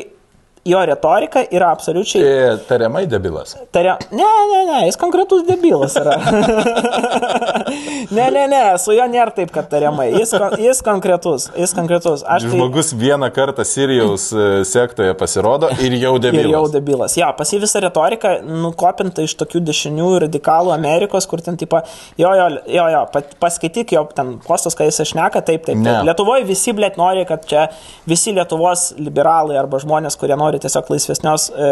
jo 0.64 0.78
retorika 0.86 1.42
yra 1.50 1.72
absoliučiai 1.74 2.22
E, 2.22 2.56
Tariamai 2.68 3.06
debilas. 3.10 3.56
Taria... 3.74 3.96
Ne, 4.14 4.26
ne, 4.52 4.60
ne, 4.68 4.80
jis 4.86 4.96
konkretus 5.00 5.42
debilas 5.48 5.96
yra. 5.98 6.14
ne, 8.16 8.30
ne, 8.30 8.44
ne, 8.48 8.60
su 8.78 8.92
juo 8.94 9.06
nėra 9.10 9.32
taip, 9.34 9.50
kad 9.54 9.68
tariamai. 9.72 10.08
Jis, 10.14 10.32
kon- 10.38 10.56
jis 10.62 10.82
konkretus, 10.86 11.48
jis 11.58 11.74
konkretus. 11.76 12.22
Aš 12.26 12.46
tai... 12.46 12.52
Žmogus 12.54 12.92
vieną 12.98 13.28
kartą 13.34 13.64
Sirijaus 13.66 14.28
e, 14.34 14.46
sektoje 14.68 15.14
pasirodo 15.18 15.70
ir 15.82 15.96
jau 15.98 16.14
Ir 16.22 16.22
jau 16.22 16.22
debilas. 16.22 16.72
debilas. 16.74 17.16
Jo, 17.18 17.30
pas 17.38 17.52
jį 17.52 17.60
visa 17.64 17.80
retorika 17.82 18.34
nukopinta 18.46 19.24
iš 19.26 19.34
tokių 19.40 19.62
dešinių 19.66 20.10
radikalų 20.26 20.72
Amerikos, 20.74 21.26
kur 21.30 21.42
ten 21.44 21.56
tipo, 21.60 21.80
jo, 22.20 22.32
jo, 22.38 22.48
jo, 22.70 22.86
jo 22.94 23.02
paskaityk 23.42 23.94
jo 23.96 24.04
ten 24.14 24.36
postas, 24.46 24.76
kai 24.78 24.86
jis 24.90 25.02
išneka, 25.06 25.42
taip, 25.46 25.66
taip. 25.66 25.78
Ne. 25.80 25.90
taip. 25.90 26.06
Lietuvoje 26.10 26.46
visi, 26.48 26.74
blėt, 26.76 26.98
nori, 27.00 27.24
kad 27.28 27.46
čia 27.50 27.66
visi 28.08 28.34
Lietuvos 28.36 28.92
liberalai 29.00 29.58
arba 29.60 29.80
žmonės, 29.82 30.16
kurie 30.20 30.36
nori 30.38 30.51
tiesiog 30.60 30.90
laisvesnios 30.92 31.46
e, 31.54 31.68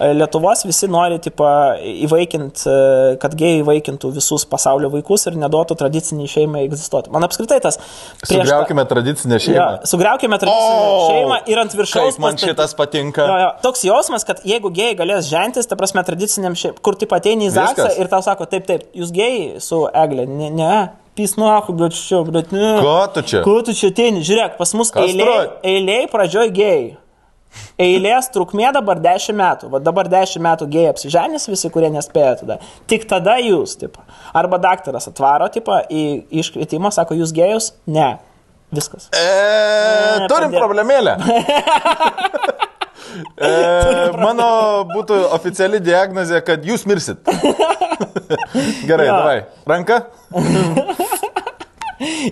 e, 0.00 0.12
Lietuvos, 0.16 0.62
visi 0.64 0.88
nori, 0.88 1.18
tipo, 1.20 1.44
įvaikinti, 2.06 2.64
e, 2.68 3.16
kad 3.22 3.34
gėjai 3.38 3.60
įvaikintų 3.62 4.12
visus 4.16 4.46
pasaulio 4.48 4.88
vaikus 4.92 5.26
ir 5.28 5.36
neduotų 5.40 5.76
tradiciniai 5.82 6.30
šeimai 6.30 6.64
egzistuoti. 6.68 7.10
Man 7.12 7.26
apskritai 7.26 7.60
tas... 7.64 7.76
priešta- 8.22 8.38
Sugriaukime 8.46 8.84
tradicinę 8.88 9.36
Jo, 9.38 9.44
šeimą. 9.46 9.66
sugriaukime 9.92 10.38
tradicinę 10.38 10.86
O, 10.86 11.04
šeimą 11.10 11.40
ir 11.52 11.62
ant 11.64 11.76
viršaus. 11.78 12.18
Man 12.22 12.34
pastaty- 12.36 12.52
šitas 12.54 12.74
patinka. 12.78 13.26
Jo, 13.28 13.36
jo. 13.44 13.50
Toks 13.68 13.84
jausmas, 13.88 14.24
kad 14.28 14.40
jeigu 14.48 14.70
gėjai 14.72 14.96
galės 15.02 15.28
žentis, 15.32 15.68
ta 15.68 15.76
prasme, 15.80 16.04
tradiciniam 16.06 16.56
šiaip, 16.58 16.80
kur 16.84 16.96
taip 17.00 17.12
ateini 17.18 17.48
į 17.50 17.54
Zaksą 17.58 17.90
ir 18.00 18.08
tau 18.12 18.22
sako, 18.24 18.46
taip, 18.50 18.66
taip, 18.68 18.88
jūs 18.96 19.12
gėjai 19.14 19.60
su 19.62 19.82
Eglė, 19.92 20.26
ne, 20.28 20.50
ne, 20.54 20.74
pisnuoku, 21.18 21.74
bet 21.76 21.92
čia, 21.92 22.22
bet 22.32 22.52
ne. 22.54 22.78
Ko 22.80 22.94
tu 23.12 23.22
čia? 23.22 23.42
Ko 23.44 23.58
tu 23.66 23.74
čia 23.76 23.90
ateini? 23.92 24.22
Žiūrėk, 24.24 24.54
pas 24.56 24.70
mus 24.78 24.92
eiliai, 24.96 25.48
eiliai 25.62 26.06
pradžioj 26.08 26.48
gėjai. 26.56 26.86
Eilės 27.82 28.28
trukmė 28.32 28.70
dabar 28.76 29.00
10 29.02 29.36
metų. 29.36 29.70
Va 29.72 29.80
dabar 29.82 30.08
10 30.12 30.40
metų 30.44 30.68
gėjai 30.72 30.90
apsiženys 30.92 31.48
visi, 31.50 31.70
kurie 31.74 31.90
nespėjo 31.92 32.34
tada. 32.42 32.58
Tik 32.90 33.04
tada 33.10 33.38
jūs, 33.42 33.74
tipo. 33.80 34.04
Arba 34.36 34.58
daktaras 34.62 35.08
atvaro, 35.10 35.48
tipo, 35.52 35.76
į 35.92 36.04
iškvietimą, 36.42 36.92
sako, 36.94 37.16
jūs 37.20 37.32
gėjus? 37.36 37.72
Ne. 37.86 38.14
Viskas. 38.72 39.10
E, 39.12 39.24
Ne, 40.22 40.28
turim 40.32 40.52
padėk. 40.52 40.60
problemėlę. 40.62 41.16
E, 43.36 43.48
mano 44.16 44.46
būtų 44.88 45.16
oficiali 45.36 45.80
diagnozė, 45.84 46.38
kad 46.46 46.62
jūs 46.64 46.86
mirsit. 46.88 47.18
Gerai, 48.88 49.04
Jo. 49.10 49.16
davai. 49.18 49.36
Ranka? 49.68 49.98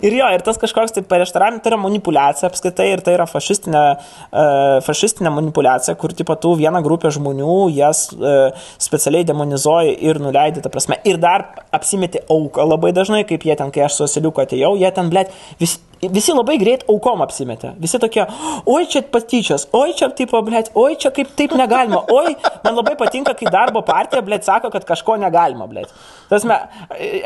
Ir 0.07 0.17
jo, 0.17 0.29
ir 0.35 0.45
tas 0.47 0.59
kažkoks 0.61 0.95
tai 0.97 1.05
prieštaravimas, 1.07 1.63
tai 1.65 1.73
yra 1.73 1.81
manipulacija 1.81 2.51
apskaitai 2.51 2.89
ir 2.95 3.05
tai 3.07 3.17
yra 3.17 3.27
fašistinė, 3.31 3.85
uh, 3.97 4.79
fašistinė 4.87 5.33
manipulacija, 5.35 5.97
kur 6.01 6.15
tipo 6.17 6.37
tu 6.41 6.55
vieną 6.59 6.83
grupę 6.87 7.13
žmonių 7.15 7.59
jas 7.77 8.07
uh, 8.17 8.57
specialiai 8.81 9.27
demonizuoji 9.29 9.97
ir 10.07 10.23
nuleidai, 10.23 10.65
ta 10.65 10.73
prasme, 10.73 11.01
ir 11.09 11.21
dar 11.23 11.47
apsimeti 11.77 12.25
auką 12.31 12.67
labai 12.69 12.95
dažnai, 12.97 13.23
kaip 13.29 13.47
jie 13.47 13.57
ten, 13.59 13.73
kai 13.75 13.87
aš 13.87 14.01
su 14.01 14.09
asiliuku 14.09 14.45
atėjau, 14.45 14.75
jie 14.81 14.91
ten, 14.97 15.13
blėt, 15.13 15.35
visi, 15.61 15.81
visi 16.09 16.33
labai 16.33 16.57
greit 16.61 16.85
aukom 16.89 17.21
apsimetė. 17.25 17.75
Visi 17.81 17.99
tokie, 18.01 18.25
oi 18.71 18.87
čia 18.89 19.03
patyčios, 19.05 19.67
oi 19.77 19.93
čia 19.99 20.09
tipo, 20.17 20.41
blėt, 20.47 20.71
oi 20.79 20.95
čia 21.01 21.13
kaip 21.15 21.35
taip 21.37 21.53
negalima, 21.59 22.01
oi, 22.09 22.37
man 22.65 22.79
labai 22.79 22.95
patinka, 23.01 23.35
kai 23.37 23.51
darbo 23.53 23.83
partija, 23.87 24.23
blėt, 24.25 24.47
sako, 24.49 24.71
kad 24.73 24.87
kažko 24.89 25.19
negalima, 25.21 25.67
blėt. 25.71 25.93
Tasme, 26.31 26.57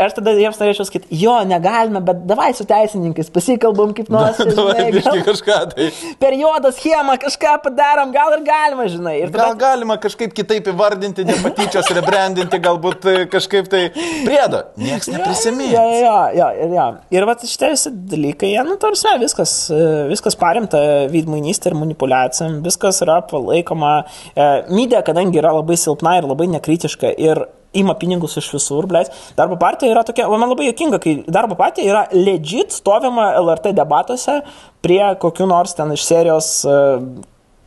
aš 0.01 0.15
tada 0.17 0.33
jiems 0.39 0.57
norėčiau 0.59 0.87
sakyti, 0.89 1.11
jo, 1.21 1.35
negalime, 1.47 2.01
bet 2.05 2.23
davai 2.27 2.51
su 2.57 2.65
teisininkais 2.67 3.29
pasikalbam 3.35 3.93
kaip 3.97 4.09
nors. 4.13 4.41
Davai, 4.55 4.89
žinai, 4.95 5.03
gal- 5.05 5.23
kažką 5.29 5.59
tai. 5.75 5.89
Per 6.25 6.37
juodą 6.41 6.73
schemą 6.75 7.19
kažką 7.21 7.55
padarom, 7.67 8.15
gal 8.15 8.33
ir 8.39 8.45
galima, 8.47 8.87
žinai. 8.91 9.17
Ir 9.21 9.31
Gal 9.35 9.53
tada, 9.53 9.61
galima 9.61 9.99
kažkaip 10.01 10.33
kitaip 10.37 10.71
įvardinti, 10.73 11.27
ne 11.29 11.37
patyčios, 11.45 11.91
rebrandinti, 11.99 12.61
galbūt 12.65 13.05
e, 13.13 13.15
kažkaip 13.31 13.69
tai 13.71 13.83
priedo. 14.25 14.65
Niekas 14.81 15.11
neprisimins. 15.13 15.75
Jo, 15.77 15.85
jo, 16.01 16.17
jo, 16.41 16.49
ir, 16.65 16.75
jo. 16.79 16.87
ir 17.19 17.29
va 17.29 17.37
šitie 17.45 17.71
visi 17.75 17.93
dalykai, 18.15 18.55
jie, 18.55 18.64
nu, 18.65 18.77
tarsi, 18.81 19.11
viskas, 19.21 19.53
e, 19.73 19.83
viskas 20.11 20.37
paremta 20.41 20.81
veidmainystė 21.13 21.71
ir 21.71 21.79
manipulacijom, 21.79 22.63
viskas 22.65 23.03
yra 23.05 23.21
palaikoma. 23.31 23.97
E, 24.35 24.49
Mydė, 24.73 25.01
kadangi 25.07 25.41
yra 25.43 25.53
labai 25.57 25.77
silpna 25.81 26.17
ir 26.19 26.29
labai 26.29 26.49
nekritiška 26.55 27.13
ir 27.21 27.45
ima 27.75 27.97
pinigus 27.99 28.39
iš 28.39 28.49
visur, 28.55 28.87
blėt. 28.91 29.11
Darbo 29.39 29.59
partija 29.61 29.93
yra 29.93 30.05
tokia, 30.07 30.29
man 30.31 30.53
labai 30.53 30.69
jokinga, 30.71 31.01
kai 31.03 31.17
darbo 31.27 31.59
partija 31.59 31.91
yra 31.91 32.05
legit 32.15 32.75
stovima 32.75 33.33
LRT 33.41 33.75
debatuose 33.77 34.41
prie 34.85 35.03
kokių 35.21 35.49
nors 35.51 35.75
ten 35.77 35.93
iš 35.95 36.07
serijos 36.07 36.51
e, 36.69 36.81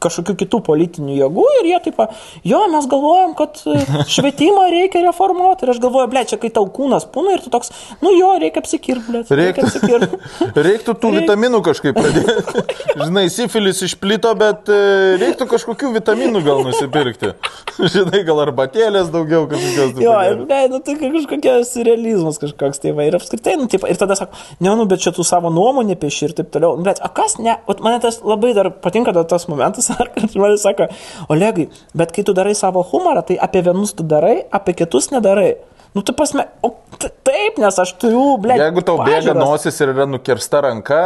kažkokių 0.03 0.35
kitų 0.43 0.59
politinių 0.65 1.15
jėgų 1.17 1.45
ir 1.61 1.69
jie 1.71 1.79
taip, 1.87 2.01
jo, 2.47 2.61
mes 2.73 2.87
galvojam, 2.89 3.33
kad 3.37 3.59
e, 3.65 3.77
švietimą 4.11 4.67
reikia 4.73 5.03
reformuoti. 5.05 5.65
Ir 5.65 5.73
aš 5.73 5.81
galvoju, 5.83 6.09
ble, 6.11 6.23
čia 6.29 6.39
kai 6.41 6.51
tau 6.53 6.65
kūnas 6.73 7.07
pūna 7.13 7.37
ir 7.37 7.43
tu 7.45 7.51
toks, 7.53 7.71
nu 8.03 8.13
jo, 8.15 8.33
reikia 8.41 8.63
apsikirti, 8.63 9.05
ble. 9.11 9.23
Reiktų, 9.41 9.67
apsikirti. 9.67 10.19
reiktų 10.67 10.97
tų 10.97 11.13
Reik- 11.13 11.23
vitaminų 11.23 11.61
kažkaip 11.65 11.97
pradėti. 11.97 12.65
Žinai, 13.07 13.25
sifilis 13.33 13.83
išplito, 13.85 14.33
bet 14.39 14.71
e, 14.73 14.79
reiktų 15.21 15.47
kažkokių 15.53 15.93
vitaminų 15.99 16.43
gal 16.45 16.63
nusipirkti. 16.67 17.33
Žinai, 17.93 18.23
gal 18.27 18.43
arbatėlės 18.47 19.11
daugiau 19.13 19.45
kažkokios. 19.51 20.01
Jo, 20.01 20.17
ble, 20.43 20.61
nu 20.73 20.81
tai 20.85 20.97
kažkokias 21.01 21.73
surrealizmas 21.75 22.41
kažkoks, 22.41 22.81
tai 22.83 22.93
va, 22.97 23.05
ir 23.07 23.17
apskritai, 23.17 23.57
nu, 23.59 23.69
taip, 23.71 23.85
ir 23.89 23.99
tada 23.99 24.17
sako, 24.19 24.37
ne, 24.59 24.73
nu, 24.73 24.87
bet 24.89 25.03
čia 25.03 25.13
tu 25.15 25.25
savo 25.27 25.51
nuomonę 25.53 25.97
pieši 25.99 26.29
ir 26.29 26.37
taip 26.41 26.51
toliau. 26.53 26.75
Nu, 26.79 26.87
Bet, 26.87 27.01
o 27.03 27.09
kas 27.11 27.35
ne, 27.43 27.57
o 27.67 27.75
man 27.83 27.99
tas 27.99 28.21
labai 28.23 28.53
dar 28.55 28.69
patinka 28.71 29.11
tas 29.27 29.47
momentas, 29.51 29.86
ar 29.99 30.11
kad 30.15 30.29
žmonės 30.33 30.65
sako, 30.67 30.89
Olegai, 31.33 31.69
bet 31.97 32.13
kai 32.15 32.25
tu 32.27 32.35
darai 32.37 32.55
savo 32.57 32.85
humorą, 32.91 33.25
tai 33.27 33.39
apie 33.47 33.63
vienus 33.65 33.95
tu 33.97 34.05
darai, 34.07 34.39
apie 34.51 34.77
kitus 34.77 35.11
nedarai. 35.15 35.55
Nu, 35.97 36.01
tu 36.01 36.13
pasme, 36.13 36.43
o 36.61 36.69
taip, 36.99 37.55
nes 37.57 37.77
aš 37.81 37.95
turiu, 37.97 38.35
ble. 38.41 38.53
Jeigu 38.59 38.83
tau 38.85 38.99
bėga 39.01 39.33
nosis 39.33 39.79
ir 39.81 39.89
yra 39.95 40.05
nukirsta 40.05 40.59
ranka, 40.61 40.99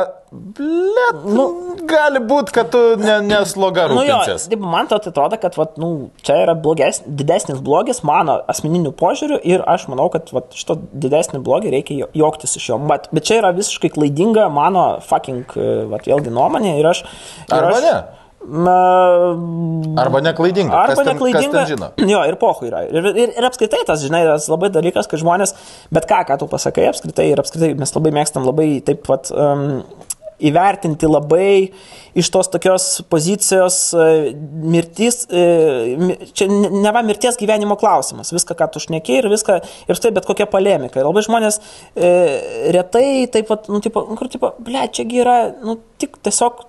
blėt, 0.58 1.22
nu, 1.32 1.46
gali 1.88 2.20
būti, 2.28 2.52
kad 2.58 2.74
tu 2.74 2.82
ne, 3.00 3.20
nesloga 3.24 3.86
Nu 3.92 4.04
jo, 4.04 4.18
rūpinsies. 4.20 4.50
man 4.60 4.90
to 4.92 5.00
atrodo, 5.00 5.40
kad 5.40 5.56
vat, 5.60 5.78
nu, 5.80 6.10
čia 6.28 6.42
yra 6.44 6.58
bloges, 6.60 7.00
didesnis 7.06 7.62
blogis 7.64 8.04
mano 8.08 8.42
asmeniniu 8.52 8.92
požiūriu 9.00 9.40
ir 9.54 9.64
aš 9.64 9.88
manau, 9.92 10.10
kad 10.12 10.28
vat, 10.36 10.52
šito 10.60 10.82
didesnį 10.92 11.40
blogį 11.46 11.72
reikia 11.78 12.12
juoktis 12.12 12.60
iš 12.60 12.72
jo. 12.74 12.82
Bet, 12.92 13.08
bet 13.16 13.30
čia 13.30 13.40
yra 13.46 13.54
visiškai 13.56 13.94
klaidinga 13.96 14.50
mano 14.52 14.88
fucking, 15.08 15.56
vat, 15.94 16.10
vėlgi 16.10 16.36
nuomonė 16.36 16.80
ir 16.82 16.92
aš... 16.92 17.06
Ir 17.48 17.60
Arba 17.62 17.78
aš, 17.78 17.88
ne. 17.88 17.96
Na, 18.42 18.76
Arba 20.02 20.22
neklaidinga. 20.26 20.74
Arba 20.74 20.96
kas 20.96 21.02
ten, 21.06 21.12
neklaidinga. 21.14 21.52
Kas 21.54 21.68
ten 21.70 21.76
žino? 21.76 21.90
Jo, 22.10 22.24
ir 22.26 22.38
pohu 22.42 22.66
yra. 22.66 22.84
Ir, 22.90 23.06
ir, 23.14 23.34
ir 23.38 23.48
apskritai 23.48 23.84
tas, 23.86 24.02
žinai, 24.02 24.24
tas 24.26 24.48
labai 24.50 24.72
dalykas, 24.74 25.10
kad 25.12 25.22
žmonės, 25.22 25.54
bet 25.94 26.08
ką, 26.10 26.24
ką 26.30 26.40
tu 26.42 26.48
pasakai, 26.50 26.88
apskritai, 26.90 27.28
ir 27.36 27.42
apskritai 27.44 27.76
mes 27.78 27.94
labai 27.98 28.14
mėgstam 28.18 28.48
labai 28.48 28.70
taip 28.88 29.04
pat 29.06 29.30
um, 29.36 29.84
įvertinti 30.42 31.06
labai 31.06 31.52
iš 32.18 32.32
tos 32.34 32.50
tokios 32.52 32.88
pozicijos 33.14 33.76
e, 33.94 34.08
mirtis, 34.74 35.20
mi- 36.02 36.18
čia 36.34 36.48
ne 36.50 36.92
va 36.92 37.04
mirties 37.06 37.38
gyvenimo 37.40 37.78
klausimas, 37.80 38.34
viską, 38.34 38.58
ką 38.58 38.68
tu 38.74 38.82
šneki 38.84 39.20
ir 39.20 39.30
viską, 39.32 39.60
ir 39.86 40.00
štai 40.02 40.12
bet 40.18 40.26
kokia 40.28 40.50
polemika. 40.50 40.98
Ir 40.98 41.06
labai 41.08 41.22
žmonės 41.30 41.62
e, 41.94 42.10
retai 42.74 43.06
taip 43.32 43.54
pat, 43.54 43.70
nu, 43.70 43.84
tipo, 43.86 44.02
nu, 44.10 44.18
kur, 44.20 44.34
tipo, 44.34 44.56
ble, 44.66 44.82
čiagi 44.98 45.22
yra, 45.22 45.38
nu, 45.62 45.78
tik 46.02 46.18
tiesiog 46.26 46.66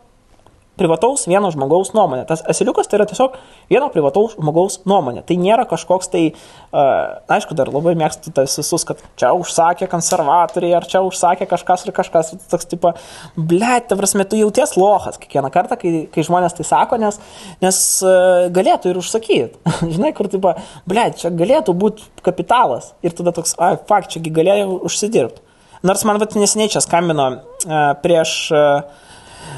privataus 0.80 1.26
vieno 1.28 1.50
žmogaus 1.52 1.92
nuomonė. 1.92 2.24
Tas 2.28 2.42
asiliukas 2.48 2.88
tai 2.88 2.98
yra 2.98 3.06
tiesiog 3.08 3.34
vieno 3.70 3.88
privataus 3.92 4.36
žmogaus 4.38 4.78
nuomonė. 4.88 5.22
Tai 5.28 5.36
nėra 5.40 5.66
kažkoks 5.68 6.08
tai, 6.12 6.22
uh, 6.32 7.20
aišku, 7.36 7.56
dar 7.58 7.68
labai 7.72 7.92
mėgstu 7.98 8.32
tas 8.34 8.56
visus, 8.58 8.86
kad 8.88 9.02
čia 9.20 9.34
užsakė 9.36 9.88
konservatoriai, 9.92 10.72
ar 10.78 10.88
čia 10.88 11.04
užsakė 11.04 11.48
kažkas 11.50 11.84
ir 11.86 11.94
kažkas. 11.96 12.32
Toks 12.52 12.70
tipo, 12.72 12.94
ble, 13.36 13.74
ta 13.88 13.98
prasme, 14.00 14.26
tu 14.28 14.40
jauties 14.40 14.74
lohas 14.80 15.20
kiekvieną 15.20 15.52
kartą, 15.52 15.78
kai, 15.80 15.94
kai 16.12 16.26
žmonės 16.26 16.56
tai 16.56 16.68
sako, 16.68 17.00
nes, 17.02 17.20
nes 17.64 17.84
uh, 18.06 18.48
galėtų 18.54 18.94
ir 18.94 19.02
užsakyti. 19.02 19.62
Žinai, 19.94 20.14
kur 20.16 20.32
tipo, 20.32 20.56
ble, 20.88 21.08
čia 21.20 21.34
galėtų 21.36 21.76
būti 21.76 22.08
kapitalas. 22.24 22.94
Ir 23.04 23.12
tada 23.18 23.36
toks, 23.36 23.58
ai, 23.60 23.76
fakt, 23.88 24.14
čiagi 24.16 24.32
galėjau 24.32 24.80
užsidirbti. 24.88 25.44
Nors 25.82 26.04
man 26.06 26.20
vat 26.22 26.36
neseniai 26.38 26.70
čia 26.70 26.80
skambino 26.80 27.24
uh, 27.34 27.78
prieš 28.04 28.36
uh, 28.54 29.08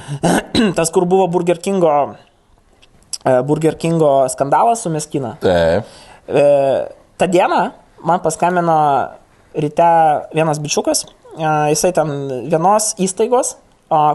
tas, 0.79 0.91
kur 0.95 1.07
buvo 1.09 1.27
Burger 1.33 1.59
Kingo, 1.63 1.93
e, 3.25 3.43
Burger 3.43 3.77
Kingo 3.81 4.13
skandalas 4.33 4.85
su 4.85 4.93
Meskina. 4.93 5.37
Taip. 5.43 5.91
E, 6.29 6.45
Ta 7.15 7.29
diena 7.31 7.69
man 8.03 8.19
paskambino 8.21 8.75
ryte 9.55 9.91
vienas 10.35 10.59
bičiukas, 10.59 11.05
e, 11.39 11.51
jisai 11.75 11.93
ten 11.95 12.11
vienos 12.51 12.95
įstaigos, 12.99 13.57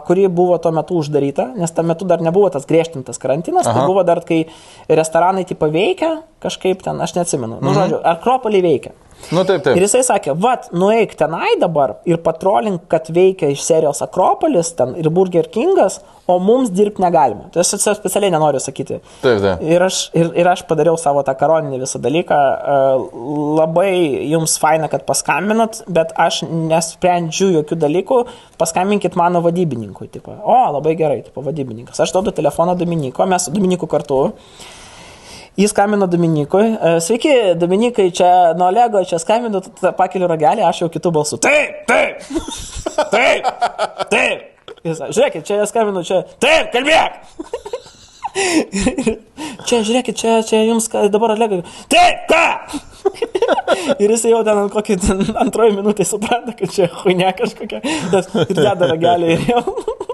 kuri 0.05 0.27
buvo 0.27 0.57
tuo 0.57 0.71
metu 0.75 0.97
uždaryta, 0.99 1.45
nes 1.55 1.71
tuo 1.71 1.83
metu 1.87 2.07
dar 2.09 2.21
nebuvo 2.25 2.49
tas 2.51 2.65
griežtintas 2.67 3.21
karantinas, 3.21 3.67
Aha. 3.67 3.73
tai 3.73 3.83
Aha. 3.83 3.87
buvo 3.87 4.03
dar, 4.03 4.21
kai 4.25 4.41
restoranai 4.89 5.45
tipo 5.47 5.69
veikia, 5.71 6.23
kažkaip 6.43 6.81
ten, 6.83 6.99
aš 7.01 7.15
neatsimenu, 7.15 7.59
nu, 7.61 7.75
žodžiu, 7.77 8.01
ar 8.01 8.17
Akropolį 8.17 8.63
veikia. 8.65 8.95
Nu 9.29 9.43
taip, 9.45 9.61
taip. 9.65 9.75
Ir 9.77 9.85
jisai 9.85 10.01
sakė, 10.07 10.33
vat, 10.41 10.69
nueik 10.73 11.13
tenai 11.19 11.51
dabar 11.61 11.99
ir 12.09 12.21
patrolink, 12.25 12.87
kad 12.91 13.11
veikia 13.13 13.51
iš 13.53 13.61
serijos 13.65 14.01
Akropolis 14.05 14.71
ten 14.77 14.95
ir 14.97 15.11
Burger 15.13 15.49
Kingas, 15.53 15.99
o 16.29 16.37
mums 16.41 16.69
dirbti 16.73 17.01
negalima. 17.01 17.47
Tai 17.53 17.63
aš 17.63 17.73
specialiai 17.97 18.31
nenoriu 18.33 18.61
sakyti. 18.61 18.99
Taip, 19.23 19.39
taip. 19.41 19.63
Ir 19.65 19.85
aš, 19.85 20.01
ir, 20.17 20.31
ir 20.37 20.49
aš 20.49 20.63
padariau 20.69 20.97
savo 21.01 21.23
tą 21.25 21.33
karoninį 21.37 21.81
visą 21.81 22.01
dalyką. 22.01 22.39
E, 22.39 22.79
Labai 23.59 23.91
jums 24.29 24.57
faina, 24.61 24.89
kad 24.91 25.05
paskambinot, 25.07 25.83
bet 25.89 26.13
aš 26.17 26.43
nesprendžiu 26.45 27.49
jokių 27.57 27.79
dalykų. 27.81 28.19
Paskambinkit 28.61 29.17
mano 29.19 29.41
vadybininkui. 29.45 30.09
Tipo. 30.13 30.37
O, 30.45 30.59
labai 30.77 30.93
gerai, 30.99 31.23
tipo, 31.25 31.43
vadybininkas. 31.45 32.01
Aš 32.05 32.13
duodu 32.15 32.33
telefoną 32.37 32.77
Dominiko, 32.77 33.25
mes 33.29 33.49
su 33.49 33.55
Dominiku 33.55 33.89
kartu. 33.89 34.27
Jis 35.59 35.73
skambino 35.73 36.07
Dominikui. 36.07 36.77
E, 36.81 36.99
Sveiki, 37.03 37.33
Dominikai, 37.59 38.11
čia 38.15 38.53
nuo 38.57 38.69
Lego, 38.71 39.01
čia 39.03 39.19
skambinu, 39.19 39.59
pakeliu 39.97 40.29
ragelį, 40.31 40.63
aš 40.63 40.85
jau 40.85 40.87
kitų 40.93 41.11
balsų. 41.17 41.39
Taip, 41.43 41.81
taip, 41.89 42.23
taip, 43.11 43.49
taip. 44.13 44.45
Jis, 44.87 45.01
žiūrėkit, 45.11 45.43
čia 45.43 45.65
skambinu, 45.67 46.05
čia. 46.07 46.21
Taip, 46.39 46.71
kalbėk. 46.71 47.19
čia, 49.67 49.81
žiūrėkit, 49.83 50.15
čia, 50.15 50.37
čia 50.47 50.63
jums 50.63 50.87
dabar 51.11 51.35
Lego. 51.35 51.59
Taip, 51.91 52.23
ką? 52.31 52.45
Ir 54.01 54.13
jis 54.15 54.23
jau 54.31 54.39
ten 54.47 54.61
ant 54.63 54.71
kokį 54.71 54.95
antroji 55.43 55.75
minutė 55.75 56.07
supranta, 56.07 56.55
kad 56.55 56.71
čia 56.71 56.87
huinė 57.01 57.33
kažkokia. 57.35 57.83
Ir 57.83 58.55
deda 58.55 58.93
ragelį 58.93 59.35
ir 59.35 59.49
jau. 59.51 59.65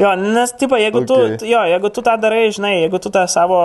Jo, 0.00 0.14
nes, 0.18 0.52
tipo, 0.58 0.76
jeigu, 0.80 1.02
Okay. 1.04 1.36
tu, 1.38 1.46
jo, 1.46 1.60
jeigu 1.70 1.90
tu 1.94 2.02
tą 2.02 2.16
darai, 2.20 2.48
žinai, 2.54 2.72
jeigu 2.82 2.98
tu 3.02 3.10
tą 3.14 3.24
savo, 3.30 3.58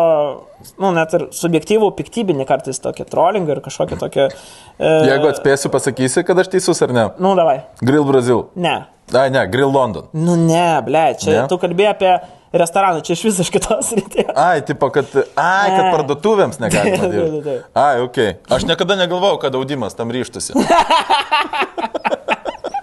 nu, 0.78 0.92
net 0.96 1.14
ir 1.18 1.28
subjektyvų, 1.36 1.90
piktybinį 1.98 2.46
kartais 2.50 2.80
tokį 2.84 3.08
trollingą 3.10 3.56
ir 3.58 3.62
kažkokį 3.66 3.98
tokį... 4.04 4.28
E, 4.80 4.94
Jeigu 5.10 5.30
atspėsiu, 5.32 5.72
pasakysi, 5.74 6.24
kad 6.28 6.40
aš 6.44 6.52
teisus 6.56 6.82
ar 6.86 6.94
ne. 6.96 7.08
Nu, 7.20 7.34
davai. 7.40 7.62
Grill 7.82 8.06
Brazil. 8.08 8.46
Ne. 8.56 8.78
Ai, 9.14 9.30
ne, 9.34 9.42
Grill 9.50 9.72
London. 9.74 10.06
Nu, 10.14 10.36
ne, 10.38 10.68
ble, 10.86 11.08
čia 11.18 11.40
Ne? 11.42 11.48
tu 11.50 11.58
kalbėjai 11.58 11.96
apie 11.96 12.12
restoraną, 12.54 13.02
čia 13.06 13.14
iš 13.18 13.24
vis 13.26 13.40
iš 13.42 13.50
kitos 13.54 13.90
ryties. 13.98 14.30
Ai, 14.38 14.62
tipo, 14.66 14.90
kad, 14.94 15.10
ai, 15.38 15.70
kad 15.74 15.90
parduotuvėms 15.96 16.62
negalima 16.62 17.10
dirbti. 17.14 17.58
Ai, 17.78 18.02
ok. 18.06 18.20
Aš 18.54 18.66
niekada 18.70 18.98
negalvojau, 19.02 19.42
kad 19.42 19.58
audimas 19.58 19.98
tam 19.98 20.14
ryštusi. 20.14 20.54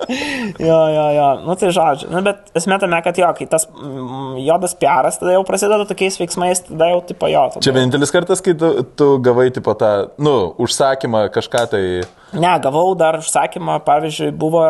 Jo, 0.09 0.79
jo, 0.93 1.07
jo. 1.17 1.29
Nu, 1.47 1.57
tai 1.59 1.71
žodžiu. 1.75 2.11
Nu, 2.13 2.23
bet 2.27 2.53
esmė 2.59 2.79
tame, 2.83 3.01
kad 3.05 3.19
jo, 3.19 3.31
kai 3.39 3.47
tas 3.51 3.67
mm, 3.71 4.37
jodas 4.45 4.77
piaras, 4.79 5.19
tada 5.21 5.35
jau 5.35 5.43
prasideda 5.49 5.87
tokiais 5.89 6.19
veiksmais, 6.21 6.63
tada 6.69 6.91
jau 6.93 7.01
tipo 7.09 7.31
jo. 7.33 7.43
Tada... 7.55 7.65
Čia 7.67 7.75
vienintelis 7.77 8.15
kartas, 8.15 8.43
kai 8.45 8.55
tu, 8.59 8.71
tu 8.99 9.11
gavai, 9.25 9.49
tipo, 9.55 9.75
tą, 9.79 9.93
nu, 10.23 10.37
užsakymą 10.63 11.27
kažką 11.35 11.65
tai... 11.73 11.83
Ne, 12.37 12.55
gavau 12.63 12.95
dar 12.99 13.21
užsakymą, 13.23 13.81
pavyzdžiui, 13.87 14.31
buvo 14.37 14.65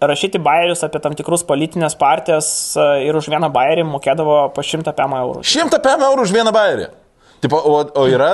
rašyti 0.00 0.38
bairius 0.42 0.84
apie 0.84 1.00
tam 1.02 1.16
tikrus 1.16 1.44
politinės 1.48 1.96
partijas 1.98 2.48
e, 2.76 2.86
ir 3.08 3.16
už 3.16 3.30
vieną 3.32 3.48
bairį 3.52 3.86
mokėdavo 3.88 4.38
po 4.54 4.64
100 4.64 4.92
PM 4.96 5.16
eurų. 5.22 5.44
100 5.46 5.80
PM 5.84 6.04
eurų 6.10 6.26
už 6.26 6.34
vieną 6.36 6.52
bairį. 6.56 6.90
Tipo, 7.40 7.60
o, 7.60 7.80
o 8.00 8.06
yra 8.08 8.30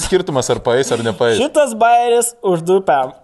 skirtumas 0.00 0.50
ar 0.50 0.60
paės 0.64 0.90
ar 0.94 1.02
nepaės? 1.06 1.38
Šitas 1.38 1.74
bairis 1.78 2.34
už 2.42 2.64
2 2.66 2.82
PM. 2.86 3.14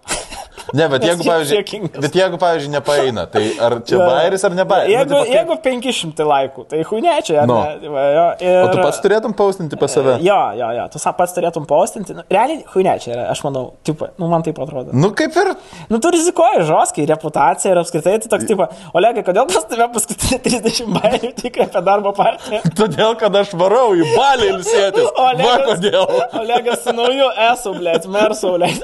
Ne, 0.77 0.87
bet 0.91 1.03
jeigu, 1.05 1.25
pavyzdžiui, 1.25 1.89
bet 2.01 2.15
jeigu, 2.15 2.37
pavyzdžiui, 2.41 2.71
nepaeina, 2.75 3.25
tai 3.31 3.43
ar 3.59 3.75
čia 3.87 3.97
Jo. 3.97 4.05
bairis 4.07 4.43
ar 4.47 4.53
ne 4.55 4.65
bairis? 4.67 4.91
Jeigu, 4.93 5.13
nu, 5.17 5.21
jeigu 5.29 5.57
500 5.65 6.27
laikų, 6.31 6.65
tai 6.71 6.81
huinečiai, 6.87 7.45
Nu. 7.49 7.57
ne? 7.59 7.89
Va, 7.91 8.05
jo, 8.15 8.25
ir... 8.45 8.57
O 8.63 8.69
tu 8.71 8.77
pats 8.85 9.01
turėtum 9.03 9.33
paustinti 9.37 9.79
pas 9.81 9.91
save? 9.97 10.17
Jo, 10.25 10.37
jo, 10.57 10.69
jo, 10.77 10.85
tu 10.93 11.01
pats 11.19 11.35
turėtum 11.37 11.65
postinti. 11.69 12.15
Nu, 12.17 12.23
realiai, 12.31 12.61
huinečiai 12.73 13.15
yra, 13.15 13.25
aš 13.33 13.43
manau, 13.47 13.65
tipo, 13.87 14.07
nu, 14.21 14.29
man 14.31 14.45
taip 14.45 14.59
atrodo. 14.63 14.93
Nu, 14.93 15.11
kaip 15.17 15.35
ir. 15.41 15.51
Nu, 15.91 15.99
tu 16.03 16.11
rizikuoji 16.13 16.63
žoskai, 16.69 17.05
reputacija 17.09 17.73
ir 17.73 17.81
apskritai, 17.81 18.17
tai 18.23 18.31
toks, 18.35 18.47
tipo, 18.49 18.67
Olegai, 18.97 19.25
kodėl 19.27 19.49
pas 19.51 19.67
tave 19.69 19.89
paskutinį 19.97 20.39
30 20.47 20.93
bairių 20.95 21.33
tik 21.41 21.59
apie 21.65 21.83
darbo 21.85 22.13
partiją? 22.17 22.61
Todėl, 22.79 23.15
kad 23.19 23.35
aš 23.41 23.53
varau 23.59 23.91
į 23.97 24.07
balį 24.15 24.51
ilsėtis. 24.55 25.09
Va 25.41 25.57
kodėl. 25.65 26.05
Olegas 26.41 26.83
su 26.85 26.93
nauju 26.95 27.27
esu, 27.49 27.73
blėt, 27.77 28.07
mersu, 28.11 28.53
blėt. 28.55 28.83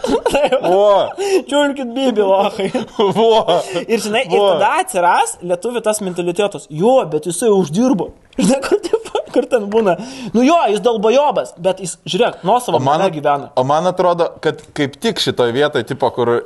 O, 0.67 1.07
Čiulkit 1.49 1.66
bibi, 1.75 2.21
lohai. 2.21 2.69
o. 2.99 3.27
Ir 3.87 3.99
žinai, 4.03 4.23
ir 4.29 4.39
Va. 4.39 4.53
tada 4.55 4.71
atsiras 4.83 5.37
lietuvių 5.43 5.83
tas 5.85 6.01
mentalitetas. 6.05 6.67
Jo, 6.69 6.99
bet 7.11 7.27
jisai 7.29 7.49
uždirbo. 7.53 8.11
Žinai, 8.37 8.61
kur, 8.65 8.79
tipo, 8.85 9.16
kur 9.33 9.47
ten 9.49 9.67
būna. 9.71 9.95
Nu 10.33 10.43
jo, 10.45 10.57
jis 10.71 10.81
dalbajobas, 10.85 11.53
bet 11.61 11.81
jis, 11.83 11.97
žiūrėk, 12.07 12.41
nuo 12.47 12.57
savo 12.63 12.79
Man, 12.79 13.01
mano 13.01 13.09
gyvena. 13.13 13.49
o 13.55 13.63
man 13.67 13.87
atrodo, 13.89 14.29
kad 14.43 14.61
kaip 14.77 14.97
tik 15.01 15.21
šitoje 15.23 15.55
vietoje, 15.55 15.87
tipo, 15.87 16.09
kur... 16.15 16.37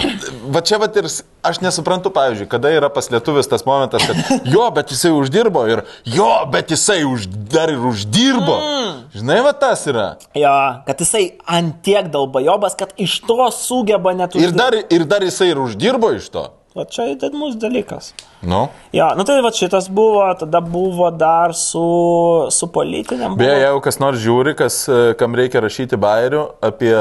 Va 0.51 0.61
čia 0.65 0.79
va 0.81 0.89
ir 0.95 1.07
aš 1.45 1.61
nesuprantu, 1.63 2.11
pavyzdžiui, 2.13 2.49
kada 2.51 2.71
yra 2.73 2.89
pas 2.93 3.09
lietuvis 3.11 3.49
tas 3.49 3.65
momentas, 3.67 4.05
kad 4.07 4.15
jo, 4.53 4.65
bet 4.75 4.93
jisai 4.93 5.11
uždirbo 5.15 5.65
ir 5.69 5.83
jo, 6.05 6.29
bet 6.51 6.71
jisai 6.71 7.01
už, 7.07 7.27
dar 7.51 7.73
ir 7.73 7.81
uždirbo. 7.91 8.57
Mm. 8.61 8.95
Žinai, 9.17 9.41
va 9.43 9.53
tas 9.57 9.83
yra. 9.91 10.07
Jo, 10.37 10.55
kad 10.87 11.01
jisai 11.03 11.25
antiek 11.45 12.07
dalbajobas, 12.13 12.77
kad 12.79 12.95
iš 13.01 13.19
to 13.27 13.51
sugeba 13.55 14.15
net 14.15 14.35
Ir 14.39 14.55
dar, 14.55 14.77
ir 14.77 15.05
dar 15.09 15.25
jisai 15.25 15.51
ir 15.51 15.61
uždirbo 15.61 16.13
iš 16.15 16.31
to. 16.31 16.47
O 16.71 16.85
čia 16.87 17.09
įdomus 17.11 17.57
dalykas. 17.59 18.13
Nu. 18.47 18.69
Jo, 18.95 19.09
nu 19.19 19.25
tai 19.27 19.41
va 19.43 19.49
šitas 19.51 19.89
buvo, 19.91 20.23
tada 20.39 20.61
buvo 20.63 21.09
dar 21.11 21.51
su, 21.57 21.81
su 22.47 22.69
politiniam. 22.71 23.35
Beje, 23.35 23.57
jeigu 23.65 23.81
kas 23.83 23.99
nors 23.99 24.21
žiūri, 24.23 24.53
kas, 24.55 24.77
e, 24.87 25.01
kam 25.19 25.35
reikia 25.35 25.59
rašyti 25.65 25.99
bairių 25.99 26.45
apie 26.63 26.93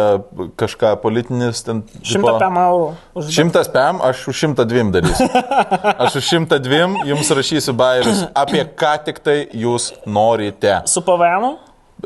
kažką 0.58 0.96
politinis, 1.04 1.62
ten... 1.68 1.84
100 2.02 2.34
PM 2.42 2.58
eurų. 2.64 2.90
Už... 3.22 3.30
Šimtas 3.38 3.70
PM, 3.70 4.02
aš 4.10 4.26
už 4.34 4.42
šimtą 4.42 4.66
dviem 4.66 4.90
darysiu. 4.96 5.30
Aš 6.02 6.18
už 6.18 6.26
šimtą 6.32 6.58
dviem 6.66 6.98
jums 7.06 7.30
rašysiu 7.38 7.76
bairius, 7.78 8.26
apie 8.34 8.66
ką 8.66 8.96
tik 9.06 9.22
tai 9.22 9.38
jūs 9.54 9.92
norite. 10.02 10.80
Su 10.90 11.06
PVM? 11.06 11.52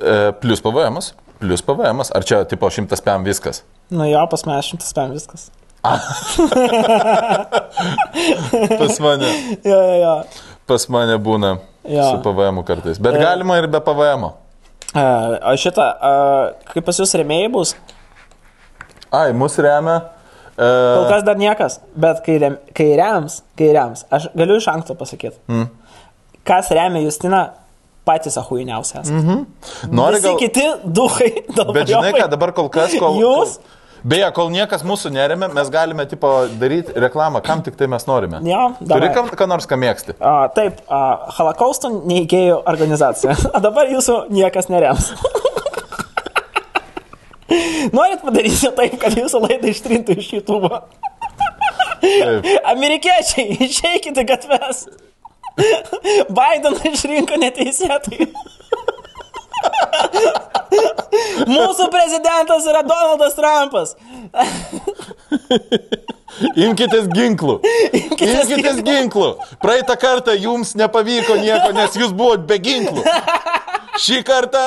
E, 0.04 0.20
plus 0.44 0.60
PVM, 0.60 1.00
plus 1.40 1.64
PVM. 1.64 2.04
Ar 2.12 2.28
čia 2.28 2.44
tipo 2.44 2.68
šimtas 2.68 3.00
PM 3.00 3.24
viskas? 3.24 3.64
Nu 3.88 4.04
jo, 4.10 4.28
pas 4.28 4.44
mane 4.44 4.60
100 4.60 4.84
PM 4.84 5.16
viskas. 5.16 5.48
Pas 8.78 9.00
mane, 9.00 9.26
Jo, 9.64 9.76
jo, 9.76 9.94
jo. 10.00 10.22
pas 10.66 10.88
mane 10.88 11.18
būna 11.20 11.58
Jo. 11.84 12.04
su 12.08 12.16
PVM 12.24 12.62
kartais. 12.64 12.98
Bet 13.02 13.18
galima 13.20 13.58
ir 13.60 13.66
be 13.68 13.80
PVM. 13.84 14.24
A, 14.94 15.04
o 15.50 15.56
šitą, 15.60 15.84
a, 15.84 16.12
kaip 16.72 16.84
pas 16.86 16.96
jūs 17.00 17.12
remėjai 17.18 17.50
bus? 17.52 17.74
Ai, 19.14 19.32
mus 19.36 19.58
remia. 19.58 19.98
Kol 20.54 21.04
E, 21.04 21.08
kas 21.10 21.22
dar 21.26 21.36
niekas, 21.38 21.80
bet 21.98 22.20
kai, 22.24 22.38
rem, 22.38 22.56
kai 22.78 22.92
rems, 22.98 23.40
kai 23.58 23.72
rems, 23.74 24.04
aš 24.14 24.28
galiu 24.38 24.56
iš 24.60 24.68
anksto 24.70 24.94
pasakyti. 24.98 25.36
Mm. 25.50 25.66
Kas 26.46 26.70
remia 26.70 27.02
Justiną, 27.02 27.40
patys 28.06 28.36
ahuiniausias. 28.38 29.10
Mm 29.10 29.22
-hmm. 29.26 29.40
nori 29.90 30.16
Visi 30.16 30.28
gal... 30.28 30.38
kiti 30.38 30.66
duhai, 30.84 31.32
Bet 31.74 31.88
žinai 31.88 32.12
ką, 32.12 32.28
dabar 32.30 32.52
kol 32.52 32.68
kas, 32.68 32.94
kol... 32.98 33.18
Jūs? 33.20 33.58
Beje, 34.04 34.26
kol 34.36 34.50
niekas 34.52 34.82
mūsų 34.84 35.08
neremia, 35.14 35.46
mes 35.48 35.70
galime 35.72 36.04
tipo 36.04 36.28
daryti 36.60 36.92
reklamą, 37.00 37.40
kam 37.44 37.62
tik 37.64 37.78
tai 37.80 37.86
mes 37.88 38.04
norime. 38.04 38.42
Jo, 38.44 38.74
Turi 38.84 39.08
kam, 39.14 39.30
ką 39.32 39.46
nors 39.48 39.64
ką 39.68 39.78
mėgsti. 39.80 40.18
A, 40.20 40.50
taip, 40.52 40.82
a, 40.92 41.30
holokausto 41.38 41.88
neįgėjų 42.04 42.58
organizacija. 42.68 43.36
O 43.56 43.62
dabar 43.64 43.88
jūsų 43.88 44.26
niekas 44.34 44.68
nerems. 44.68 45.08
Norit 47.96 48.20
padaryti 48.24 48.68
taip, 48.76 48.98
kad 49.00 49.16
jūsų 49.16 49.40
laidą 49.46 49.72
ištrintų 49.72 50.18
iš 50.20 50.28
YouTube. 50.36 50.68
Taip. 52.04 52.50
Amerikiečiai, 52.74 53.56
išeikite 53.64 54.26
gatves. 54.28 54.84
Bideną 56.28 56.76
išrinko 56.92 57.40
neteisėtai. 57.40 58.28
Mūsų 61.48 61.86
prezidentas 61.92 62.66
yra 62.70 62.80
Donaldas 62.86 63.34
Trumpas. 63.36 63.94
Imkitės 66.58 67.06
ginklų. 67.14 67.58
Imkitės 67.94 68.50
Imkitės 68.50 68.80
ginklų. 68.86 69.28
Praeitą 69.62 69.96
kartą 70.00 70.34
jums 70.38 70.74
nepavyko 70.78 71.36
nieko, 71.42 71.70
nes 71.76 71.94
jūs 72.00 72.14
buvot 72.16 72.46
be 72.48 72.58
ginklų. 72.64 73.04
Šį 74.02 74.22
kartą. 74.26 74.64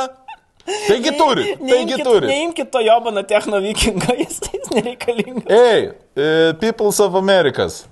Taigi 0.67 1.13
turi. 1.15 1.43
Taigi 1.55 1.63
Neimkit, 1.63 2.01
turi. 2.03 2.27
neimkit 2.27 2.71
to 2.73 2.81
jobano 2.83 3.21
techno 3.27 3.59
vikingo, 3.63 4.11
jis, 4.19 4.41
jis 4.51 4.71
nereikalingas. 4.75 5.47
Hey, 5.47 5.85
uh, 6.19 6.51
peoples 6.59 6.99
of 7.03 7.15
Americas. 7.15 7.85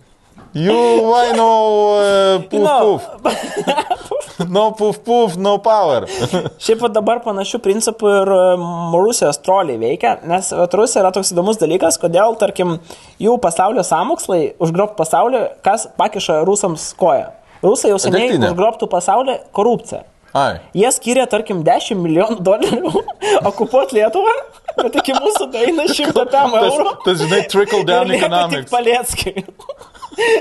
You, 0.56 1.12
I 1.12 1.34
know, 1.36 2.00
uh, 2.00 2.44
poof, 2.48 2.64
No. 2.68 2.98
poof. 3.22 4.48
No 4.50 4.72
poof, 4.72 5.02
poof, 5.04 5.36
no 5.36 5.58
power. 5.64 6.06
Šiaip 6.64 6.84
dabar 6.96 7.20
panašių 7.24 7.60
principų 7.64 8.10
ir 8.22 8.32
mm, 8.32 8.96
Rusijos 8.96 9.40
troliai 9.44 9.80
veikia, 9.82 10.14
nes 10.28 10.52
Rusija 10.76 11.04
yra 11.04 11.12
toks 11.16 11.34
įdomus 11.36 11.60
dalykas, 11.60 12.00
kodėl, 12.00 12.36
tarkim, 12.40 12.78
jų 13.20 13.36
pasaulio 13.44 13.84
samokslai 13.84 14.54
užgrobtų 14.64 15.00
pasaulį, 15.00 15.42
kas 15.66 15.88
pakiša 16.00 16.42
rusams 16.48 16.90
koją. 17.00 17.32
Rusai 17.64 17.92
jau 17.94 18.00
seniai 18.00 18.36
užgrobtų 18.40 18.88
pasaulį 18.92 19.40
korupciją. 19.56 20.04
Ai. 20.36 20.60
Jie 20.76 20.92
skiria, 20.92 21.26
tarkim, 21.32 21.62
10 21.64 21.96
milijonų 22.04 22.42
dolerių 22.44 22.92
okupuoti 23.50 23.96
Lietuvą, 24.02 24.34
bet 24.82 24.98
iki 25.00 25.16
mūsų 25.16 25.48
daina 25.54 25.86
100 25.88 26.12
pam 26.34 26.52
Tas, 26.58 26.66
eurų. 26.74 26.96
tas, 27.06 27.22
žinai, 27.24 27.42
trickle 27.52 27.86
down 27.88 28.12
economics. 28.12 28.72
Palieckai. 28.74 29.46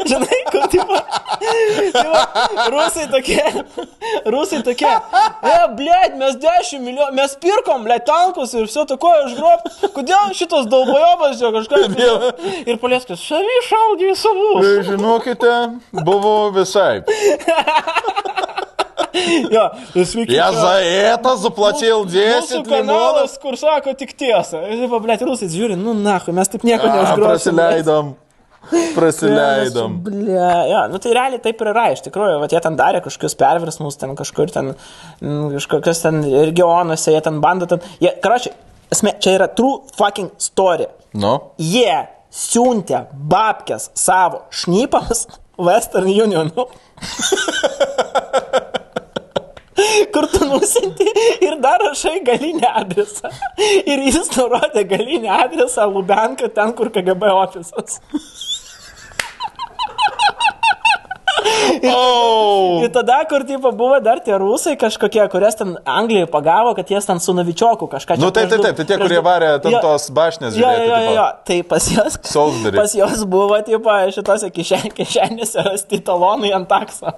Žinai, 0.06 0.36
kur 0.52 0.68
tipo, 0.70 0.94
tipo, 1.98 2.18
rusai 2.70 3.08
tokie, 3.10 3.42
rusai 4.30 4.60
tokie, 4.62 4.86
e, 4.86 5.54
blėd, 5.74 6.14
mes 6.20 6.36
10 6.38 6.78
milijonų, 6.84 7.16
mes 7.16 7.34
pirkom, 7.42 7.82
blėd, 7.82 8.04
tankus 8.06 8.54
ir 8.54 8.68
viso 8.68 8.84
to, 8.86 8.94
ko 9.02 9.10
išgrob, 9.24 9.66
kodėl 9.96 10.30
šitos 10.38 10.68
dalbojobas 10.70 11.42
jo 11.42 11.50
kažką. 11.56 11.82
Ir 12.70 12.78
palieckas, 12.82 13.18
šaly 13.26 13.58
šaudė 13.66 14.12
į 14.12 14.16
savus. 14.22 14.70
Žinokite, 14.92 15.54
buvo 16.06 16.36
visai 16.54 17.00
Jo, 19.56 19.65
sveiki. 19.95 20.34
Я 20.35 20.49
čia- 20.51 20.61
за 20.61 20.73
это 20.84 21.35
заплатил 21.38 22.06
10 22.06 22.41
Mūsų 22.41 22.64
лимонов. 22.65 22.69
kanalas, 22.69 23.38
kur 23.41 23.57
sako 23.57 23.93
tik 23.97 24.14
tiesą. 24.19 24.61
Ir 24.69 24.84
taip, 24.88 24.97
blėt, 25.03 25.22
rusai 25.26 25.47
žiūri, 25.49 25.77
nu, 25.80 25.93
na, 25.93 26.19
mes 26.27 26.47
taip 26.51 26.64
nieko 26.68 26.88
A, 26.89 26.95
neužgrosim. 26.97 27.56
Prasileidom. 27.56 28.15
Prasileidom. 28.95 29.93
Ble, 30.03 30.35
jo, 30.69 30.81
nu 30.91 30.99
tai 31.01 31.14
realiai 31.15 31.39
taip 31.41 31.61
ir 31.64 31.69
yra, 31.72 31.85
iš 31.95 32.01
tikrųjų, 32.06 32.39
va, 32.41 32.47
jie 32.51 32.60
ten 32.61 32.76
darė 32.77 32.99
kažkokius 33.06 33.35
perversmus, 33.39 33.97
ten 33.97 34.15
kažkur 34.19 34.51
ten, 34.51 34.73
mm, 35.23 35.53
kažkokius 35.56 36.01
ten 36.03 36.22
regionuose, 36.27 37.07
jie 37.15 37.22
ten 37.26 37.39
bando 37.41 37.65
ten, 37.72 37.80
jie, 38.03 38.11
karoči, 38.22 38.51
esmė, 38.91 39.15
čia 39.23 39.38
yra 39.39 39.47
true 39.56 39.80
fucking 39.97 40.30
story. 40.38 40.88
Nu, 41.14 41.38
Jie 41.57 42.07
siuntė 42.30 43.07
babkės 43.15 43.89
savo 43.97 44.43
šnipams 44.51 45.26
Western 45.57 46.06
Unionu. 46.11 46.68
Kur 50.14 50.26
tu 50.30 50.44
nusinti 50.46 51.06
ir 51.42 51.56
dar 51.64 51.82
rašai 51.82 52.20
galinį 52.26 52.68
adresą. 52.82 53.30
Ir 53.84 54.05
jis 54.06 54.28
nurodė 54.36 54.84
galinį 54.92 55.30
adresą 55.34 55.88
Lubenką 55.90 56.48
ten, 56.55 56.72
kur 56.78 56.92
KGB 56.94 57.30
ofisas. 57.34 57.98
oh. 61.90 62.82
Ir 62.84 62.90
tada, 62.94 63.18
kur 63.28 63.42
tipo, 63.46 63.72
buvo 63.76 63.98
dar 64.05 64.20
tie 64.24 64.36
rusai 64.40 64.76
kažkokie, 64.80 65.24
kurias 65.32 65.56
ten 65.59 65.74
Anglijoje 65.84 66.28
pagavo, 66.32 66.74
kad 66.78 66.88
jie 66.90 67.01
ten 67.06 67.20
su 67.20 67.34
Navičioku 67.34 67.88
kažką 67.90 68.16
Nu, 68.18 68.30
taip, 68.30 68.48
prieš 68.48 68.51
taip, 68.51 68.60
du- 68.60 68.66
taip, 68.68 68.76
tai 68.80 68.86
tie, 68.92 68.98
kurie 69.02 69.20
varė 69.24 69.51
ten 69.64 69.74
Jo, 69.74 69.80
tos 69.84 70.09
bašnės 70.14 70.55
Jo, 70.56 70.62
žiūrėti. 70.70 70.88
jo, 70.88 70.98
jo, 71.05 71.14
jo, 71.18 71.26
tai 71.51 71.59
pas 71.62 71.90
jos, 71.96 72.18
Salisbury. 72.22 72.76
pas 72.78 72.94
jos 72.94 73.24
buvo, 73.24 73.59
tipo, 73.66 73.90
šitose 74.16 74.51
kišen, 74.55 74.90
kišenėse 74.96 75.64
rasti 75.70 76.01
talonai 76.01 76.52
ant 76.56 76.68
takso. 76.70 77.12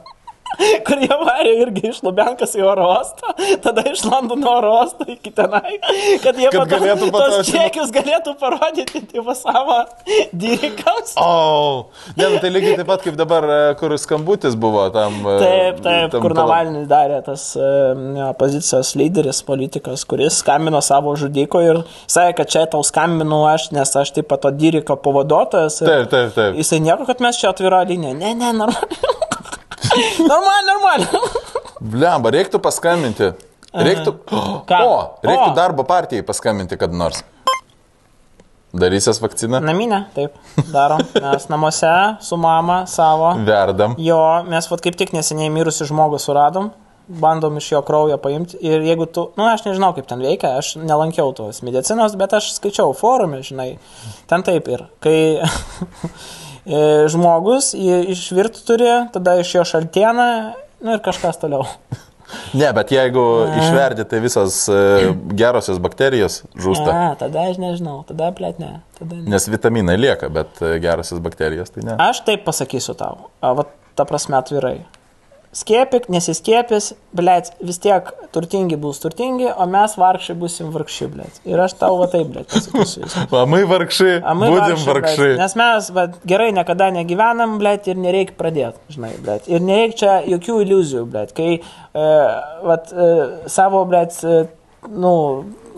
Kur 0.87 1.01
jie 1.03 1.17
varė 1.21 1.53
irgi 1.63 1.83
iš 1.91 1.99
Lubenkas 2.07 2.55
į 2.57 2.63
oro 2.65 2.87
uostą, 2.95 3.33
tada 3.65 3.83
iš 3.91 4.05
Londono 4.07 4.49
oro 4.59 4.71
uosto 4.79 5.05
iki 5.11 5.31
tenai, 5.37 5.77
kad 6.23 6.39
jie 6.41 6.49
Kad 6.53 6.61
po 6.61 6.65
to- 6.65 6.71
galėtų 6.77 7.09
po 7.13 7.21
to 7.21 7.27
tos 7.35 7.51
čekius 7.51 7.91
galėtų 7.95 8.35
parodyti 8.41 9.03
tipo, 9.11 9.35
savo 9.37 9.83
dyrikams. 10.33 11.15
O, 11.21 11.27
oh. 11.27 11.85
ne, 12.17 12.29
nu, 12.33 12.39
tai 12.43 12.51
lygiai 12.55 12.77
taip 12.81 12.89
pat 12.89 13.05
kaip 13.05 13.19
dabar, 13.19 13.45
e, 13.45 13.59
kur 13.81 13.95
skambutis 14.01 14.57
buvo 14.59 14.87
tam. 14.95 15.19
e, 15.27 15.37
Taip, 15.43 15.83
taip, 15.85 16.11
tam 16.15 16.25
kur 16.25 16.35
pala- 16.35 16.47
Navalny 16.47 16.87
darė 16.91 17.21
tas 17.27 17.49
e, 17.59 17.69
jo, 18.17 18.31
opozicijos 18.33 18.95
lyderis, 19.01 19.43
politikas, 19.47 20.07
kuris 20.09 20.41
skambino 20.43 20.81
savo 20.85 21.15
žudiko 21.21 21.61
ir 21.65 21.83
sakė, 22.07 22.37
kad 22.41 22.53
čia 22.55 22.65
tau 22.73 22.83
skambinu 22.87 23.43
aš, 23.51 23.71
nes 23.77 23.93
aš 24.03 24.15
taip 24.17 24.31
pat 24.33 24.45
to 24.47 24.55
dyriko 24.55 24.97
pavaduotojas. 25.05 25.83
Taip, 25.85 26.09
taip, 26.13 26.33
taip. 26.37 26.57
Jisai 26.63 26.81
nieko, 26.85 27.07
kad 27.09 27.21
mes 27.25 27.39
čia 27.41 27.53
atvira 27.53 27.83
linija. 27.89 28.15
Ne, 28.17 28.35
ne, 28.39 28.53
normaliai. 28.57 29.15
normaliai, 30.33 30.67
normaliai. 30.71 31.23
Blemba, 31.81 32.33
reiktų 32.35 32.61
paskambinti. 32.65 33.33
Reiktų. 33.77 34.13
Kam? 34.69 34.85
O, 34.87 35.01
reiktų 35.27 35.51
O. 35.51 35.57
darbo 35.57 35.85
partijai 35.89 36.25
paskambinti 36.27 36.79
kad 36.81 36.95
nors. 36.97 37.23
Darysias 38.77 39.21
vakciną? 39.23 39.61
Naminė, 39.65 40.03
taip, 40.17 40.35
darom. 40.73 41.01
Mes 41.15 41.47
namuose 41.49 41.93
su 42.25 42.37
mama 42.41 42.83
savo. 42.91 43.31
Verdam. 43.47 43.95
Jo, 44.03 44.19
mes 44.49 44.69
vat 44.69 44.83
kaip 44.85 44.99
tik 45.01 45.15
neseniai 45.17 45.53
mirusi 45.53 45.87
žmogų 45.89 46.19
suradom, 46.21 46.73
bandom 47.07 47.57
iš 47.61 47.71
jo 47.73 47.81
kraujo 47.87 48.19
paimti 48.21 48.59
ir 48.61 48.85
jeigu 48.85 49.07
tu, 49.07 49.29
na, 49.37 49.45
nu, 49.45 49.49
aš 49.53 49.65
nežinau, 49.69 49.93
kaip 49.97 50.09
ten 50.11 50.21
veikia, 50.25 50.57
aš 50.61 50.75
nelankiau 50.83 51.31
tos 51.37 51.63
medicinos, 51.65 52.17
bet 52.19 52.35
aš 52.37 52.51
skaičiau 52.59 52.93
forume, 52.99 53.41
žinai, 53.47 53.77
ten 54.29 54.45
taip 54.47 54.69
ir, 54.73 54.85
kai 55.05 55.17
žmogus 57.13 57.73
jį 57.79 58.03
išvirti 58.15 58.65
turi, 58.67 58.91
tada 59.15 59.37
iš 59.41 59.55
jo 59.55 59.65
šaltieną, 59.69 60.29
nu 60.83 60.97
ir 60.97 61.05
kažkas 61.05 61.39
toliau. 61.43 61.67
Ne, 62.59 62.67
bet 62.75 62.91
jeigu 62.91 63.23
išverdi, 63.55 64.03
tai 64.11 64.19
visos 64.23 64.57
e, 64.67 65.13
gerosios 65.39 65.79
bakterijos 65.83 66.41
žūsta. 66.59 66.91
A, 66.91 67.13
tada 67.21 67.45
aš 67.53 67.61
nežinau, 67.63 68.01
tada 68.09 68.33
plėt 68.35 68.59
ne. 68.63 68.81
Tada 68.99 69.19
ne. 69.21 69.27
Nes 69.31 69.47
vitaminai 69.51 69.95
lieka, 70.01 70.31
bet 70.35 70.59
e, 70.59 70.73
gerosios 70.83 71.23
bakterijos 71.23 71.71
tai 71.75 71.85
ne. 71.87 71.95
Aš 72.03 72.25
taip 72.27 72.43
pasakysiu 72.49 72.97
tau, 72.99 73.29
a, 73.39 73.53
va, 73.61 73.67
ta 73.95 74.09
prasme 74.09 74.39
atvirai. 74.41 74.81
Skiepik, 75.57 76.11
nesiskiepis, 76.13 76.91
blėt, 77.17 77.47
vis 77.65 77.79
tiek 77.81 78.11
turtingi 78.35 78.77
bus 78.81 78.99
turtingi, 79.01 79.47
o 79.49 79.65
mes 79.73 79.95
vargšai 79.97 80.37
busim 80.37 80.69
vargši, 80.75 81.09
blėt. 81.15 81.39
Ir 81.49 81.63
aš 81.65 81.79
tau 81.81 81.97
va 81.97 82.11
taip, 82.13 82.29
blėt, 82.35 82.51
pasakysiu. 82.53 83.07
viską. 83.07 83.25
Mamai 83.33 83.63
vargšai, 83.71 84.19
A, 84.21 84.35
my 84.37 84.51
būdim 84.53 84.85
blet. 84.85 85.41
Nes 85.41 85.57
mes 85.57 85.89
va, 85.97 86.07
gerai 86.29 86.51
niekada 86.57 86.91
negyvenam, 86.99 87.57
blėt, 87.63 87.89
ir 87.89 87.97
nereikia 88.03 88.37
pradėti, 88.37 88.99
žinai, 88.99 89.15
blėt. 89.25 89.49
Ir 89.49 89.65
nereikia 89.65 89.97
čia 90.03 90.19
jokių 90.35 90.61
iliuzijų, 90.67 91.07
blėt. 91.15 91.33
Kai 91.39 91.51
e, 91.57 92.07
vat, 92.69 92.93
e, 92.93 93.11
savo, 93.49 93.87
blėt, 93.89 94.21
e, 94.29 94.43
nu, 94.93 95.15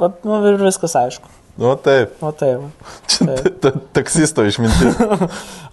vat, 0.03 0.19
nu, 0.27 0.43
ir 0.51 0.59
viskas 0.67 0.99
aišku. 0.99 1.38
Nu 1.59 1.73
taip. 1.83 2.13
O 2.23 2.31
tai 2.39 2.53
va. 2.55 2.69
Čia 3.11 3.25
ta- 3.35 3.51
ta- 3.65 3.81
taksisto 3.99 4.45
išmintis. 4.47 4.95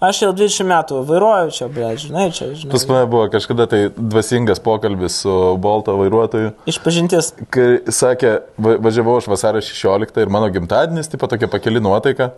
Aš 0.02 0.18
jau 0.24 0.32
20 0.34 0.66
metų 0.66 0.98
vairuoju 1.06 1.52
čia, 1.54 1.68
blėt, 1.70 2.00
žinai, 2.02 2.24
čia, 2.34 2.48
žinai. 2.58 2.72
Pas 2.74 2.86
mane 2.90 3.06
buvo 3.12 3.28
kažkada 3.30 3.68
tai 3.70 3.80
dvasingas 3.94 4.58
pokalbis 4.64 5.20
su 5.22 5.34
Bolto 5.62 5.94
vairuotoju. 6.00 6.50
Išpažintis. 6.72 7.30
Kai 7.54 7.68
sakė, 7.86 8.32
va- 8.58 8.76
važiavau 8.82 9.14
aš 9.20 9.30
vasario 9.30 9.62
16 9.62 10.18
ir 10.24 10.32
mano 10.34 10.50
gimtadienis, 10.50 11.06
tipo 11.12 11.30
tokia 11.30 11.46
pakeli 11.54 11.78
nuotaika. 11.80 12.32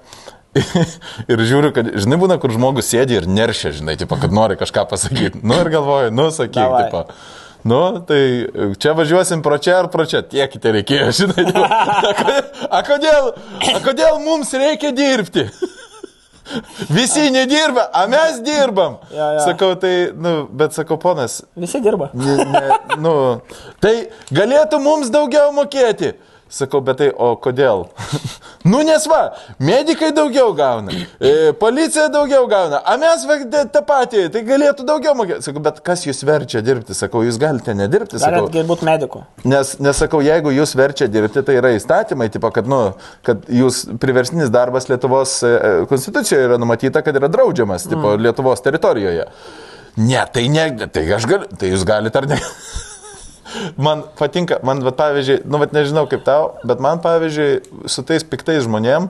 ir 1.32 1.40
žiūriu, 1.48 1.72
kad, 1.76 1.88
žinai, 2.04 2.16
būna, 2.20 2.36
kur 2.40 2.52
žmogus 2.52 2.88
sėdi 2.92 3.16
ir 3.18 3.26
neršia, 3.28 3.72
žinai, 3.80 3.96
tipo, 4.00 4.16
kad 4.20 4.32
nori 4.32 4.56
kažką 4.60 4.84
pasakyti. 4.92 5.40
Nu 5.44 5.56
ir 5.60 5.72
galvoju, 5.72 6.12
nu 6.12 6.28
sakyk, 6.34 6.68
tipo. 6.84 7.04
Nu, 7.66 7.98
tai 8.06 8.20
čia 8.78 8.92
važiuosim 8.94 9.42
pro 9.42 9.58
čia 9.58 9.80
ar 9.82 9.88
pro 9.90 10.06
čia, 10.06 10.22
tiek 10.22 10.52
te 10.62 10.74
reikėjo, 10.78 11.08
žinai. 11.18 11.46
A, 11.48 12.12
kodėl, 12.14 12.44
a, 12.70 12.82
kodėl, 12.86 13.32
a 13.74 13.82
kodėl 13.84 14.20
mums 14.22 14.54
reikia 14.54 14.92
dirbti? 14.94 15.48
Visi 16.96 17.30
nedirba, 17.30 17.90
a 17.92 18.06
mes 18.08 18.40
dirbam. 18.44 18.98
Jo, 19.12 19.26
jo. 19.34 19.40
Sakau, 19.44 19.74
tai, 19.80 20.10
nu, 20.16 20.48
bet 20.52 20.72
sakau, 20.76 20.96
ponas, 21.00 21.42
Visi 21.56 21.80
dirba. 21.84 22.10
Ne, 22.16 22.36
ne, 22.44 22.78
nu, 23.02 23.14
tai 23.84 23.94
galėtų 24.32 24.80
mums 24.82 25.12
daugiau 25.12 25.52
mokėti. 25.56 26.14
Sakau, 26.48 26.80
bet 26.84 27.00
tai, 27.00 27.08
o 27.12 27.34
kodėl? 27.40 27.86
nu, 28.70 28.80
nes 28.86 29.04
va, 29.10 29.20
medikai 29.62 30.10
daugiau 30.16 30.54
gauna, 30.56 30.94
e, 31.20 31.52
policija 31.60 32.08
daugiau 32.12 32.48
gauna, 32.50 32.80
o 32.88 32.96
mes 33.00 33.26
tą 33.72 33.82
patį, 33.86 34.26
tai 34.34 34.42
galėtų 34.48 34.86
daugiau 34.88 35.14
mokėti. 35.18 35.44
Sakau, 35.48 35.62
bet 35.64 35.82
kas 35.86 36.06
jūs 36.08 36.24
verčia 36.26 36.62
dirbti? 36.64 36.96
Sakau, 36.96 37.22
jūs 37.26 37.38
galite 37.40 37.76
nedirbti. 37.76 38.20
Sakau, 38.22 38.48
Galit 38.48 38.68
būti 38.70 38.88
mediku. 38.88 39.22
Nes, 39.48 39.76
nesakau, 39.82 40.22
jeigu 40.24 40.52
jūs 40.56 40.74
verčia 40.78 41.10
dirbti, 41.12 41.44
tai 41.46 41.58
yra 41.60 41.74
įstatymai, 41.76 42.30
tipo, 42.32 42.50
kad, 42.54 42.68
nu, 42.70 42.82
kad 43.26 43.44
jūs 43.52 43.84
priverstinis 44.00 44.52
darbas 44.54 44.88
Lietuvos 44.90 45.38
e, 45.44 45.54
e, 45.54 45.74
konstitucijoje 45.90 46.48
yra 46.50 46.60
numatyta, 46.60 47.04
kad 47.04 47.16
yra 47.20 47.30
draudžiamas, 47.32 47.88
tipo, 47.88 48.08
Mm. 48.08 48.22
Lietuvos 48.22 48.60
teritorijoje. 48.60 49.24
Ne, 49.96 50.26
tai 50.32 50.48
ne, 50.48 50.86
tai 50.86 51.02
aš 51.12 51.26
galiu, 51.26 51.48
tai 51.58 51.72
jūs 51.72 51.84
galite 51.86 52.20
ar 52.20 52.28
ne. 52.30 52.38
Man 53.80 54.04
patinka, 54.18 54.58
man, 54.66 54.82
vat, 54.84 54.96
pavyzdžiui, 54.98 55.42
nu, 55.48 55.60
vat, 55.62 55.72
nežinau 55.76 56.06
kaip 56.10 56.24
tau, 56.26 56.52
bet 56.68 56.82
man, 56.84 57.02
pavyzdžiui, 57.04 57.86
su 57.88 58.04
tais 58.08 58.26
piktais 58.26 58.64
žmonėm, 58.66 59.08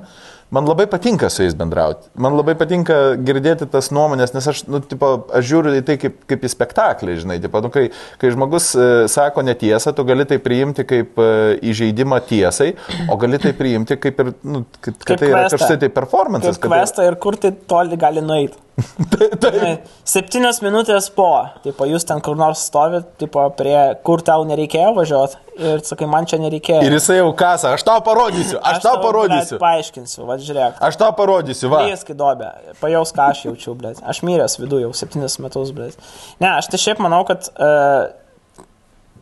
man 0.50 0.66
labai 0.68 0.86
patinka 0.90 1.28
su 1.30 1.42
jais 1.42 1.54
bendrauti. 1.58 2.08
Man 2.16 2.36
labai 2.38 2.54
patinka 2.58 2.96
girdėti 3.20 3.68
tas 3.70 3.90
nuomonės, 3.94 4.32
nes 4.36 4.48
aš, 4.52 4.62
nu, 4.70 4.80
tipo, 4.80 5.10
aš 5.34 5.48
žiūriu 5.50 5.74
į 5.78 5.84
tai 5.88 5.98
kaip, 6.00 6.20
kaip 6.30 6.46
į 6.46 6.50
spektaklį, 6.54 7.16
žinai, 7.22 7.38
tipo, 7.42 7.60
nu, 7.64 7.70
kai, 7.74 7.88
kai 8.20 8.30
žmogus 8.34 8.70
e, 8.78 8.86
sako 9.12 9.44
netiesą, 9.46 9.92
tu 9.96 10.06
gali 10.08 10.24
tai 10.28 10.40
priimti 10.42 10.86
kaip 10.88 11.20
e, 11.20 11.28
įžeidimą 11.72 12.20
tiesai, 12.30 12.70
o 13.12 13.18
gali 13.20 13.40
tai 13.42 13.52
priimti 13.58 13.98
kaip 14.00 14.22
ir, 14.24 14.32
nu, 14.48 14.64
kad, 14.80 14.94
kad 14.96 15.12
Kaip 15.12 15.24
tai 15.24 15.32
yra 15.32 15.44
kažkoks 15.48 15.82
tai 15.84 15.92
performances. 16.00 16.56
Kaip 16.56 16.64
kad 16.64 16.72
tai- 16.72 16.80
kvestą 16.80 17.10
ir 17.10 17.18
kur 17.26 17.36
tai 17.40 17.52
toli 17.74 18.00
gali 18.00 18.24
nueiti. 18.24 18.56
Žinai, 19.42 19.72
Septynios 20.06 20.60
minutės 20.62 21.08
po, 21.10 21.32
tipo, 21.64 21.86
jūs 21.90 22.06
ten 22.06 22.22
kur 22.22 22.38
nors 22.38 22.62
stovit, 22.70 23.08
tipo, 23.18 23.42
prie, 23.58 23.76
kur 24.06 24.22
tau 24.22 24.44
nereikėjo 24.46 24.92
važiuoti 25.00 25.47
ir 25.58 25.82
sakai, 25.86 26.06
man 26.10 26.28
čia 26.30 26.38
nereikėjo. 26.42 26.84
Ir 26.86 26.94
jisai 26.96 27.18
jau 27.18 27.32
kasa, 27.38 27.74
aš 27.76 27.84
tau 27.86 27.98
parodysiu, 28.06 28.60
aš, 28.60 28.78
aš 28.78 28.86
tau 28.86 29.00
parodysiu. 29.02 29.56
Blet, 29.56 29.64
paaiškinsiu, 29.64 30.22
va, 30.28 30.38
žiūrėk. 30.42 30.78
Aš 30.88 31.00
tau 31.00 31.10
parodysiu, 31.18 31.72
va. 31.72 31.82
Prieski 31.86 32.16
dobė, 32.18 32.52
pajaus, 32.82 33.12
ką 33.16 33.28
aš 33.34 33.44
jaučiu, 33.48 33.74
blėt. 33.78 34.00
Aš 34.06 34.22
myręs 34.26 34.58
viduje 34.62 34.86
jau 34.86 34.94
septynis 34.96 35.38
metus, 35.42 35.74
blėt. 35.76 35.98
Ne, 36.38 36.54
aš 36.54 36.70
tai 36.72 36.80
šiaip 36.82 37.02
manau, 37.04 37.24
kad 37.28 37.50
uh, 37.54 38.08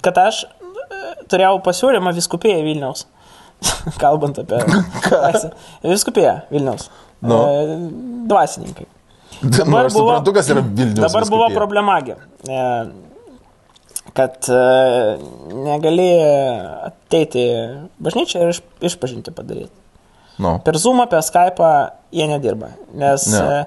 kad 0.06 0.18
aš 0.20 0.42
e, 0.44 0.48
turėjau 1.30 1.58
pasiūlymą 1.66 2.12
viskupėje 2.16 2.60
Vilniaus. 2.66 3.06
Kalbant 4.02 4.38
apie 4.42 4.60
viskupėje 5.94 6.36
Vilniaus. 6.52 6.90
Nu. 7.24 7.40
E, 7.40 7.80
Dvasininkai. 8.30 8.86
Nu, 9.36 9.76
aš 9.82 9.92
suprantu, 9.92 10.32
kas 10.32 10.46
yra 10.48 10.62
Vilnius. 10.64 11.02
Dabar 11.02 11.26
buvo 11.28 11.44
vyskupija. 11.50 11.58
E, 14.16 14.18
kad 14.18 14.48
e, 14.48 14.60
negali 15.66 16.08
ateiti 16.88 17.44
bažnyčią 18.02 18.46
ir 18.46 18.54
iš, 18.54 18.62
išpažinti 18.92 19.34
padaryti. 19.36 19.72
Nu. 20.38 20.58
Per 20.64 20.76
Zoom, 20.76 21.00
per 21.08 21.22
Skype 21.24 21.68
jie 22.12 22.26
nedirba, 22.28 22.74
nes 22.92 23.24
Ne. 23.32 23.40
ne. 23.40 23.60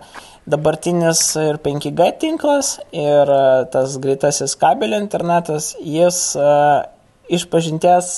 dabartinis 0.49 1.21
ir 1.41 1.57
5G 1.61 2.09
tinklas 2.21 2.79
ir 2.91 3.29
e, 3.29 3.65
tas 3.73 3.97
greitasis 4.01 4.55
kabelio 4.57 4.99
internetas, 5.01 5.75
jis 5.81 6.35
e, 6.37 6.51
išpažinties 7.37 8.11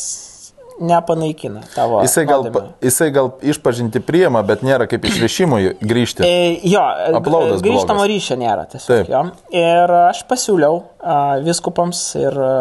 nepanaikina 0.82 1.62
tavo. 1.76 2.00
Jisai 2.04 2.24
gal, 2.26 2.44
nuodėmių. 2.48 2.72
jisai 2.84 3.08
gal 3.14 3.30
išpažinti 3.54 4.02
priema, 4.04 4.42
bet 4.46 4.64
nėra 4.66 4.88
kaip 4.90 5.06
išrišimui 5.08 5.76
grįžti. 5.82 6.26
E, 6.26 6.60
Jo, 6.68 6.82
Uploadas 7.20 7.62
g- 7.62 7.70
grįžtamo 7.70 8.02
blogas. 8.02 8.12
ryšio 8.12 8.38
nėra 8.42 8.66
tiesiog. 8.72 8.92
Taip. 8.92 9.10
Jo. 9.14 9.24
Ir 9.56 9.94
aš 10.10 10.24
pasiūliau 10.30 10.82
a, 11.02 11.18
viskupams 11.46 12.02
ir 12.20 12.38
a, 12.42 12.52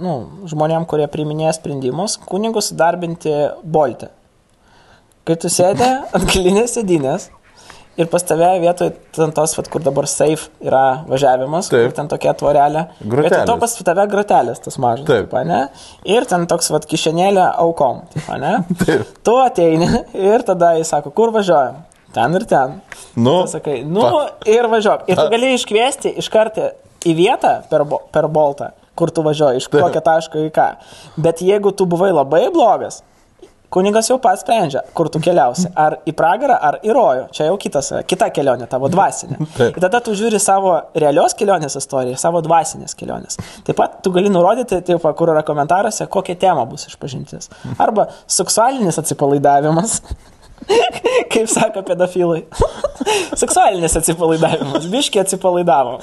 nu, 0.00 0.16
žmonėm, 0.48 0.86
kurie 0.88 1.06
priiminėja 1.12 1.54
sprendimus, 1.60 2.18
kunigus 2.26 2.72
darbinti 2.72 3.32
boltę. 3.62 4.10
Kai 5.26 5.34
tu 5.42 5.48
sėdė 5.50 5.88
ant 6.14 6.28
galinės 6.32 6.76
sėdinės 6.78 7.30
ir 7.96 8.06
pas 8.12 8.22
tave 8.26 8.48
vietoj 8.60 8.90
tos, 9.34 9.54
vat, 9.58 9.68
kur 9.72 9.80
dabar 9.84 10.06
safe 10.10 10.50
yra 10.64 11.02
važiavimas, 11.08 11.70
Taip. 11.72 11.86
kur 11.88 11.94
ten 11.96 12.08
tokia 12.12 12.34
tvorelė. 12.36 12.86
Grotelės. 13.00 13.30
Vietoj 13.32 13.46
to 13.48 13.56
pas 13.62 13.76
tave 13.88 14.06
grotelės 14.12 14.60
tas 14.64 14.78
mažas. 14.82 15.06
Taip. 15.08 15.30
Taip, 15.32 15.46
ne? 15.48 15.62
Ir 16.04 16.26
ten 16.28 16.46
toks 16.50 16.70
vat 16.74 16.86
kišenėlė 16.90 17.46
aukom. 17.64 18.02
Taip, 18.14 18.28
ne? 18.42 18.54
Taip. 18.84 19.06
Tu 19.24 19.36
ateini 19.42 19.88
ir 20.14 20.44
tada 20.46 20.74
jis 20.78 20.92
sako, 20.92 21.10
kur 21.16 21.32
važiuojam? 21.36 21.82
Ten 22.16 22.32
ir 22.38 22.44
ten. 22.48 22.78
Nu, 23.16 23.42
Tu 23.44 23.56
sakai, 23.58 23.80
nu 23.84 24.00
pa- 24.00 24.30
ir 24.48 24.68
važiuok. 24.72 25.08
Ir 25.10 25.16
tu 25.20 25.26
gali 25.32 25.54
iškviesti 25.56 26.14
iš 26.22 26.28
karto 26.32 26.70
į 27.06 27.12
vietą 27.18 27.58
per, 27.70 27.84
bo- 27.84 28.02
per 28.12 28.24
boltą, 28.32 28.70
kur 28.96 29.10
tu 29.12 29.20
važiuoji, 29.26 29.60
iš 29.60 29.66
kokio 29.72 30.00
taško 30.04 30.40
į 30.46 30.52
ką. 30.56 30.68
Bet 31.20 31.42
jeigu 31.44 31.72
tu 31.76 31.84
buvai 31.88 32.12
labai 32.16 32.46
blogas, 32.54 33.02
kunigas 33.76 34.08
jau 34.10 34.16
pats 34.22 34.40
sprendžia, 34.44 34.82
kur 34.96 35.10
tu 35.12 35.20
keliausi. 35.22 35.68
Ar 35.76 35.98
į 36.08 36.14
pragarą, 36.16 36.56
ar 36.68 36.78
į 36.84 36.94
rojų. 36.96 37.26
Čia 37.36 37.50
jau 37.50 37.56
kitas, 37.60 37.92
kita 38.08 38.30
kelionė, 38.34 38.68
tavo 38.70 38.88
dvasinė. 38.92 39.40
Ir 39.76 39.80
tada 39.84 40.00
tu 40.04 40.14
žiūri 40.16 40.40
savo 40.42 40.76
realios 40.96 41.36
kelionės 41.36 41.76
istoriją, 41.80 42.16
savo 42.20 42.40
dvasinės 42.44 42.96
kelionės. 42.98 43.40
Taip 43.66 43.76
pat 43.78 44.00
tu 44.04 44.12
gali 44.14 44.32
nurodyti, 44.32 44.80
taip, 44.86 45.04
kur 45.18 45.34
yra 45.34 45.44
komentaruose, 45.46 46.08
kokia 46.12 46.38
tema 46.40 46.64
bus 46.68 46.88
išpažintis. 46.90 47.50
Arba 47.82 48.08
seksualinis 48.38 49.00
atsipalaidavimas. 49.02 50.00
Kaip 51.32 51.48
sako 51.52 51.82
pedofilai. 51.86 52.44
Seksualinis 53.42 53.96
atsipalaidavimas. 54.00 54.88
Biški 54.90 55.20
atsipalaidavo. 55.20 55.98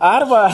Arba, 0.00 0.46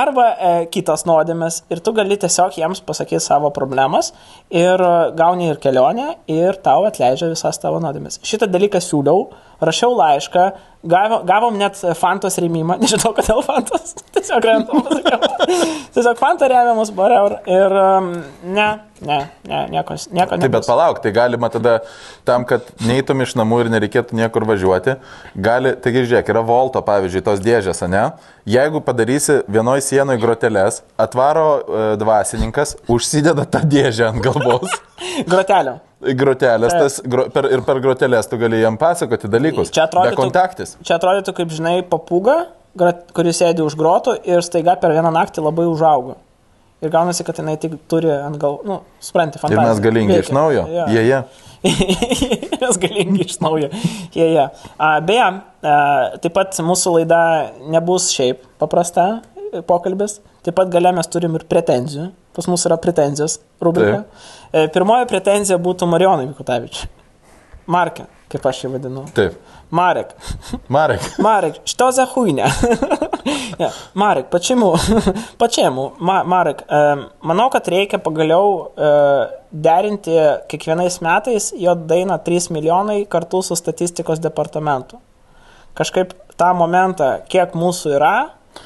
arba 0.00 0.26
e, 0.26 0.52
kitos 0.72 1.04
nuodėmės. 1.08 1.62
Ir 1.72 1.82
tu 1.84 1.94
gali 1.96 2.18
tiesiog 2.20 2.56
jiems 2.58 2.82
pasakyti 2.86 3.22
savo 3.22 3.50
problemas 3.54 4.12
ir 4.50 4.82
e, 4.82 4.92
gauni 5.18 5.50
ir 5.52 5.60
kelionę 5.62 6.16
ir 6.32 6.58
tau 6.66 6.86
atleidžia 6.88 7.30
visas 7.32 7.60
tavo 7.62 7.80
nuodėmės. 7.82 8.20
Šitą 8.26 8.50
dalyką 8.50 8.82
siūliau, 8.82 9.28
rašiau 9.60 9.94
laišką, 9.96 10.46
gavo, 10.86 11.20
gavom 11.26 11.56
net 11.58 11.78
fantos 11.98 12.38
rėmimą. 12.42 12.78
Nežinau, 12.82 13.12
kodėl 13.16 13.42
fantos. 13.46 13.94
Tiesiog 14.14 14.44
random 14.44 14.84
pasakiau. 14.86 15.30
Tiesiog 15.96 16.20
fanta 16.20 16.48
remiamus, 16.50 16.92
whatever. 16.96 17.38
Ir 17.50 17.76
um, 17.80 18.10
ne, 18.44 18.68
ne, 19.00 19.18
ne, 19.48 19.62
nieko, 19.72 19.96
nieko 20.12 20.36
Tai 20.36 20.42
bet 20.42 20.52
nebus. 20.58 20.68
palauk, 20.68 21.00
tai 21.04 21.12
galima 21.16 21.50
tada 21.52 21.78
tam, 22.28 22.46
kad 22.48 22.68
neįtum 22.86 23.24
iš 23.24 23.36
namų 23.38 23.64
ir 23.64 23.72
nereikėtų 23.76 24.18
niekur 24.18 24.46
važiuoti, 24.48 24.96
gali, 25.48 25.74
taigi 25.82 26.04
žiūrėk, 26.06 26.30
yra 26.34 26.44
volto, 26.46 26.82
pavyzdžiui, 26.86 27.24
tos 27.26 27.42
dėžės, 27.44 27.84
ne? 27.92 28.08
Jeigu 28.46 28.82
padarysi 28.84 29.40
vienoj 29.50 29.82
sienoje 29.84 30.22
groteles, 30.22 30.82
atvaro 31.00 31.48
e, 31.56 31.88
dvasininkas, 32.00 32.76
užsideda 32.92 33.48
tą 33.50 33.64
dėžę 33.66 34.12
ant 34.12 34.22
galvos. 34.24 34.70
Grotelio. 35.30 35.80
Grotelės, 35.96 36.74
Taip. 36.74 36.82
tas, 36.82 36.98
gro, 37.08 37.24
per, 37.32 37.46
ir 37.56 37.62
per 37.64 37.78
grotelės 37.80 38.28
tu 38.28 38.36
gali 38.36 38.58
jam 38.60 38.76
pasakoti 38.76 39.30
dalykus. 39.32 39.70
Čia 39.72 39.86
atrodytų- 39.86 40.18
kontaktis. 40.18 40.74
Čia 40.84 40.98
atrodytų 40.98 41.32
kaip, 41.38 41.48
žinai, 41.56 41.78
papūga, 41.88 42.34
kuris 43.16 43.40
sėdi 43.40 43.64
už 43.64 43.76
grotų 43.80 44.18
ir 44.28 44.44
staiga 44.44 44.74
per 44.80 44.92
vieną 44.92 45.08
naktį 45.14 45.46
labai 45.46 45.64
užaugo. 45.64 46.18
Ir 46.84 46.90
gaunasi, 46.92 47.24
kad 47.24 47.38
jinai 47.40 47.56
tik 47.58 47.78
turi 47.88 48.10
ant 48.12 48.36
gal, 48.36 48.58
nu, 48.68 48.82
supranti, 49.00 49.38
Ir 49.40 49.40
fantastiškai. 49.40 49.70
mes 49.72 49.80
galingi 49.80 50.18
iš 50.20 50.28
naujo. 50.36 50.66
Jie, 50.92 51.06
jie. 51.08 51.22
mes 52.60 52.76
galingi 52.82 53.24
iš 53.24 53.38
naujo. 53.40 53.70
Jie, 54.12 54.26
jie. 54.36 54.44
A, 54.76 55.00
beje, 55.00 55.30
a, 55.64 55.78
taip 56.20 56.36
pat 56.36 56.60
mūsų 56.60 56.98
laida 56.98 57.22
nebus 57.72 58.10
šiaip 58.12 58.44
paprasta 58.60 59.22
pokalbis. 59.66 60.20
Taip 60.44 60.54
pat 60.60 60.68
gale 60.70 60.92
mes 60.92 61.08
turim 61.08 61.34
ir 61.40 61.48
pretenzijų. 61.48 62.10
Pas 62.36 62.44
mus 62.52 62.66
yra 62.68 62.76
pretenzijos 62.76 63.38
rubrika. 63.64 64.02
E, 64.04 64.45
E, 64.52 64.66
pirmoji 64.72 65.08
pretenzija 65.10 65.58
būtų 65.62 65.88
Marijonui 65.90 66.28
Mikutavičiui. 66.30 66.92
Markė, 67.72 68.06
kaip 68.30 68.44
aš 68.46 68.64
jį 68.64 68.72
vadinu. 68.76 69.02
Taip. 69.14 69.38
Marek. 69.74 70.12
Marek. 70.68 71.06
Marek, 71.26 71.58
što 71.66 71.88
za 71.92 72.06
huinė? 72.06 72.46
ja, 73.62 73.70
Marek, 73.98 74.28
pačiamu, 74.30 74.70
pačiamu, 75.40 75.88
ma, 75.98 76.20
Marek, 76.24 76.62
e, 76.62 76.82
manau, 77.26 77.48
kad 77.50 77.66
reikia 77.68 77.98
pagaliau 78.02 78.52
e, 78.62 78.92
derinti 79.50 80.14
kiekvienais 80.50 81.00
metais 81.02 81.50
jo 81.58 81.74
dainą 81.74 82.20
3 82.22 82.52
milijonai 82.54 83.00
kartu 83.10 83.42
su 83.42 83.58
statistikos 83.58 84.22
departamentu. 84.22 85.00
Kažkaip 85.76 86.14
tą 86.38 86.52
momentą, 86.56 87.16
kiek 87.28 87.58
mūsų 87.58 87.96
yra, 87.98 88.14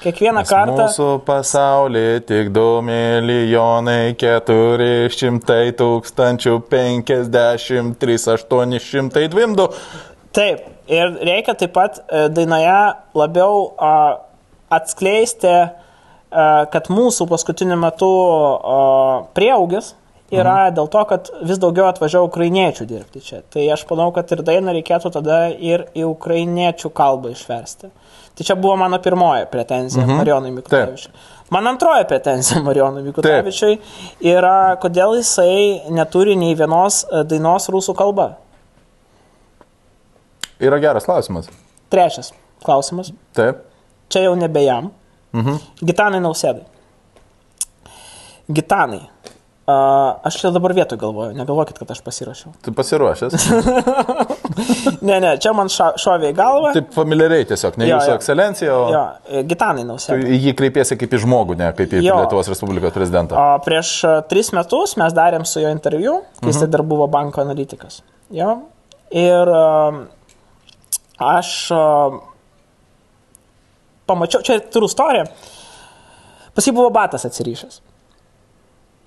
kiekvieną 0.02 0.42
Nes 0.42 0.50
kartą... 0.50 0.76
Mūsų 0.78 1.08
pasaulyje 1.26 2.20
tik 2.28 2.50
2 2.54 2.80
milijonai 2.86 4.14
400 4.20 5.58
tūkstančių 5.80 6.56
53 6.72 8.18
802. 8.36 9.68
Taip, 10.36 10.66
ir 10.90 11.14
reikia 11.26 11.56
taip 11.58 11.74
pat 11.74 12.02
e, 12.06 12.26
dainoje 12.30 12.80
labiau 13.18 13.70
a, 13.76 13.94
atskleisti, 14.78 15.50
a, 15.50 16.50
kad 16.70 16.90
mūsų 16.92 17.26
paskutiniu 17.30 17.78
metu 17.80 18.10
a, 18.10 18.82
prieaugis 19.34 19.94
yra 20.30 20.56
mhm. 20.68 20.74
dėl 20.78 20.90
to, 20.92 21.02
kad 21.10 21.30
vis 21.46 21.60
daugiau 21.62 21.88
atvažiavo 21.90 22.28
ukrainiečių 22.30 22.86
dirbti 22.88 23.22
čia. 23.24 23.42
Tai 23.50 23.64
aš 23.74 23.84
manau, 23.90 24.10
kad 24.14 24.30
ir 24.34 24.44
dainą 24.46 24.74
reikėtų 24.78 25.12
tada 25.14 25.42
ir 25.50 25.88
į 25.94 26.06
ukrainiečių 26.10 26.92
kalbą 26.94 27.34
išversti. 27.34 27.90
Tai 28.38 28.46
čia 28.46 28.56
buvo 28.56 28.76
mano 28.80 29.00
pirmoji 29.02 29.48
pretenzija 29.52 30.06
mhm. 30.06 30.20
Marijonui 30.22 30.52
Mikutavičiui. 30.58 31.12
Mano 31.50 31.72
antroji 31.74 32.06
pretenzija 32.08 32.62
Marijonui 32.68 33.02
Mikutavičiui 33.08 33.80
yra, 34.32 34.76
kodėl 34.82 35.16
jisai 35.18 35.90
neturi 35.92 36.38
nei 36.38 36.54
vienos 36.58 37.02
e, 37.04 37.24
dainos 37.28 37.68
rusų 37.74 37.96
kalba. 37.98 38.30
Yra 40.60 40.78
geras 40.80 41.08
klausimas. 41.08 41.50
Trečias 41.90 42.30
klausimas. 42.64 43.10
Taip. 43.36 43.64
Čia 44.10 44.26
jau 44.28 44.34
nebe 44.38 44.62
jam. 44.64 44.90
Mhm. 45.34 45.58
Gitanai 45.86 46.20
nausėdai. 46.22 46.66
Gitanai. 48.50 49.04
Aš 50.26 50.36
čia 50.40 50.50
dabar 50.54 50.72
vietoj 50.76 50.98
galvoju, 51.00 51.34
negalvokit, 51.38 51.78
kad 51.80 51.90
aš 51.90 52.00
pasirašiau. 52.06 52.52
Tu 52.64 52.72
pasiruošęs. 52.76 53.34
Ne, 55.00 55.16
ne, 55.22 55.30
čia 55.40 55.52
man 55.56 55.70
šovė 55.70 56.32
į 56.32 56.36
galvą. 56.36 56.72
Taip 56.74 56.90
familiariai 56.94 57.46
tiesiog, 57.48 57.76
ne 57.80 57.86
Jo, 57.86 57.96
jūsų 57.96 58.10
jo. 58.10 58.16
ekscelencija, 58.18 58.74
o 58.76 58.88
Jo, 58.92 59.02
e, 59.30 59.42
Gitanai 59.48 59.84
į 59.86 60.40
jį 60.46 60.54
kreipiesi 60.58 60.98
kaip 61.00 61.14
į 61.16 61.20
žmogų, 61.24 61.56
ne 61.60 61.70
kaip 61.78 61.94
į 61.96 62.02
Jo. 62.04 62.18
Lietuvos 62.20 62.50
Respublikos 62.50 62.92
prezidentą. 62.94 63.38
O 63.38 63.60
prieš 63.64 63.92
a, 64.08 64.16
tris 64.26 64.50
metus 64.56 64.96
mes 65.00 65.14
darėm 65.16 65.46
su 65.48 65.62
juo 65.62 65.70
interviu, 65.72 66.18
kai 66.42 66.52
jis 66.52 66.66
dar 66.72 66.84
buvo 66.86 67.06
banko 67.10 67.44
analitikas. 67.44 68.02
Jo. 68.34 68.56
Ir 69.16 69.52
a, 69.54 69.64
aš 71.30 71.52
a, 71.76 71.84
pamačiau, 74.10 74.44
čia 74.46 74.58
turiu 74.72 74.90
istoriją, 74.90 75.28
pas 76.56 76.68
jį 76.68 76.76
buvo 76.76 76.90
batas 76.94 77.24
atsirišęs. 77.30 77.80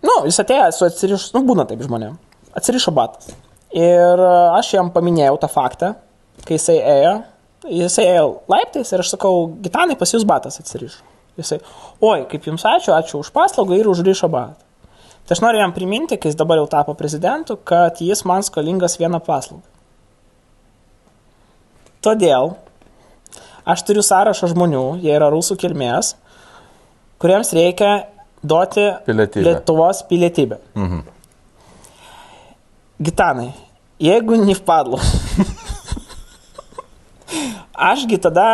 Nu, 0.04 0.16
jis 0.28 0.40
atėjo 0.44 0.68
su 0.76 0.88
atsirišus, 0.88 1.32
nu, 1.36 1.44
būna 1.48 1.66
taip 1.70 1.84
žmonėm. 1.86 2.18
Atsirišo 2.58 2.92
batas. 2.96 3.32
Ir 3.74 4.20
a, 4.20 4.34
aš 4.58 4.74
jam 4.76 4.92
paminėjau 4.94 5.38
tą 5.42 5.50
faktą, 5.52 5.94
kai 6.44 6.58
jisai 6.58 6.76
ėjo, 6.82 7.14
jisai 7.72 8.10
ėjo 8.12 8.28
laiptais 8.52 8.92
ir 8.92 9.04
aš 9.04 9.14
sakau, 9.16 9.48
gitanai 9.64 9.98
pas 10.00 10.12
jūs 10.14 10.28
batas 10.28 10.60
atsirišo. 10.62 11.02
Jisai, 11.40 11.58
oi, 12.04 12.28
kaip 12.30 12.46
jums 12.46 12.66
ačiū, 12.70 12.92
ačiū 12.94 13.24
už 13.24 13.32
paslaugą 13.34 13.80
ir 13.80 13.90
užrišo 13.90 14.30
batą. 14.30 14.60
Tai 15.24 15.38
aš 15.38 15.42
noriu 15.42 15.62
jam 15.64 15.72
priminti, 15.74 16.20
kai 16.20 16.30
jis 16.30 16.38
dabar 16.38 16.60
jau 16.60 16.68
tapo 16.70 16.94
prezidentu, 17.00 17.56
kad 17.56 18.02
jis 18.04 18.26
man 18.28 18.44
skolingas 18.44 19.00
vieną 19.00 19.24
paslaugą. 19.24 19.64
Todėl 22.04 22.58
aš 23.64 23.86
turiu 23.88 24.04
sąrašą 24.04 24.52
žmonių, 24.52 24.84
jie 25.02 25.14
yra 25.16 25.30
rusų 25.32 25.56
kilmės, 25.62 26.18
kuriems 27.24 27.54
reikia 27.56 27.94
duoti 28.44 28.86
Pilietybę. 29.06 29.46
Lietuvos 29.50 30.04
pilietybę. 30.04 30.58
Mhm. 30.76 31.02
Gitanai, 33.02 33.52
jeigu 34.00 34.38
ne 34.46 34.56
vpadlo, 34.56 35.00
ašgi 37.92 38.20
tada 38.22 38.48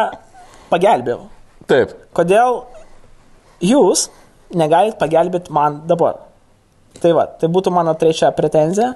pagelbėjau. 0.72 1.28
Taip. 1.70 1.94
Kodėl 2.16 2.64
jūs 3.62 4.08
negalit 4.56 4.98
pagelbėti 5.02 5.54
man 5.54 5.84
dabar? 5.90 6.24
Tai 7.00 7.12
va, 7.16 7.28
tai 7.40 7.50
būtų 7.52 7.74
mano 7.74 7.94
trečia 8.00 8.32
pretenzija. 8.36 8.96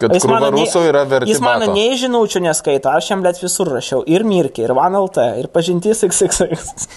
Kad 0.00 0.14
jis 0.16 0.24
mano 0.26 0.48
rusų 0.50 0.80
yra 0.88 1.04
verti 1.06 1.30
Jis 1.30 1.40
mano 1.44 1.68
nei 1.70 1.94
žinučių 1.98 2.42
neskaito, 2.48 2.90
aš 2.90 3.12
jam 3.12 3.22
net 3.22 3.38
visur 3.42 3.68
rašiau. 3.70 4.02
Ir 4.10 4.24
Mirkė, 4.26 4.64
ir 4.66 4.74
VanLT, 4.74 5.28
ir 5.38 5.50
pažintys 5.54 6.02
XXX. 6.08 6.88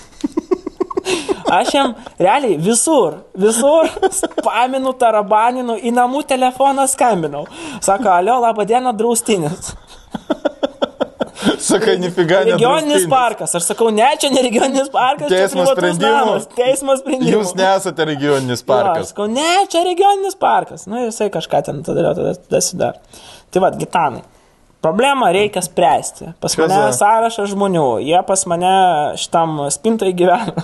Aš 1.57 1.73
jam 1.73 1.93
realiai 2.19 2.57
visur, 2.59 3.21
visur 3.37 3.89
spaminu, 4.11 4.93
tarabaninu, 4.99 5.77
į 5.79 5.93
namų 5.95 6.23
telefoną 6.27 6.87
skambinau. 6.91 7.45
Sako, 7.81 8.11
alio, 8.17 8.39
laba 8.43 8.65
diena, 8.67 8.93
draustinis. 8.95 9.73
Sakai, 11.59 11.97
nifiga 12.01 12.41
ne. 12.43 12.51
Regioninis 12.51 13.05
parkas. 13.09 13.53
Aš 13.55 13.69
sakau, 13.71 13.89
ne, 13.93 14.07
čia 14.19 14.29
ne 14.33 14.41
regioninis 14.45 14.89
parkas. 14.93 15.29
Teismo 15.31 15.65
namas, 16.01 16.47
Teismo 16.57 16.95
sprendimas. 16.99 17.33
Jūs 17.33 17.53
nesate 17.57 18.07
regioninis 18.09 18.61
Jo, 18.61 18.63
aš 18.63 18.67
parkas. 18.69 19.11
sakau, 19.13 19.27
ne, 19.31 19.65
čia 19.71 19.83
regioninis 19.87 20.37
parkas. 20.39 20.87
Nu, 20.89 20.99
jisai 21.05 21.29
kažką 21.33 21.63
ten 21.65 21.83
tada, 21.85 22.13
tada, 22.17 22.33
tada 22.35 22.61
sudar. 22.63 22.99
Tai 23.51 23.63
vad, 23.63 23.77
gitanai. 23.79 24.23
Problemą 24.87 25.31
reikia 25.35 25.61
spręsti. 25.61 26.31
Pas 26.39 26.55
Kas 26.55 26.71
mane 26.71 26.93
sąrašas 26.95 27.51
žmonių, 27.51 27.87
jie 28.07 28.21
pas 28.27 28.45
mane 28.47 28.77
šitam 29.19 29.59
spintai 29.73 30.13
gyvena. 30.15 30.63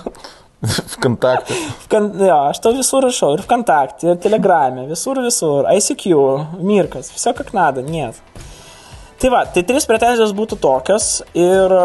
Vkontakte. 0.94 1.56
Kan, 1.92 2.08
jo, 2.16 2.38
aš 2.48 2.62
to 2.64 2.72
visur 2.78 3.04
rašau, 3.04 3.34
ir 3.36 3.44
Vkontakte, 3.44 4.08
ir 4.08 4.20
Telegrame, 4.24 4.86
visur, 4.88 5.20
visur, 5.20 5.68
ICQ, 5.68 6.06
Mirkas, 6.64 7.12
viso 7.12 7.34
kaip 7.36 7.52
nada, 7.56 7.84
net. 7.84 8.20
Tai 9.20 9.30
va, 9.32 9.44
tai 9.48 9.62
trys 9.68 9.86
pretenzijos 9.88 10.32
būtų 10.36 10.58
tokios 10.60 11.10
ir 11.38 11.72
e, 11.76 11.84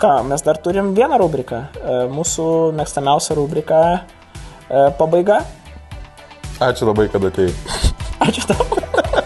ką, 0.00 0.14
mes 0.28 0.42
dar 0.44 0.58
turim 0.64 0.90
vieną 0.96 1.20
rubriką, 1.22 1.60
e, 1.80 1.98
mūsų 2.12 2.48
mėgstamiausia 2.80 3.36
rubrika 3.38 3.82
e, 3.92 4.88
pabaiga. 4.98 5.42
Ačiū 6.64 6.90
labai, 6.90 7.10
kad 7.12 7.28
atėjai. 7.30 7.54
Ačiū 8.24 8.48
tau. 8.50 8.68